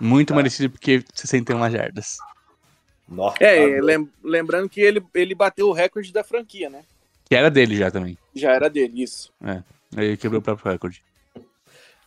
Muito 0.00 0.28
tá. 0.28 0.34
merecido 0.34 0.70
porque 0.70 1.04
61 1.14 1.70
jardas. 1.70 2.18
Nossa, 3.08 3.42
é, 3.42 3.80
lem 3.80 4.08
lembrando 4.22 4.68
que 4.68 4.80
ele, 4.80 5.02
ele 5.14 5.34
bateu 5.34 5.68
o 5.68 5.72
recorde 5.72 6.12
da 6.12 6.24
franquia, 6.24 6.68
né? 6.68 6.82
Que 7.28 7.34
era 7.34 7.50
dele 7.50 7.76
já 7.76 7.90
também. 7.90 8.18
Já 8.34 8.52
era 8.52 8.68
dele, 8.68 9.02
isso. 9.02 9.32
É, 9.44 9.62
ele 9.96 10.16
quebrou 10.16 10.40
o 10.40 10.42
próprio 10.42 10.72
recorde. 10.72 11.02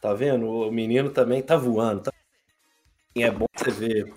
Tá 0.02 0.14
vendo? 0.14 0.48
O 0.48 0.72
menino 0.72 1.10
também 1.10 1.42
tá 1.42 1.58
voando. 1.58 2.02
Tá... 2.02 2.14
É 3.16 3.32
bom 3.32 3.46
você 3.56 3.72
ver 3.72 4.14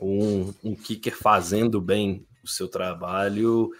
um, 0.00 0.52
um 0.62 0.74
kicker 0.74 1.16
fazendo 1.16 1.80
bem 1.80 2.26
o 2.42 2.48
seu 2.48 2.68
trabalho 2.68 3.72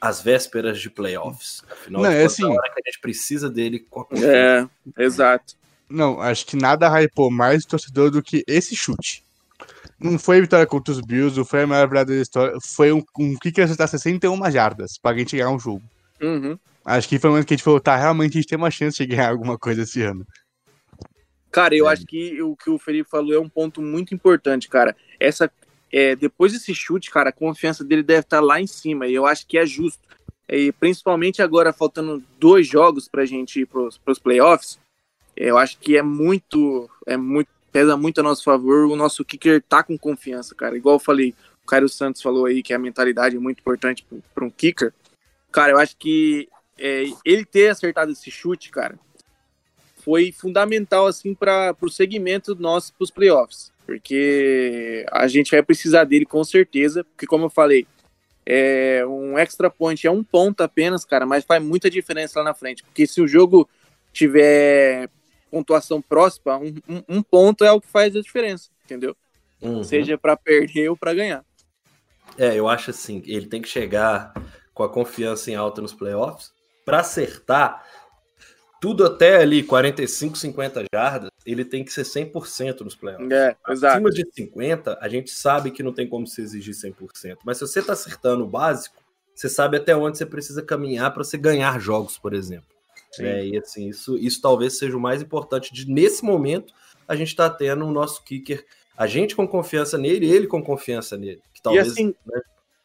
às 0.00 0.20
vésperas 0.22 0.80
de 0.80 0.90
playoffs. 0.90 1.62
Afinal, 1.70 2.02
não, 2.02 2.10
de 2.10 2.16
é 2.16 2.24
assim, 2.24 2.44
hora 2.44 2.72
que 2.72 2.80
a 2.80 2.90
gente 2.90 3.00
precisa 3.00 3.50
dele 3.50 3.80
com 3.80 4.00
a 4.00 4.06
É, 4.16 4.68
exato. 4.96 5.56
Não, 5.90 6.20
acho 6.20 6.46
que 6.46 6.56
nada 6.56 6.88
hypou 6.88 7.30
mais 7.30 7.64
o 7.64 7.68
torcedor 7.68 8.10
do 8.10 8.22
que 8.22 8.44
esse 8.46 8.76
chute. 8.76 9.24
Não 9.98 10.18
foi 10.18 10.38
a 10.38 10.40
vitória 10.40 10.66
contra 10.66 10.92
os 10.92 11.00
Bills, 11.00 11.36
não 11.36 11.44
foi 11.44 11.62
a 11.62 11.66
maior 11.66 11.88
verdade 11.88 12.14
da 12.14 12.22
história, 12.22 12.54
foi 12.62 12.92
um, 12.92 13.02
um 13.18 13.34
kicker 13.36 13.64
acertar 13.64 13.88
61 13.88 14.50
jardas 14.50 14.98
pra 14.98 15.16
gente 15.16 15.36
ganhar 15.36 15.50
um 15.50 15.58
jogo. 15.58 15.82
Uhum. 16.20 16.58
Acho 16.84 17.08
que 17.08 17.18
foi 17.18 17.28
o 17.28 17.32
momento 17.32 17.46
que 17.46 17.54
a 17.54 17.56
gente 17.56 17.64
falou, 17.64 17.80
tá, 17.80 17.96
realmente 17.96 18.32
a 18.32 18.40
gente 18.40 18.48
tem 18.48 18.58
uma 18.58 18.70
chance 18.70 18.96
de 18.96 19.06
ganhar 19.06 19.30
alguma 19.30 19.58
coisa 19.58 19.82
esse 19.82 20.02
ano. 20.02 20.26
Cara, 21.50 21.74
eu 21.74 21.88
é. 21.88 21.92
acho 21.92 22.06
que 22.06 22.40
o 22.42 22.54
que 22.54 22.70
o 22.70 22.78
Felipe 22.78 23.10
falou 23.10 23.34
é 23.34 23.40
um 23.40 23.48
ponto 23.48 23.82
muito 23.82 24.14
importante, 24.14 24.68
cara. 24.68 24.94
Essa 25.18 25.50
é, 25.92 26.14
depois 26.14 26.52
desse 26.52 26.74
chute, 26.74 27.10
cara, 27.10 27.30
a 27.30 27.32
confiança 27.32 27.82
dele 27.82 28.02
deve 28.02 28.20
estar 28.20 28.40
lá 28.40 28.60
em 28.60 28.66
cima, 28.66 29.06
e 29.06 29.14
eu 29.14 29.26
acho 29.26 29.46
que 29.46 29.58
é 29.58 29.66
justo. 29.66 30.06
E 30.48 30.72
principalmente 30.72 31.42
agora, 31.42 31.72
faltando 31.72 32.22
dois 32.38 32.66
jogos 32.66 33.08
pra 33.08 33.26
gente 33.26 33.60
ir 33.60 33.66
pros, 33.66 33.98
pros 33.98 34.18
playoffs, 34.18 34.78
eu 35.38 35.58
acho 35.58 35.78
que 35.78 35.96
é 35.96 36.02
muito, 36.02 36.88
é 37.06 37.16
muito, 37.16 37.48
pesa 37.72 37.96
muito 37.96 38.20
a 38.20 38.22
nosso 38.22 38.44
favor. 38.44 38.86
O 38.86 38.96
nosso 38.96 39.24
kicker 39.24 39.62
tá 39.62 39.82
com 39.82 39.96
confiança, 39.96 40.54
cara. 40.54 40.76
Igual 40.76 40.96
eu 40.96 41.00
falei, 41.00 41.34
o 41.64 41.66
Caio 41.66 41.88
Santos 41.88 42.22
falou 42.22 42.46
aí 42.46 42.62
que 42.62 42.74
a 42.74 42.78
mentalidade 42.78 43.36
é 43.36 43.40
muito 43.40 43.60
importante 43.60 44.06
para 44.34 44.44
um 44.44 44.50
kicker. 44.50 44.92
Cara, 45.52 45.72
eu 45.72 45.78
acho 45.78 45.96
que 45.96 46.48
é, 46.78 47.04
ele 47.24 47.44
ter 47.44 47.68
acertado 47.68 48.12
esse 48.12 48.30
chute, 48.30 48.70
cara, 48.70 48.98
foi 50.04 50.32
fundamental 50.32 51.06
assim 51.06 51.34
para 51.34 51.74
o 51.80 51.88
segmento 51.88 52.54
nosso 52.54 52.92
para 52.94 53.04
os 53.04 53.10
playoffs 53.10 53.72
porque 53.88 55.06
a 55.10 55.26
gente 55.26 55.50
vai 55.50 55.62
precisar 55.62 56.04
dele 56.04 56.26
com 56.26 56.44
certeza, 56.44 57.02
porque 57.04 57.26
como 57.26 57.46
eu 57.46 57.48
falei, 57.48 57.86
é 58.44 59.02
um 59.06 59.38
extra 59.38 59.70
point 59.70 60.06
é 60.06 60.10
um 60.10 60.22
ponto 60.22 60.60
apenas, 60.60 61.06
cara, 61.06 61.24
mas 61.24 61.42
faz 61.42 61.62
muita 61.62 61.88
diferença 61.88 62.40
lá 62.40 62.44
na 62.44 62.54
frente, 62.54 62.82
porque 62.82 63.06
se 63.06 63.22
o 63.22 63.26
jogo 63.26 63.66
tiver 64.12 65.08
pontuação 65.50 66.00
próxima, 66.00 66.58
um, 66.58 66.74
um, 66.88 67.02
um 67.08 67.22
ponto 67.22 67.64
é 67.64 67.72
o 67.72 67.80
que 67.80 67.88
faz 67.88 68.14
a 68.14 68.20
diferença, 68.20 68.70
entendeu? 68.84 69.16
Uhum. 69.60 69.82
Seja 69.82 70.16
para 70.16 70.36
perder 70.36 70.88
ou 70.88 70.96
para 70.96 71.14
ganhar. 71.14 71.44
É, 72.36 72.54
eu 72.54 72.68
acho 72.68 72.90
assim, 72.90 73.22
ele 73.26 73.46
tem 73.46 73.60
que 73.60 73.68
chegar 73.68 74.32
com 74.72 74.82
a 74.82 74.88
confiança 74.88 75.50
em 75.50 75.54
alta 75.54 75.82
nos 75.82 75.92
playoffs 75.92 76.52
para 76.84 77.00
acertar 77.00 77.84
tudo 78.80 79.04
até 79.04 79.38
ali 79.38 79.62
45, 79.62 80.38
50 80.38 80.84
jardas, 80.94 81.30
ele 81.44 81.64
tem 81.64 81.84
que 81.84 81.92
ser 81.92 82.02
100% 82.02 82.80
nos 82.82 82.94
playoffs. 82.94 83.30
É, 83.30 83.56
exato. 83.68 83.94
Acima 83.94 84.10
de 84.10 84.24
50, 84.32 84.98
a 85.00 85.08
gente 85.08 85.30
sabe 85.30 85.72
que 85.72 85.82
não 85.82 85.92
tem 85.92 86.08
como 86.08 86.26
se 86.26 86.40
exigir 86.40 86.74
100%. 86.74 87.38
Mas 87.44 87.58
se 87.58 87.66
você 87.66 87.80
está 87.80 87.94
acertando 87.94 88.44
o 88.44 88.48
básico, 88.48 88.96
você 89.34 89.48
sabe 89.48 89.76
até 89.76 89.96
onde 89.96 90.16
você 90.16 90.26
precisa 90.26 90.62
caminhar 90.62 91.12
para 91.12 91.24
você 91.24 91.36
ganhar 91.36 91.80
jogos, 91.80 92.18
por 92.18 92.32
exemplo. 92.32 92.77
É, 93.18 93.46
e 93.46 93.58
assim, 93.58 93.88
isso, 93.88 94.16
isso 94.18 94.40
talvez 94.40 94.78
seja 94.78 94.96
o 94.96 95.00
mais 95.00 95.22
importante 95.22 95.72
de 95.72 95.90
nesse 95.90 96.24
momento 96.24 96.74
a 97.06 97.16
gente 97.16 97.28
está 97.28 97.48
tendo 97.48 97.86
o 97.86 97.90
nosso 97.90 98.22
kicker, 98.22 98.64
a 98.96 99.06
gente 99.06 99.34
com 99.34 99.48
confiança 99.48 99.96
nele, 99.96 100.30
ele 100.30 100.46
com 100.46 100.62
confiança 100.62 101.16
nele. 101.16 101.40
Que 101.54 101.62
talvez, 101.62 101.86
e 101.86 101.90
assim, 101.90 102.14
né, 102.26 102.40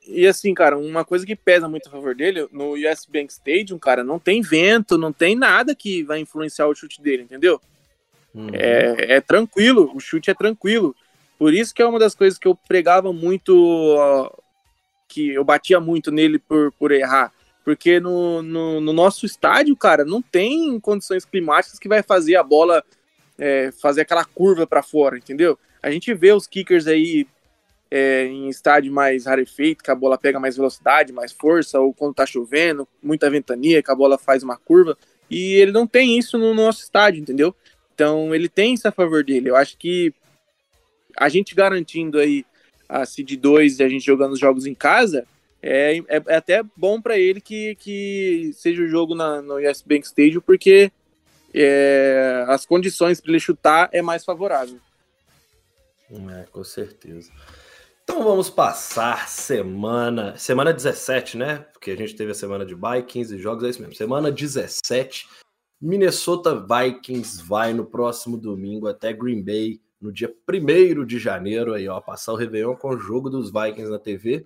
e 0.08 0.28
assim, 0.28 0.54
cara, 0.54 0.78
uma 0.78 1.06
coisa 1.06 1.26
que 1.26 1.36
pesa 1.36 1.68
muito 1.68 1.88
a 1.88 1.92
favor 1.92 2.14
dele, 2.14 2.48
no 2.52 2.74
US 2.74 3.06
Bank 3.06 3.32
Stadium, 3.32 3.80
cara, 3.80 4.04
não 4.04 4.20
tem 4.20 4.42
vento, 4.42 4.98
não 4.98 5.14
tem 5.14 5.36
nada 5.36 5.74
que 5.74 6.04
vai 6.04 6.20
influenciar 6.20 6.68
o 6.68 6.76
chute 6.76 7.02
dele, 7.02 7.24
entendeu? 7.24 7.60
Uhum. 8.34 8.50
É, 8.54 9.16
é, 9.16 9.22
tranquilo, 9.22 9.92
o 9.94 10.00
chute 10.00 10.30
é 10.30 10.34
tranquilo. 10.34 10.96
Por 11.38 11.54
isso 11.54 11.74
que 11.74 11.82
é 11.82 11.86
uma 11.86 12.00
das 12.00 12.16
coisas 12.16 12.38
que 12.38 12.48
eu 12.48 12.56
pregava 12.56 13.14
muito, 13.14 14.32
que 15.08 15.30
eu 15.30 15.44
batia 15.44 15.80
muito 15.80 16.12
nele 16.12 16.38
por, 16.38 16.72
por 16.74 16.92
errar. 16.92 17.32
Porque 17.64 18.00
no, 18.00 18.42
no, 18.42 18.82
no, 18.82 18.94
nosso 18.94 19.26
estádio, 19.26 19.76
cara, 19.76 20.04
não 20.04 20.22
tem 20.22 20.80
condições 20.80 21.24
climáticas 21.24 21.80
que 21.80 21.88
vai 21.88 22.04
fazer 22.04 22.36
a 22.36 22.44
bola 22.44 22.84
é, 23.38 23.72
fazer 23.72 24.02
aquela 24.02 24.26
curva 24.26 24.68
para 24.68 24.84
fora, 24.84 25.18
entendeu? 25.18 25.58
A 25.82 25.90
gente 25.90 26.14
vê 26.14 26.32
os 26.34 26.46
kickers 26.46 26.88
aí 26.88 27.26
é, 27.90 28.26
em 28.26 28.50
estádio 28.50 28.92
mais 28.92 29.26
rarefeito, 29.26 29.84
que 29.84 29.92
a 29.92 29.96
bola 29.96 30.18
pega 30.18 30.40
mais 30.40 30.58
velocidade, 30.58 31.14
mais 31.14 31.32
força, 31.32 31.80
ou 31.80 31.94
quando 31.94 32.16
tá 32.16 32.26
chovendo, 32.26 32.88
muita 33.02 33.30
ventania, 33.30 33.84
que 33.84 33.92
a 33.92 33.96
bola 33.96 34.18
faz 34.18 34.44
uma 34.44 34.58
curva, 34.58 34.98
e 35.30 35.54
ele 35.54 35.72
não 35.72 35.88
tem 35.88 36.18
isso 36.18 36.38
no 36.38 36.54
nosso 36.54 36.82
estádio, 36.82 37.22
entendeu? 37.22 37.56
Então 37.94 38.34
ele 38.34 38.50
tem 38.50 38.74
isso 38.74 38.88
a 38.88 38.92
favor 38.92 39.24
dele. 39.24 39.50
Eu 39.50 39.56
acho 39.56 39.78
que 39.78 40.14
a 41.16 41.30
gente 41.30 41.54
garantindo 41.54 42.18
aí 42.18 42.46
a 42.90 43.06
Seed 43.06 43.40
2 43.40 43.80
e 43.80 43.84
a 43.84 43.90
gente 43.90 44.06
jogando 44.06 44.34
os 44.34 44.40
jogos 44.40 44.66
em 44.66 44.74
casa, 44.74 45.26
é, 45.66 45.98
é, 45.98 46.22
é 46.28 46.36
até 46.36 46.62
bom 46.76 47.02
para 47.02 47.18
ele 47.18 47.40
que, 47.40 47.76
que 47.76 48.52
seja 48.54 48.84
o 48.84 48.88
jogo 48.88 49.16
na, 49.16 49.42
no 49.42 49.56
US 49.60 49.82
Bank 49.82 50.06
Stadium, 50.06 50.42
porque 50.42 50.92
é, 51.54 52.44
as 52.50 52.66
condições 52.66 53.22
para 53.22 53.32
ele 53.32 53.40
chutar 53.40 53.90
é 53.94 54.02
mais 54.02 54.26
favorável. 54.26 54.78
É, 56.12 56.44
com 56.52 56.66
certeza. 56.66 57.32
Então 58.04 58.22
vamos 58.26 58.50
passar 58.50 59.30
semana, 59.30 60.38
semana 60.38 60.74
17, 60.74 61.38
né? 61.38 61.66
Porque 61.72 61.92
a 61.92 61.96
gente 61.96 62.14
teve 62.14 62.32
a 62.32 62.36
semana 62.36 62.66
de 62.66 62.76
bye, 62.76 63.02
15 63.02 63.38
jogos, 63.38 63.64
é 63.64 63.70
isso 63.70 63.80
mesmo. 63.80 63.96
Semana 63.96 64.30
17, 64.30 65.30
Minnesota 65.82 66.60
Vikings 66.60 67.42
vai 67.42 67.74
no 67.74 67.86
próximo 67.86 68.38
domingo 68.38 68.90
até 68.90 69.14
Green 69.14 69.42
Bay, 69.42 69.80
no 70.02 70.12
dia 70.12 70.30
1 70.50 71.06
de 71.06 71.18
janeiro, 71.18 71.74
aí 71.74 71.88
ó, 71.88 72.02
passar 72.02 72.34
o 72.34 72.36
Réveillon 72.36 72.76
com 72.76 72.90
o 72.90 73.00
jogo 73.00 73.30
dos 73.30 73.50
Vikings 73.50 73.90
na 73.90 73.98
TV 73.98 74.46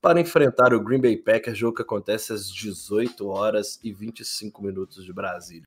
para 0.00 0.20
enfrentar 0.20 0.72
o 0.72 0.80
Green 0.80 1.00
Bay 1.00 1.16
Packers, 1.16 1.58
jogo 1.58 1.76
que 1.76 1.82
acontece 1.82 2.32
às 2.32 2.50
18 2.50 3.26
horas 3.26 3.80
e 3.82 3.92
25 3.92 4.62
minutos 4.62 5.04
de 5.04 5.12
Brasília. 5.12 5.66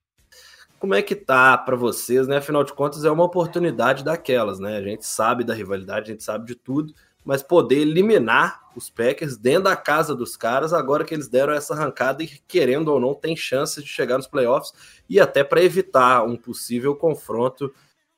Como 0.79 0.95
é 0.95 1.01
que 1.01 1.15
tá 1.15 1.57
para 1.57 1.75
vocês, 1.75 2.27
né? 2.27 2.37
Afinal 2.37 2.63
de 2.63 2.73
contas, 2.73 3.05
é 3.05 3.11
uma 3.11 3.23
oportunidade 3.23 4.03
daquelas, 4.03 4.59
né? 4.59 4.77
A 4.77 4.81
gente 4.81 5.05
sabe 5.05 5.43
da 5.43 5.53
rivalidade, 5.53 6.09
a 6.09 6.13
gente 6.13 6.23
sabe 6.23 6.47
de 6.47 6.55
tudo, 6.55 6.93
mas 7.23 7.43
poder 7.43 7.81
eliminar 7.81 8.61
os 8.75 8.89
Packers 8.89 9.37
dentro 9.37 9.65
da 9.65 9.75
casa 9.75 10.15
dos 10.15 10.35
caras, 10.35 10.73
agora 10.73 11.03
que 11.03 11.13
eles 11.13 11.27
deram 11.27 11.53
essa 11.53 11.73
arrancada 11.73 12.23
e, 12.23 12.27
querendo 12.27 12.87
ou 12.87 12.99
não, 12.99 13.13
tem 13.13 13.35
chance 13.35 13.81
de 13.81 13.87
chegar 13.87 14.17
nos 14.17 14.27
playoffs 14.27 14.73
e 15.07 15.19
até 15.19 15.43
para 15.43 15.61
evitar 15.61 16.23
um 16.23 16.35
possível 16.35 16.95
confronto 16.95 17.71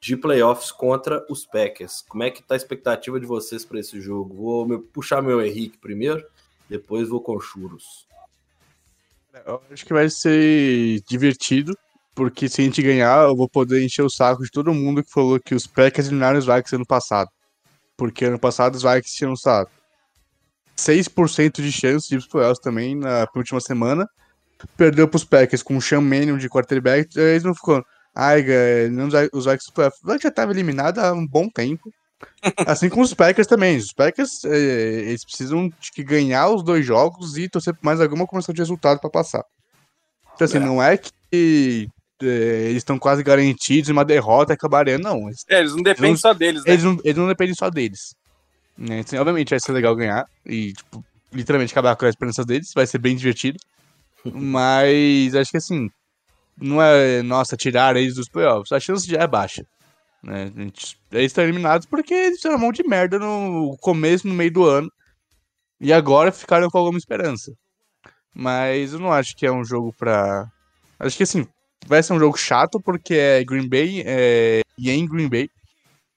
de 0.04 0.18
playoffs 0.18 0.70
contra 0.70 1.26
os 1.30 1.46
Packers. 1.46 2.04
Como 2.10 2.24
é 2.24 2.30
que 2.30 2.44
tá 2.44 2.56
a 2.56 2.58
expectativa 2.58 3.18
de 3.18 3.26
vocês 3.26 3.64
para 3.64 3.80
esse 3.80 4.02
jogo? 4.02 4.36
Vou 4.36 4.80
puxar 4.80 5.22
meu 5.22 5.42
Henrique 5.42 5.78
primeiro, 5.78 6.22
depois 6.70 7.08
vou 7.08 7.22
com 7.22 7.40
Churros. 7.40 8.06
Eu 9.46 9.62
acho 9.72 9.86
que 9.86 9.94
vai 9.94 10.10
ser 10.10 11.00
divertido, 11.08 11.74
porque 12.14 12.50
se 12.50 12.62
a 12.62 12.66
gente 12.66 12.82
ganhar, 12.82 13.24
eu 13.24 13.36
vou 13.36 13.48
poder 13.48 13.82
encher 13.82 14.02
o 14.02 14.10
saco 14.10 14.44
de 14.44 14.52
todo 14.52 14.74
mundo 14.74 15.02
que 15.02 15.10
falou 15.10 15.40
que 15.40 15.56
os 15.56 15.66
Packers 15.66 16.08
eliminaram 16.08 16.38
os 16.38 16.46
Vikings 16.46 16.76
ano 16.76 16.86
passado. 16.86 17.30
Porque 17.96 18.26
ano 18.26 18.38
passado 18.38 18.76
os 18.76 18.84
Vikings 18.84 19.16
tinham, 19.16 19.38
sabe, 19.38 19.70
6% 20.78 21.62
de 21.62 21.72
chance 21.72 22.10
de 22.10 22.18
ir 22.18 22.28
playoffs 22.28 22.60
também 22.60 22.94
na 22.94 23.26
última 23.34 23.62
semana. 23.62 24.06
Perdeu 24.76 25.08
pros 25.08 25.24
Packers 25.24 25.64
com 25.64 25.78
o 25.78 25.82
Sean 25.82 26.02
Mannion 26.02 26.38
de 26.38 26.50
quarterback, 26.50 27.18
eles 27.18 27.44
não 27.46 27.56
ficou 27.56 27.82
Ai, 28.16 28.44
não, 28.92 29.08
os 29.34 29.46
Vikings 29.46 29.72
já 30.22 30.30
estava 30.30 30.52
eliminado 30.52 31.00
há 31.00 31.14
um 31.14 31.26
bom 31.26 31.50
tempo. 31.50 31.92
Assim 32.66 32.90
como 32.90 33.04
os 33.04 33.14
Packers 33.14 33.48
também. 33.48 33.78
Os 33.78 33.92
Packers 33.92 34.44
é, 34.46 34.58
eles 34.58 35.26
precisam 35.26 35.70
de 35.70 36.04
ganhar 36.04 36.50
os 36.50 36.64
dois 36.64 36.86
jogos 36.86 37.38
e 37.38 37.50
torcer 37.50 37.74
por 37.74 37.84
mais 37.84 38.00
alguma 38.00 38.26
combinação 38.26 38.54
de 38.54 38.62
resultado 38.62 39.00
para 39.00 39.10
passar. 39.10 39.44
Então, 40.36 40.46
assim, 40.46 40.58
é. 40.58 40.62
não 40.62 40.82
é 40.82 40.98
que 40.98 41.90
é, 42.22 42.26
eles 42.70 42.78
estão 42.78 42.98
quase 42.98 43.24
garantidos 43.24 43.90
uma 43.90 44.06
derrota 44.06 44.54
e 44.54 44.56
acabarem, 44.56 44.98
não. 44.98 45.28
Eles, 45.28 45.46
é, 45.50 45.60
eles 45.60 45.76
não 45.76 45.84
dependem 45.84 46.12
eles 46.12 46.22
só 46.22 46.34
deles, 46.34 46.64
né? 46.64 46.72
Eles 46.72 46.84
não, 46.84 46.98
eles 47.04 47.18
não 47.18 47.28
dependem 47.28 47.56
só 47.56 47.70
deles. 47.70 48.16
Né? 48.78 49.00
Assim, 49.00 49.18
obviamente 49.18 49.50
vai 49.50 49.60
ser 49.60 49.72
legal 49.72 49.96
ganhar 49.96 50.26
e, 50.46 50.74
tipo, 50.74 51.04
literalmente 51.32 51.74
acabar 51.74 51.96
com 51.96 52.06
as 52.06 52.12
esperanças 52.12 52.46
deles, 52.46 52.72
vai 52.74 52.88
ser 52.88 52.98
bem 52.98 53.16
divertido. 53.16 53.58
Mas 54.26 55.36
acho 55.36 55.52
que 55.52 55.58
assim, 55.58 55.90
não 56.58 56.82
é, 56.82 57.22
nossa, 57.22 57.58
tirar 57.58 57.96
eles 57.96 58.16
dos 58.16 58.30
playoffs. 58.30 58.72
A 58.72 58.80
chance 58.80 59.08
já 59.08 59.20
é 59.20 59.28
baixa. 59.28 59.66
Né? 60.24 60.52
Gente, 60.56 60.98
eles 61.12 61.32
estão 61.32 61.44
eliminados 61.44 61.86
porque 61.86 62.14
eles 62.14 62.38
fizeram 62.38 62.58
mão 62.58 62.72
de 62.72 62.84
merda 62.88 63.20
no 63.20 63.78
começo, 63.82 64.28
no 64.28 64.34
meio 64.34 64.52
do 64.52 64.64
ano. 64.66 64.90
E 65.80 65.92
agora 65.92 66.32
ficaram 66.32 66.70
com 66.70 66.78
alguma 66.78 66.98
esperança. 66.98 67.52
Mas 68.34 68.94
eu 68.94 69.00
não 69.00 69.12
acho 69.12 69.36
que 69.36 69.46
é 69.46 69.52
um 69.52 69.66
jogo 69.66 69.94
pra. 69.94 70.50
Acho 70.98 71.18
que 71.18 71.24
assim, 71.24 71.46
vai 71.86 72.02
ser 72.02 72.14
um 72.14 72.20
jogo 72.20 72.38
chato 72.38 72.80
porque 72.80 73.14
é 73.14 73.44
Green 73.44 73.68
Bay 73.68 74.02
é... 74.06 74.62
e 74.78 74.90
é 74.90 74.94
em 74.94 75.06
Green 75.06 75.28
Bay. 75.28 75.50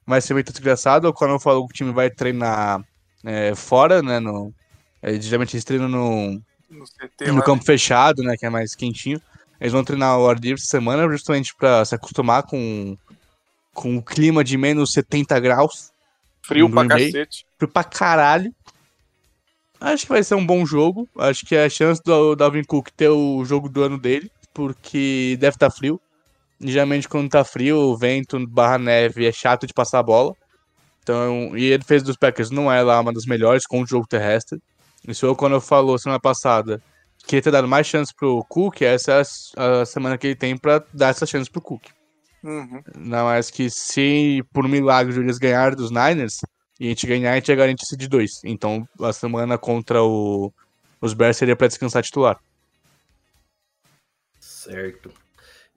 Vai 0.05 0.21
ser 0.21 0.33
muito 0.33 0.57
engraçado. 0.57 1.11
Quando 1.13 1.31
eu 1.31 1.39
falo 1.39 1.67
que 1.67 1.73
o 1.73 1.75
time 1.75 1.91
vai 1.91 2.09
treinar 2.09 2.81
é, 3.25 3.53
fora, 3.53 4.01
né? 4.01 4.19
No... 4.19 4.53
É, 5.01 5.19
geralmente 5.19 5.55
eles 5.55 5.65
treinam 5.65 5.89
no, 5.89 6.41
no, 6.69 6.85
CT, 6.85 7.31
no 7.31 7.43
campo 7.43 7.59
né? 7.59 7.65
fechado, 7.65 8.23
né? 8.23 8.37
Que 8.37 8.45
é 8.45 8.49
mais 8.49 8.73
quentinho. 8.73 9.21
Eles 9.59 9.73
vão 9.73 9.83
treinar 9.83 10.19
o 10.19 10.29
ar 10.29 10.39
livre 10.39 10.61
essa 10.61 10.69
semana 10.69 11.07
justamente 11.09 11.55
para 11.55 11.83
se 11.83 11.95
acostumar 11.95 12.43
com, 12.43 12.97
com 13.73 13.97
o 13.97 14.03
clima 14.03 14.43
de 14.43 14.57
menos 14.57 14.91
70 14.91 15.39
graus. 15.39 15.91
Frio 16.41 16.69
pra 16.69 16.87
cacete. 16.87 17.45
Frio 17.57 17.71
pra 17.71 17.83
caralho. 17.83 18.53
Acho 19.79 20.03
que 20.03 20.11
vai 20.11 20.23
ser 20.23 20.35
um 20.35 20.45
bom 20.45 20.65
jogo. 20.65 21.07
Acho 21.17 21.45
que 21.45 21.55
é 21.55 21.65
a 21.65 21.69
chance 21.69 22.01
do 22.03 22.35
Dalvin 22.35 22.63
Cook 22.63 22.89
ter 22.95 23.09
o 23.09 23.43
jogo 23.45 23.67
do 23.69 23.83
ano 23.83 23.97
dele, 23.97 24.31
porque 24.53 25.37
deve 25.39 25.55
estar 25.55 25.69
tá 25.69 25.75
frio. 25.75 25.99
Geralmente 26.59 27.07
quando 27.07 27.29
tá 27.29 27.43
frio, 27.43 27.95
vento 27.95 28.47
barra 28.47 28.79
neve 28.79 29.25
é 29.25 29.31
chato 29.31 29.67
de 29.67 29.73
passar 29.73 29.99
a 29.99 30.03
bola. 30.03 30.35
Então, 31.03 31.55
e 31.55 31.65
ele 31.65 31.83
fez 31.83 32.03
dos 32.03 32.17
Packers 32.17 32.49
não 32.49 32.71
é 32.71 32.81
lá 32.81 32.99
uma 32.99 33.13
das 33.13 33.25
melhores 33.25 33.65
com 33.65 33.81
o 33.81 33.87
jogo 33.87 34.07
terrestre. 34.07 34.59
Isso 35.07 35.33
quando 35.35 35.53
eu 35.53 35.61
falou 35.61 35.97
semana 35.97 36.19
passada 36.19 36.81
queria 37.27 37.41
ter 37.41 37.51
dado 37.51 37.67
mais 37.67 37.85
chance 37.85 38.13
pro 38.13 38.43
Cook, 38.45 38.81
essa 38.81 39.11
é 39.11 39.21
a, 39.57 39.85
semana 39.85 40.17
que 40.17 40.27
ele 40.27 40.35
tem 40.35 40.57
para 40.57 40.83
dar 40.93 41.09
essa 41.09 41.25
chance 41.25 41.49
pro 41.49 41.61
Cook. 41.61 41.83
Uhum. 42.43 42.81
Não 42.95 43.25
mais 43.25 43.51
que 43.51 43.69
se 43.69 44.43
por 44.53 44.65
um 44.65 44.69
milagre 44.69 45.11
o 45.11 45.15
Julius 45.15 45.37
ganhar 45.37 45.75
dos 45.75 45.91
Niners 45.91 46.39
e 46.79 46.85
a 46.85 46.89
gente 46.89 47.05
ganhar, 47.05 47.33
a 47.33 47.35
gente 47.35 47.47
já 47.47 47.55
garante 47.55 47.83
esse 47.83 47.97
de 47.97 48.07
dois. 48.07 48.41
Então 48.43 48.87
a 49.01 49.11
semana 49.11 49.57
contra 49.57 50.01
o, 50.01 50.53
os 51.01 51.13
Bears 51.13 51.37
seria 51.37 51.55
para 51.55 51.67
descansar 51.67 52.01
titular. 52.03 52.39
Certo. 54.39 55.11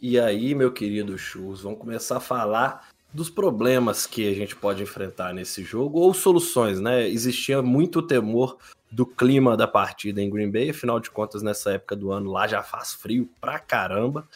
E 0.01 0.19
aí, 0.19 0.55
meu 0.55 0.73
querido 0.73 1.19
Chus, 1.19 1.63
vamos 1.63 1.79
começar 1.79 2.19
a 2.19 2.21
falar 2.21 2.89
dos 3.13 3.29
problemas 3.29 4.07
que 4.07 4.29
a 4.31 4.35
gente 4.35 4.55
pode 4.55 4.83
enfrentar 4.83 5.35
nesse 5.35 5.63
jogo 5.65 5.99
ou 5.99 6.15
soluções, 6.15 6.81
né? 6.81 7.09
Existia 7.09 7.61
muito 7.61 8.01
temor 8.03 8.57
do 8.91 9.07
clima 9.07 9.57
da 9.57 9.69
partida 9.69 10.21
em 10.21 10.31
Green 10.31 10.51
Bay, 10.51 10.71
afinal 10.71 10.99
de 10.99 11.11
contas, 11.11 11.43
nessa 11.43 11.73
época 11.73 11.95
do 11.95 12.11
ano 12.11 12.31
lá 12.31 12.47
já 12.47 12.63
faz 12.63 12.93
frio 12.93 13.29
pra 13.41 13.59
caramba, 13.59 14.29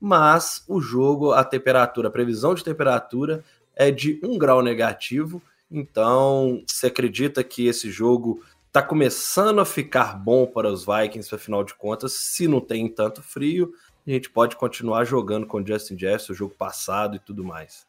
mas 0.00 0.64
o 0.68 0.80
jogo, 0.80 1.32
a 1.32 1.44
temperatura, 1.44 2.08
a 2.08 2.10
previsão 2.10 2.54
de 2.54 2.64
temperatura 2.64 3.42
é 3.74 3.90
de 3.90 4.20
um 4.22 4.36
grau 4.36 4.62
negativo, 4.62 5.40
então 5.70 6.62
você 6.66 6.88
acredita 6.88 7.42
que 7.42 7.66
esse 7.66 7.90
jogo 7.90 8.42
tá 8.70 8.82
começando 8.82 9.60
a 9.60 9.64
ficar 9.64 10.18
bom 10.18 10.46
para 10.46 10.70
os 10.70 10.84
Vikings, 10.84 11.34
afinal 11.34 11.64
de 11.64 11.74
contas, 11.74 12.12
se 12.12 12.46
não 12.46 12.60
tem 12.60 12.88
tanto 12.88 13.22
frio, 13.22 13.72
a 14.06 14.10
gente 14.10 14.28
pode 14.28 14.56
continuar 14.56 15.04
jogando 15.04 15.46
com 15.46 15.64
Justin 15.64 15.98
Jefferson, 15.98 16.32
o 16.32 16.36
jogo 16.36 16.54
passado 16.54 17.16
e 17.16 17.18
tudo 17.18 17.44
mais. 17.44 17.86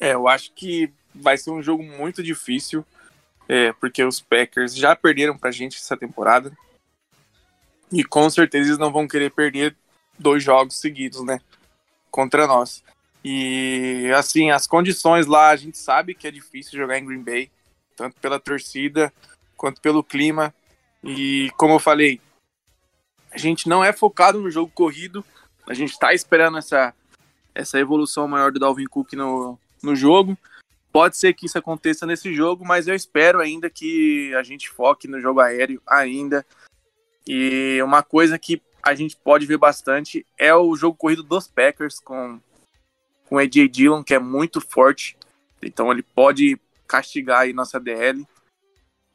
É, 0.00 0.14
eu 0.14 0.26
acho 0.26 0.52
que 0.52 0.90
vai 1.14 1.36
ser 1.36 1.50
um 1.50 1.62
jogo 1.62 1.82
muito 1.82 2.22
difícil 2.22 2.84
é, 3.52 3.72
porque 3.72 4.04
os 4.04 4.20
Packers 4.20 4.76
já 4.76 4.94
perderam 4.94 5.36
pra 5.36 5.50
gente 5.50 5.76
essa 5.76 5.96
temporada. 5.96 6.56
E 7.92 8.04
com 8.04 8.30
certeza 8.30 8.68
eles 8.68 8.78
não 8.78 8.92
vão 8.92 9.08
querer 9.08 9.32
perder 9.32 9.76
dois 10.16 10.40
jogos 10.40 10.78
seguidos, 10.78 11.24
né? 11.24 11.40
Contra 12.12 12.46
nós. 12.46 12.84
E 13.24 14.08
assim, 14.16 14.52
as 14.52 14.68
condições 14.68 15.26
lá, 15.26 15.48
a 15.48 15.56
gente 15.56 15.76
sabe 15.78 16.14
que 16.14 16.28
é 16.28 16.30
difícil 16.30 16.78
jogar 16.78 16.96
em 16.96 17.04
Green 17.04 17.24
Bay, 17.24 17.50
tanto 17.96 18.20
pela 18.20 18.38
torcida 18.38 19.12
quanto 19.56 19.80
pelo 19.80 20.04
clima. 20.04 20.54
E 21.02 21.50
como 21.56 21.74
eu 21.74 21.80
falei, 21.80 22.20
a 23.32 23.36
gente 23.36 23.68
não 23.68 23.82
é 23.82 23.92
focado 23.92 24.40
no 24.40 24.50
jogo 24.50 24.70
corrido, 24.72 25.24
a 25.68 25.74
gente 25.74 25.98
tá 25.98 26.14
esperando 26.14 26.56
essa, 26.56 26.94
essa 27.52 27.80
evolução 27.80 28.28
maior 28.28 28.52
do 28.52 28.60
Dalvin 28.60 28.86
Cook 28.86 29.14
no, 29.14 29.58
no 29.82 29.94
jogo. 29.94 30.36
Pode 30.92 31.16
ser 31.16 31.34
que 31.34 31.46
isso 31.46 31.56
aconteça 31.56 32.04
nesse 32.04 32.34
jogo, 32.34 32.64
mas 32.64 32.88
eu 32.88 32.94
espero 32.94 33.40
ainda 33.40 33.70
que 33.70 34.34
a 34.34 34.42
gente 34.42 34.68
foque 34.68 35.06
no 35.06 35.20
jogo 35.20 35.40
aéreo 35.40 35.80
ainda. 35.86 36.44
E 37.26 37.80
uma 37.82 38.02
coisa 38.02 38.38
que 38.38 38.60
a 38.82 38.94
gente 38.94 39.16
pode 39.16 39.46
ver 39.46 39.58
bastante 39.58 40.26
é 40.36 40.54
o 40.54 40.74
jogo 40.74 40.96
corrido 40.96 41.22
dos 41.22 41.46
Packers 41.46 42.00
com 42.00 42.40
com 43.26 43.38
AJ 43.38 43.68
Dillon, 43.70 44.02
que 44.02 44.12
é 44.12 44.18
muito 44.18 44.60
forte. 44.60 45.16
Então 45.62 45.92
ele 45.92 46.02
pode 46.02 46.58
castigar 46.88 47.42
aí 47.42 47.52
nossa 47.52 47.78
DL. 47.78 48.26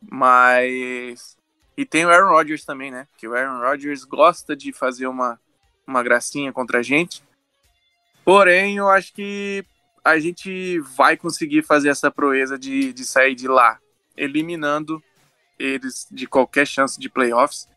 Mas 0.01 1.35
e 1.75 1.85
tem 1.85 2.05
o 2.05 2.09
Aaron 2.09 2.29
Rodgers 2.29 2.63
também, 2.63 2.89
né? 2.89 3.05
Que 3.17 3.27
o 3.27 3.35
Aaron 3.35 3.59
Rodgers 3.59 4.05
gosta 4.05 4.55
de 4.55 4.71
fazer 4.71 5.07
uma 5.07 5.37
uma 5.85 6.01
gracinha 6.01 6.51
contra 6.51 6.79
a 6.79 6.83
gente. 6.83 7.23
Porém, 8.23 8.77
eu 8.77 8.89
acho 8.89 9.13
que 9.13 9.63
a 10.05 10.19
gente 10.19 10.79
vai 10.95 11.17
conseguir 11.17 11.63
fazer 11.63 11.89
essa 11.89 12.11
proeza 12.11 12.59
de, 12.59 12.93
de 12.93 13.03
sair 13.03 13.33
de 13.33 13.47
lá 13.47 13.79
eliminando 14.15 15.03
eles 15.57 16.07
de 16.11 16.27
qualquer 16.27 16.67
chance 16.67 16.99
de 16.99 17.09
playoffs. 17.09 17.67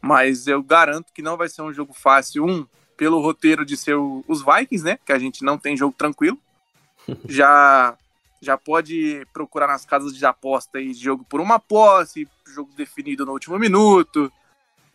Mas 0.00 0.46
eu 0.46 0.62
garanto 0.62 1.12
que 1.12 1.20
não 1.20 1.36
vai 1.36 1.50
ser 1.50 1.60
um 1.60 1.72
jogo 1.72 1.92
fácil. 1.92 2.46
Um, 2.46 2.66
pelo 2.96 3.20
roteiro 3.20 3.64
de 3.64 3.76
ser 3.76 3.94
o, 3.94 4.24
os 4.26 4.42
Vikings, 4.42 4.82
né? 4.82 4.98
Que 5.04 5.12
a 5.12 5.18
gente 5.18 5.44
não 5.44 5.58
tem 5.58 5.76
jogo 5.76 5.94
tranquilo. 5.96 6.38
já 7.28 7.94
já 8.42 8.56
pode 8.56 9.26
procurar 9.34 9.66
nas 9.66 9.84
casas 9.84 10.16
de 10.16 10.24
aposta 10.24 10.78
aí 10.78 10.94
jogo 10.94 11.26
por 11.28 11.42
uma 11.42 11.58
posse, 11.58 12.26
jogo 12.54 12.70
definido 12.74 13.26
no 13.26 13.32
último 13.32 13.58
minuto. 13.58 14.32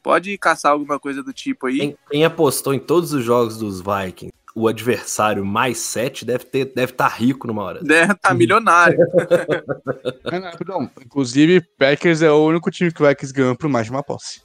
Pode 0.01 0.35
caçar 0.39 0.71
alguma 0.71 0.99
coisa 0.99 1.21
do 1.21 1.31
tipo 1.31 1.67
aí. 1.67 1.77
Quem, 1.77 1.97
quem 2.09 2.25
apostou 2.25 2.73
em 2.73 2.79
todos 2.79 3.13
os 3.13 3.23
jogos 3.23 3.57
dos 3.57 3.81
Vikings, 3.81 4.33
o 4.55 4.69
adversário 4.69 5.43
mais 5.43 5.79
7 5.79 6.23
deve 6.23 6.45
estar 6.45 6.73
deve 6.73 6.93
tá 6.93 7.07
rico 7.09 7.45
numa 7.45 7.61
hora. 7.61 7.83
Deve 7.83 8.13
estar 8.13 8.29
tá 8.29 8.33
milionário. 8.33 8.97
é, 10.31 10.39
não, 10.39 10.51
perdão. 10.51 10.91
Inclusive, 11.01 11.59
Packers 11.77 12.21
é 12.21 12.31
o 12.31 12.45
único 12.45 12.71
time 12.71 12.91
que 12.91 13.03
o 13.03 13.07
Vikings 13.07 13.33
ganhou 13.33 13.57
por 13.57 13.67
mais 13.67 13.85
de 13.85 13.91
uma 13.91 14.01
posse. 14.01 14.41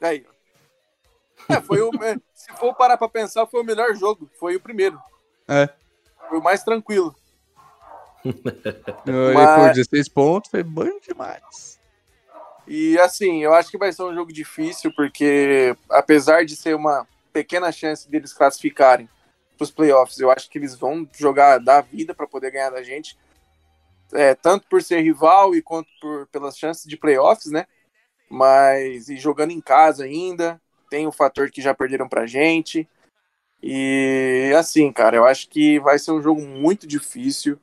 Aí. 0.00 0.26
É, 1.48 1.60
foi 1.60 1.80
o, 1.80 1.90
é, 2.02 2.16
se 2.34 2.52
for 2.54 2.74
parar 2.74 2.96
pra 2.96 3.08
pensar, 3.08 3.46
foi 3.46 3.60
o 3.60 3.64
melhor 3.64 3.94
jogo. 3.94 4.28
Foi 4.40 4.56
o 4.56 4.60
primeiro. 4.60 4.98
É. 5.46 5.68
Foi 6.28 6.38
o 6.38 6.42
mais 6.42 6.64
tranquilo. 6.64 7.14
Mas... 8.24 9.60
Por 9.60 9.72
16 9.72 10.08
pontos, 10.08 10.50
foi 10.50 10.64
bom 10.64 10.98
demais. 11.00 11.80
E 12.66 12.98
assim, 12.98 13.42
eu 13.42 13.54
acho 13.54 13.70
que 13.70 13.78
vai 13.78 13.92
ser 13.92 14.02
um 14.02 14.14
jogo 14.14 14.32
difícil, 14.32 14.92
porque 14.94 15.76
apesar 15.88 16.44
de 16.44 16.56
ser 16.56 16.74
uma 16.74 17.06
pequena 17.32 17.72
chance 17.72 18.08
deles 18.08 18.32
classificarem 18.32 19.08
para 19.56 19.64
os 19.64 19.70
playoffs, 19.70 20.18
eu 20.18 20.30
acho 20.30 20.50
que 20.50 20.58
eles 20.58 20.74
vão 20.74 21.08
jogar 21.12 21.58
da 21.58 21.80
vida 21.80 22.14
para 22.14 22.26
poder 22.26 22.50
ganhar 22.50 22.70
da 22.70 22.82
gente, 22.82 23.16
é, 24.12 24.34
tanto 24.34 24.66
por 24.68 24.82
ser 24.82 25.00
rival 25.00 25.54
e 25.54 25.62
quanto 25.62 25.88
por, 26.00 26.26
pelas 26.28 26.58
chances 26.58 26.84
de 26.84 26.96
playoffs, 26.96 27.50
né? 27.50 27.66
Mas 28.28 29.08
e 29.08 29.16
jogando 29.16 29.50
em 29.50 29.60
casa 29.60 30.04
ainda, 30.04 30.60
tem 30.90 31.06
o 31.06 31.12
fator 31.12 31.50
que 31.50 31.62
já 31.62 31.74
perderam 31.74 32.08
para 32.08 32.26
gente. 32.26 32.88
E 33.62 34.52
assim, 34.58 34.92
cara, 34.92 35.16
eu 35.16 35.24
acho 35.24 35.48
que 35.48 35.78
vai 35.80 35.98
ser 35.98 36.12
um 36.12 36.22
jogo 36.22 36.42
muito 36.42 36.86
difícil. 36.86 37.58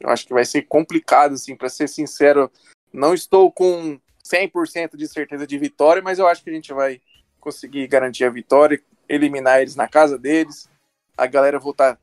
Eu 0.00 0.10
acho 0.10 0.26
que 0.26 0.34
vai 0.34 0.44
ser 0.44 0.62
complicado, 0.62 1.34
assim, 1.34 1.54
para 1.56 1.68
ser 1.68 1.88
sincero. 1.88 2.50
Não 2.92 3.14
estou 3.14 3.50
com 3.52 3.98
100% 4.24 4.96
de 4.96 5.06
certeza 5.06 5.46
de 5.46 5.58
vitória, 5.58 6.02
mas 6.02 6.18
eu 6.18 6.26
acho 6.26 6.42
que 6.42 6.50
a 6.50 6.52
gente 6.52 6.72
vai 6.72 7.00
conseguir 7.44 7.86
garantir 7.86 8.24
a 8.24 8.30
vitória, 8.30 8.80
eliminar 9.06 9.60
eles 9.60 9.76
na 9.76 9.86
casa 9.86 10.18
deles, 10.18 10.68
a 11.16 11.26
galera 11.26 11.58
voltar 11.60 11.98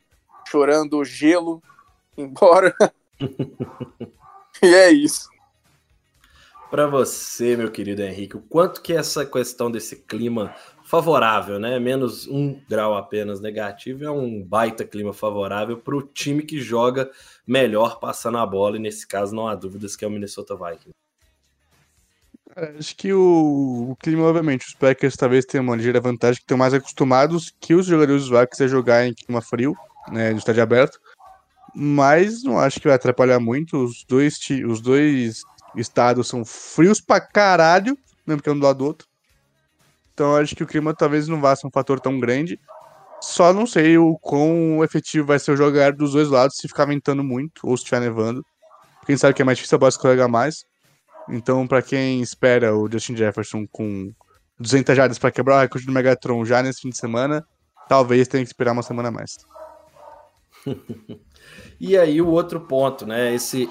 chorando 0.47 1.03
gelo 1.03 1.61
embora. 2.15 2.75
e 4.61 4.67
é 4.67 4.91
isso. 4.91 5.29
Para 6.69 6.87
você, 6.87 7.57
meu 7.57 7.69
querido 7.69 8.01
Henrique, 8.01 8.37
o 8.37 8.41
quanto 8.41 8.81
que 8.81 8.93
essa 8.93 9.25
questão 9.25 9.69
desse 9.69 9.97
clima 10.03 10.55
favorável, 10.85 11.59
né? 11.59 11.77
Menos 11.79 12.27
um 12.27 12.61
grau 12.69 12.95
apenas 12.95 13.41
negativo, 13.41 14.05
é 14.05 14.11
um 14.11 14.41
baita 14.41 14.85
clima 14.85 15.11
favorável 15.11 15.77
para 15.77 15.95
o 15.95 16.01
time 16.01 16.43
que 16.43 16.61
joga 16.61 17.11
melhor 17.45 17.99
passando 17.99 18.37
a 18.37 18.45
bola, 18.45 18.77
e 18.77 18.79
nesse 18.79 19.05
caso 19.05 19.35
não 19.35 19.47
há 19.47 19.55
dúvidas 19.55 19.97
que 19.97 20.05
é 20.05 20.07
o 20.07 20.11
Minnesota 20.11 20.55
Vikings. 20.55 20.91
Acho 22.55 22.95
que 22.97 23.13
o, 23.13 23.91
o, 23.91 23.95
clima, 23.95 24.23
obviamente, 24.23 24.67
os 24.67 24.73
Packers 24.73 25.15
talvez 25.15 25.45
tenham 25.45 25.63
uma 25.63 25.75
ligeira 25.75 26.01
vantagem, 26.01 26.37
que 26.37 26.43
estão 26.43 26.57
mais 26.57 26.73
acostumados 26.73 27.53
que 27.59 27.73
os 27.73 27.85
jogadores 27.85 28.27
Vikings 28.27 28.63
a 28.63 28.67
jogar 28.67 29.05
em 29.05 29.13
clima 29.13 29.41
frio, 29.41 29.75
né, 30.09 30.31
no 30.31 30.37
estádio 30.37 30.61
aberto. 30.61 30.99
Mas 31.73 32.43
não 32.43 32.59
acho 32.59 32.79
que 32.79 32.87
vai 32.87 32.95
atrapalhar 32.95 33.39
muito. 33.39 33.77
Os 33.77 34.03
dois, 34.05 34.37
os 34.67 34.81
dois 34.81 35.43
estados 35.75 36.27
são 36.27 36.43
frios 36.43 36.99
pra 36.99 37.21
caralho, 37.21 37.97
mesmo 38.27 38.41
que 38.41 38.49
é 38.49 38.51
um 38.51 38.59
do 38.59 38.65
lado 38.65 38.79
do 38.79 38.85
outro. 38.85 39.07
Então 40.13 40.35
acho 40.35 40.53
que 40.53 40.63
o 40.63 40.67
clima 40.67 40.93
talvez 40.93 41.29
não 41.29 41.39
vá 41.39 41.55
ser 41.55 41.67
um 41.67 41.71
fator 41.71 42.01
tão 42.01 42.19
grande. 42.19 42.59
Só 43.21 43.53
não 43.53 43.65
sei 43.65 43.97
o 43.97 44.17
quão 44.19 44.83
efetivo 44.83 45.27
vai 45.27 45.39
ser 45.39 45.51
o 45.51 45.55
jogar 45.57 45.93
dos 45.93 46.13
dois 46.13 46.27
lados 46.27 46.57
se 46.57 46.67
ficar 46.67 46.85
ventando 46.85 47.23
muito 47.23 47.61
ou 47.63 47.77
se 47.77 47.83
estiver 47.83 48.01
nevando. 48.01 48.43
Quem 49.05 49.15
sabe 49.15 49.33
que 49.33 49.41
é 49.41 49.45
mais 49.45 49.57
difícil 49.57 49.77
a 49.77 49.79
bola 49.79 49.89
escorregar 49.89 50.27
mais. 50.27 50.65
Então, 51.29 51.67
para 51.67 51.81
quem 51.81 52.21
espera 52.21 52.75
o 52.75 52.91
Justin 52.91 53.15
Jefferson 53.15 53.65
com 53.67 54.13
200 54.59 54.95
jardas 54.95 55.19
para 55.19 55.31
quebrar 55.31 55.57
o 55.57 55.61
recorde 55.61 55.85
do 55.85 55.91
Megatron 55.91 56.45
já 56.45 56.61
nesse 56.61 56.81
fim 56.81 56.89
de 56.89 56.97
semana, 56.97 57.45
talvez 57.87 58.27
tenha 58.27 58.43
que 58.43 58.49
esperar 58.49 58.73
uma 58.73 58.83
semana 58.83 59.09
a 59.09 59.11
mais. 59.11 59.37
e 61.79 61.97
aí 61.97 62.21
o 62.21 62.27
outro 62.27 62.61
ponto, 62.61 63.05
né? 63.05 63.33
Esse 63.33 63.69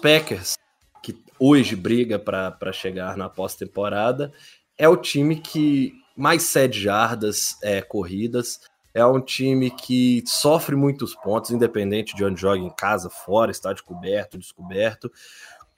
Packers 0.00 0.54
que 1.02 1.18
hoje 1.38 1.74
briga 1.74 2.18
para 2.18 2.72
chegar 2.72 3.16
na 3.16 3.28
pós-temporada 3.28 4.32
é 4.76 4.88
o 4.88 4.96
time 4.96 5.36
que 5.36 5.92
mais 6.16 6.44
cede 6.44 6.80
jardas 6.80 7.56
é, 7.62 7.80
corridas. 7.80 8.60
É 8.92 9.04
um 9.04 9.20
time 9.20 9.70
que 9.70 10.22
sofre 10.24 10.76
muitos 10.76 11.16
pontos, 11.16 11.50
independente 11.50 12.14
de 12.14 12.24
onde 12.24 12.40
joga, 12.40 12.60
em 12.60 12.70
casa, 12.70 13.10
fora, 13.10 13.50
estádio 13.50 13.84
coberto, 13.84 14.38
descoberto 14.38 15.10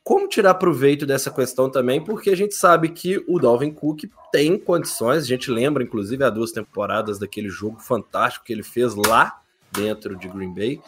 como 0.07 0.29
tirar 0.29 0.55
proveito 0.55 1.05
dessa 1.05 1.33
questão 1.33 1.69
também, 1.69 2.01
porque 2.01 2.31
a 2.31 2.37
gente 2.37 2.55
sabe 2.55 2.91
que 2.91 3.25
o 3.27 3.41
Dalvin 3.41 3.73
Cook 3.73 4.05
tem 4.31 4.57
condições, 4.57 5.25
a 5.25 5.27
gente 5.27 5.51
lembra 5.51 5.83
inclusive 5.83 6.23
há 6.23 6.31
duas 6.31 6.53
temporadas 6.53 7.19
daquele 7.19 7.49
jogo 7.49 7.81
fantástico 7.81 8.45
que 8.45 8.53
ele 8.53 8.63
fez 8.63 8.95
lá 8.95 9.43
dentro 9.73 10.15
de 10.15 10.29
Green 10.29 10.55
Bay, 10.55 10.81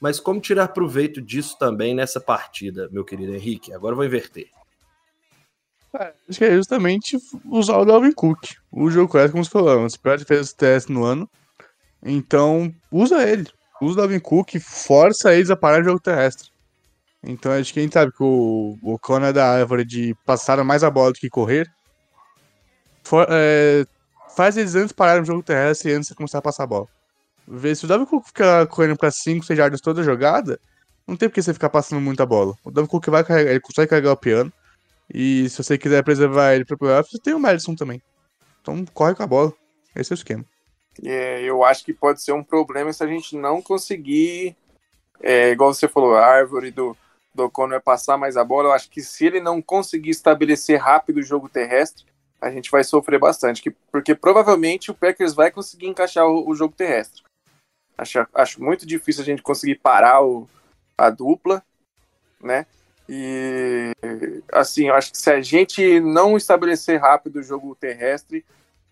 mas 0.00 0.18
como 0.18 0.40
tirar 0.40 0.66
proveito 0.66 1.22
disso 1.22 1.56
também 1.56 1.94
nessa 1.94 2.18
partida, 2.18 2.88
meu 2.90 3.04
querido 3.04 3.32
Henrique? 3.32 3.72
Agora 3.72 3.92
eu 3.92 3.96
vou 3.96 4.04
inverter. 4.04 4.48
É, 5.96 6.12
acho 6.28 6.38
que 6.40 6.44
é 6.44 6.56
justamente 6.56 7.16
usar 7.44 7.78
o 7.78 7.84
Dalvin 7.84 8.10
Cook. 8.10 8.56
O 8.72 8.90
jogo 8.90 9.08
correto, 9.08 9.30
como 9.30 9.44
você 9.44 9.50
falou, 9.52 9.84
o 9.84 9.86
Spread 9.86 10.24
fez 10.24 10.40
esse 10.40 10.56
teste 10.56 10.90
no 10.90 11.04
ano, 11.04 11.30
então 12.02 12.74
usa 12.90 13.22
ele. 13.22 13.46
Usa 13.80 13.92
o 13.92 13.96
Dalvin 13.98 14.18
Cook, 14.18 14.58
força 14.58 15.32
eles 15.32 15.48
a 15.48 15.54
parar 15.54 15.80
o 15.80 15.84
jogo 15.84 16.00
terrestre. 16.00 16.52
Então 17.26 17.52
acho 17.52 17.72
que 17.72 17.80
a 17.80 17.82
gente 17.82 17.94
sabe 17.94 18.12
que 18.12 18.22
o, 18.22 18.78
o 18.82 18.98
Conan 18.98 19.28
é 19.28 19.32
da 19.32 19.48
árvore 19.48 19.84
de 19.84 20.14
passar 20.26 20.62
mais 20.62 20.84
a 20.84 20.90
bola 20.90 21.12
do 21.12 21.18
que 21.18 21.30
correr. 21.30 21.66
For, 23.02 23.26
é, 23.30 23.84
faz 24.36 24.56
eles 24.56 24.74
antes 24.74 24.92
pararem 24.92 25.22
o 25.22 25.26
jogo 25.26 25.42
terrestre 25.42 25.90
e 25.90 25.94
antes 25.94 26.08
de 26.08 26.14
começar 26.14 26.38
a 26.38 26.42
passar 26.42 26.64
a 26.64 26.66
bola. 26.66 26.86
Vê 27.46 27.74
se 27.74 27.84
o 27.84 27.88
Davi 27.88 28.06
Cook 28.06 28.26
fica 28.26 28.66
correndo 28.66 28.96
pra 28.96 29.10
5, 29.10 29.44
6 29.44 29.58
yards 29.58 29.80
toda 29.80 30.02
jogada, 30.02 30.58
não 31.06 31.16
tem 31.16 31.28
porque 31.28 31.42
você 31.42 31.52
ficar 31.52 31.70
passando 31.70 32.00
muita 32.00 32.26
bola. 32.26 32.54
O 32.62 32.70
Davi 32.70 32.88
Cook 32.88 33.06
vai 33.08 33.24
carregar, 33.24 33.50
ele 33.50 33.60
consegue 33.60 33.88
carregar 33.88 34.12
o 34.12 34.16
piano. 34.16 34.52
E 35.12 35.48
se 35.50 35.62
você 35.62 35.76
quiser 35.76 36.02
preservar 36.02 36.54
ele 36.54 36.64
pro 36.64 36.78
playoff, 36.78 37.10
você 37.10 37.18
tem 37.18 37.34
o 37.34 37.38
Madison 37.38 37.74
também. 37.74 38.02
Então 38.60 38.84
corre 38.92 39.14
com 39.14 39.22
a 39.22 39.26
bola. 39.26 39.52
Esse 39.94 40.12
é 40.12 40.14
o 40.14 40.16
esquema. 40.16 40.44
É, 41.02 41.42
eu 41.42 41.64
acho 41.64 41.84
que 41.84 41.92
pode 41.92 42.22
ser 42.22 42.32
um 42.32 42.42
problema 42.42 42.92
se 42.92 43.02
a 43.02 43.06
gente 43.06 43.36
não 43.36 43.60
conseguir, 43.60 44.56
é, 45.20 45.50
igual 45.50 45.74
você 45.74 45.88
falou, 45.88 46.14
a 46.14 46.24
árvore 46.24 46.70
do, 46.70 46.96
do 47.34 47.44
Ocon 47.44 47.72
é 47.72 47.80
passar 47.80 48.16
mais 48.16 48.36
a 48.36 48.44
bola. 48.44 48.68
Eu 48.68 48.72
acho 48.72 48.88
que 48.88 49.02
se 49.02 49.26
ele 49.26 49.40
não 49.40 49.60
conseguir 49.60 50.10
estabelecer 50.10 50.78
rápido 50.78 51.18
o 51.18 51.22
jogo 51.22 51.48
terrestre, 51.48 52.04
a 52.40 52.50
gente 52.50 52.70
vai 52.70 52.84
sofrer 52.84 53.18
bastante. 53.18 53.62
Que, 53.62 53.70
porque 53.90 54.14
provavelmente 54.14 54.90
o 54.90 54.94
Packers 54.94 55.34
vai 55.34 55.50
conseguir 55.50 55.86
encaixar 55.86 56.26
o, 56.26 56.48
o 56.48 56.54
jogo 56.54 56.74
terrestre. 56.76 57.22
Acho, 57.96 58.26
acho 58.34 58.62
muito 58.62 58.86
difícil 58.86 59.22
a 59.22 59.24
gente 59.24 59.42
conseguir 59.42 59.76
parar 59.76 60.22
o, 60.22 60.48
a 60.96 61.10
dupla, 61.10 61.62
né? 62.40 62.66
E 63.08 63.92
assim, 64.52 64.88
eu 64.88 64.94
acho 64.94 65.12
que 65.12 65.18
se 65.18 65.30
a 65.30 65.40
gente 65.40 66.00
não 66.00 66.36
estabelecer 66.36 67.00
rápido 67.00 67.36
o 67.36 67.42
jogo 67.42 67.74
terrestre, 67.74 68.44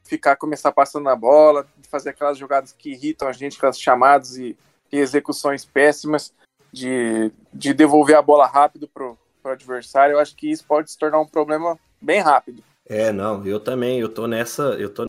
ficar 0.04 0.36
começar 0.36 0.70
passando 0.72 1.08
a 1.08 1.16
bola, 1.16 1.66
fazer 1.88 2.10
aquelas 2.10 2.36
jogadas 2.36 2.72
que 2.72 2.90
irritam 2.90 3.26
a 3.26 3.32
gente, 3.32 3.56
aquelas 3.56 3.80
chamadas 3.80 4.36
e, 4.36 4.56
e 4.90 4.98
execuções 4.98 5.64
péssimas, 5.64 6.32
de, 6.72 7.30
de 7.52 7.74
devolver 7.74 8.16
a 8.16 8.22
bola 8.22 8.46
rápido 8.46 8.88
pro, 8.88 9.18
pro 9.42 9.52
adversário, 9.52 10.14
eu 10.14 10.18
acho 10.18 10.34
que 10.34 10.50
isso 10.50 10.64
pode 10.64 10.90
se 10.90 10.98
tornar 10.98 11.20
um 11.20 11.26
problema 11.26 11.78
bem 12.00 12.20
rápido. 12.20 12.62
É, 12.86 13.12
não, 13.12 13.44
eu 13.46 13.60
também, 13.60 14.00
eu 14.00 14.08
tô 14.08 14.26
nessa, 14.26 14.62
eu 14.78 14.88
tô 14.88 15.06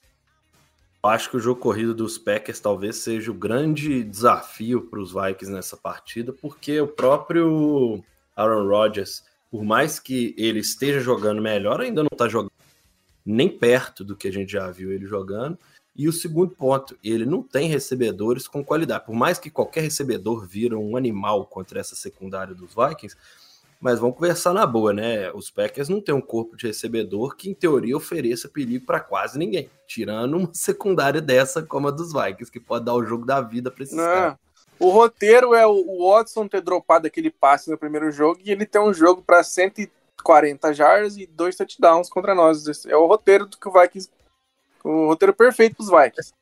eu 1.04 1.10
acho 1.10 1.30
que 1.30 1.36
o 1.36 1.40
jogo 1.40 1.60
corrido 1.60 1.94
dos 1.94 2.18
Packers 2.18 2.62
talvez 2.62 2.96
seja 2.96 3.30
o 3.30 3.34
grande 3.34 4.06
desafio 4.06 4.84
para 4.84 5.02
os 5.02 5.12
Vikings 5.12 5.52
nessa 5.52 5.76
partida, 5.76 6.32
porque 6.32 6.80
o 6.80 6.88
próprio 6.88 8.02
Aaron 8.34 8.70
Rodgers, 8.70 9.22
por 9.52 9.66
mais 9.66 10.00
que 10.00 10.34
ele 10.38 10.60
esteja 10.60 11.02
jogando 11.02 11.42
melhor, 11.42 11.82
ainda 11.82 12.04
não 12.04 12.10
está 12.10 12.30
jogando 12.30 12.54
nem 13.26 13.50
perto 13.50 14.02
do 14.02 14.16
que 14.16 14.30
a 14.30 14.32
gente 14.32 14.54
já 14.54 14.72
viu 14.72 14.94
ele 14.94 15.06
jogando. 15.06 15.60
E 15.96 16.08
o 16.08 16.14
segundo 16.14 16.56
ponto, 16.56 16.98
ele 17.04 17.26
não 17.26 17.44
tem 17.44 17.70
recebedores 17.70 18.48
com 18.48 18.64
qualidade. 18.64 19.06
Por 19.06 19.14
mais 19.14 19.38
que 19.38 19.50
qualquer 19.50 19.82
recebedor 19.82 20.46
vira 20.46 20.78
um 20.78 20.98
animal 20.98 21.46
contra 21.46 21.80
essa 21.80 21.96
secundária 21.96 22.56
dos 22.56 22.74
Vikings, 22.74 23.16
mas 23.84 24.00
vamos 24.00 24.16
conversar 24.16 24.54
na 24.54 24.66
boa, 24.66 24.94
né? 24.94 25.30
Os 25.34 25.52
Packers 25.52 25.90
não 25.90 26.00
têm 26.00 26.16
um 26.16 26.22
corpo 26.22 26.56
de 26.56 26.66
recebedor 26.66 27.36
que, 27.36 27.50
em 27.50 27.54
teoria, 27.54 27.98
ofereça 27.98 28.48
perigo 28.48 28.86
para 28.86 29.00
quase 29.00 29.38
ninguém, 29.38 29.70
tirando 29.86 30.38
uma 30.38 30.50
secundária 30.56 31.20
dessa 31.20 31.62
como 31.62 31.90
a 31.90 31.92
dos 31.92 32.14
Vikings, 32.14 32.50
que 32.50 32.62
pode 32.62 32.86
dar 32.86 32.96
o 32.96 33.06
jogo 33.06 33.26
da 33.26 33.42
vida 33.42 33.70
para 33.70 33.84
esses 33.84 33.96
caras. 33.96 34.38
O 34.80 34.90
roteiro 34.90 35.54
é 35.54 35.68
o 35.68 36.10
Watson 36.10 36.48
ter 36.48 36.62
dropado 36.62 37.08
aquele 37.08 37.30
passe 37.30 37.70
no 37.70 37.78
primeiro 37.78 38.10
jogo 38.10 38.40
e 38.44 38.52
ele 38.52 38.66
ter 38.66 38.80
um 38.80 38.94
jogo 38.94 39.22
para 39.22 39.44
140 39.44 40.74
jardas 40.74 41.18
e 41.18 41.28
dois 41.28 41.56
touchdowns 41.56 42.10
contra 42.10 42.34
nós. 42.34 42.86
É 42.86 42.96
o 42.96 43.06
roteiro 43.06 43.46
do 43.46 43.58
que 43.58 43.68
o 43.68 43.72
Vikings 43.72 44.10
o 44.84 45.08
roteiro 45.08 45.34
perfeito 45.34 45.78
pros 45.78 45.90
Vikings. 45.90 46.34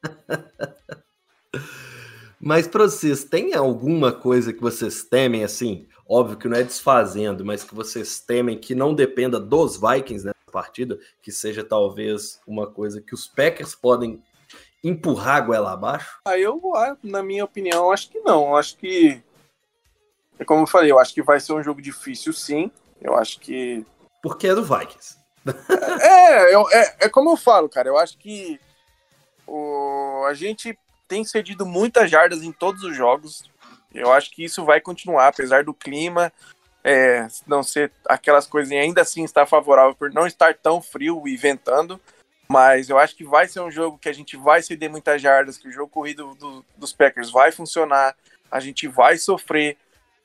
mas 2.39 2.68
para 2.68 2.85
vocês, 2.85 3.23
tem 3.23 3.53
alguma 3.53 4.11
coisa 4.11 4.51
que 4.51 4.61
vocês 4.61 5.03
temem, 5.03 5.43
assim? 5.43 5.88
Óbvio 6.09 6.38
que 6.38 6.47
não 6.47 6.57
é 6.57 6.63
desfazendo, 6.63 7.45
mas 7.45 7.63
que 7.63 7.73
vocês 7.73 8.19
temem 8.19 8.57
que 8.57 8.76
não 8.76 8.93
dependa 8.93 9.39
dos 9.39 9.80
Vikings 9.80 10.26
nessa 10.26 10.51
partida, 10.51 10.99
que 11.22 11.31
seja 11.31 11.63
talvez 11.63 12.41
uma 12.45 12.68
coisa 12.68 13.01
que 13.01 13.13
os 13.13 13.27
Packers 13.27 13.76
podem 13.76 14.22
empurrar 14.84 15.38
a 15.38 15.41
goela 15.41 15.72
abaixo? 15.72 16.19
Aí 16.26 16.41
eu, 16.41 16.59
na 17.03 17.23
minha 17.23 17.45
opinião, 17.45 17.91
acho 17.91 18.09
que 18.09 18.19
não. 18.19 18.49
Eu 18.49 18.55
acho 18.57 18.77
que, 18.77 19.22
é 20.38 20.43
como 20.43 20.63
eu 20.63 20.68
falei, 20.68 20.91
eu 20.91 20.99
acho 20.99 21.13
que 21.13 21.22
vai 21.22 21.39
ser 21.39 21.53
um 21.53 21.63
jogo 21.63 21.81
difícil, 21.81 22.34
sim. 22.34 22.72
Eu 22.99 23.15
acho 23.15 23.39
que. 23.39 23.85
Porque 24.22 24.47
é 24.47 24.55
do 24.55 24.63
Vikings. 24.63 25.20
É, 26.01 26.53
eu, 26.53 26.69
é, 26.72 26.95
é 27.01 27.09
como 27.09 27.31
eu 27.31 27.38
falo, 27.38 27.69
cara. 27.69 27.88
Eu 27.88 27.97
acho 27.97 28.18
que 28.18 28.59
o, 29.47 30.26
a 30.27 30.34
gente 30.34 30.77
tem 31.07 31.23
cedido 31.23 31.65
muitas 31.65 32.09
jardas 32.09 32.43
em 32.43 32.51
todos 32.51 32.84
os 32.84 32.95
jogos. 32.95 33.49
Eu 33.93 34.11
acho 34.11 34.31
que 34.31 34.43
isso 34.43 34.63
vai 34.63 34.80
continuar, 34.80 35.27
apesar 35.27 35.63
do 35.63 35.73
clima 35.73 36.31
é, 36.84 37.27
não 37.45 37.61
ser 37.63 37.91
aquelas 38.07 38.47
coisas, 38.47 38.72
ainda 38.72 39.01
assim 39.01 39.23
está 39.23 39.45
favorável 39.45 39.95
por 39.95 40.11
não 40.11 40.26
estar 40.26 40.55
tão 40.55 40.81
frio 40.81 41.27
e 41.27 41.35
ventando. 41.35 41.99
Mas 42.47 42.89
eu 42.89 42.97
acho 42.97 43.15
que 43.15 43.23
vai 43.23 43.47
ser 43.47 43.61
um 43.61 43.72
jogo 43.72 43.97
que 43.97 44.09
a 44.09 44.13
gente 44.13 44.35
vai 44.35 44.61
ceder 44.61 44.89
muitas 44.89 45.22
jardas, 45.22 45.57
que 45.57 45.69
o 45.69 45.72
jogo 45.72 45.89
corrido 45.89 46.35
do, 46.35 46.65
dos 46.76 46.91
Packers 46.91 47.31
vai 47.31 47.51
funcionar, 47.51 48.13
a 48.51 48.59
gente 48.59 48.88
vai 48.88 49.18
sofrer. 49.18 49.77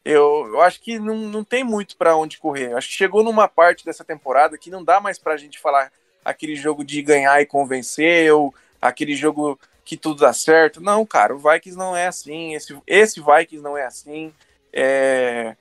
Eu, 0.09 0.47
eu 0.53 0.61
acho 0.61 0.81
que 0.81 1.01
não, 1.01 1.17
não 1.17 1.43
tem 1.43 1.65
muito 1.65 1.97
para 1.97 2.17
onde 2.17 2.39
correr. 2.39 2.71
Eu 2.71 2.79
acho 2.79 2.87
que 2.87 2.95
chegou 2.95 3.25
numa 3.25 3.49
parte 3.49 3.85
dessa 3.85 4.05
temporada 4.05 4.57
que 4.57 4.71
não 4.71 4.85
dá 4.85 5.01
mais 5.01 5.19
para 5.19 5.35
a 5.35 5.37
gente 5.37 5.59
falar 5.59 5.91
aquele 6.25 6.55
jogo 6.55 6.85
de 6.85 7.03
ganhar 7.03 7.43
e 7.43 7.47
convencer, 7.47 8.33
ou 8.33 8.55
aquele 8.81 9.17
jogo 9.17 9.59
que 9.85 9.97
tudo 9.97 10.21
dá 10.21 10.33
certo. 10.33 10.81
Não, 10.81 11.05
cara, 11.05 11.35
o 11.35 11.39
Vikings 11.41 11.77
não 11.77 11.97
é 11.97 12.07
assim. 12.07 12.55
Esse, 12.55 12.81
esse 12.87 13.21
Vikings 13.21 13.61
não 13.61 13.77
é 13.77 13.85
assim. 13.85 14.33
É, 14.73 15.57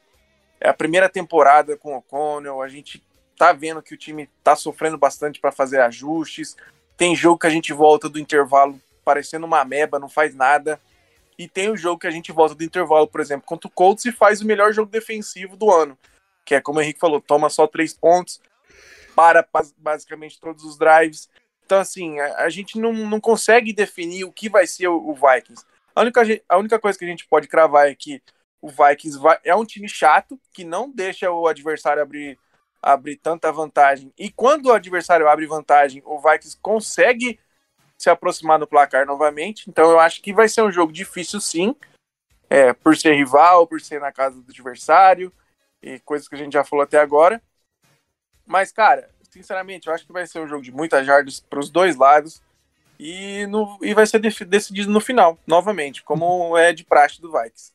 é 0.61 0.69
a 0.69 0.73
primeira 0.75 1.09
temporada 1.09 1.75
com 1.75 1.95
o 1.95 1.97
O'Connell. 1.97 2.61
A 2.61 2.67
gente 2.67 3.01
tá 3.35 3.51
vendo 3.51 3.81
que 3.81 3.95
o 3.95 3.97
time 3.97 4.29
tá 4.43 4.55
sofrendo 4.55 4.95
bastante 4.95 5.39
para 5.39 5.51
fazer 5.51 5.81
ajustes. 5.81 6.55
Tem 6.95 7.15
jogo 7.15 7.39
que 7.39 7.47
a 7.47 7.49
gente 7.49 7.73
volta 7.73 8.07
do 8.07 8.19
intervalo 8.19 8.79
parecendo 9.03 9.47
uma 9.47 9.65
meba, 9.65 9.97
não 9.97 10.07
faz 10.07 10.35
nada. 10.35 10.79
E 11.37 11.47
tem 11.47 11.69
o 11.69 11.77
jogo 11.77 11.99
que 11.99 12.07
a 12.07 12.11
gente 12.11 12.31
volta 12.31 12.55
do 12.55 12.63
intervalo, 12.63 13.07
por 13.07 13.21
exemplo, 13.21 13.45
contra 13.45 13.67
o 13.67 13.71
Colts 13.71 14.05
e 14.05 14.11
faz 14.11 14.41
o 14.41 14.45
melhor 14.45 14.73
jogo 14.73 14.89
defensivo 14.89 15.57
do 15.57 15.71
ano. 15.71 15.97
Que 16.45 16.55
é 16.55 16.61
como 16.61 16.79
o 16.79 16.81
Henrique 16.81 16.99
falou, 16.99 17.19
toma 17.19 17.49
só 17.49 17.67
três 17.67 17.93
pontos, 17.93 18.41
para 19.15 19.47
basicamente 19.77 20.39
todos 20.39 20.63
os 20.63 20.77
drives. 20.77 21.29
Então, 21.65 21.79
assim, 21.79 22.19
a, 22.19 22.43
a 22.43 22.49
gente 22.49 22.79
não, 22.79 22.93
não 22.93 23.19
consegue 23.19 23.73
definir 23.73 24.23
o 24.23 24.31
que 24.31 24.49
vai 24.49 24.67
ser 24.67 24.87
o, 24.87 24.97
o 24.97 25.13
Vikings. 25.13 25.65
A 25.95 26.01
única, 26.01 26.21
a 26.47 26.57
única 26.57 26.79
coisa 26.79 26.97
que 26.97 27.05
a 27.05 27.07
gente 27.07 27.27
pode 27.27 27.47
cravar 27.47 27.87
é 27.89 27.95
que 27.95 28.21
o 28.61 28.69
Vikings 28.69 29.17
vai, 29.19 29.39
é 29.43 29.55
um 29.55 29.65
time 29.65 29.87
chato, 29.87 30.39
que 30.53 30.63
não 30.63 30.89
deixa 30.89 31.31
o 31.31 31.47
adversário 31.47 32.01
abrir 32.01 32.37
abrir 32.85 33.15
tanta 33.15 33.51
vantagem. 33.51 34.13
E 34.15 34.29
quando 34.29 34.67
o 34.67 34.71
adversário 34.71 35.27
abre 35.27 35.47
vantagem, 35.47 36.03
o 36.05 36.19
Vikings 36.19 36.55
consegue 36.61 37.39
se 38.05 38.09
aproximar 38.11 38.59
do 38.59 38.67
placar 38.67 39.05
novamente. 39.05 39.67
Então 39.67 39.89
eu 39.89 39.99
acho 39.99 40.21
que 40.21 40.31
vai 40.31 40.47
ser 40.47 40.61
um 40.61 40.71
jogo 40.71 40.93
difícil 40.93 41.41
sim, 41.41 41.75
é, 42.47 42.71
por 42.71 42.95
ser 42.95 43.15
rival, 43.15 43.65
por 43.65 43.81
ser 43.81 43.99
na 43.99 44.11
casa 44.11 44.39
do 44.39 44.51
adversário 44.51 45.33
e 45.81 45.99
coisas 45.99 46.27
que 46.27 46.35
a 46.35 46.37
gente 46.37 46.53
já 46.53 46.63
falou 46.63 46.83
até 46.83 46.99
agora. 46.99 47.41
Mas, 48.45 48.71
cara, 48.71 49.09
sinceramente, 49.31 49.87
eu 49.87 49.93
acho 49.93 50.05
que 50.05 50.13
vai 50.13 50.27
ser 50.27 50.39
um 50.39 50.47
jogo 50.47 50.61
de 50.61 50.71
muitas 50.71 51.03
jardas 51.03 51.39
para 51.39 51.59
os 51.59 51.71
dois 51.71 51.95
lados 51.95 52.43
e, 52.99 53.47
no, 53.47 53.79
e 53.81 53.95
vai 53.95 54.05
ser 54.05 54.19
decidido 54.19 54.91
no 54.91 55.01
final, 55.01 55.39
novamente, 55.47 56.03
como 56.03 56.55
é 56.55 56.71
de 56.71 56.83
praxe 56.83 57.19
do 57.19 57.31
Vikings. 57.31 57.73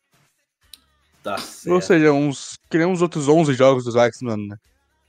Tá 1.24 1.36
Ou 1.66 1.80
seja, 1.80 2.12
uns, 2.12 2.56
que 2.70 2.78
nem 2.78 2.86
uns 2.86 3.02
outros 3.02 3.28
11 3.28 3.52
jogos 3.54 3.84
dos 3.84 3.94
Vikings 3.94 4.24
no 4.24 4.30
ano, 4.30 4.46
né? 4.46 4.56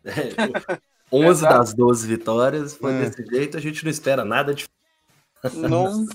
É, 0.04 0.72
11 1.12 1.42
das 1.46 1.74
12 1.76 2.08
vitórias, 2.08 2.76
foi 2.76 2.92
é. 2.92 3.02
desse 3.02 3.24
jeito, 3.24 3.56
a 3.56 3.62
gente 3.62 3.84
não 3.84 3.92
espera 3.92 4.26
nada 4.26 4.54
de. 4.54 4.66
Não. 5.54 6.06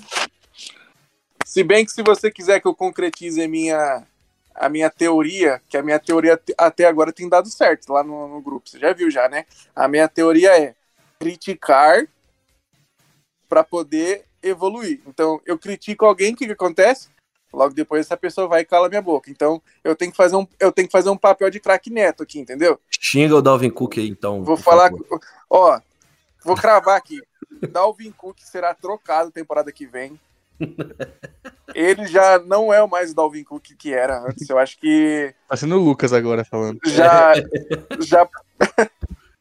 se 1.45 1.65
bem 1.65 1.85
que 1.85 1.93
se 1.93 2.03
você 2.03 2.31
quiser 2.31 2.61
que 2.61 2.69
eu 2.69 2.75
concretize 2.75 3.43
a 3.43 3.49
minha, 3.49 4.07
a 4.55 4.69
minha 4.69 4.91
teoria, 4.91 5.61
que 5.69 5.77
a 5.77 5.83
minha 5.83 5.99
teoria 5.99 6.41
até 6.57 6.85
agora 6.85 7.13
tem 7.13 7.29
dado 7.29 7.49
certo 7.49 7.93
lá 7.93 8.03
no, 8.03 8.29
no 8.29 8.41
grupo, 8.41 8.69
você 8.69 8.79
já 8.79 8.93
viu 8.93 9.11
já, 9.11 9.29
né? 9.29 9.45
A 9.75 9.89
minha 9.89 10.09
teoria 10.09 10.57
é 10.57 10.75
criticar 11.19 12.07
para 13.49 13.65
poder 13.65 14.25
evoluir. 14.43 15.01
Então, 15.07 15.41
eu 15.47 15.59
critico 15.59 16.05
alguém, 16.05 16.35
o 16.35 16.37
que, 16.37 16.47
que 16.47 16.53
acontece? 16.53 17.09
Logo 17.53 17.73
depois 17.73 18.05
essa 18.05 18.17
pessoa 18.17 18.47
vai 18.47 18.61
e 18.61 18.65
cala 18.65 18.89
minha 18.89 19.01
boca. 19.01 19.31
Então 19.31 19.63
eu 19.83 19.97
tenho 19.97 20.11
que 20.11 20.17
fazer 20.17 20.37
um, 20.37 20.47
eu 20.61 20.71
tenho 20.71 20.89
que 20.89 20.93
fazer 20.93 21.09
um 21.09 21.17
papel 21.17 21.49
de 21.49 21.59
craque 21.59 21.91
neto 21.91 22.23
aqui, 22.23 22.39
entendeu? 22.39 22.79
Xinga 23.01 23.37
o 23.37 23.43
Dalvin 23.43 23.71
Cook 23.71 23.99
aí, 23.99 24.09
então. 24.09 24.45
Vou 24.45 24.57
falar, 24.57 24.91
favor. 24.91 25.21
ó, 25.49 25.81
vou 26.45 26.55
cravar 26.55 26.97
aqui. 26.97 27.19
Dalvin 27.71 28.13
Cook 28.13 28.41
será 28.41 28.75
trocado 28.75 29.31
temporada 29.31 29.73
que 29.73 29.87
vem. 29.87 30.19
Ele 31.75 32.07
já 32.07 32.39
não 32.39 32.73
é 32.73 32.83
o 32.83 32.89
mais 32.89 33.13
Dalvin 33.13 33.45
Cook 33.45 33.75
que 33.79 33.93
era 33.93 34.21
antes. 34.21 34.49
Eu 34.49 34.59
acho 34.59 34.79
que. 34.79 35.35
Tá 35.49 35.57
sendo 35.57 35.77
o 35.77 35.85
Lucas 35.85 36.13
agora 36.13 36.45
falando. 36.45 36.79
Já, 36.87 37.35
já, 38.01 38.29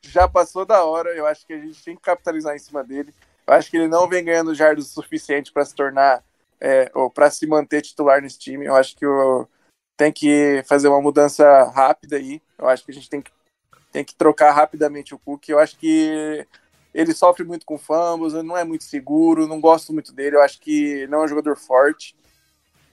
já 0.02 0.28
passou 0.28 0.66
da 0.66 0.84
hora. 0.84 1.10
Eu 1.12 1.26
acho 1.26 1.46
que 1.46 1.54
a 1.54 1.60
gente 1.60 1.84
tem 1.84 1.96
que 1.96 2.02
capitalizar 2.02 2.56
em 2.56 2.60
cima 2.60 2.84
dele. 2.84 3.14
Eu 3.48 3.54
acho 3.54 3.70
que 3.70 3.78
ele 3.78 3.88
não 3.88 4.10
vem 4.10 4.24
ganhando 4.24 4.56
jardas 4.56 4.86
o 4.86 4.94
suficiente 4.94 5.52
para 5.52 5.64
se 5.64 5.76
tornar 5.76 6.24
é, 6.60 6.92
ou 6.94 7.10
para 7.10 7.30
se 7.30 7.46
manter 7.48 7.82
titular 7.82 8.22
nesse 8.22 8.40
time. 8.40 8.66
Eu 8.66 8.76
acho 8.76 8.96
que 8.96 9.06
o, 9.06 9.48
tem 9.96 10.12
que 10.12 10.64
fazer 10.68 10.88
uma 10.88 11.02
mudança 11.02 11.64
rápida 11.74 12.18
aí. 12.18 12.42
Eu 12.58 12.68
acho 12.68 12.84
que 12.84 12.92
a 12.92 12.94
gente 12.94 13.10
tem 13.10 13.22
que, 13.22 13.32
tem 13.92 14.04
que 14.04 14.16
trocar 14.16 14.52
rapidamente 14.52 15.14
o 15.14 15.20
Cook. 15.20 15.48
Eu 15.48 15.60
acho 15.60 15.78
que 15.78 16.46
ele 16.96 17.14
sofre 17.14 17.44
muito 17.44 17.66
com 17.66 17.78
fumbles, 17.78 18.34
não 18.34 18.58
é 18.58 18.64
muito 18.64 18.86
seguro, 18.86 19.48
não 19.48 19.60
gosto 19.60 19.92
muito 19.92 20.14
dele. 20.14 20.38
Eu 20.38 20.42
acho 20.42 20.62
que 20.62 21.06
não 21.08 21.22
é 21.22 21.26
um 21.26 21.28
jogador 21.28 21.58
forte. 21.58 22.16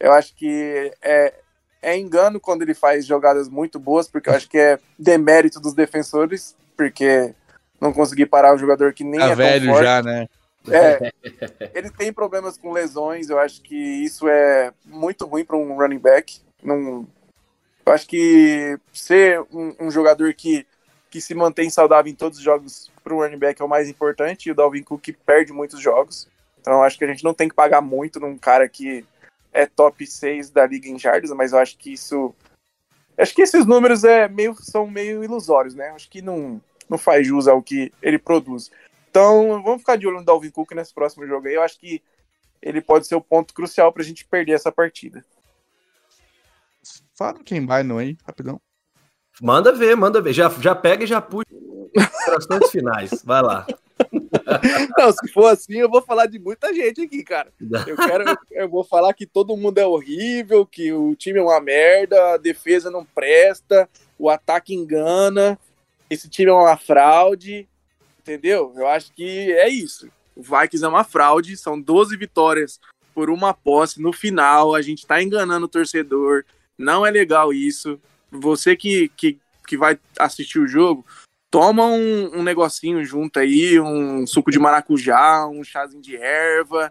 Eu 0.01 0.13
acho 0.13 0.35
que 0.35 0.93
é, 1.01 1.33
é 1.81 1.97
engano 1.97 2.41
quando 2.41 2.63
ele 2.63 2.75
faz 2.75 3.07
jogadas 3.07 3.49
muito 3.49 3.79
boas, 3.79 4.09
porque 4.09 4.29
eu 4.29 4.35
acho 4.35 4.49
que 4.49 4.59
é 4.59 4.81
demérito 4.99 5.61
dos 5.61 5.73
defensores, 5.73 6.57
porque 6.77 7.33
não 7.81 7.93
conseguir 7.93 8.27
parar 8.27 8.53
um 8.53 8.59
jogador 8.59 8.93
que 8.93 9.05
nem 9.05 9.21
tá 9.21 9.31
é 9.31 9.35
velho 9.37 9.71
forte. 9.71 9.85
já, 9.85 10.03
né? 10.03 10.27
É, 10.69 11.13
ele 11.73 11.91
tem 11.91 12.13
problemas 12.13 12.57
com 12.57 12.73
lesões, 12.73 13.31
eu 13.31 13.39
acho 13.39 13.63
que 13.63 13.77
isso 13.77 14.27
é 14.27 14.73
muito 14.85 15.27
ruim 15.27 15.45
para 15.45 15.57
um 15.57 15.77
running 15.77 15.99
back. 15.99 16.41
Não, 16.61 17.07
eu 17.87 17.93
acho 17.93 18.09
que 18.09 18.77
ser 18.93 19.41
um, 19.53 19.75
um, 19.81 19.91
jogador 19.93 20.35
que, 20.35 20.67
que 21.13 21.21
se 21.21 21.35
mantém 21.35 21.69
saudável 21.69 22.11
em 22.11 22.15
todos 22.15 22.39
os 22.39 22.45
jogos 22.45 22.91
para 23.05 23.15
um 23.15 23.19
running 23.19 23.37
back 23.37 23.61
é 23.61 23.65
o 23.65 23.69
mais 23.69 23.87
importante, 23.87 24.47
e 24.49 24.53
o 24.53 24.55
Dalvin 24.55 24.83
Cook 24.83 25.09
perde 25.27 25.53
muitos 25.53 25.79
jogos. 25.79 26.27
Então 26.59 26.83
acho 26.83 26.97
que 26.97 27.05
a 27.05 27.07
gente 27.07 27.23
não 27.23 27.35
tem 27.35 27.51
que 27.51 27.55
pagar 27.55 27.83
muito 27.83 28.19
num 28.19 28.39
cara 28.39 28.67
que 28.67 29.05
é 29.53 29.67
top 29.67 30.07
6 30.07 30.49
da 30.49 30.67
liga 30.67 30.89
em 30.89 30.99
jardas, 30.99 31.31
mas 31.33 31.53
eu 31.53 31.59
acho 31.59 31.77
que 31.77 31.93
isso. 31.93 32.35
Acho 33.19 33.35
que 33.35 33.43
esses 33.43 33.67
números 33.67 34.05
é 34.05 34.27
meio, 34.27 34.55
são 34.55 34.87
meio 34.87 35.23
ilusórios, 35.23 35.75
né? 35.75 35.91
Acho 35.91 36.09
que 36.09 36.23
não, 36.23 36.59
não 36.89 36.97
faz 36.97 37.27
jus 37.27 37.47
ao 37.47 37.63
que 37.63 37.93
ele 38.01 38.19
produz. 38.19 38.71
Então, 39.11 39.63
vamos 39.63 39.81
ficar 39.81 39.97
de 39.97 40.07
olho 40.07 40.21
no 40.21 40.25
Dalvin 40.25 40.51
Cook 40.51 40.73
nesse 40.73 40.95
próximo 40.95 41.27
jogo 41.27 41.47
aí. 41.47 41.55
Eu 41.55 41.63
acho 41.63 41.79
que 41.79 42.03
ele 42.63 42.81
pode 42.81 43.07
ser 43.07 43.17
o 43.17 43.21
ponto 43.21 43.53
crucial 43.53 43.93
para 43.93 44.01
a 44.01 44.07
gente 44.07 44.25
perder 44.25 44.53
essa 44.53 44.73
partida. 44.73 45.23
Fala 47.15 47.45
quem 47.45 47.67
vai 47.67 47.83
não 47.83 47.99
aí, 47.99 48.17
rapidão. 48.25 48.59
Manda 49.41 49.73
ver, 49.73 49.97
manda 49.97 50.21
ver. 50.21 50.33
Já, 50.33 50.49
já 50.49 50.75
pega 50.75 51.05
e 51.05 51.07
já 51.07 51.21
puxa 51.21 51.47
as 52.37 52.47
finais. 52.71 53.23
Vai 53.25 53.43
lá. 53.43 53.67
Não, 54.99 55.13
se 55.13 55.33
for 55.33 55.47
assim, 55.47 55.75
eu 55.75 55.89
vou 55.89 56.03
falar 56.03 56.27
de 56.27 56.39
muita 56.39 56.73
gente 56.75 57.03
aqui, 57.03 57.23
cara. 57.23 57.53
Eu 57.87 57.97
quero, 57.97 58.39
eu 58.51 58.69
vou 58.69 58.85
falar 58.85 59.13
que 59.15 59.27
todo 59.27 59.57
mundo 59.57 59.79
é 59.79 59.87
horrível, 59.87 60.67
que 60.67 60.93
o 60.93 61.15
time 61.15 61.39
é 61.39 61.43
uma 61.43 61.61
merda, 61.61 62.35
a 62.35 62.37
defesa 62.37 62.91
não 62.91 63.05
presta, 63.05 63.89
o 64.19 64.29
ataque 64.29 64.75
engana, 64.75 65.59
esse 66.11 66.29
time 66.29 66.51
é 66.51 66.55
uma 66.55 66.77
fraude. 66.77 67.69
Entendeu? 68.21 68.73
Eu 68.77 68.87
acho 68.87 69.13
que 69.13 69.53
é 69.53 69.69
isso. 69.69 70.09
O 70.37 70.43
Vikings 70.43 70.85
é 70.85 70.89
uma 70.89 71.03
fraude, 71.03 71.57
são 71.57 71.81
12 71.81 72.17
vitórias 72.17 72.79
por 73.13 73.29
uma 73.29 73.53
posse. 73.53 74.01
No 74.01 74.13
final, 74.13 74.75
a 74.75 74.81
gente 74.81 75.07
tá 75.07 75.21
enganando 75.21 75.67
o 75.67 75.69
torcedor. 75.69 76.45
Não 76.79 77.05
é 77.05 77.11
legal 77.11 77.53
isso. 77.53 78.01
Você 78.33 78.75
que, 78.75 79.09
que, 79.11 79.39
que 79.67 79.77
vai 79.77 79.99
assistir 80.19 80.59
o 80.59 80.67
jogo, 80.67 81.07
toma 81.51 81.87
um, 81.87 82.39
um 82.39 82.43
negocinho 82.43 83.05
junto 83.05 83.39
aí, 83.39 83.79
um 83.79 84.27
suco 84.27 84.51
de 84.51 84.59
maracujá, 84.59 85.47
um 85.47 85.63
chazinho 85.63 86.03
de 86.03 86.17
erva. 86.17 86.91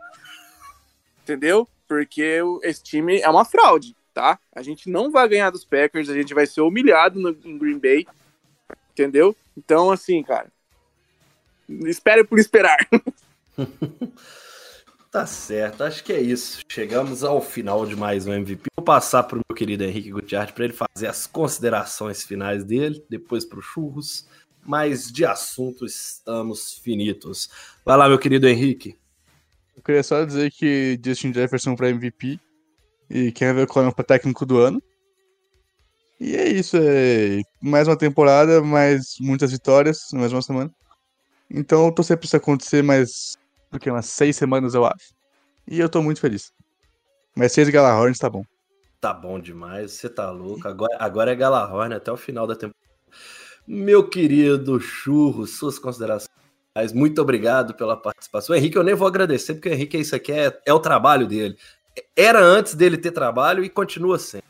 Entendeu? 1.23 1.68
Porque 1.88 2.39
esse 2.63 2.84
time 2.84 3.19
é 3.19 3.30
uma 3.30 3.43
fraude, 3.43 3.95
tá? 4.13 4.39
A 4.55 4.61
gente 4.61 4.89
não 4.89 5.11
vai 5.11 5.27
ganhar 5.27 5.49
dos 5.49 5.65
Packers, 5.65 6.09
a 6.09 6.13
gente 6.13 6.34
vai 6.34 6.45
ser 6.45 6.61
humilhado 6.61 7.19
no, 7.19 7.30
em 7.43 7.57
Green 7.57 7.80
Bay. 7.80 8.07
Entendeu? 8.93 9.35
Então, 9.57 9.91
assim, 9.91 10.22
cara, 10.22 10.47
Espere 11.85 12.23
por 12.23 12.39
esperar. 12.39 12.77
tá 15.12 15.26
certo, 15.26 15.84
acho 15.84 16.04
que 16.04 16.14
é 16.14 16.22
isso. 16.22 16.62
Chegamos 16.70 17.24
ao 17.24 17.42
final 17.42 17.86
de 17.86 17.96
mais 17.96 18.26
um 18.26 18.34
MVP. 18.34 18.64
Vou 18.76 18.86
passar 18.86 19.24
para 19.24 19.38
o 19.38 19.42
meu 19.48 19.56
querido 19.56 19.84
Henrique 19.84 20.12
Gutiérrez 20.12 20.52
para 20.52 20.64
ele 20.64 20.74
fazer 20.74 21.08
as 21.08 21.28
considerações 21.28 22.24
finais 22.24 22.64
dele, 22.64 23.04
depois 23.10 23.46
para 23.46 23.60
o 23.60 23.62
Churros 23.62 24.26
mas 24.66 25.12
de 25.12 25.26
assunto 25.26 25.86
estamos 25.86 26.74
finitos. 26.74 27.50
Vai 27.86 27.98
lá, 27.98 28.08
meu 28.08 28.20
querido 28.20 28.48
Henrique. 28.48 28.98
Eu 29.76 29.82
queria 29.82 30.04
só 30.04 30.24
dizer 30.24 30.52
que 30.52 31.00
Justin 31.04 31.34
Jefferson 31.34 31.76
para 31.76 31.90
MVP 31.90 32.40
e 33.10 33.32
Kevin 33.32 33.66
Coleman 33.66 33.94
para 33.94 34.06
técnico 34.06 34.46
do 34.46 34.60
ano. 34.60 34.82
E 36.20 36.36
é 36.36 36.48
isso, 36.48 36.78
é 36.78 37.42
mais 37.60 37.88
uma 37.88 37.98
temporada, 37.98 38.62
mais 38.62 39.16
muitas 39.20 39.52
vitórias 39.52 40.10
na 40.14 40.20
mesma 40.20 40.42
semana. 40.42 40.72
Então 41.50 41.88
eu 41.88 41.92
tô 41.92 42.04
sempre 42.04 42.28
isso 42.28 42.38
acontecer 42.38 42.84
mais 42.84 43.38
do 43.72 43.80
que 43.80 43.89
umas 43.89 44.06
seis 44.06 44.35
semanas, 44.35 44.73
eu 44.73 44.85
acho. 44.85 45.14
E 45.68 45.80
eu 45.80 45.89
tô 45.89 46.02
muito 46.02 46.19
feliz. 46.19 46.52
Mas 47.35 47.53
seis 47.53 47.69
Galahorns 47.69 48.18
tá 48.18 48.30
bom. 48.30 48.43
Tá 48.99 49.14
bom 49.14 49.39
demais, 49.39 49.93
você 49.93 50.10
tá 50.10 50.30
louco. 50.30 50.68
Agora, 50.68 50.95
agora 50.99 51.31
é 51.31 51.35
Galahorn 51.35 51.95
até 51.95 52.11
o 52.11 52.18
final 52.18 52.45
da 52.45 52.53
temporada. 52.53 52.77
Meu 53.65 54.07
querido 54.07 54.80
Churro, 54.80 55.48
suas 55.48 55.80
considerações. 55.80 56.30
Muito 56.93 57.22
obrigado 57.22 57.73
pela 57.73 57.98
participação. 57.98 58.56
Henrique, 58.56 58.77
eu 58.77 58.84
nem 58.84 58.93
vou 58.93 59.07
agradecer, 59.07 59.56
porque 59.56 59.69
o 59.69 59.73
Henrique, 59.73 59.98
isso 59.98 60.15
aqui 60.15 60.31
é, 60.31 60.61
é 60.65 60.73
o 60.73 60.80
trabalho 60.80 61.26
dele. 61.27 61.57
Era 62.15 62.39
antes 62.39 62.76
dele 62.76 62.98
ter 62.98 63.11
trabalho 63.11 63.64
e 63.64 63.69
continua 63.69 64.19
sendo. 64.19 64.43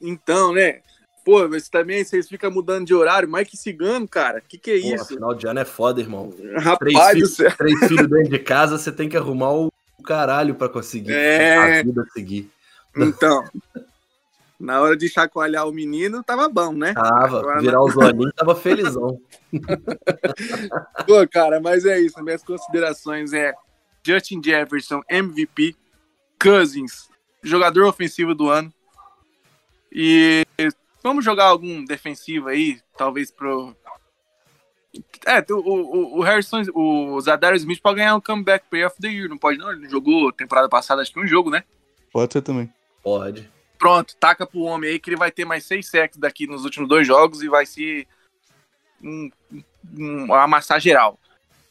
Então, 0.00 0.52
né? 0.52 0.82
Pô, 1.26 1.48
mas 1.48 1.68
também 1.68 2.04
vocês 2.04 2.28
ficam 2.28 2.52
mudando 2.52 2.86
de 2.86 2.94
horário, 2.94 3.28
que 3.44 3.56
cigano, 3.56 4.06
cara. 4.06 4.40
Que 4.40 4.56
que 4.56 4.70
é 4.70 4.80
Pô, 4.80 4.94
isso? 4.94 5.06
Final 5.08 5.34
de 5.34 5.44
ano 5.48 5.58
é 5.58 5.64
foda, 5.64 6.00
irmão. 6.00 6.32
Rapaz 6.54 6.78
Três 6.78 6.94
do 6.96 7.10
filhos, 7.10 7.34
céu. 7.34 7.52
três 7.58 7.78
filhos 7.80 8.08
dentro 8.08 8.30
de 8.30 8.38
casa, 8.38 8.78
você 8.78 8.92
tem 8.92 9.08
que 9.08 9.16
arrumar 9.16 9.50
o 9.52 9.72
caralho 10.04 10.54
pra 10.54 10.68
conseguir 10.68 11.10
É. 11.12 11.80
a 11.80 11.82
vida 11.82 12.06
seguir. 12.12 12.48
Então, 12.96 13.42
na 14.58 14.80
hora 14.80 14.96
de 14.96 15.08
chacoalhar 15.08 15.66
o 15.66 15.72
menino, 15.72 16.22
tava 16.22 16.48
bom, 16.48 16.72
né? 16.72 16.94
Tava, 16.94 17.40
Agora 17.40 17.60
virar 17.60 17.82
os 17.82 17.96
olhinhos, 17.96 18.32
tava 18.36 18.54
felizão. 18.54 19.20
Pô, 21.08 21.26
cara, 21.28 21.60
mas 21.60 21.84
é 21.84 21.98
isso. 21.98 22.22
Minhas 22.22 22.44
considerações 22.44 23.32
é 23.32 23.52
Justin 24.06 24.40
Jefferson, 24.40 25.02
MVP, 25.10 25.74
Cousins, 26.40 27.08
jogador 27.42 27.84
ofensivo 27.86 28.32
do 28.32 28.48
ano. 28.48 28.72
E 29.90 30.45
vamos 31.06 31.24
jogar 31.24 31.44
algum 31.44 31.84
defensivo 31.84 32.48
aí, 32.48 32.80
talvez 32.96 33.30
pro. 33.30 33.76
É, 35.24 35.40
o, 35.52 35.58
o, 35.58 36.18
o 36.18 36.22
Harrison, 36.22 36.62
o 36.74 37.20
Zadar 37.20 37.54
Smith 37.54 37.80
pode 37.80 37.96
ganhar 37.96 38.16
um 38.16 38.20
comeback 38.20 38.66
play 38.68 38.84
of 38.84 38.96
the 39.00 39.08
year, 39.08 39.28
não 39.28 39.38
pode 39.38 39.58
não? 39.58 39.70
Ele 39.70 39.82
não 39.82 39.90
jogou 39.90 40.32
temporada 40.32 40.68
passada, 40.68 41.02
acho 41.02 41.12
que 41.12 41.20
um 41.20 41.26
jogo, 41.26 41.50
né? 41.50 41.62
Pode 42.12 42.32
ser 42.32 42.42
também. 42.42 42.72
Pode. 43.02 43.48
Pronto, 43.78 44.16
taca 44.16 44.46
pro 44.46 44.62
homem 44.62 44.90
aí 44.90 44.98
que 44.98 45.10
ele 45.10 45.16
vai 45.16 45.30
ter 45.30 45.44
mais 45.44 45.64
seis 45.64 45.88
sacks 45.88 46.18
daqui 46.18 46.46
nos 46.46 46.64
últimos 46.64 46.88
dois 46.88 47.06
jogos 47.06 47.42
e 47.42 47.48
vai 47.48 47.66
ser 47.66 48.08
um, 49.02 49.30
um, 49.96 50.24
uma 50.24 50.42
amassar 50.42 50.80
geral. 50.80 51.20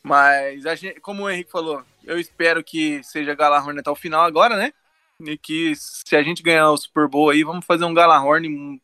Mas, 0.03 0.65
a 0.67 0.75
gente, 0.75 0.99
como 0.99 1.23
o 1.23 1.29
Henrique 1.29 1.51
falou, 1.51 1.83
eu 2.03 2.19
espero 2.19 2.63
que 2.63 3.03
seja 3.03 3.33
Galahorn 3.33 3.79
até 3.79 3.89
o 3.89 3.95
final 3.95 4.23
agora, 4.23 4.55
né? 4.55 4.71
E 5.19 5.35
que 5.35 5.73
se 5.75 6.15
a 6.15 6.21
gente 6.21 6.43
ganhar 6.43 6.69
o 6.69 6.77
Super 6.77 7.07
Bowl 7.07 7.31
aí, 7.31 7.43
vamos 7.43 7.65
fazer 7.65 7.85
um 7.85 7.93
Galahorn 7.93 8.79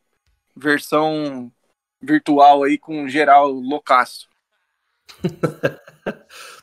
versão 0.54 1.50
virtual 2.00 2.64
aí 2.64 2.78
com 2.78 3.08
geral 3.08 3.50
loucaço. 3.50 4.28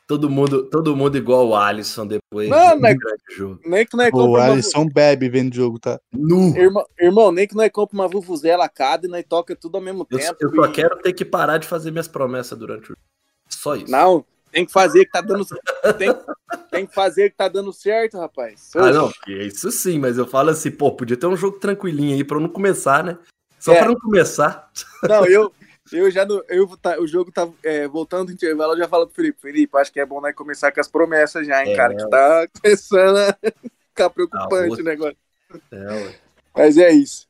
Todo 0.08 0.28
mundo, 0.28 0.68
todo 0.72 0.96
mundo 0.96 1.20
igual 1.20 1.48
o 1.48 1.56
Alisson 1.56 2.08
depois 2.08 2.50
Não, 2.50 2.70
de 2.72 2.78
um 2.78 2.98
grande 2.98 3.24
jogo. 3.30 3.62
Nem 3.64 3.86
que 3.86 3.96
nós 3.96 4.08
O 4.08 4.12
compra 4.12 4.42
uma, 4.42 4.54
Alisson 4.54 4.88
bebe 4.88 5.30
vendo 5.30 5.54
jogo, 5.54 5.78
tá? 5.78 6.00
Nu. 6.12 6.58
irmão, 6.58 6.84
irmão, 7.00 7.32
nem 7.32 7.48
que 7.48 7.56
nós 7.56 7.70
compra 7.72 7.96
uma 7.96 8.08
vuvuzela 8.08 8.66
a 8.66 8.70
cada 8.70 9.06
e 9.06 9.10
nós 9.10 9.24
toca 9.30 9.56
tudo 9.56 9.76
ao 9.76 9.84
mesmo 9.84 10.08
Eu, 10.10 10.18
tempo. 10.18 10.38
eu 10.42 10.50
só 10.56 10.66
e- 10.66 10.72
quero 10.72 10.98
ter 11.04 11.14
que 11.14 11.24
parar 11.24 11.60
de 11.60 11.68
fazer 11.68 11.92
minhas 11.92 12.08
promessas 12.08 12.58
durante 12.58 12.86
o 12.86 12.88
jogo. 12.88 13.00
Só 13.48 13.76
isso. 13.76 13.92
Não, 13.92 14.26
tem 14.52 14.66
que 14.66 14.72
fazer 14.72 15.06
que 15.06 15.12
tá 15.12 15.22
dando 15.22 15.46
tem, 16.00 16.10
tem 16.72 16.88
que 16.88 16.96
fazer 16.96 17.30
que 17.30 17.38
tá 17.38 17.48
dando 17.48 17.72
certo, 17.72 18.18
rapaz. 18.18 18.72
Ah, 18.76 18.92
não, 18.92 19.12
isso 19.28 19.72
sim, 19.72 20.00
mas 20.00 20.18
eu 20.18 20.26
falo 20.26 20.50
assim, 20.50 20.72
pô, 20.72 20.92
podia 20.92 21.18
ter 21.18 21.28
um 21.28 21.38
jogo 21.38 21.60
tranquilinho 21.60 22.16
aí 22.16 22.24
pra 22.24 22.38
eu 22.38 22.42
não 22.42 22.50
começar, 22.50 23.04
né? 23.04 23.16
Só 23.60 23.74
É. 23.74 23.80
pra 23.80 23.88
não 23.88 23.96
começar. 24.00 24.72
Não, 25.08 25.26
eu 25.26 25.52
eu 25.92 26.12
já 26.12 26.24
no, 26.24 26.44
eu 26.48 26.68
tá, 26.78 27.00
o 27.00 27.08
jogo 27.08 27.32
tá 27.32 27.48
é, 27.64 27.88
voltando 27.88 28.28
do 28.28 28.32
intervalo, 28.34 28.74
eu 28.74 28.78
já 28.78 28.88
falo 28.88 29.08
pro 29.08 29.16
Felipe, 29.16 29.42
Felipe, 29.42 29.76
acho 29.78 29.92
que 29.92 30.00
é 30.00 30.06
bom 30.06 30.22
nós 30.22 30.36
começar 30.36 30.72
com 30.72 30.80
as 30.80 30.88
promessas 30.88 31.48
já, 31.48 31.66
hein, 31.66 31.74
É. 31.74 31.76
cara, 31.76 31.96
que 31.96 32.08
tá 32.10 32.48
começando 32.62 33.18
a 33.18 33.36
ficar 33.90 34.10
preocupante 34.12 34.70
outra. 34.70 34.82
o 34.82 34.86
negócio. 34.86 35.18
É, 35.72 35.78
ué. 35.78 36.16
Mas 36.56 36.78
é 36.78 36.92
isso. 36.92 37.28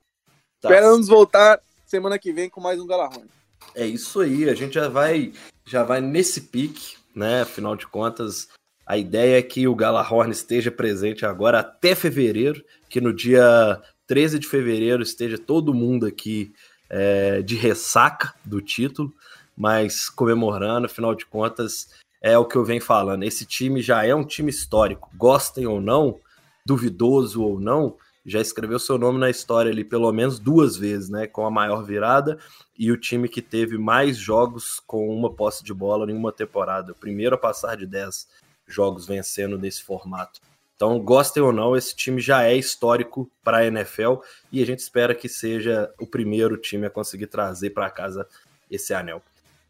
Tá. 0.61 0.69
Esperamos 0.69 1.07
voltar 1.07 1.60
semana 1.85 2.19
que 2.19 2.34
vem 2.34 2.49
com 2.49 2.60
mais 2.60 2.80
um 2.81 2.85
Galarrone. 2.85 3.30
É 3.73 3.85
isso 3.85 4.19
aí, 4.19 4.49
a 4.49 4.53
gente 4.56 4.73
já 4.73 4.89
vai 4.89 5.31
já 5.65 5.84
vai 5.84 6.01
nesse 6.01 6.41
pique, 6.41 6.97
né? 7.15 7.43
Afinal 7.43 7.76
de 7.77 7.88
contas, 7.88 8.49
a 8.85 8.97
ideia 8.97 9.38
é 9.39 9.41
que 9.41 9.68
o 9.69 9.76
Galahorn 9.76 10.31
esteja 10.31 10.69
presente 10.72 11.26
agora 11.26 11.60
até 11.60 11.95
fevereiro, 11.95 12.61
que 12.89 12.99
no 12.99 13.14
dia 13.14 13.80
13 14.10 14.40
de 14.40 14.48
fevereiro 14.48 15.03
esteja 15.03 15.38
todo 15.38 15.72
mundo 15.72 16.07
aqui 16.07 16.52
é, 16.90 17.44
de 17.44 17.56
ressaca 17.56 18.34
do 18.44 18.60
título, 18.60 19.14
mas 19.56 20.10
comemorando, 20.10 20.88
afinal 20.88 21.14
de 21.14 21.27
contas, 21.27 21.90
é 22.19 22.36
o 22.36 22.44
que 22.44 22.56
eu 22.56 22.65
venho 22.65 22.81
falando. 22.81 23.22
Esse 23.22 23.45
time 23.45 23.84
já 23.84 24.03
é 24.03 24.15
um 24.15 24.26
time 24.26 24.49
histórico, 24.49 25.11
gostem 25.15 25.68
ou 25.68 25.80
não, 25.80 26.19
duvidoso 26.65 27.44
ou 27.44 27.60
não, 27.60 27.98
já 28.26 28.41
escreveu 28.41 28.80
seu 28.80 28.98
nome 28.98 29.19
na 29.19 29.30
história 29.30 29.72
ali 29.72 29.84
pelo 29.84 30.11
menos 30.11 30.40
duas 30.40 30.76
vezes, 30.76 31.07
né? 31.07 31.27
Com 31.27 31.45
a 31.45 31.52
maior 31.52 31.84
virada 31.84 32.40
e 32.77 32.91
o 32.91 32.98
time 32.98 33.30
que 33.30 33.44
teve 33.44 33.77
mais 33.77 34.18
jogos 34.18 34.81
com 34.88 35.07
uma 35.15 35.31
posse 35.31 35.64
de 35.64 35.73
bola 35.73 36.11
em 36.11 36.15
uma 36.15 36.31
temporada. 36.31 36.94
O 36.94 36.95
primeiro 36.95 37.36
a 37.36 37.38
passar 37.38 37.77
de 37.77 37.86
10 37.86 38.27
jogos 38.68 39.06
vencendo 39.06 39.56
nesse 39.56 39.84
formato. 39.84 40.41
Então, 40.80 40.97
gostem 40.97 41.43
ou 41.43 41.51
não, 41.51 41.76
esse 41.76 41.93
time 41.93 42.22
já 42.22 42.43
é 42.43 42.56
histórico 42.56 43.30
para 43.43 43.57
a 43.57 43.65
NFL 43.65 44.22
e 44.49 44.64
a 44.64 44.65
gente 44.65 44.80
espera 44.80 45.14
que 45.14 45.27
seja 45.27 45.93
o 45.99 46.07
primeiro 46.07 46.56
time 46.56 46.88
a 46.88 46.89
conseguir 46.89 47.27
trazer 47.27 47.72
para 47.72 47.91
casa 47.91 48.26
esse 48.72 48.93
anel. 48.93 49.22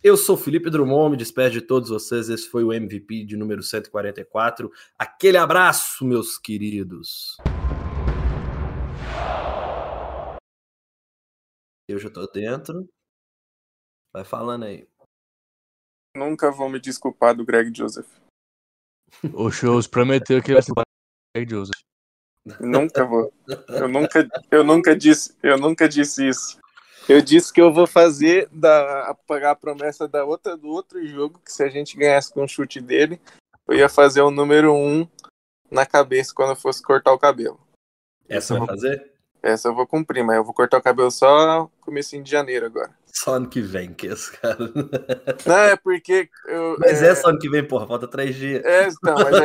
Eu 0.04 0.16
sou 0.16 0.38
Felipe 0.38 0.70
Drummond, 0.70 1.10
me 1.10 1.18
despeço 1.18 1.54
de 1.54 1.62
todos 1.62 1.90
vocês. 1.90 2.30
Esse 2.30 2.48
foi 2.48 2.64
o 2.64 2.72
MVP 2.72 3.26
de 3.26 3.36
número 3.36 3.64
144. 3.64 4.72
Aquele 5.00 5.38
abraço, 5.38 6.06
meus 6.06 6.38
queridos. 6.38 7.38
Eu 11.88 11.98
já 11.98 12.12
tô 12.12 12.28
dentro. 12.28 12.88
Vai 14.14 14.24
falando 14.24 14.66
aí. 14.66 14.88
Nunca 16.16 16.52
vou 16.52 16.70
me 16.70 16.80
desculpar 16.80 17.36
do 17.36 17.44
Greg 17.44 17.76
Joseph. 17.76 18.08
O 19.34 19.50
Shows 19.50 19.88
prometeu 19.88 20.40
que 20.44 20.54
vai 20.54 20.62
Joseph. 21.36 21.80
Nunca 22.60 23.06
vou. 23.06 23.32
Eu 23.68 23.88
nunca, 23.88 24.28
eu 24.50 24.64
nunca 24.64 24.96
disse, 24.96 25.36
eu 25.44 25.58
nunca 25.58 25.88
disse 25.88 26.28
isso. 26.28 26.60
Eu 27.08 27.22
disse 27.22 27.52
que 27.52 27.62
eu 27.62 27.74
vou 27.74 27.88
fazer 27.88 28.48
da 28.52 29.16
pagar 29.28 29.52
a 29.52 29.56
promessa 29.56 30.08
da 30.08 30.24
outra 30.24 30.56
do 30.56 30.68
outro 30.68 31.06
jogo 31.06 31.40
que 31.44 31.52
se 31.52 31.64
a 31.64 31.70
gente 31.70 31.98
ganhasse 31.98 32.34
com 32.34 32.44
o 32.44 32.48
chute 32.48 32.80
dele, 32.80 33.20
eu 33.68 33.76
ia 33.76 33.90
fazer 33.90 34.22
o 34.22 34.32
número 34.32 34.74
um 34.74 35.08
na 35.72 35.86
cabeça 35.86 36.34
quando 36.34 36.52
eu 36.52 36.56
fosse 36.56 36.82
cortar 36.82 37.12
o 37.12 37.20
cabelo. 37.20 37.60
Essa 38.28 38.58
vai 38.58 38.68
fazer? 38.68 39.12
Essa 39.42 39.70
eu 39.70 39.76
vou 39.76 39.88
cumprir, 39.88 40.24
mas 40.24 40.38
eu 40.38 40.44
vou 40.44 40.54
cortar 40.54 40.78
o 40.78 40.84
cabelo 40.84 41.10
só 41.10 41.70
comecinho 41.82 42.24
de 42.24 42.30
janeiro 42.30 42.66
agora. 42.66 42.99
Só 43.14 43.36
ano 43.36 43.50
que 43.50 43.62
vem, 43.62 43.94
que 43.94 44.08
esse 44.08 44.32
cara. 44.38 44.58
Não, 45.46 45.56
é 45.56 45.76
porque 45.76 46.30
eu, 46.46 46.78
Mas 46.80 47.02
é 47.02 47.16
só 47.16 47.30
ano 47.30 47.40
que 47.40 47.50
vem, 47.50 47.68
porra, 47.68 47.88
falta 47.88 48.08
três 48.08 48.36
dias. 48.36 48.64
É, 48.64 48.88
então, 48.88 49.16
mas 49.16 49.36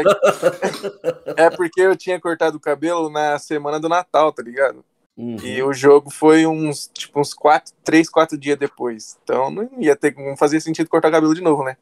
é, 1.36 1.44
é 1.46 1.50
porque 1.50 1.80
eu 1.80 1.96
tinha 1.96 2.20
cortado 2.20 2.56
o 2.56 2.60
cabelo 2.60 3.10
na 3.10 3.38
semana 3.38 3.80
do 3.80 3.88
Natal, 3.88 4.32
tá 4.32 4.42
ligado? 4.42 4.84
Uhum. 5.16 5.36
E 5.42 5.62
o 5.62 5.72
jogo 5.72 6.10
foi 6.10 6.44
uns, 6.44 6.88
tipo, 6.92 7.20
uns 7.20 7.32
quatro, 7.32 7.72
três, 7.84 8.08
quatro 8.08 8.36
dias 8.36 8.58
depois. 8.58 9.16
Então 9.22 9.50
não 9.50 9.70
ia 9.78 9.96
ter, 9.96 10.14
não 10.16 10.36
fazia 10.36 10.60
sentido 10.60 10.88
cortar 10.88 11.08
o 11.08 11.12
cabelo 11.12 11.34
de 11.34 11.40
novo, 11.40 11.64
né? 11.64 11.76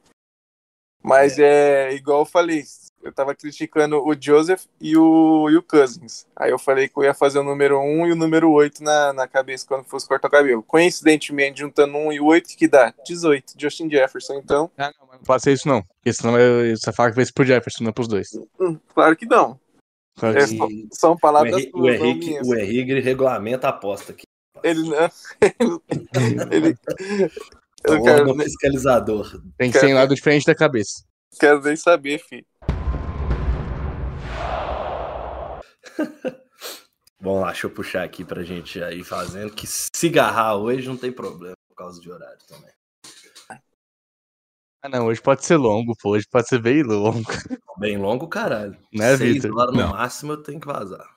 Mas 1.03 1.39
é, 1.39 1.93
igual 1.95 2.21
eu 2.21 2.27
falei, 2.27 2.63
eu 3.03 3.13
tava 3.13 3.35
criticando 3.35 3.99
o 4.07 4.15
Joseph 4.19 4.65
e 4.81 4.97
o, 4.97 5.49
e 5.51 5.57
o 5.57 5.63
Cousins. 5.63 6.27
Aí 6.37 6.51
eu 6.51 6.59
falei 6.59 6.89
que 6.89 6.97
eu 6.99 7.05
ia 7.05 7.13
fazer 7.15 7.39
o 7.39 7.43
número 7.45 7.79
1 7.81 8.07
e 8.09 8.13
o 8.13 8.17
número 8.17 8.51
8 8.51 8.83
na, 8.83 9.13
na 9.13 9.27
cabeça 9.29 9.67
quando 9.67 9.85
fosse 9.85 10.07
cortar 10.07 10.29
o 10.29 10.31
cabelo. 10.31 10.63
Coincidentemente, 10.63 11.61
juntando 11.61 11.97
1 11.97 12.13
e 12.13 12.21
8, 12.21 12.57
que 12.57 12.69
dá 12.69 12.95
18. 13.05 13.55
Justin 13.59 13.91
Jefferson, 13.91 14.35
então. 14.35 14.71
Ah, 14.79 14.93
não, 14.99 15.07
mas 15.09 15.19
não 15.19 15.25
faça 15.25 15.51
isso 15.51 15.67
não. 15.69 15.83
Porque 15.83 16.13
senão 16.13 16.39
eu- 16.39 16.77
você 16.77 16.93
fala 16.93 17.11
que 17.11 17.17
vai 17.17 17.25
ser 17.25 17.33
pro 17.33 17.45
Jefferson, 17.45 17.85
não 17.85 17.93
pros 17.93 18.09
dois. 18.09 18.29
hum, 18.61 18.79
claro 18.95 19.17
que 19.17 19.27
não. 19.27 19.59
Claro 20.19 20.39
É 20.39 20.47
que 20.47 20.57
só- 20.59 20.67
E 20.69 20.89
são 20.93 21.17
palavras 21.17 21.55
Henrique, 21.55 21.73
o, 21.75 21.79
suas, 21.81 21.99
não 21.99 22.07
Henrique, 22.07 22.39
o 22.45 22.55
Henrique 22.55 23.01
regulamenta 23.01 23.67
a 23.67 23.71
aposta 23.71 24.13
aqui. 24.13 24.23
Ele 24.63 24.83
não. 24.89 25.11
ele, 26.53 26.77
eu 27.85 27.93
O 27.93 27.97
não 27.97 28.03
quero, 28.05 28.35
fiscalizador. 28.37 29.41
tem 29.59 29.71
que 29.73 29.79
ser 29.79 29.89
em 29.89 29.95
lado 29.95 30.15
diferente 30.15 30.47
da 30.47 30.55
cabeça. 30.55 31.03
quero 31.41 31.61
nem 31.63 31.75
saber, 31.77 32.19
filho. 32.21 32.45
Vamos 37.21 37.41
lá, 37.43 37.53
deixa 37.53 37.67
eu 37.67 37.71
puxar 37.71 38.03
aqui 38.03 38.25
pra 38.25 38.43
gente 38.43 38.79
ir 38.79 39.05
fazendo. 39.05 39.53
Que 39.53 39.67
se 39.67 40.09
agarrar 40.09 40.57
hoje 40.57 40.89
não 40.89 40.97
tem 40.97 41.13
problema 41.13 41.55
por 41.69 41.77
causa 41.77 42.01
de 42.01 42.11
horário 42.11 42.39
também. 42.49 42.73
Ah, 44.85 44.89
não, 44.89 45.07
hoje 45.07 45.23
pode 45.23 45.45
ser 45.45 45.57
longo, 45.57 45.95
pô. 45.97 46.11
Hoje 46.11 46.27
pode 46.29 46.49
ser 46.49 46.61
bem 46.61 46.83
longo. 46.83 47.23
Bem 47.79 47.97
longo, 47.97 48.29
caralho. 48.29 48.77
Né, 48.93 49.17
Seis 49.17 49.43
Vitor? 49.43 49.57
horas 49.57 49.75
no 49.75 49.81
Não. 49.81 49.91
máximo 49.91 50.33
eu 50.33 50.43
tenho 50.43 50.61
que 50.61 50.67
vazar. 50.67 51.09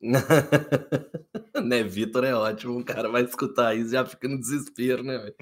né, 1.64 1.82
Vitor 1.82 2.22
é 2.24 2.34
ótimo. 2.34 2.78
O 2.78 2.84
cara 2.84 3.08
vai 3.08 3.22
escutar 3.22 3.74
isso 3.74 3.88
e 3.88 3.92
já 3.92 4.04
fica 4.04 4.28
no 4.28 4.38
desespero, 4.38 5.02
né, 5.02 5.18
velho? 5.18 5.34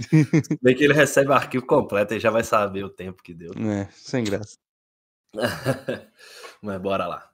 Bem 0.62 0.76
que 0.76 0.84
ele 0.84 0.94
recebe 0.94 1.30
o 1.30 1.34
arquivo 1.34 1.66
completo 1.66 2.14
e 2.14 2.20
já 2.20 2.30
vai 2.30 2.44
saber 2.44 2.84
o 2.84 2.88
tempo 2.88 3.22
que 3.22 3.34
deu. 3.34 3.52
É, 3.52 3.88
sem 3.92 4.24
graça. 4.24 4.56
Mas 6.62 6.80
bora 6.80 7.06
lá. 7.06 7.30